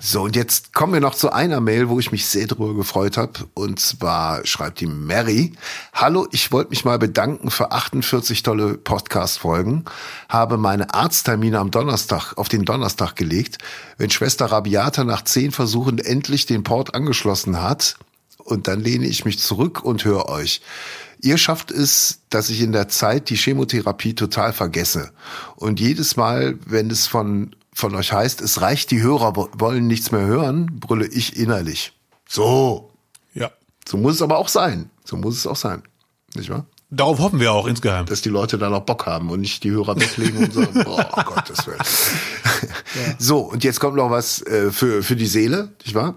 So, 0.00 0.22
und 0.22 0.34
jetzt 0.34 0.74
kommen 0.74 0.92
wir 0.92 1.00
noch 1.00 1.14
zu 1.14 1.32
einer 1.32 1.60
Mail, 1.60 1.88
wo 1.88 2.00
ich 2.00 2.10
mich 2.10 2.26
sehr 2.26 2.48
drüber 2.48 2.74
gefreut 2.74 3.16
habe. 3.16 3.32
Und 3.54 3.78
zwar 3.78 4.44
schreibt 4.44 4.80
die 4.80 4.86
Mary. 4.86 5.52
Hallo, 5.92 6.26
ich 6.32 6.50
wollte 6.50 6.70
mich 6.70 6.84
mal 6.84 6.98
bedanken 6.98 7.50
für 7.50 7.70
48 7.70 8.42
tolle 8.42 8.74
Podcast-Folgen. 8.74 9.84
Habe 10.28 10.56
meine 10.56 10.94
Arzttermine 10.94 11.60
am 11.60 11.70
Donnerstag 11.70 12.34
auf 12.36 12.48
den 12.48 12.64
Donnerstag 12.64 13.14
gelegt. 13.14 13.58
Wenn 13.98 14.10
Schwester 14.10 14.46
Rabiata 14.46 15.04
nach 15.04 15.22
zehn 15.22 15.52
Versuchen 15.52 15.98
endlich 15.98 16.46
den 16.46 16.64
Port 16.64 16.94
angeschlossen 16.94 17.62
hat, 17.62 17.96
und 18.48 18.66
dann 18.66 18.80
lehne 18.80 19.06
ich 19.06 19.24
mich 19.24 19.38
zurück 19.38 19.84
und 19.84 20.04
höre 20.04 20.28
euch. 20.28 20.62
Ihr 21.20 21.36
schafft 21.36 21.70
es, 21.70 22.20
dass 22.30 22.48
ich 22.48 22.60
in 22.60 22.72
der 22.72 22.88
Zeit 22.88 23.28
die 23.28 23.36
Chemotherapie 23.36 24.14
total 24.14 24.52
vergesse. 24.52 25.12
Und 25.56 25.80
jedes 25.80 26.16
Mal, 26.16 26.58
wenn 26.64 26.90
es 26.90 27.06
von, 27.06 27.54
von 27.74 27.94
euch 27.94 28.12
heißt, 28.12 28.40
es 28.40 28.60
reicht, 28.60 28.90
die 28.90 29.02
Hörer 29.02 29.36
wo- 29.36 29.50
wollen 29.52 29.86
nichts 29.86 30.12
mehr 30.12 30.24
hören, 30.26 30.78
brülle 30.80 31.06
ich 31.06 31.36
innerlich. 31.36 31.92
So. 32.28 32.90
Ja. 33.34 33.50
So 33.86 33.96
muss 33.96 34.14
es 34.14 34.22
aber 34.22 34.38
auch 34.38 34.48
sein. 34.48 34.90
So 35.04 35.16
muss 35.16 35.36
es 35.36 35.46
auch 35.46 35.56
sein. 35.56 35.82
Nicht 36.34 36.48
wahr? 36.50 36.66
Darauf 36.90 37.18
hoffen 37.18 37.38
wir 37.38 37.52
auch 37.52 37.66
insgeheim. 37.66 38.06
Dass 38.06 38.22
die 38.22 38.30
Leute 38.30 38.56
dann 38.56 38.72
auch 38.72 38.80
Bock 38.80 39.04
haben 39.04 39.28
und 39.28 39.40
nicht 39.40 39.62
die 39.62 39.70
Hörer 39.70 39.94
weglegen 40.00 40.38
und 40.38 40.54
sagen, 40.54 40.84
oh 40.86 40.96
Gottes 41.24 41.66
Willen. 41.66 41.80
So, 43.18 43.40
und 43.40 43.62
jetzt 43.62 43.78
kommt 43.78 43.96
noch 43.96 44.10
was 44.10 44.40
äh, 44.46 44.70
für, 44.70 45.02
für 45.02 45.14
die 45.14 45.26
Seele, 45.26 45.72
nicht 45.84 45.94
wahr? 45.94 46.14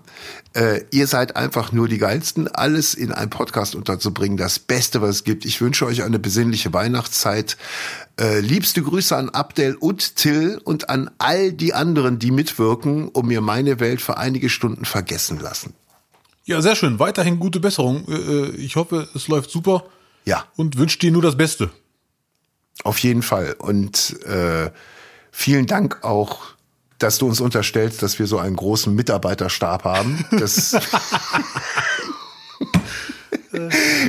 Äh, 0.53 0.85
ihr 0.91 1.07
seid 1.07 1.35
einfach 1.35 1.73
nur 1.73 1.89
die 1.89 1.97
Geilsten, 1.97 2.47
alles 2.47 2.93
in 2.93 3.11
einen 3.11 3.29
Podcast 3.29 3.75
unterzubringen, 3.75 4.37
das 4.37 4.59
Beste, 4.59 5.01
was 5.01 5.09
es 5.09 5.23
gibt. 5.25 5.43
Ich 5.43 5.59
wünsche 5.59 5.85
euch 5.85 6.03
eine 6.03 6.19
besinnliche 6.19 6.71
Weihnachtszeit. 6.71 7.57
Äh, 8.17 8.39
liebste 8.39 8.81
Grüße 8.81 9.15
an 9.15 9.29
Abdel 9.29 9.75
und 9.75 10.15
Till 10.15 10.61
und 10.63 10.89
an 10.89 11.11
all 11.17 11.51
die 11.51 11.73
anderen, 11.73 12.17
die 12.17 12.31
mitwirken, 12.31 13.09
um 13.09 13.27
mir 13.27 13.41
meine 13.41 13.81
Welt 13.81 14.01
für 14.01 14.17
einige 14.17 14.49
Stunden 14.49 14.85
vergessen 14.85 15.37
lassen. 15.41 15.73
Ja, 16.45 16.61
sehr 16.61 16.77
schön. 16.77 16.97
Weiterhin 16.97 17.39
gute 17.39 17.59
Besserung. 17.59 18.07
Äh, 18.07 18.13
äh, 18.13 18.55
Ich 18.55 18.77
hoffe, 18.77 19.09
es 19.13 19.27
läuft 19.27 19.51
super 19.51 19.83
Ja, 20.25 20.45
und 20.55 20.77
wünsche 20.77 20.99
dir 20.99 21.11
nur 21.11 21.21
das 21.21 21.37
Beste. 21.37 21.71
Auf 22.83 22.97
jeden 22.99 23.21
Fall. 23.21 23.55
Und 23.57 24.21
äh, 24.25 24.71
vielen 25.31 25.67
Dank 25.67 26.03
auch, 26.03 26.41
dass 26.97 27.17
du 27.17 27.27
uns 27.27 27.41
unterstellst, 27.41 28.03
dass 28.03 28.19
wir 28.19 28.27
so 28.27 28.37
einen 28.37 28.55
großen 28.55 28.93
Mitarbeiterstab 28.93 29.83
haben. 29.83 30.25
Das 30.31 30.75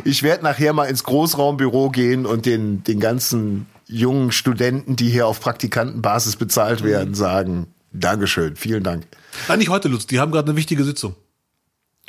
ich 0.04 0.22
werde 0.22 0.44
nachher 0.44 0.72
mal 0.72 0.86
ins 0.86 1.04
Großraumbüro 1.04 1.90
gehen 1.90 2.26
und 2.26 2.46
den, 2.46 2.84
den 2.84 3.00
ganzen 3.00 3.66
jungen 3.86 4.32
Studenten, 4.32 4.96
die 4.96 5.10
hier 5.10 5.26
auf 5.26 5.40
Praktikantenbasis 5.40 6.36
bezahlt 6.36 6.82
werden, 6.82 7.14
sagen, 7.14 7.66
Dankeschön, 7.92 8.56
vielen 8.56 8.82
Dank. 8.82 9.06
Nein, 9.48 9.58
nicht 9.58 9.68
heute, 9.68 9.88
Lutz. 9.88 10.06
Die 10.06 10.18
haben 10.18 10.32
gerade 10.32 10.48
eine 10.48 10.56
wichtige 10.56 10.82
Sitzung. 10.84 11.14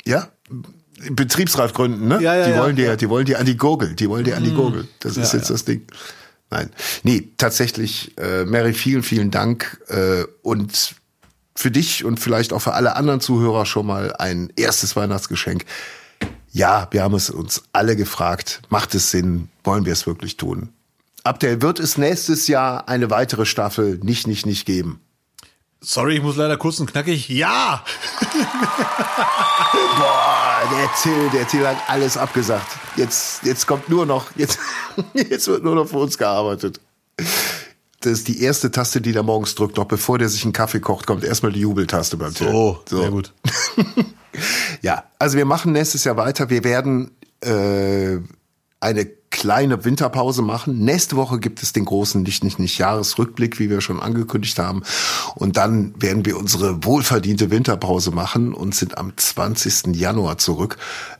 Ja, 0.06 0.28
Betriebsratgründen, 1.10 2.08
ne? 2.08 2.22
Ja, 2.22 2.34
ja, 2.34 2.44
die 2.46 2.50
ja, 2.52 2.58
wollen 2.58 2.76
dir, 2.76 2.86
ja. 2.86 2.92
Mhm. 2.92 2.98
die 2.98 3.08
wollen 3.08 3.26
dir 3.26 3.38
an 3.38 3.46
die 3.46 3.56
Gurgel, 3.56 3.94
die 3.94 4.08
wollen 4.08 4.24
dir 4.24 4.36
an 4.36 4.44
die 4.44 4.52
Gurgel. 4.52 4.88
Das 5.00 5.16
ist 5.16 5.32
Ja, 5.32 5.38
jetzt 5.38 5.48
ja. 5.48 5.54
das 5.54 5.64
Ding. 5.64 5.82
Nein, 6.50 6.70
nee, 7.02 7.30
tatsächlich, 7.36 8.16
äh, 8.18 8.44
Mary, 8.44 8.74
vielen, 8.74 9.02
vielen 9.02 9.30
Dank 9.30 9.80
äh, 9.88 10.24
und 10.42 10.94
für 11.56 11.70
dich 11.70 12.04
und 12.04 12.20
vielleicht 12.20 12.52
auch 12.52 12.60
für 12.60 12.74
alle 12.74 12.96
anderen 12.96 13.20
Zuhörer 13.20 13.66
schon 13.66 13.86
mal 13.86 14.14
ein 14.16 14.52
erstes 14.56 14.94
Weihnachtsgeschenk. 14.96 15.64
Ja, 16.52 16.86
wir 16.92 17.02
haben 17.02 17.14
es 17.14 17.30
uns 17.30 17.64
alle 17.72 17.96
gefragt. 17.96 18.62
Macht 18.68 18.94
es 18.94 19.10
Sinn? 19.10 19.48
Wollen 19.64 19.84
wir 19.86 19.92
es 19.92 20.06
wirklich 20.06 20.36
tun? 20.36 20.68
Abdel, 21.24 21.62
wird 21.62 21.80
es 21.80 21.98
nächstes 21.98 22.48
Jahr 22.48 22.88
eine 22.88 23.10
weitere 23.10 23.46
Staffel 23.46 23.98
nicht, 24.02 24.26
nicht, 24.26 24.46
nicht 24.46 24.66
geben? 24.66 25.00
Sorry, 25.84 26.16
ich 26.16 26.22
muss 26.22 26.36
leider 26.36 26.56
kurz 26.56 26.80
und 26.80 26.90
knackig. 26.90 27.28
Ja! 27.28 27.84
Boah, 29.96 30.62
der 30.72 30.90
Till, 31.02 31.30
der 31.30 31.46
Till 31.46 31.66
hat 31.66 31.76
alles 31.88 32.16
abgesagt. 32.16 32.66
Jetzt, 32.96 33.44
jetzt 33.44 33.66
kommt 33.66 33.88
nur 33.88 34.06
noch, 34.06 34.34
jetzt, 34.36 34.58
jetzt 35.14 35.46
wird 35.46 35.62
nur 35.62 35.74
noch 35.74 35.86
für 35.86 35.98
uns 35.98 36.16
gearbeitet. 36.16 36.80
Das 38.00 38.12
ist 38.12 38.28
die 38.28 38.42
erste 38.42 38.70
Taste, 38.70 39.00
die 39.00 39.12
der 39.12 39.22
morgens 39.22 39.54
drückt. 39.54 39.76
Noch 39.76 39.84
bevor 39.86 40.18
der 40.18 40.28
sich 40.28 40.44
einen 40.44 40.52
Kaffee 40.52 40.80
kocht, 40.80 41.06
kommt 41.06 41.22
erstmal 41.22 41.52
die 41.52 41.60
Jubeltaste 41.60 42.16
beim 42.16 42.34
Till. 42.34 42.48
Oh, 42.48 42.78
sehr 42.88 43.10
gut. 43.10 43.32
Ja, 44.82 45.04
also 45.18 45.36
wir 45.36 45.44
machen 45.44 45.72
nächstes 45.72 46.04
Jahr 46.04 46.16
weiter. 46.16 46.50
Wir 46.50 46.64
werden 46.64 47.12
äh, 47.40 48.18
eine 48.80 49.06
kleine 49.34 49.84
Winterpause 49.84 50.42
machen. 50.42 50.78
Nächste 50.78 51.16
Woche 51.16 51.40
gibt 51.40 51.60
es 51.60 51.72
den 51.72 51.84
großen 51.84 52.22
nicht 52.22 52.44
nicht 52.44 52.60
nicht 52.60 52.78
Jahresrückblick, 52.78 53.58
wie 53.58 53.68
wir 53.68 53.80
schon 53.80 54.00
angekündigt 54.00 54.60
haben, 54.60 54.82
und 55.34 55.56
dann 55.56 56.00
werden 56.00 56.24
wir 56.24 56.38
unsere 56.38 56.84
wohlverdiente 56.84 57.50
Winterpause 57.50 58.12
machen 58.12 58.54
und 58.54 58.76
sind 58.76 58.96
am 58.96 59.12
20. 59.16 59.96
Januar 59.96 60.38
zurück. 60.38 60.78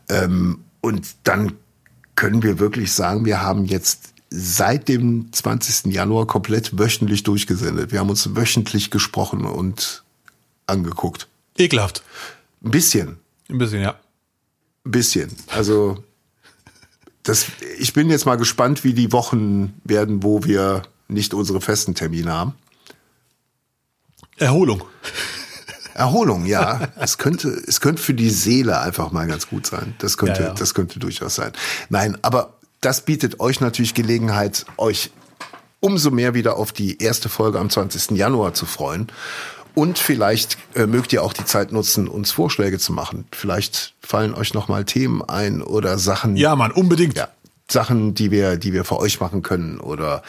Ähm, 0.09 0.61
und 0.81 1.09
dann 1.24 1.55
können 2.15 2.45
wir 2.45 2.61
wirklich 2.61 2.93
sagen, 2.93 3.24
wir 3.24 3.43
haben 3.43 3.65
jetzt 3.65 4.12
seit 4.31 4.89
dem 4.89 5.32
20. 5.32 5.93
Januar 5.93 6.27
komplett 6.27 6.78
wöchentlich 6.78 7.24
durchgesendet. 7.24 7.91
Wir 7.91 7.99
haben 7.99 8.11
uns 8.11 8.36
wöchentlich 8.36 8.93
gesprochen 8.93 9.45
und 9.45 10.05
angeguckt. 10.69 11.27
Ekelhaft. 11.59 12.05
Ein 12.65 12.70
bisschen. 12.70 13.16
Ein 13.49 13.59
bisschen, 13.59 13.82
ja. 13.82 13.99
Ein 14.85 14.91
bisschen. 14.93 15.31
Also 15.49 16.05
das, 17.25 17.47
ich 17.79 17.93
bin 17.93 18.11
jetzt 18.11 18.27
mal 18.27 18.37
gespannt, 18.37 18.85
wie 18.85 18.93
die 18.93 19.11
Wochen 19.11 19.75
werden, 19.83 20.23
wo 20.23 20.45
wir 20.45 20.83
nicht 21.09 21.35
unsere 21.35 21.61
festen 21.61 21.95
Termine 21.95 22.33
haben. 22.33 22.55
Erholung. 24.37 24.85
Erholung, 25.95 26.45
ja. 26.45 26.89
es 26.97 27.19
könnte, 27.19 27.49
es 27.49 27.81
könnte 27.81 28.03
für 28.03 28.15
die 28.15 28.31
Seele 28.31 28.81
einfach 28.81 29.11
mal 29.11 29.27
ganz 29.27 29.49
gut 29.49 29.67
sein. 29.67 29.95
Das 29.99 30.17
könnte, 30.19 30.43
Ja, 30.43 30.49
ja. 30.49 30.55
das 30.55 30.75
könnte 30.75 30.99
durchaus 30.99 31.37
sein. 31.37 31.53
Nein, 31.89 32.19
aber 32.23 32.55
das 32.81 33.05
bietet 33.05 33.41
euch 33.41 33.61
natürlich 33.61 33.95
Gelegenheit, 33.95 34.67
euch 34.77 35.11
umso 35.81 36.11
mehr 36.11 36.35
wieder 36.35 36.57
auf 36.57 36.73
die 36.73 36.99
erste 37.01 37.29
Folge 37.29 37.59
am 37.59 37.71
20. 37.71 38.11
Januar 38.13 38.55
zu 38.55 38.67
freuen. 38.67 39.07
Und 39.75 39.99
vielleicht 39.99 40.57
äh, 40.75 40.87
mögt 40.87 41.13
ihr 41.13 41.23
auch 41.23 41.33
die 41.33 41.45
Zeit 41.45 41.73
nutzen, 41.73 42.07
uns 42.09 42.31
Vorschläge 42.31 42.79
zu 42.79 42.93
machen. 42.93 43.27
Vielleicht 43.33 43.95
fallen 44.01 44.35
euch 44.35 44.55
noch 44.55 44.69
mal 44.69 44.85
Themen 44.85 45.23
ein 45.23 45.63
oder 45.63 45.99
Sachen, 45.99 46.37
Ja, 46.37 46.55
Mann, 46.55 46.71
unbedingt. 46.71 47.17
ja, 47.17 47.29
Sachen, 47.69 48.15
die 48.15 48.31
wir, 48.31 48.57
die 48.57 48.73
wir 48.73 48.85
für 48.85 48.99
euch 48.99 49.21
machen 49.21 49.43
können 49.43 49.81
oder 49.81 50.23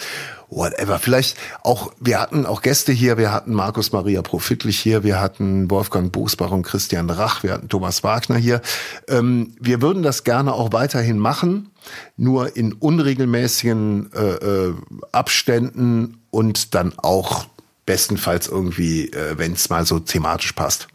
whatever. 0.50 1.00
Vielleicht 1.00 1.38
auch, 1.64 1.92
wir 2.00 2.20
hatten 2.20 2.46
auch 2.46 2.62
Gäste 2.62 2.92
hier, 2.92 3.18
wir 3.18 3.32
hatten 3.32 3.54
Markus 3.54 3.92
Maria 3.92 4.22
Profitlich 4.22 4.80
hier, 4.80 5.04
wir 5.04 5.20
hatten 5.20 5.70
Wolfgang 5.70 6.12
Buchsbach 6.12 6.52
und 6.52 6.64
Christian 6.64 7.10
Rach, 7.10 7.44
wir 7.44 7.52
hatten 7.54 7.68
Thomas 7.68 8.04
Wagner 8.04 8.38
hier. 8.38 8.62
Ähm, 9.08 9.56
wir 9.60 9.82
würden 9.82 10.02
das 10.02 10.24
gerne 10.24 10.54
auch 10.54 10.72
weiterhin 10.72 11.20
machen, 11.20 11.72
nur 12.16 12.56
in 12.56 12.74
unregelmäßigen 12.74 14.12
äh, 14.14 14.20
äh, 14.68 14.74
Abständen 15.12 16.22
und 16.32 16.74
dann 16.74 16.94
auch 16.98 17.48
bestenfalls 17.86 18.48
irgendwie, 18.48 19.10
äh, 19.12 19.38
wenn 19.38 19.54
es 19.54 19.70
mal 19.70 19.86
so 19.86 20.00
thematisch 20.00 20.54
passt. 20.54 20.88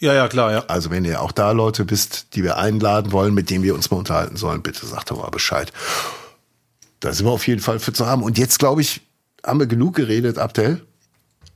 Ja, 0.00 0.14
ja, 0.14 0.28
klar, 0.28 0.52
ja. 0.52 0.64
Also 0.66 0.90
wenn 0.90 1.04
ihr 1.04 1.20
auch 1.20 1.32
da 1.32 1.50
Leute 1.50 1.84
bist, 1.84 2.34
die 2.34 2.44
wir 2.44 2.56
einladen 2.56 3.10
wollen, 3.10 3.34
mit 3.34 3.50
denen 3.50 3.64
wir 3.64 3.74
uns 3.74 3.90
mal 3.90 3.96
unterhalten 3.96 4.36
sollen, 4.36 4.62
bitte 4.62 4.86
sagt 4.86 5.10
doch 5.10 5.18
mal 5.18 5.30
Bescheid. 5.30 5.72
Da 7.00 7.12
sind 7.12 7.26
wir 7.26 7.32
auf 7.32 7.46
jeden 7.46 7.60
Fall 7.60 7.80
für 7.80 7.92
zu 7.92 8.06
haben. 8.06 8.22
Und 8.22 8.38
jetzt, 8.38 8.58
glaube 8.58 8.80
ich, 8.80 9.00
haben 9.44 9.58
wir 9.58 9.66
genug 9.66 9.96
geredet, 9.96 10.38
Abdel. 10.38 10.84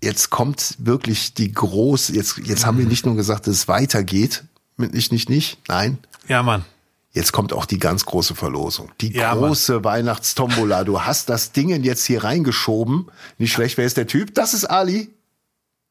Jetzt 0.02 0.30
kommt 0.30 0.74
wirklich 0.78 1.34
die 1.34 1.52
große, 1.52 2.14
jetzt, 2.14 2.38
jetzt 2.38 2.66
haben 2.66 2.78
wir 2.78 2.86
nicht 2.86 3.06
nur 3.06 3.14
gesagt, 3.14 3.46
dass 3.46 3.54
es 3.54 3.68
weitergeht 3.68 4.44
mit 4.76 4.94
nicht, 4.94 5.12
nicht, 5.12 5.28
nicht. 5.28 5.58
Nein. 5.68 5.98
Ja, 6.26 6.42
Mann. 6.42 6.64
Jetzt 7.12 7.32
kommt 7.32 7.52
auch 7.52 7.66
die 7.66 7.78
ganz 7.78 8.06
große 8.06 8.34
Verlosung. 8.34 8.90
Die 9.02 9.12
Ja, 9.12 9.34
große 9.34 9.84
Weihnachtstombola. 9.84 10.84
Du 10.84 11.02
hast 11.02 11.28
das 11.28 11.52
Ding 11.52 11.68
jetzt 11.82 12.06
hier 12.06 12.24
reingeschoben. 12.24 13.10
Nicht 13.38 13.52
schlecht, 13.52 13.76
wer 13.76 13.84
ist 13.84 13.98
der 13.98 14.06
Typ? 14.06 14.34
Das 14.34 14.54
ist 14.54 14.64
Ali. 14.64 15.10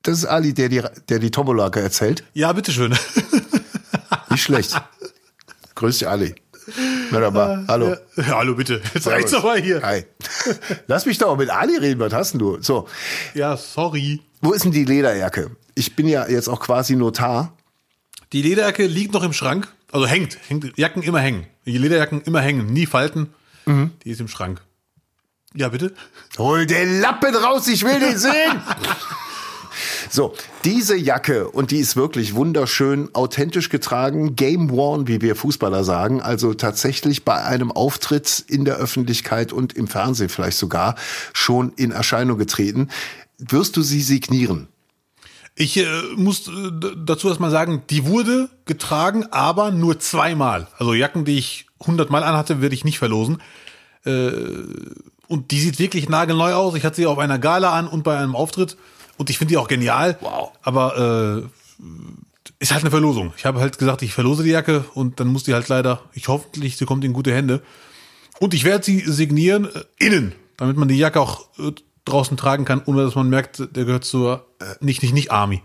Das 0.02 0.18
ist 0.18 0.26
Ali, 0.26 0.54
der 0.56 0.70
die, 0.70 0.82
der 1.10 1.20
die 1.20 1.30
Tombola 1.30 1.68
erzählt. 1.68 2.24
Ja, 2.34 2.52
bitteschön. 2.54 2.98
Nicht 4.32 4.42
schlecht. 4.44 4.82
Grüß 5.76 6.00
dich, 6.00 6.08
Ali. 6.08 6.34
Wunderbar. 7.12 7.66
Hallo. 7.68 7.96
Ja, 8.16 8.24
hallo, 8.38 8.56
bitte. 8.56 8.82
Jetzt 8.94 9.06
reicht's 9.08 9.34
aber 9.34 9.58
hier. 9.58 9.82
Hi. 9.84 10.06
Lass 10.88 11.06
mich 11.06 11.18
doch 11.20 11.38
mit 11.38 11.50
Ali 11.52 11.78
reden. 11.78 12.00
Was 12.00 12.14
hast 12.14 12.32
denn 12.32 12.40
du? 12.40 12.62
So, 12.62 12.88
Ja, 13.36 13.58
sorry. 13.58 14.22
wo 14.42 14.54
ist 14.54 14.64
denn 14.66 14.72
die 14.72 14.86
Lederjacke? 14.86 15.52
Ich 15.76 15.96
bin 15.96 16.08
ja 16.08 16.28
jetzt 16.28 16.48
auch 16.48 16.60
quasi 16.62 16.96
Notar. 16.96 17.54
Die 18.34 18.42
Lederjacke 18.42 18.86
liegt 18.88 19.14
noch 19.14 19.24
im 19.24 19.34
Schrank. 19.34 19.68
Also 19.92 20.08
hängt. 20.08 20.38
hängt 20.48 20.78
Jacken 20.78 21.04
immer 21.04 21.20
hängen. 21.20 21.46
Die 21.66 21.78
Lederjacken 21.78 22.22
immer 22.22 22.42
hängen. 22.42 22.68
Nie 22.68 22.86
falten. 22.86 23.34
Die 23.66 24.10
ist 24.10 24.20
im 24.20 24.28
Schrank. 24.28 24.62
Ja, 25.54 25.70
bitte? 25.70 25.94
Hol 26.38 26.66
den 26.66 27.02
Lappen 27.02 27.36
raus, 27.36 27.68
ich 27.68 27.84
will 27.84 28.00
den 28.00 28.18
sehen. 28.18 28.32
So, 30.10 30.34
diese 30.66 30.98
Jacke, 30.98 31.48
und 31.50 31.72
die 31.72 31.78
ist 31.78 31.96
wirklich 31.96 32.36
wunderschön 32.36 33.16
authentisch 33.16 33.70
getragen, 33.70 34.36
game 34.36 34.70
worn, 34.70 35.08
wie 35.08 35.22
wir 35.22 35.38
Fußballer 35.38 35.86
sagen, 35.86 36.22
also 36.22 36.54
tatsächlich 36.54 37.24
bei 37.24 37.42
einem 37.46 37.72
Auftritt 37.72 38.44
in 38.48 38.66
der 38.66 38.76
Öffentlichkeit 38.76 39.54
und 39.54 39.74
im 39.74 39.88
Fernsehen 39.88 40.28
vielleicht 40.28 40.58
sogar 40.58 40.96
schon 41.32 41.72
in 41.78 41.92
Erscheinung 41.92 42.38
getreten. 42.38 42.90
Wirst 43.38 43.78
du 43.78 43.82
sie 43.82 44.02
signieren? 44.02 44.68
Ich 45.56 45.78
äh, 45.78 45.86
muss 46.16 46.48
äh, 46.48 46.72
dazu 46.98 47.28
erstmal 47.28 47.52
sagen, 47.52 47.84
die 47.90 48.06
wurde 48.06 48.50
getragen, 48.66 49.26
aber 49.32 49.72
nur 49.72 50.00
zweimal. 50.00 50.68
Also 50.78 50.94
Jacken, 50.94 51.26
die 51.26 51.38
ich 51.38 51.68
100 51.82 52.10
Mal 52.10 52.24
anhatte, 52.24 52.62
werde 52.62 52.76
ich 52.76 52.86
nicht 52.86 53.00
verlosen. 53.00 53.42
Äh, 54.06 54.32
und 55.28 55.52
die 55.52 55.60
sieht 55.60 55.80
wirklich 55.80 56.10
nagelneu 56.10 56.54
aus. 56.54 56.76
Ich 56.76 56.84
hatte 56.84 56.98
sie 56.98 57.06
auf 57.06 57.20
einer 57.20 57.40
Gala 57.40 57.72
an 57.74 57.88
und 57.88 58.04
bei 58.04 58.18
einem 58.18 58.36
Auftritt. 58.36 58.78
Und 59.18 59.30
ich 59.30 59.38
finde 59.38 59.54
die 59.54 59.58
auch 59.58 59.68
genial. 59.68 60.18
Wow. 60.22 60.52
Aber 60.62 61.48
äh, 61.48 61.84
ist 62.60 62.72
halt 62.72 62.84
eine 62.84 62.92
Verlosung. 62.92 63.34
Ich 63.38 63.46
habe 63.46 63.60
halt 63.60 63.78
gesagt, 63.78 64.02
ich 64.02 64.14
verlose 64.14 64.44
die 64.44 64.50
Jacke 64.50 64.86
und 64.94 65.20
dann 65.20 65.28
muss 65.28 65.44
die 65.44 65.54
halt 65.54 65.68
leider, 65.68 66.02
ich 66.14 66.28
hoffentlich, 66.28 66.78
sie 66.78 66.86
kommt 66.86 67.04
in 67.04 67.14
gute 67.14 67.34
Hände. 67.34 67.62
Und 68.40 68.54
ich 68.54 68.64
werde 68.64 68.84
sie 68.84 69.00
signieren 69.00 69.66
äh, 69.66 69.84
innen, 70.06 70.34
damit 70.58 70.78
man 70.78 70.88
die 70.88 70.98
Jacke 70.98 71.20
auch 71.20 71.48
äh, 71.60 71.72
draußen 72.06 72.38
tragen 72.38 72.66
kann, 72.66 72.82
ohne 72.86 73.04
dass 73.04 73.16
man 73.16 73.30
merkt, 73.30 73.60
der 73.60 73.86
gehört 73.86 74.06
zur 74.06 74.48
äh, 74.60 74.76
nicht, 74.80 75.02
nicht, 75.02 75.14
nicht 75.14 75.32
Army. 75.32 75.62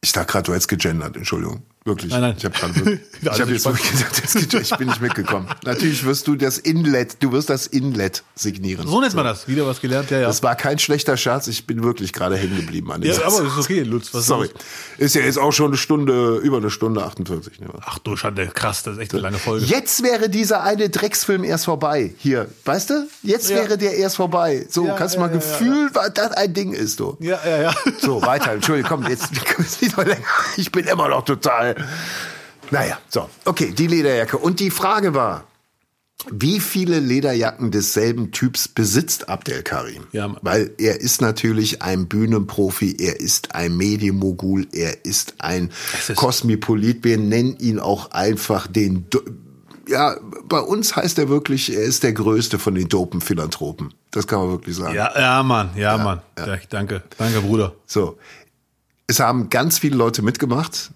Ich 0.00 0.12
dachte 0.12 0.32
gerade, 0.32 0.44
du 0.44 0.52
hättest 0.52 0.68
gegendert, 0.68 1.16
Entschuldigung. 1.16 1.62
Wirklich. 1.86 2.10
Nein, 2.12 2.22
nein. 2.22 2.34
Ich 2.38 2.44
habe 2.46 2.54
gerade 2.54 3.00
ich 3.20 3.28
hab 3.40 3.46
jetzt 3.48 3.66
wirklich 3.66 3.90
gesagt, 3.90 4.54
ich 4.54 4.76
bin 4.78 4.88
nicht 4.88 5.02
mitgekommen. 5.02 5.46
Natürlich 5.64 6.02
wirst 6.06 6.26
du 6.26 6.34
das 6.34 6.56
Inlet, 6.56 7.22
du 7.22 7.30
wirst 7.32 7.50
das 7.50 7.66
Inlet 7.66 8.22
signieren. 8.34 8.88
So 8.88 9.02
nennt 9.02 9.12
man 9.14 9.26
das. 9.26 9.46
Wieder 9.48 9.66
was 9.66 9.82
gelernt, 9.82 10.10
ja, 10.10 10.20
ja. 10.20 10.26
Das 10.26 10.42
war 10.42 10.56
kein 10.56 10.78
schlechter 10.78 11.18
Scherz, 11.18 11.46
ich 11.46 11.66
bin 11.66 11.82
wirklich 11.82 12.14
gerade 12.14 12.38
hängen 12.38 12.56
geblieben 12.56 12.90
an 12.90 13.02
dem 13.02 13.08
Ja, 13.08 13.16
Satz. 13.16 13.38
aber 13.38 13.46
ist 13.48 13.58
okay, 13.58 13.80
Lutz. 13.82 14.14
Was 14.14 14.24
Sorry. 14.26 14.48
Ist 14.96 15.14
ja 15.14 15.20
jetzt 15.20 15.38
auch 15.38 15.52
schon 15.52 15.66
eine 15.68 15.76
Stunde, 15.76 16.36
über 16.38 16.56
eine 16.56 16.70
Stunde 16.70 17.04
48. 17.04 17.60
Ne? 17.60 17.66
Ach 17.84 17.98
du 17.98 18.16
Schande, 18.16 18.46
krass, 18.46 18.82
das 18.82 18.94
ist 18.94 19.00
echt 19.02 19.12
eine 19.12 19.20
lange 19.20 19.38
Folge. 19.38 19.66
Jetzt 19.66 20.02
wäre 20.02 20.30
dieser 20.30 20.62
eine 20.62 20.88
Drecksfilm 20.88 21.44
erst 21.44 21.66
vorbei. 21.66 22.14
Hier, 22.16 22.48
weißt 22.64 22.88
du? 22.88 23.08
Jetzt 23.22 23.50
Ja. 23.50 23.56
wäre 23.56 23.76
der 23.76 23.94
erst 23.98 24.16
vorbei. 24.16 24.64
So, 24.70 24.86
Ja, 24.86 24.94
kannst 24.94 25.16
du 25.16 25.20
ja, 25.20 25.26
mal 25.26 25.32
ja, 25.32 25.36
Gefühl, 25.38 25.90
was 25.92 26.14
das 26.14 26.30
ein 26.32 26.54
Ding 26.54 26.72
ist, 26.72 26.98
du. 26.98 27.18
Ja, 27.20 27.38
ja, 27.44 27.60
ja. 27.60 27.74
So, 28.00 28.22
weiter. 28.22 28.52
Entschuldigung, 28.52 29.02
komm, 29.02 29.10
jetzt. 29.10 29.28
Ich 30.56 30.72
bin 30.72 30.86
immer 30.86 31.08
noch 31.08 31.24
total. 31.24 31.73
Naja, 32.70 32.98
so. 33.08 33.28
Okay, 33.44 33.72
die 33.76 33.86
Lederjacke. 33.86 34.38
Und 34.38 34.60
die 34.60 34.70
Frage 34.70 35.14
war, 35.14 35.44
wie 36.30 36.60
viele 36.60 37.00
Lederjacken 37.00 37.70
desselben 37.70 38.32
Typs 38.32 38.68
besitzt 38.68 39.28
Abdel 39.28 39.62
Karim? 39.62 40.06
Ja. 40.12 40.34
Weil 40.40 40.70
er 40.78 41.00
ist 41.00 41.20
natürlich 41.20 41.82
ein 41.82 42.06
Bühnenprofi, 42.08 42.96
er 42.98 43.20
ist 43.20 43.54
ein 43.54 43.76
Medienmogul, 43.76 44.66
er 44.72 45.04
ist 45.04 45.34
ein 45.38 45.70
ist- 46.08 46.16
Kosmopolit. 46.16 47.04
Wir 47.04 47.18
nennen 47.18 47.56
ihn 47.58 47.78
auch 47.78 48.12
einfach 48.12 48.66
den. 48.66 49.08
Do 49.10 49.20
ja, 49.86 50.16
bei 50.48 50.60
uns 50.60 50.96
heißt 50.96 51.18
er 51.18 51.28
wirklich, 51.28 51.70
er 51.74 51.82
ist 51.82 52.04
der 52.04 52.14
größte 52.14 52.58
von 52.58 52.74
den 52.74 52.88
dopen 52.88 53.20
Philanthropen. 53.20 53.92
Das 54.12 54.26
kann 54.26 54.38
man 54.38 54.48
wirklich 54.50 54.76
sagen. 54.76 54.94
Ja, 54.94 55.12
ja, 55.14 55.42
Mann, 55.42 55.72
ja, 55.76 55.98
Mann. 55.98 56.22
Ja, 56.38 56.56
danke, 56.70 57.02
danke, 57.18 57.40
Bruder. 57.42 57.74
So. 57.84 58.16
Es 59.06 59.20
haben 59.20 59.50
ganz 59.50 59.78
viele 59.78 59.96
Leute 59.98 60.22
mitgemacht, 60.22 60.90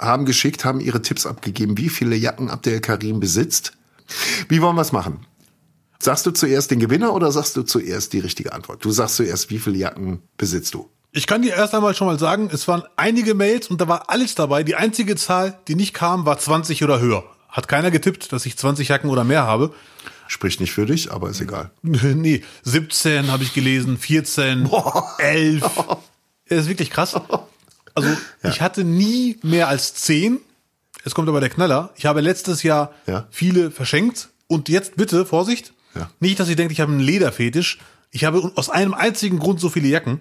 haben 0.00 0.24
geschickt, 0.24 0.64
haben 0.64 0.80
ihre 0.80 1.02
Tipps 1.02 1.26
abgegeben, 1.26 1.76
wie 1.78 1.88
viele 1.88 2.16
Jacken 2.16 2.50
Abdel 2.50 2.80
Karim 2.80 3.20
besitzt. 3.20 3.72
Wie 4.48 4.60
wollen 4.62 4.76
wir 4.76 4.82
es 4.82 4.92
machen? 4.92 5.26
Sagst 6.02 6.24
du 6.24 6.30
zuerst 6.30 6.70
den 6.70 6.80
Gewinner 6.80 7.14
oder 7.14 7.30
sagst 7.30 7.56
du 7.56 7.62
zuerst 7.62 8.12
die 8.12 8.20
richtige 8.20 8.52
Antwort? 8.52 8.84
Du 8.84 8.90
sagst 8.90 9.16
zuerst, 9.16 9.50
wie 9.50 9.58
viele 9.58 9.76
Jacken 9.76 10.22
besitzt 10.38 10.74
du? 10.74 10.88
Ich 11.12 11.26
kann 11.26 11.42
dir 11.42 11.54
erst 11.54 11.74
einmal 11.74 11.94
schon 11.94 12.06
mal 12.06 12.18
sagen, 12.18 12.48
es 12.52 12.68
waren 12.68 12.84
einige 12.96 13.34
Mails 13.34 13.66
und 13.66 13.80
da 13.80 13.88
war 13.88 14.08
alles 14.08 14.34
dabei. 14.34 14.62
Die 14.62 14.76
einzige 14.76 15.16
Zahl, 15.16 15.58
die 15.68 15.74
nicht 15.74 15.92
kam, 15.92 16.24
war 16.24 16.38
20 16.38 16.82
oder 16.84 17.00
höher. 17.00 17.24
Hat 17.48 17.68
keiner 17.68 17.90
getippt, 17.90 18.32
dass 18.32 18.46
ich 18.46 18.56
20 18.56 18.88
Jacken 18.88 19.10
oder 19.10 19.24
mehr 19.24 19.42
habe. 19.42 19.74
Spricht 20.28 20.60
nicht 20.60 20.72
für 20.72 20.86
dich, 20.86 21.12
aber 21.12 21.28
ist 21.28 21.40
egal. 21.40 21.72
Nee, 21.82 22.42
17 22.62 23.30
habe 23.30 23.42
ich 23.42 23.52
gelesen, 23.52 23.98
14, 23.98 24.70
11. 25.18 25.62
Das 26.48 26.58
ist 26.60 26.68
wirklich 26.68 26.90
krass. 26.90 27.20
Also 27.94 28.08
ich 28.42 28.60
hatte 28.60 28.84
nie 28.84 29.38
mehr 29.42 29.68
als 29.68 29.94
10. 29.94 30.38
Es 31.04 31.14
kommt 31.14 31.28
aber 31.28 31.40
der 31.40 31.48
Knaller. 31.50 31.90
Ich 31.96 32.06
habe 32.06 32.20
letztes 32.20 32.62
Jahr 32.62 32.92
Ja. 33.06 33.26
viele 33.30 33.70
verschenkt. 33.70 34.28
Und 34.46 34.68
jetzt 34.68 34.96
bitte, 34.96 35.24
Vorsicht, 35.26 35.72
Ja. 35.94 36.10
nicht, 36.20 36.38
dass 36.40 36.48
ihr 36.48 36.56
denkt, 36.56 36.72
ich 36.72 36.80
habe 36.80 36.92
einen 36.92 37.00
Lederfetisch. 37.00 37.78
Ich 38.10 38.24
habe 38.24 38.52
aus 38.56 38.70
einem 38.70 38.94
einzigen 38.94 39.38
Grund 39.38 39.60
so 39.60 39.68
viele 39.68 39.88
Jacken. 39.88 40.20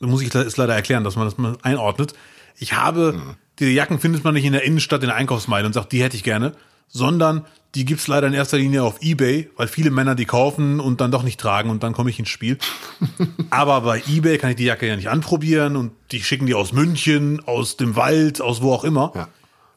Da 0.00 0.06
muss 0.06 0.22
ich 0.22 0.34
es 0.34 0.56
leider 0.56 0.74
erklären, 0.74 1.04
dass 1.04 1.16
man 1.16 1.24
das 1.26 1.38
mal 1.38 1.56
einordnet. 1.62 2.14
Ich 2.56 2.72
habe, 2.74 3.12
Mhm. 3.12 3.34
diese 3.58 3.70
Jacken 3.70 3.98
findet 4.00 4.24
man 4.24 4.34
nicht 4.34 4.44
in 4.44 4.52
der 4.52 4.62
Innenstadt 4.64 5.02
in 5.02 5.08
der 5.08 5.16
Einkaufsmeile 5.16 5.66
und 5.66 5.72
sagt, 5.72 5.92
die 5.92 6.02
hätte 6.02 6.16
ich 6.16 6.22
gerne, 6.24 6.52
sondern 6.88 7.44
die 7.74 7.84
gibt's 7.84 8.06
leider 8.06 8.26
in 8.26 8.34
erster 8.34 8.58
Linie 8.58 8.82
auf 8.82 9.00
Ebay, 9.00 9.48
weil 9.56 9.66
viele 9.66 9.90
Männer 9.90 10.14
die 10.14 10.26
kaufen 10.26 10.78
und 10.78 11.00
dann 11.00 11.10
doch 11.10 11.22
nicht 11.22 11.40
tragen 11.40 11.70
und 11.70 11.82
dann 11.82 11.94
komme 11.94 12.10
ich 12.10 12.18
ins 12.18 12.28
Spiel. 12.28 12.58
Aber 13.50 13.80
bei 13.80 14.02
Ebay 14.08 14.36
kann 14.38 14.50
ich 14.50 14.56
die 14.56 14.64
Jacke 14.64 14.86
ja 14.86 14.96
nicht 14.96 15.08
anprobieren 15.08 15.76
und 15.76 15.92
die 16.10 16.22
schicken 16.22 16.46
die 16.46 16.54
aus 16.54 16.72
München, 16.72 17.42
aus 17.46 17.78
dem 17.78 17.96
Wald, 17.96 18.40
aus 18.42 18.60
wo 18.60 18.72
auch 18.72 18.84
immer. 18.84 19.12
Ja. 19.14 19.28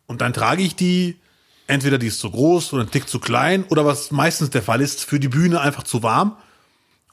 Und 0.08 0.22
dann 0.22 0.34
trage 0.34 0.62
ich 0.62 0.76
die, 0.76 1.18
entweder 1.68 1.98
die 1.98 2.08
ist 2.08 2.20
zu 2.20 2.30
groß 2.30 2.74
oder 2.74 2.84
ein 2.84 2.92
Tick 2.92 3.08
zu 3.08 3.20
klein 3.20 3.64
oder 3.70 3.86
was 3.86 4.12
meistens 4.12 4.50
der 4.50 4.62
Fall 4.62 4.82
ist, 4.82 5.06
für 5.06 5.20
die 5.20 5.30
Bühne 5.30 5.62
einfach 5.62 5.84
zu 5.84 6.04
warm. 6.04 6.36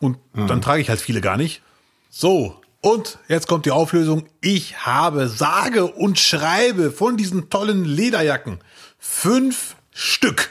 Und 0.01 0.19
dann 0.35 0.61
trage 0.61 0.83
ich 0.83 0.89
halt 0.89 1.01
viele 1.01 1.21
gar 1.21 1.37
nicht. 1.37 1.63
So, 2.11 2.61
und 2.81 3.21
jetzt 3.29 3.47
kommt 3.47 3.65
die 3.67 3.71
Auflösung. 3.71 4.27
Ich 4.41 4.85
habe 4.85 5.29
sage 5.29 5.87
und 5.87 6.19
schreibe 6.19 6.91
von 6.91 7.17
diesen 7.17 7.49
tollen 7.49 7.85
Lederjacken 7.85 8.59
fünf 8.99 9.77
Stück. 9.93 10.51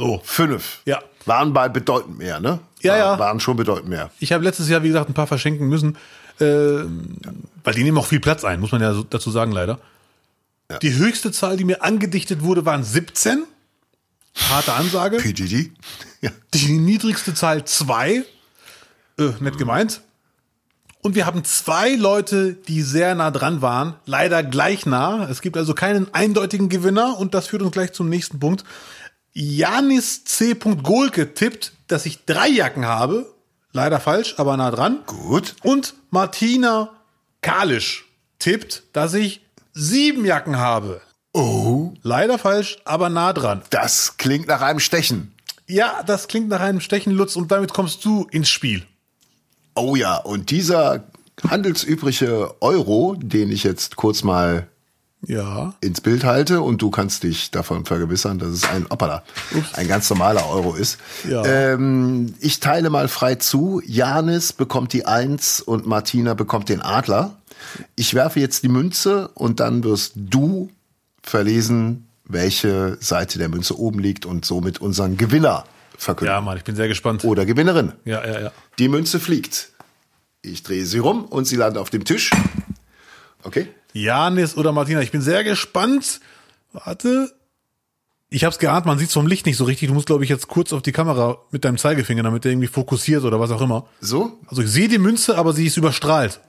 So, 0.00 0.20
Fünf. 0.24 0.80
Ja. 0.86 1.00
Waren 1.26 1.52
bei 1.52 1.68
bedeutend 1.68 2.18
mehr, 2.18 2.40
ne? 2.40 2.58
Ja, 2.80 2.92
War- 2.92 2.98
ja. 2.98 3.18
Waren 3.18 3.40
schon 3.40 3.56
bedeutend 3.56 3.88
mehr. 3.88 4.10
ich 4.20 4.32
habe 4.32 4.42
letztes 4.42 4.68
Jahr, 4.68 4.82
wie 4.82 4.88
gesagt, 4.88 5.08
ein 5.10 5.14
paar 5.14 5.26
verschenken 5.26 5.68
müssen, 5.68 5.96
äh, 6.40 6.44
weil 6.44 7.74
die 7.74 7.84
nehmen 7.84 7.98
auch 7.98 8.06
viel 8.06 8.20
Platz 8.20 8.44
ein, 8.44 8.60
muss 8.60 8.72
man 8.72 8.80
ja 8.80 8.94
so 8.94 9.02
dazu 9.02 9.30
sagen, 9.30 9.52
leider. 9.52 9.78
Ja. 10.70 10.78
Die 10.78 10.94
höchste 10.94 11.30
Zahl, 11.32 11.56
die 11.56 11.64
mir 11.64 11.82
angedichtet 11.82 12.42
wurde, 12.42 12.64
waren 12.64 12.82
17. 12.84 13.44
Harte 14.48 14.72
Ansage. 14.74 15.18
PGD? 15.18 15.70
Ja. 16.22 16.30
Die 16.52 16.72
niedrigste 16.78 17.32
Zahl 17.32 17.64
zwei. 17.64 18.24
Äh, 19.18 19.30
nett 19.40 19.56
gemeint. 19.56 20.02
Und 21.00 21.14
wir 21.14 21.24
haben 21.24 21.44
zwei 21.44 21.94
Leute, 21.94 22.52
die 22.52 22.82
sehr 22.82 23.14
nah 23.14 23.30
dran 23.30 23.62
waren. 23.62 23.94
Leider 24.04 24.42
gleich 24.42 24.84
nah. 24.84 25.26
Es 25.30 25.40
gibt 25.40 25.56
also 25.56 25.72
keinen 25.72 26.12
eindeutigen 26.12 26.68
Gewinner. 26.68 27.16
Und 27.18 27.32
das 27.32 27.46
führt 27.46 27.62
uns 27.62 27.72
gleich 27.72 27.92
zum 27.94 28.10
nächsten 28.10 28.38
Punkt. 28.38 28.64
Janis 29.32 30.24
C. 30.24 30.54
Golke 30.54 31.34
tippt, 31.34 31.72
dass 31.86 32.06
ich 32.06 32.24
drei 32.24 32.48
Jacken 32.48 32.86
habe. 32.86 33.32
Leider 33.72 34.00
falsch, 34.00 34.34
aber 34.38 34.56
nah 34.56 34.70
dran. 34.70 35.00
Gut. 35.06 35.54
Und 35.62 35.94
Martina 36.10 36.90
Kalisch 37.40 38.06
tippt, 38.38 38.82
dass 38.92 39.14
ich 39.14 39.40
sieben 39.72 40.24
Jacken 40.24 40.58
habe. 40.58 41.00
Oh, 41.32 41.92
Leider 42.02 42.38
falsch, 42.38 42.78
aber 42.84 43.08
nah 43.08 43.32
dran. 43.32 43.62
das 43.70 44.16
klingt 44.16 44.48
nach 44.48 44.62
einem 44.62 44.80
Stechen. 44.80 45.32
Ja, 45.68 46.02
das 46.04 46.26
klingt 46.26 46.48
nach 46.48 46.60
einem 46.60 46.80
Stechen, 46.80 47.12
Lutz, 47.12 47.36
und 47.36 47.52
damit 47.52 47.72
kommst 47.72 48.04
du 48.04 48.26
ins 48.32 48.48
Spiel. 48.48 48.84
Oh 49.76 49.94
ja, 49.94 50.16
und 50.16 50.50
dieser 50.50 51.04
handelsübliche 51.48 52.60
Euro, 52.60 53.14
den 53.16 53.52
ich 53.52 53.62
jetzt 53.62 53.94
kurz 53.94 54.24
mal 54.24 54.66
Ja. 55.26 55.74
ins 55.80 56.00
Bild 56.00 56.24
halte 56.24 56.62
und 56.62 56.80
du 56.80 56.90
kannst 56.90 57.24
dich 57.24 57.50
davon 57.50 57.84
vergewissern, 57.84 58.38
dass 58.38 58.50
es 58.50 58.64
ein 58.64 58.86
Opala, 58.88 59.22
ein 59.74 59.86
ganz 59.86 60.08
normaler 60.08 60.48
Euro 60.48 60.74
ist. 60.74 60.98
Ja. 61.28 61.44
Ähm, 61.44 62.34
ich 62.40 62.60
teile 62.60 62.88
mal 62.88 63.06
frei 63.08 63.34
zu. 63.34 63.82
Janis 63.84 64.52
bekommt 64.52 64.92
die 64.92 65.04
Eins 65.04 65.60
und 65.60 65.86
Martina 65.86 66.34
bekommt 66.34 66.68
den 66.70 66.80
Adler. 66.80 67.36
Ich 67.96 68.14
werfe 68.14 68.40
jetzt 68.40 68.62
die 68.62 68.68
Münze 68.68 69.28
und 69.34 69.60
dann 69.60 69.84
wirst 69.84 70.12
du 70.16 70.70
verlesen, 71.22 72.08
welche 72.24 72.96
Seite 73.00 73.38
der 73.38 73.48
Münze 73.48 73.78
oben 73.78 73.98
liegt 73.98 74.24
und 74.24 74.44
somit 74.44 74.80
unseren 74.80 75.16
Gewinner 75.16 75.64
verkünden. 75.98 76.34
Ja, 76.34 76.40
Mann, 76.40 76.56
ich 76.56 76.64
bin 76.64 76.76
sehr 76.76 76.88
gespannt. 76.88 77.24
Oder 77.24 77.44
Gewinnerin. 77.44 77.92
Ja, 78.04 78.26
ja, 78.26 78.40
ja. 78.40 78.52
Die 78.78 78.88
Münze 78.88 79.20
fliegt. 79.20 79.70
Ich 80.42 80.62
drehe 80.62 80.86
sie 80.86 80.98
rum 80.98 81.26
und 81.26 81.44
sie 81.44 81.56
landet 81.56 81.78
auf 81.80 81.90
dem 81.90 82.04
Tisch. 82.04 82.30
Okay. 83.42 83.68
Janis 83.92 84.56
oder 84.56 84.72
Martina, 84.72 85.00
ich 85.00 85.10
bin 85.10 85.20
sehr 85.20 85.44
gespannt. 85.44 86.20
Warte. 86.72 87.32
Ich 88.32 88.44
hab's 88.44 88.58
geahnt, 88.58 88.86
man 88.86 88.98
sieht's 88.98 89.12
vom 89.12 89.26
Licht 89.26 89.44
nicht 89.44 89.56
so 89.56 89.64
richtig. 89.64 89.88
Du 89.88 89.94
musst, 89.94 90.06
glaube 90.06 90.22
ich, 90.22 90.30
jetzt 90.30 90.46
kurz 90.46 90.72
auf 90.72 90.82
die 90.82 90.92
Kamera 90.92 91.38
mit 91.50 91.64
deinem 91.64 91.78
Zeigefinger, 91.78 92.22
damit 92.22 92.44
der 92.44 92.52
irgendwie 92.52 92.68
fokussiert 92.68 93.24
oder 93.24 93.40
was 93.40 93.50
auch 93.50 93.60
immer. 93.60 93.88
So? 94.00 94.38
Also 94.46 94.62
ich 94.62 94.70
sehe 94.70 94.86
die 94.86 94.98
Münze, 94.98 95.36
aber 95.36 95.52
sie 95.52 95.66
ist 95.66 95.76
überstrahlt. 95.76 96.40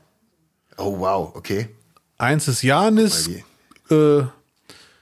Oh 0.77 0.99
wow, 0.99 1.35
okay. 1.35 1.69
Eins 2.19 2.47
ist 2.47 2.61
Janis, 2.61 3.29
äh, 3.89 4.21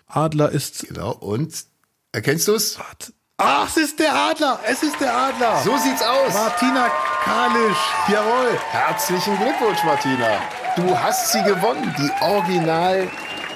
Adler 0.07 0.51
ist. 0.51 0.87
Genau. 0.87 1.11
Und 1.11 1.65
erkennst 2.13 2.47
du 2.47 2.55
es? 2.55 2.79
Warte. 2.79 3.11
Ah, 3.41 3.63
es 3.65 3.77
ist 3.77 3.97
der 3.97 4.13
Adler! 4.13 4.59
Es 4.67 4.83
ist 4.83 4.99
der 4.99 5.15
Adler! 5.15 5.61
So 5.63 5.77
sieht's 5.77 6.01
aus. 6.01 6.33
Martina 6.33 6.91
Kalisch, 7.23 7.77
jawohl! 8.09 8.59
Herzlichen 8.69 9.37
Glückwunsch, 9.37 9.81
Martina. 9.85 10.41
Du 10.75 10.99
hast 10.99 11.31
sie 11.31 11.41
gewonnen. 11.43 11.95
Die 11.97 12.11
Original 12.21 13.07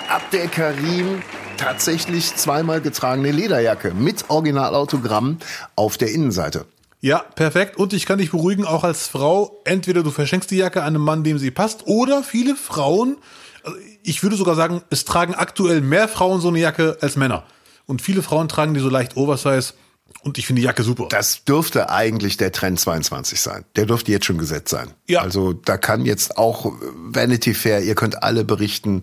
Abdel 0.08 0.48
Karim 0.48 1.22
tatsächlich 1.58 2.34
zweimal 2.34 2.80
getragene 2.80 3.32
Lederjacke 3.32 3.94
mit 3.94 4.30
Originalautogramm 4.30 5.40
auf 5.76 5.98
der 5.98 6.12
Innenseite. 6.12 6.66
Ja, 7.02 7.20
perfekt. 7.20 7.76
Und 7.76 7.92
ich 7.92 8.06
kann 8.06 8.20
dich 8.20 8.32
beruhigen, 8.32 8.64
auch 8.64 8.86
als 8.86 9.10
Frau, 9.10 9.60
entweder 9.66 10.02
du 10.02 10.12
verschenkst 10.12 10.50
die 10.50 10.60
Jacke 10.60 10.82
einem 10.82 11.02
Mann, 11.02 11.26
dem 11.26 11.38
sie 11.40 11.52
passt, 11.52 11.88
oder 11.88 12.24
viele 12.24 12.56
Frauen, 12.56 13.18
also 13.66 13.78
ich 14.02 14.24
würde 14.24 14.38
sogar 14.38 14.56
sagen, 14.56 14.82
es 14.92 15.04
tragen 15.04 15.36
aktuell 15.36 15.82
mehr 15.82 16.08
Frauen 16.08 16.40
so 16.40 16.48
eine 16.48 16.60
Jacke 16.60 16.98
als 17.02 17.18
Männer. 17.18 17.44
Und 17.86 18.02
viele 18.02 18.22
Frauen 18.22 18.48
tragen 18.48 18.74
die 18.74 18.80
so 18.80 18.90
leicht 18.90 19.18
Oversize. 19.18 19.74
Und 20.22 20.38
ich 20.38 20.46
finde 20.46 20.62
die 20.62 20.66
Jacke 20.66 20.84
super. 20.84 21.08
Das 21.10 21.44
dürfte 21.44 21.90
eigentlich 21.90 22.38
der 22.38 22.52
Trend 22.52 22.80
22 22.80 23.42
sein. 23.42 23.66
Der 23.76 23.86
dürfte 23.86 24.12
jetzt 24.12 24.26
schon 24.26 24.38
gesetzt 24.38 24.70
sein. 24.70 24.92
Ja. 25.08 25.22
Also 25.22 25.54
da 25.54 25.78
kann 25.78 26.06
jetzt 26.06 26.38
auch 26.38 26.72
Vanity 26.96 27.54
Fair, 27.54 27.82
ihr 27.82 27.96
könnt 27.96 28.24
alle 28.24 28.44
berichten, 28.46 29.02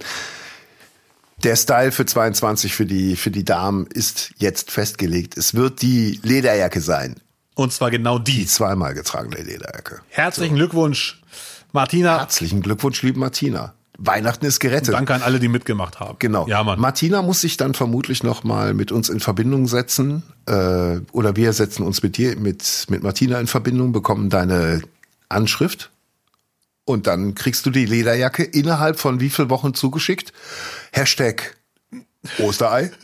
der 1.42 1.56
Style 1.56 1.90
für 1.92 2.04
22 2.06 2.74
für 2.74 2.86
die, 2.86 3.16
für 3.16 3.30
die 3.30 3.44
Damen 3.44 3.86
ist 3.86 4.32
jetzt 4.36 4.70
festgelegt. 4.70 5.36
Es 5.36 5.54
wird 5.54 5.82
die 5.82 6.20
Lederjacke 6.22 6.80
sein. 6.80 7.16
Und 7.54 7.72
zwar 7.72 7.90
genau 7.90 8.18
Die 8.18 8.40
die. 8.40 8.46
zweimal 8.46 8.94
getragene 8.94 9.42
Lederjacke. 9.42 10.00
Herzlichen 10.08 10.56
Glückwunsch, 10.56 11.22
Martina. 11.72 12.18
Herzlichen 12.18 12.62
Glückwunsch, 12.62 13.02
liebe 13.02 13.18
Martina. 13.18 13.74
Weihnachten 14.02 14.46
ist 14.46 14.60
gerettet. 14.60 14.94
Danke 14.94 15.14
an 15.14 15.22
alle, 15.22 15.38
die 15.38 15.48
mitgemacht 15.48 16.00
haben. 16.00 16.16
Genau. 16.18 16.48
Ja, 16.48 16.64
Mann. 16.64 16.80
Martina 16.80 17.20
muss 17.20 17.42
sich 17.42 17.58
dann 17.58 17.74
vermutlich 17.74 18.22
noch 18.22 18.44
mal 18.44 18.72
mit 18.72 18.92
uns 18.92 19.10
in 19.10 19.20
Verbindung 19.20 19.68
setzen 19.68 20.22
äh, 20.46 21.00
oder 21.12 21.36
wir 21.36 21.52
setzen 21.52 21.82
uns 21.82 22.02
mit 22.02 22.16
dir 22.16 22.36
mit 22.36 22.86
mit 22.88 23.02
Martina 23.02 23.38
in 23.38 23.46
Verbindung, 23.46 23.92
bekommen 23.92 24.30
deine 24.30 24.80
Anschrift 25.28 25.90
und 26.86 27.06
dann 27.06 27.34
kriegst 27.34 27.66
du 27.66 27.70
die 27.70 27.84
Lederjacke 27.84 28.42
innerhalb 28.42 28.98
von 28.98 29.20
wie 29.20 29.28
viel 29.28 29.50
Wochen 29.50 29.74
zugeschickt? 29.74 30.32
Hashtag 30.92 31.56
Osterei, 32.38 32.90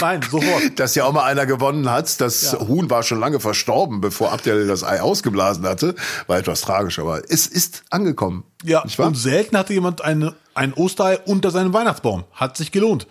Nein, 0.00 0.20
sofort. 0.22 0.62
dass 0.78 0.94
ja 0.94 1.04
auch 1.04 1.12
mal 1.12 1.24
einer 1.24 1.46
gewonnen 1.46 1.90
hat. 1.90 2.20
Das 2.20 2.52
Ja. 2.52 2.60
Huhn 2.60 2.90
war 2.90 3.02
schon 3.02 3.20
lange 3.20 3.40
verstorben, 3.40 4.00
bevor 4.00 4.32
Abdel 4.32 4.66
das 4.66 4.84
Ei 4.84 5.00
ausgeblasen 5.00 5.66
hatte. 5.66 5.94
War 6.26 6.38
etwas 6.38 6.60
tragisch, 6.60 6.98
aber 6.98 7.22
es 7.30 7.46
ist 7.46 7.82
angekommen. 7.90 8.44
Ja, 8.64 8.84
und 8.98 9.16
selten 9.16 9.56
hatte 9.56 9.72
jemand 9.72 10.02
eine, 10.02 10.34
ein 10.54 10.72
Osterei 10.74 11.18
unter 11.18 11.50
seinem 11.50 11.72
Weihnachtsbaum. 11.72 12.24
Hat 12.32 12.56
sich 12.56 12.72
gelohnt. 12.72 13.06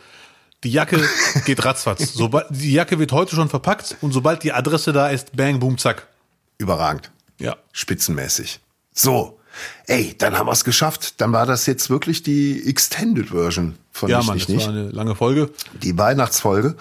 Die 0.63 0.71
Jacke 0.71 0.99
geht 1.45 1.63
ratzfatz. 1.63 2.13
Sobald, 2.13 2.47
die 2.49 2.73
Jacke 2.73 2.99
wird 2.99 3.11
heute 3.11 3.35
schon 3.35 3.49
verpackt 3.49 3.97
und 4.01 4.11
sobald 4.11 4.43
die 4.43 4.51
Adresse 4.51 4.93
da 4.93 5.09
ist, 5.09 5.35
bang, 5.35 5.59
boom, 5.59 5.77
zack. 5.77 6.07
Überragend. 6.57 7.11
Ja. 7.39 7.57
spitzenmäßig. 7.73 8.61
So, 8.93 9.39
ey, 9.87 10.15
dann 10.17 10.37
haben 10.37 10.47
wir 10.47 10.51
es 10.51 10.63
geschafft. 10.63 11.19
Dann 11.21 11.31
war 11.31 11.45
das 11.45 11.65
jetzt 11.65 11.89
wirklich 11.89 12.23
die 12.23 12.67
Extended 12.67 13.29
Version 13.29 13.75
von 13.91 14.09
Ja, 14.09 14.19
Nicht, 14.19 14.27
Mann, 14.27 14.37
das 14.39 14.47
Nicht. 14.47 14.65
war 14.67 14.73
eine 14.73 14.89
lange 14.89 15.15
Folge. 15.15 15.49
Die 15.81 15.97
Weihnachtsfolge. 15.97 16.75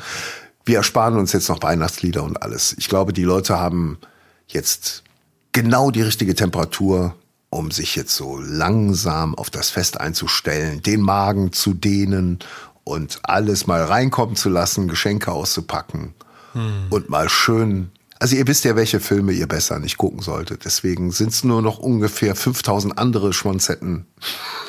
Wir 0.64 0.78
ersparen 0.78 1.16
uns 1.18 1.32
jetzt 1.32 1.48
noch 1.48 1.62
Weihnachtslieder 1.62 2.22
und 2.22 2.42
alles. 2.42 2.74
Ich 2.78 2.88
glaube, 2.88 3.12
die 3.12 3.24
Leute 3.24 3.58
haben 3.58 3.98
jetzt 4.48 5.02
genau 5.52 5.90
die 5.90 6.02
richtige 6.02 6.34
Temperatur, 6.34 7.14
um 7.50 7.70
sich 7.70 7.94
jetzt 7.96 8.16
so 8.16 8.38
langsam 8.40 9.34
auf 9.34 9.50
das 9.50 9.70
Fest 9.70 10.00
einzustellen, 10.00 10.82
den 10.82 11.00
Magen 11.00 11.52
zu 11.52 11.74
dehnen 11.74 12.38
und 12.82 13.20
alles 13.22 13.66
mal 13.66 13.82
reinkommen 13.84 14.36
zu 14.36 14.48
lassen, 14.48 14.88
Geschenke 14.88 15.30
auszupacken 15.32 16.14
und 16.90 17.08
mal 17.10 17.28
schön. 17.28 17.90
Also 18.20 18.36
ihr 18.36 18.46
wisst 18.46 18.64
ja, 18.64 18.76
welche 18.76 19.00
Filme 19.00 19.32
ihr 19.32 19.46
besser 19.46 19.78
nicht 19.78 19.96
gucken 19.98 20.20
solltet. 20.22 20.64
Deswegen 20.64 21.10
sind 21.10 21.30
es 21.32 21.44
nur 21.44 21.62
noch 21.62 21.78
ungefähr 21.78 22.34
5000 22.34 22.96
andere 22.98 23.32
Schmonzetten 23.32 24.06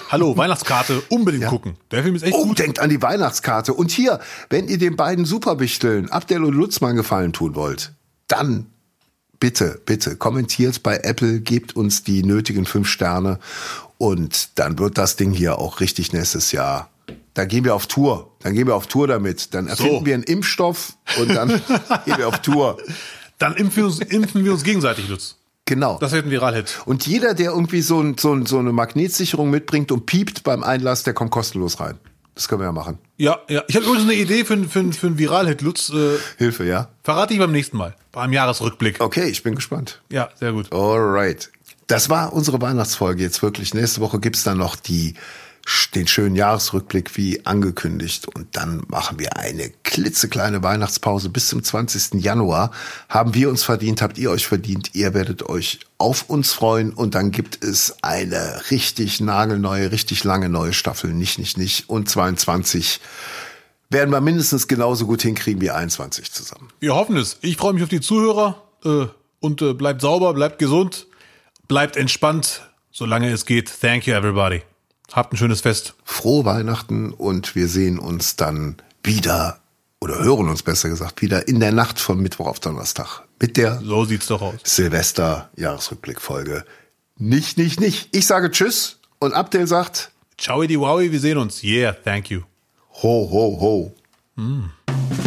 Hallo, 0.09 0.35
Weihnachtskarte, 0.37 1.01
unbedingt 1.09 1.47
gucken. 1.47 1.77
Der 1.91 2.03
Film 2.03 2.15
ist 2.15 2.23
echt 2.23 2.33
Oh, 2.35 2.45
gut. 2.45 2.59
denkt 2.59 2.79
an 2.79 2.89
die 2.89 3.01
Weihnachtskarte. 3.01 3.73
Und 3.73 3.91
hier, 3.91 4.19
wenn 4.49 4.67
ihr 4.67 4.77
den 4.77 4.95
beiden 4.95 5.25
Superwichteln, 5.25 6.09
Abdel 6.11 6.43
und 6.43 6.53
Lutz 6.53 6.79
mal 6.81 6.89
einen 6.89 6.97
Gefallen 6.97 7.33
tun 7.33 7.55
wollt, 7.55 7.91
dann 8.27 8.67
bitte, 9.39 9.81
bitte 9.85 10.15
kommentiert 10.15 10.83
bei 10.83 10.97
Apple, 10.97 11.39
gebt 11.41 11.75
uns 11.75 12.03
die 12.03 12.23
nötigen 12.23 12.65
fünf 12.65 12.87
Sterne 12.87 13.39
und 13.97 14.59
dann 14.59 14.77
wird 14.79 14.97
das 14.97 15.15
Ding 15.15 15.31
hier 15.31 15.57
auch 15.59 15.79
richtig 15.79 16.13
nächstes 16.13 16.51
Jahr. 16.51 16.89
Dann 17.33 17.47
gehen 17.47 17.63
wir 17.65 17.75
auf 17.75 17.87
Tour. 17.87 18.31
Dann 18.41 18.53
gehen 18.53 18.67
wir 18.67 18.75
auf 18.75 18.87
Tour 18.87 19.07
damit. 19.07 19.53
Dann 19.53 19.67
erfinden 19.67 19.99
So. 19.99 20.05
wir 20.05 20.13
einen 20.13 20.23
Impfstoff 20.23 20.93
und 21.19 21.33
dann 21.33 21.49
gehen 22.05 22.17
wir 22.17 22.27
auf 22.27 22.41
Tour. 22.41 22.77
Dann 23.37 23.55
impfen 23.55 23.77
wir 23.77 23.85
uns, 23.85 23.99
impfen 23.99 24.43
wir 24.45 24.51
uns 24.53 24.63
gegenseitig, 24.63 25.07
Lutz. 25.09 25.35
Genau. 25.65 25.97
Das 25.99 26.11
wird 26.11 26.25
ein 26.25 26.31
Viral-Hit. 26.31 26.81
Und 26.85 27.07
jeder, 27.07 27.33
der 27.33 27.51
irgendwie 27.51 27.81
so, 27.81 27.99
ein, 27.99 28.17
so, 28.19 28.33
ein, 28.33 28.45
so 28.45 28.59
eine 28.59 28.71
Magnetsicherung 28.71 29.49
mitbringt 29.49 29.91
und 29.91 30.05
piept 30.05 30.43
beim 30.43 30.63
Einlass, 30.63 31.03
der 31.03 31.13
kommt 31.13 31.31
kostenlos 31.31 31.79
rein. 31.79 31.97
Das 32.35 32.47
können 32.47 32.61
wir 32.61 32.65
ja 32.65 32.71
machen. 32.71 32.99
Ja, 33.17 33.39
ja. 33.49 33.63
Ich 33.67 33.75
habe 33.75 33.85
übrigens 33.85 34.03
eine 34.03 34.13
Idee 34.13 34.43
für, 34.45 34.53
einen- 34.53 34.69
für, 34.69 34.83
für 34.93 35.07
einen 35.07 35.17
Viral-Hit, 35.17 35.61
Lutz. 35.61 35.89
Äh, 35.89 36.17
Hilfe, 36.37 36.65
ja? 36.65 36.89
verrate 37.01 37.33
ich 37.33 37.39
beim 37.39 37.51
nächsten 37.51 37.77
Mal. 37.77 37.95
Beim 38.11 38.31
Jahresrückblick. 38.33 38.99
Okay, 39.01 39.27
ich 39.29 39.41
bin 39.41 39.55
gespannt. 39.55 40.01
Ja, 40.11 40.29
sehr 40.39 40.51
gut. 40.51 40.71
Alright. 40.71 41.49
Das 41.87 42.09
war 42.09 42.33
unsere 42.33 42.61
Weihnachtsfolge 42.61 43.23
jetzt 43.23 43.41
wirklich. 43.41 43.73
Nächste 43.73 44.01
Woche 44.01 44.19
gibt's 44.19 44.43
dann 44.43 44.57
noch 44.57 44.75
die, 44.75 45.13
den 45.95 46.07
schönen 46.07 46.35
Jahresrückblick 46.35 47.17
wie 47.17 47.45
angekündigt. 47.45 48.27
Und 48.27 48.55
dann 48.55 48.83
machen 48.87 49.17
wir 49.17 49.37
eine 49.37 49.71
klitzekleine 49.83 50.61
Weihnachtspause 50.61 51.29
bis 51.29 51.47
zum 51.47 51.63
20. 51.63 52.21
Januar. 52.23 52.71
Haben 53.09 53.33
wir 53.33 53.49
uns 53.49 53.63
verdient, 53.63 54.01
habt 54.01 54.17
ihr 54.17 54.29
euch 54.29 54.45
verdient. 54.45 54.93
Ihr 54.93 55.13
werdet 55.13 55.43
euch 55.43 55.79
auf 55.97 56.29
uns 56.29 56.53
freuen. 56.53 56.91
Und 56.91 57.15
dann 57.15 57.31
gibt 57.31 57.63
es 57.63 57.95
eine 58.03 58.61
richtig 58.69 59.21
nagelneue, 59.21 59.91
richtig 59.91 60.23
lange 60.23 60.49
neue 60.49 60.73
Staffel. 60.73 61.13
Nicht, 61.13 61.39
nicht, 61.39 61.57
nicht. 61.57 61.89
Und 61.89 62.09
22 62.09 62.99
werden 63.89 64.11
wir 64.11 64.21
mindestens 64.21 64.67
genauso 64.67 65.07
gut 65.07 65.21
hinkriegen 65.21 65.61
wie 65.61 65.71
21 65.71 66.31
zusammen. 66.31 66.67
Wir 66.79 66.93
hoffen 66.95 67.17
es. 67.17 67.37
Ich 67.41 67.57
freue 67.57 67.73
mich 67.73 67.83
auf 67.83 67.89
die 67.89 68.01
Zuhörer 68.01 68.61
äh, 68.83 69.05
und 69.39 69.61
äh, 69.61 69.73
bleibt 69.73 70.01
sauber, 70.01 70.33
bleibt 70.33 70.59
gesund, 70.59 71.07
bleibt 71.67 71.95
entspannt, 71.95 72.61
solange 72.91 73.31
es 73.31 73.45
geht. 73.45 73.71
Thank 73.81 74.07
you, 74.07 74.13
everybody. 74.13 74.61
Habt 75.11 75.33
ein 75.33 75.37
schönes 75.37 75.61
Fest. 75.61 75.95
frohe 76.03 76.45
Weihnachten 76.45 77.11
und 77.11 77.55
wir 77.55 77.67
sehen 77.67 77.99
uns 77.99 78.35
dann 78.35 78.77
wieder 79.03 79.59
oder 80.01 80.19
hören 80.19 80.49
uns 80.49 80.63
besser 80.63 80.89
gesagt 80.89 81.21
wieder 81.21 81.47
in 81.47 81.59
der 81.59 81.71
Nacht 81.71 81.99
von 81.99 82.19
Mittwoch 82.19 82.47
auf 82.47 82.59
Donnerstag 82.59 83.21
mit 83.39 83.57
der 83.57 83.79
So 83.81 84.05
sieht's 84.05 84.27
doch 84.27 84.41
aus. 84.41 84.55
Silvester 84.63 85.49
Jahresrückblickfolge. 85.55 86.65
Nicht, 87.17 87.57
nicht, 87.57 87.79
nicht. 87.79 88.15
Ich 88.15 88.27
sage 88.27 88.51
Tschüss 88.51 88.99
und 89.19 89.33
Abdel 89.33 89.67
sagt 89.67 90.11
Ciao, 90.37 90.63
die 90.63 90.79
Wowie, 90.79 91.11
wir 91.11 91.19
sehen 91.19 91.37
uns. 91.37 91.63
Yeah, 91.63 91.93
thank 91.93 92.29
you. 92.29 92.41
Ho, 93.01 93.29
ho, 93.31 93.59
ho. 94.37 95.24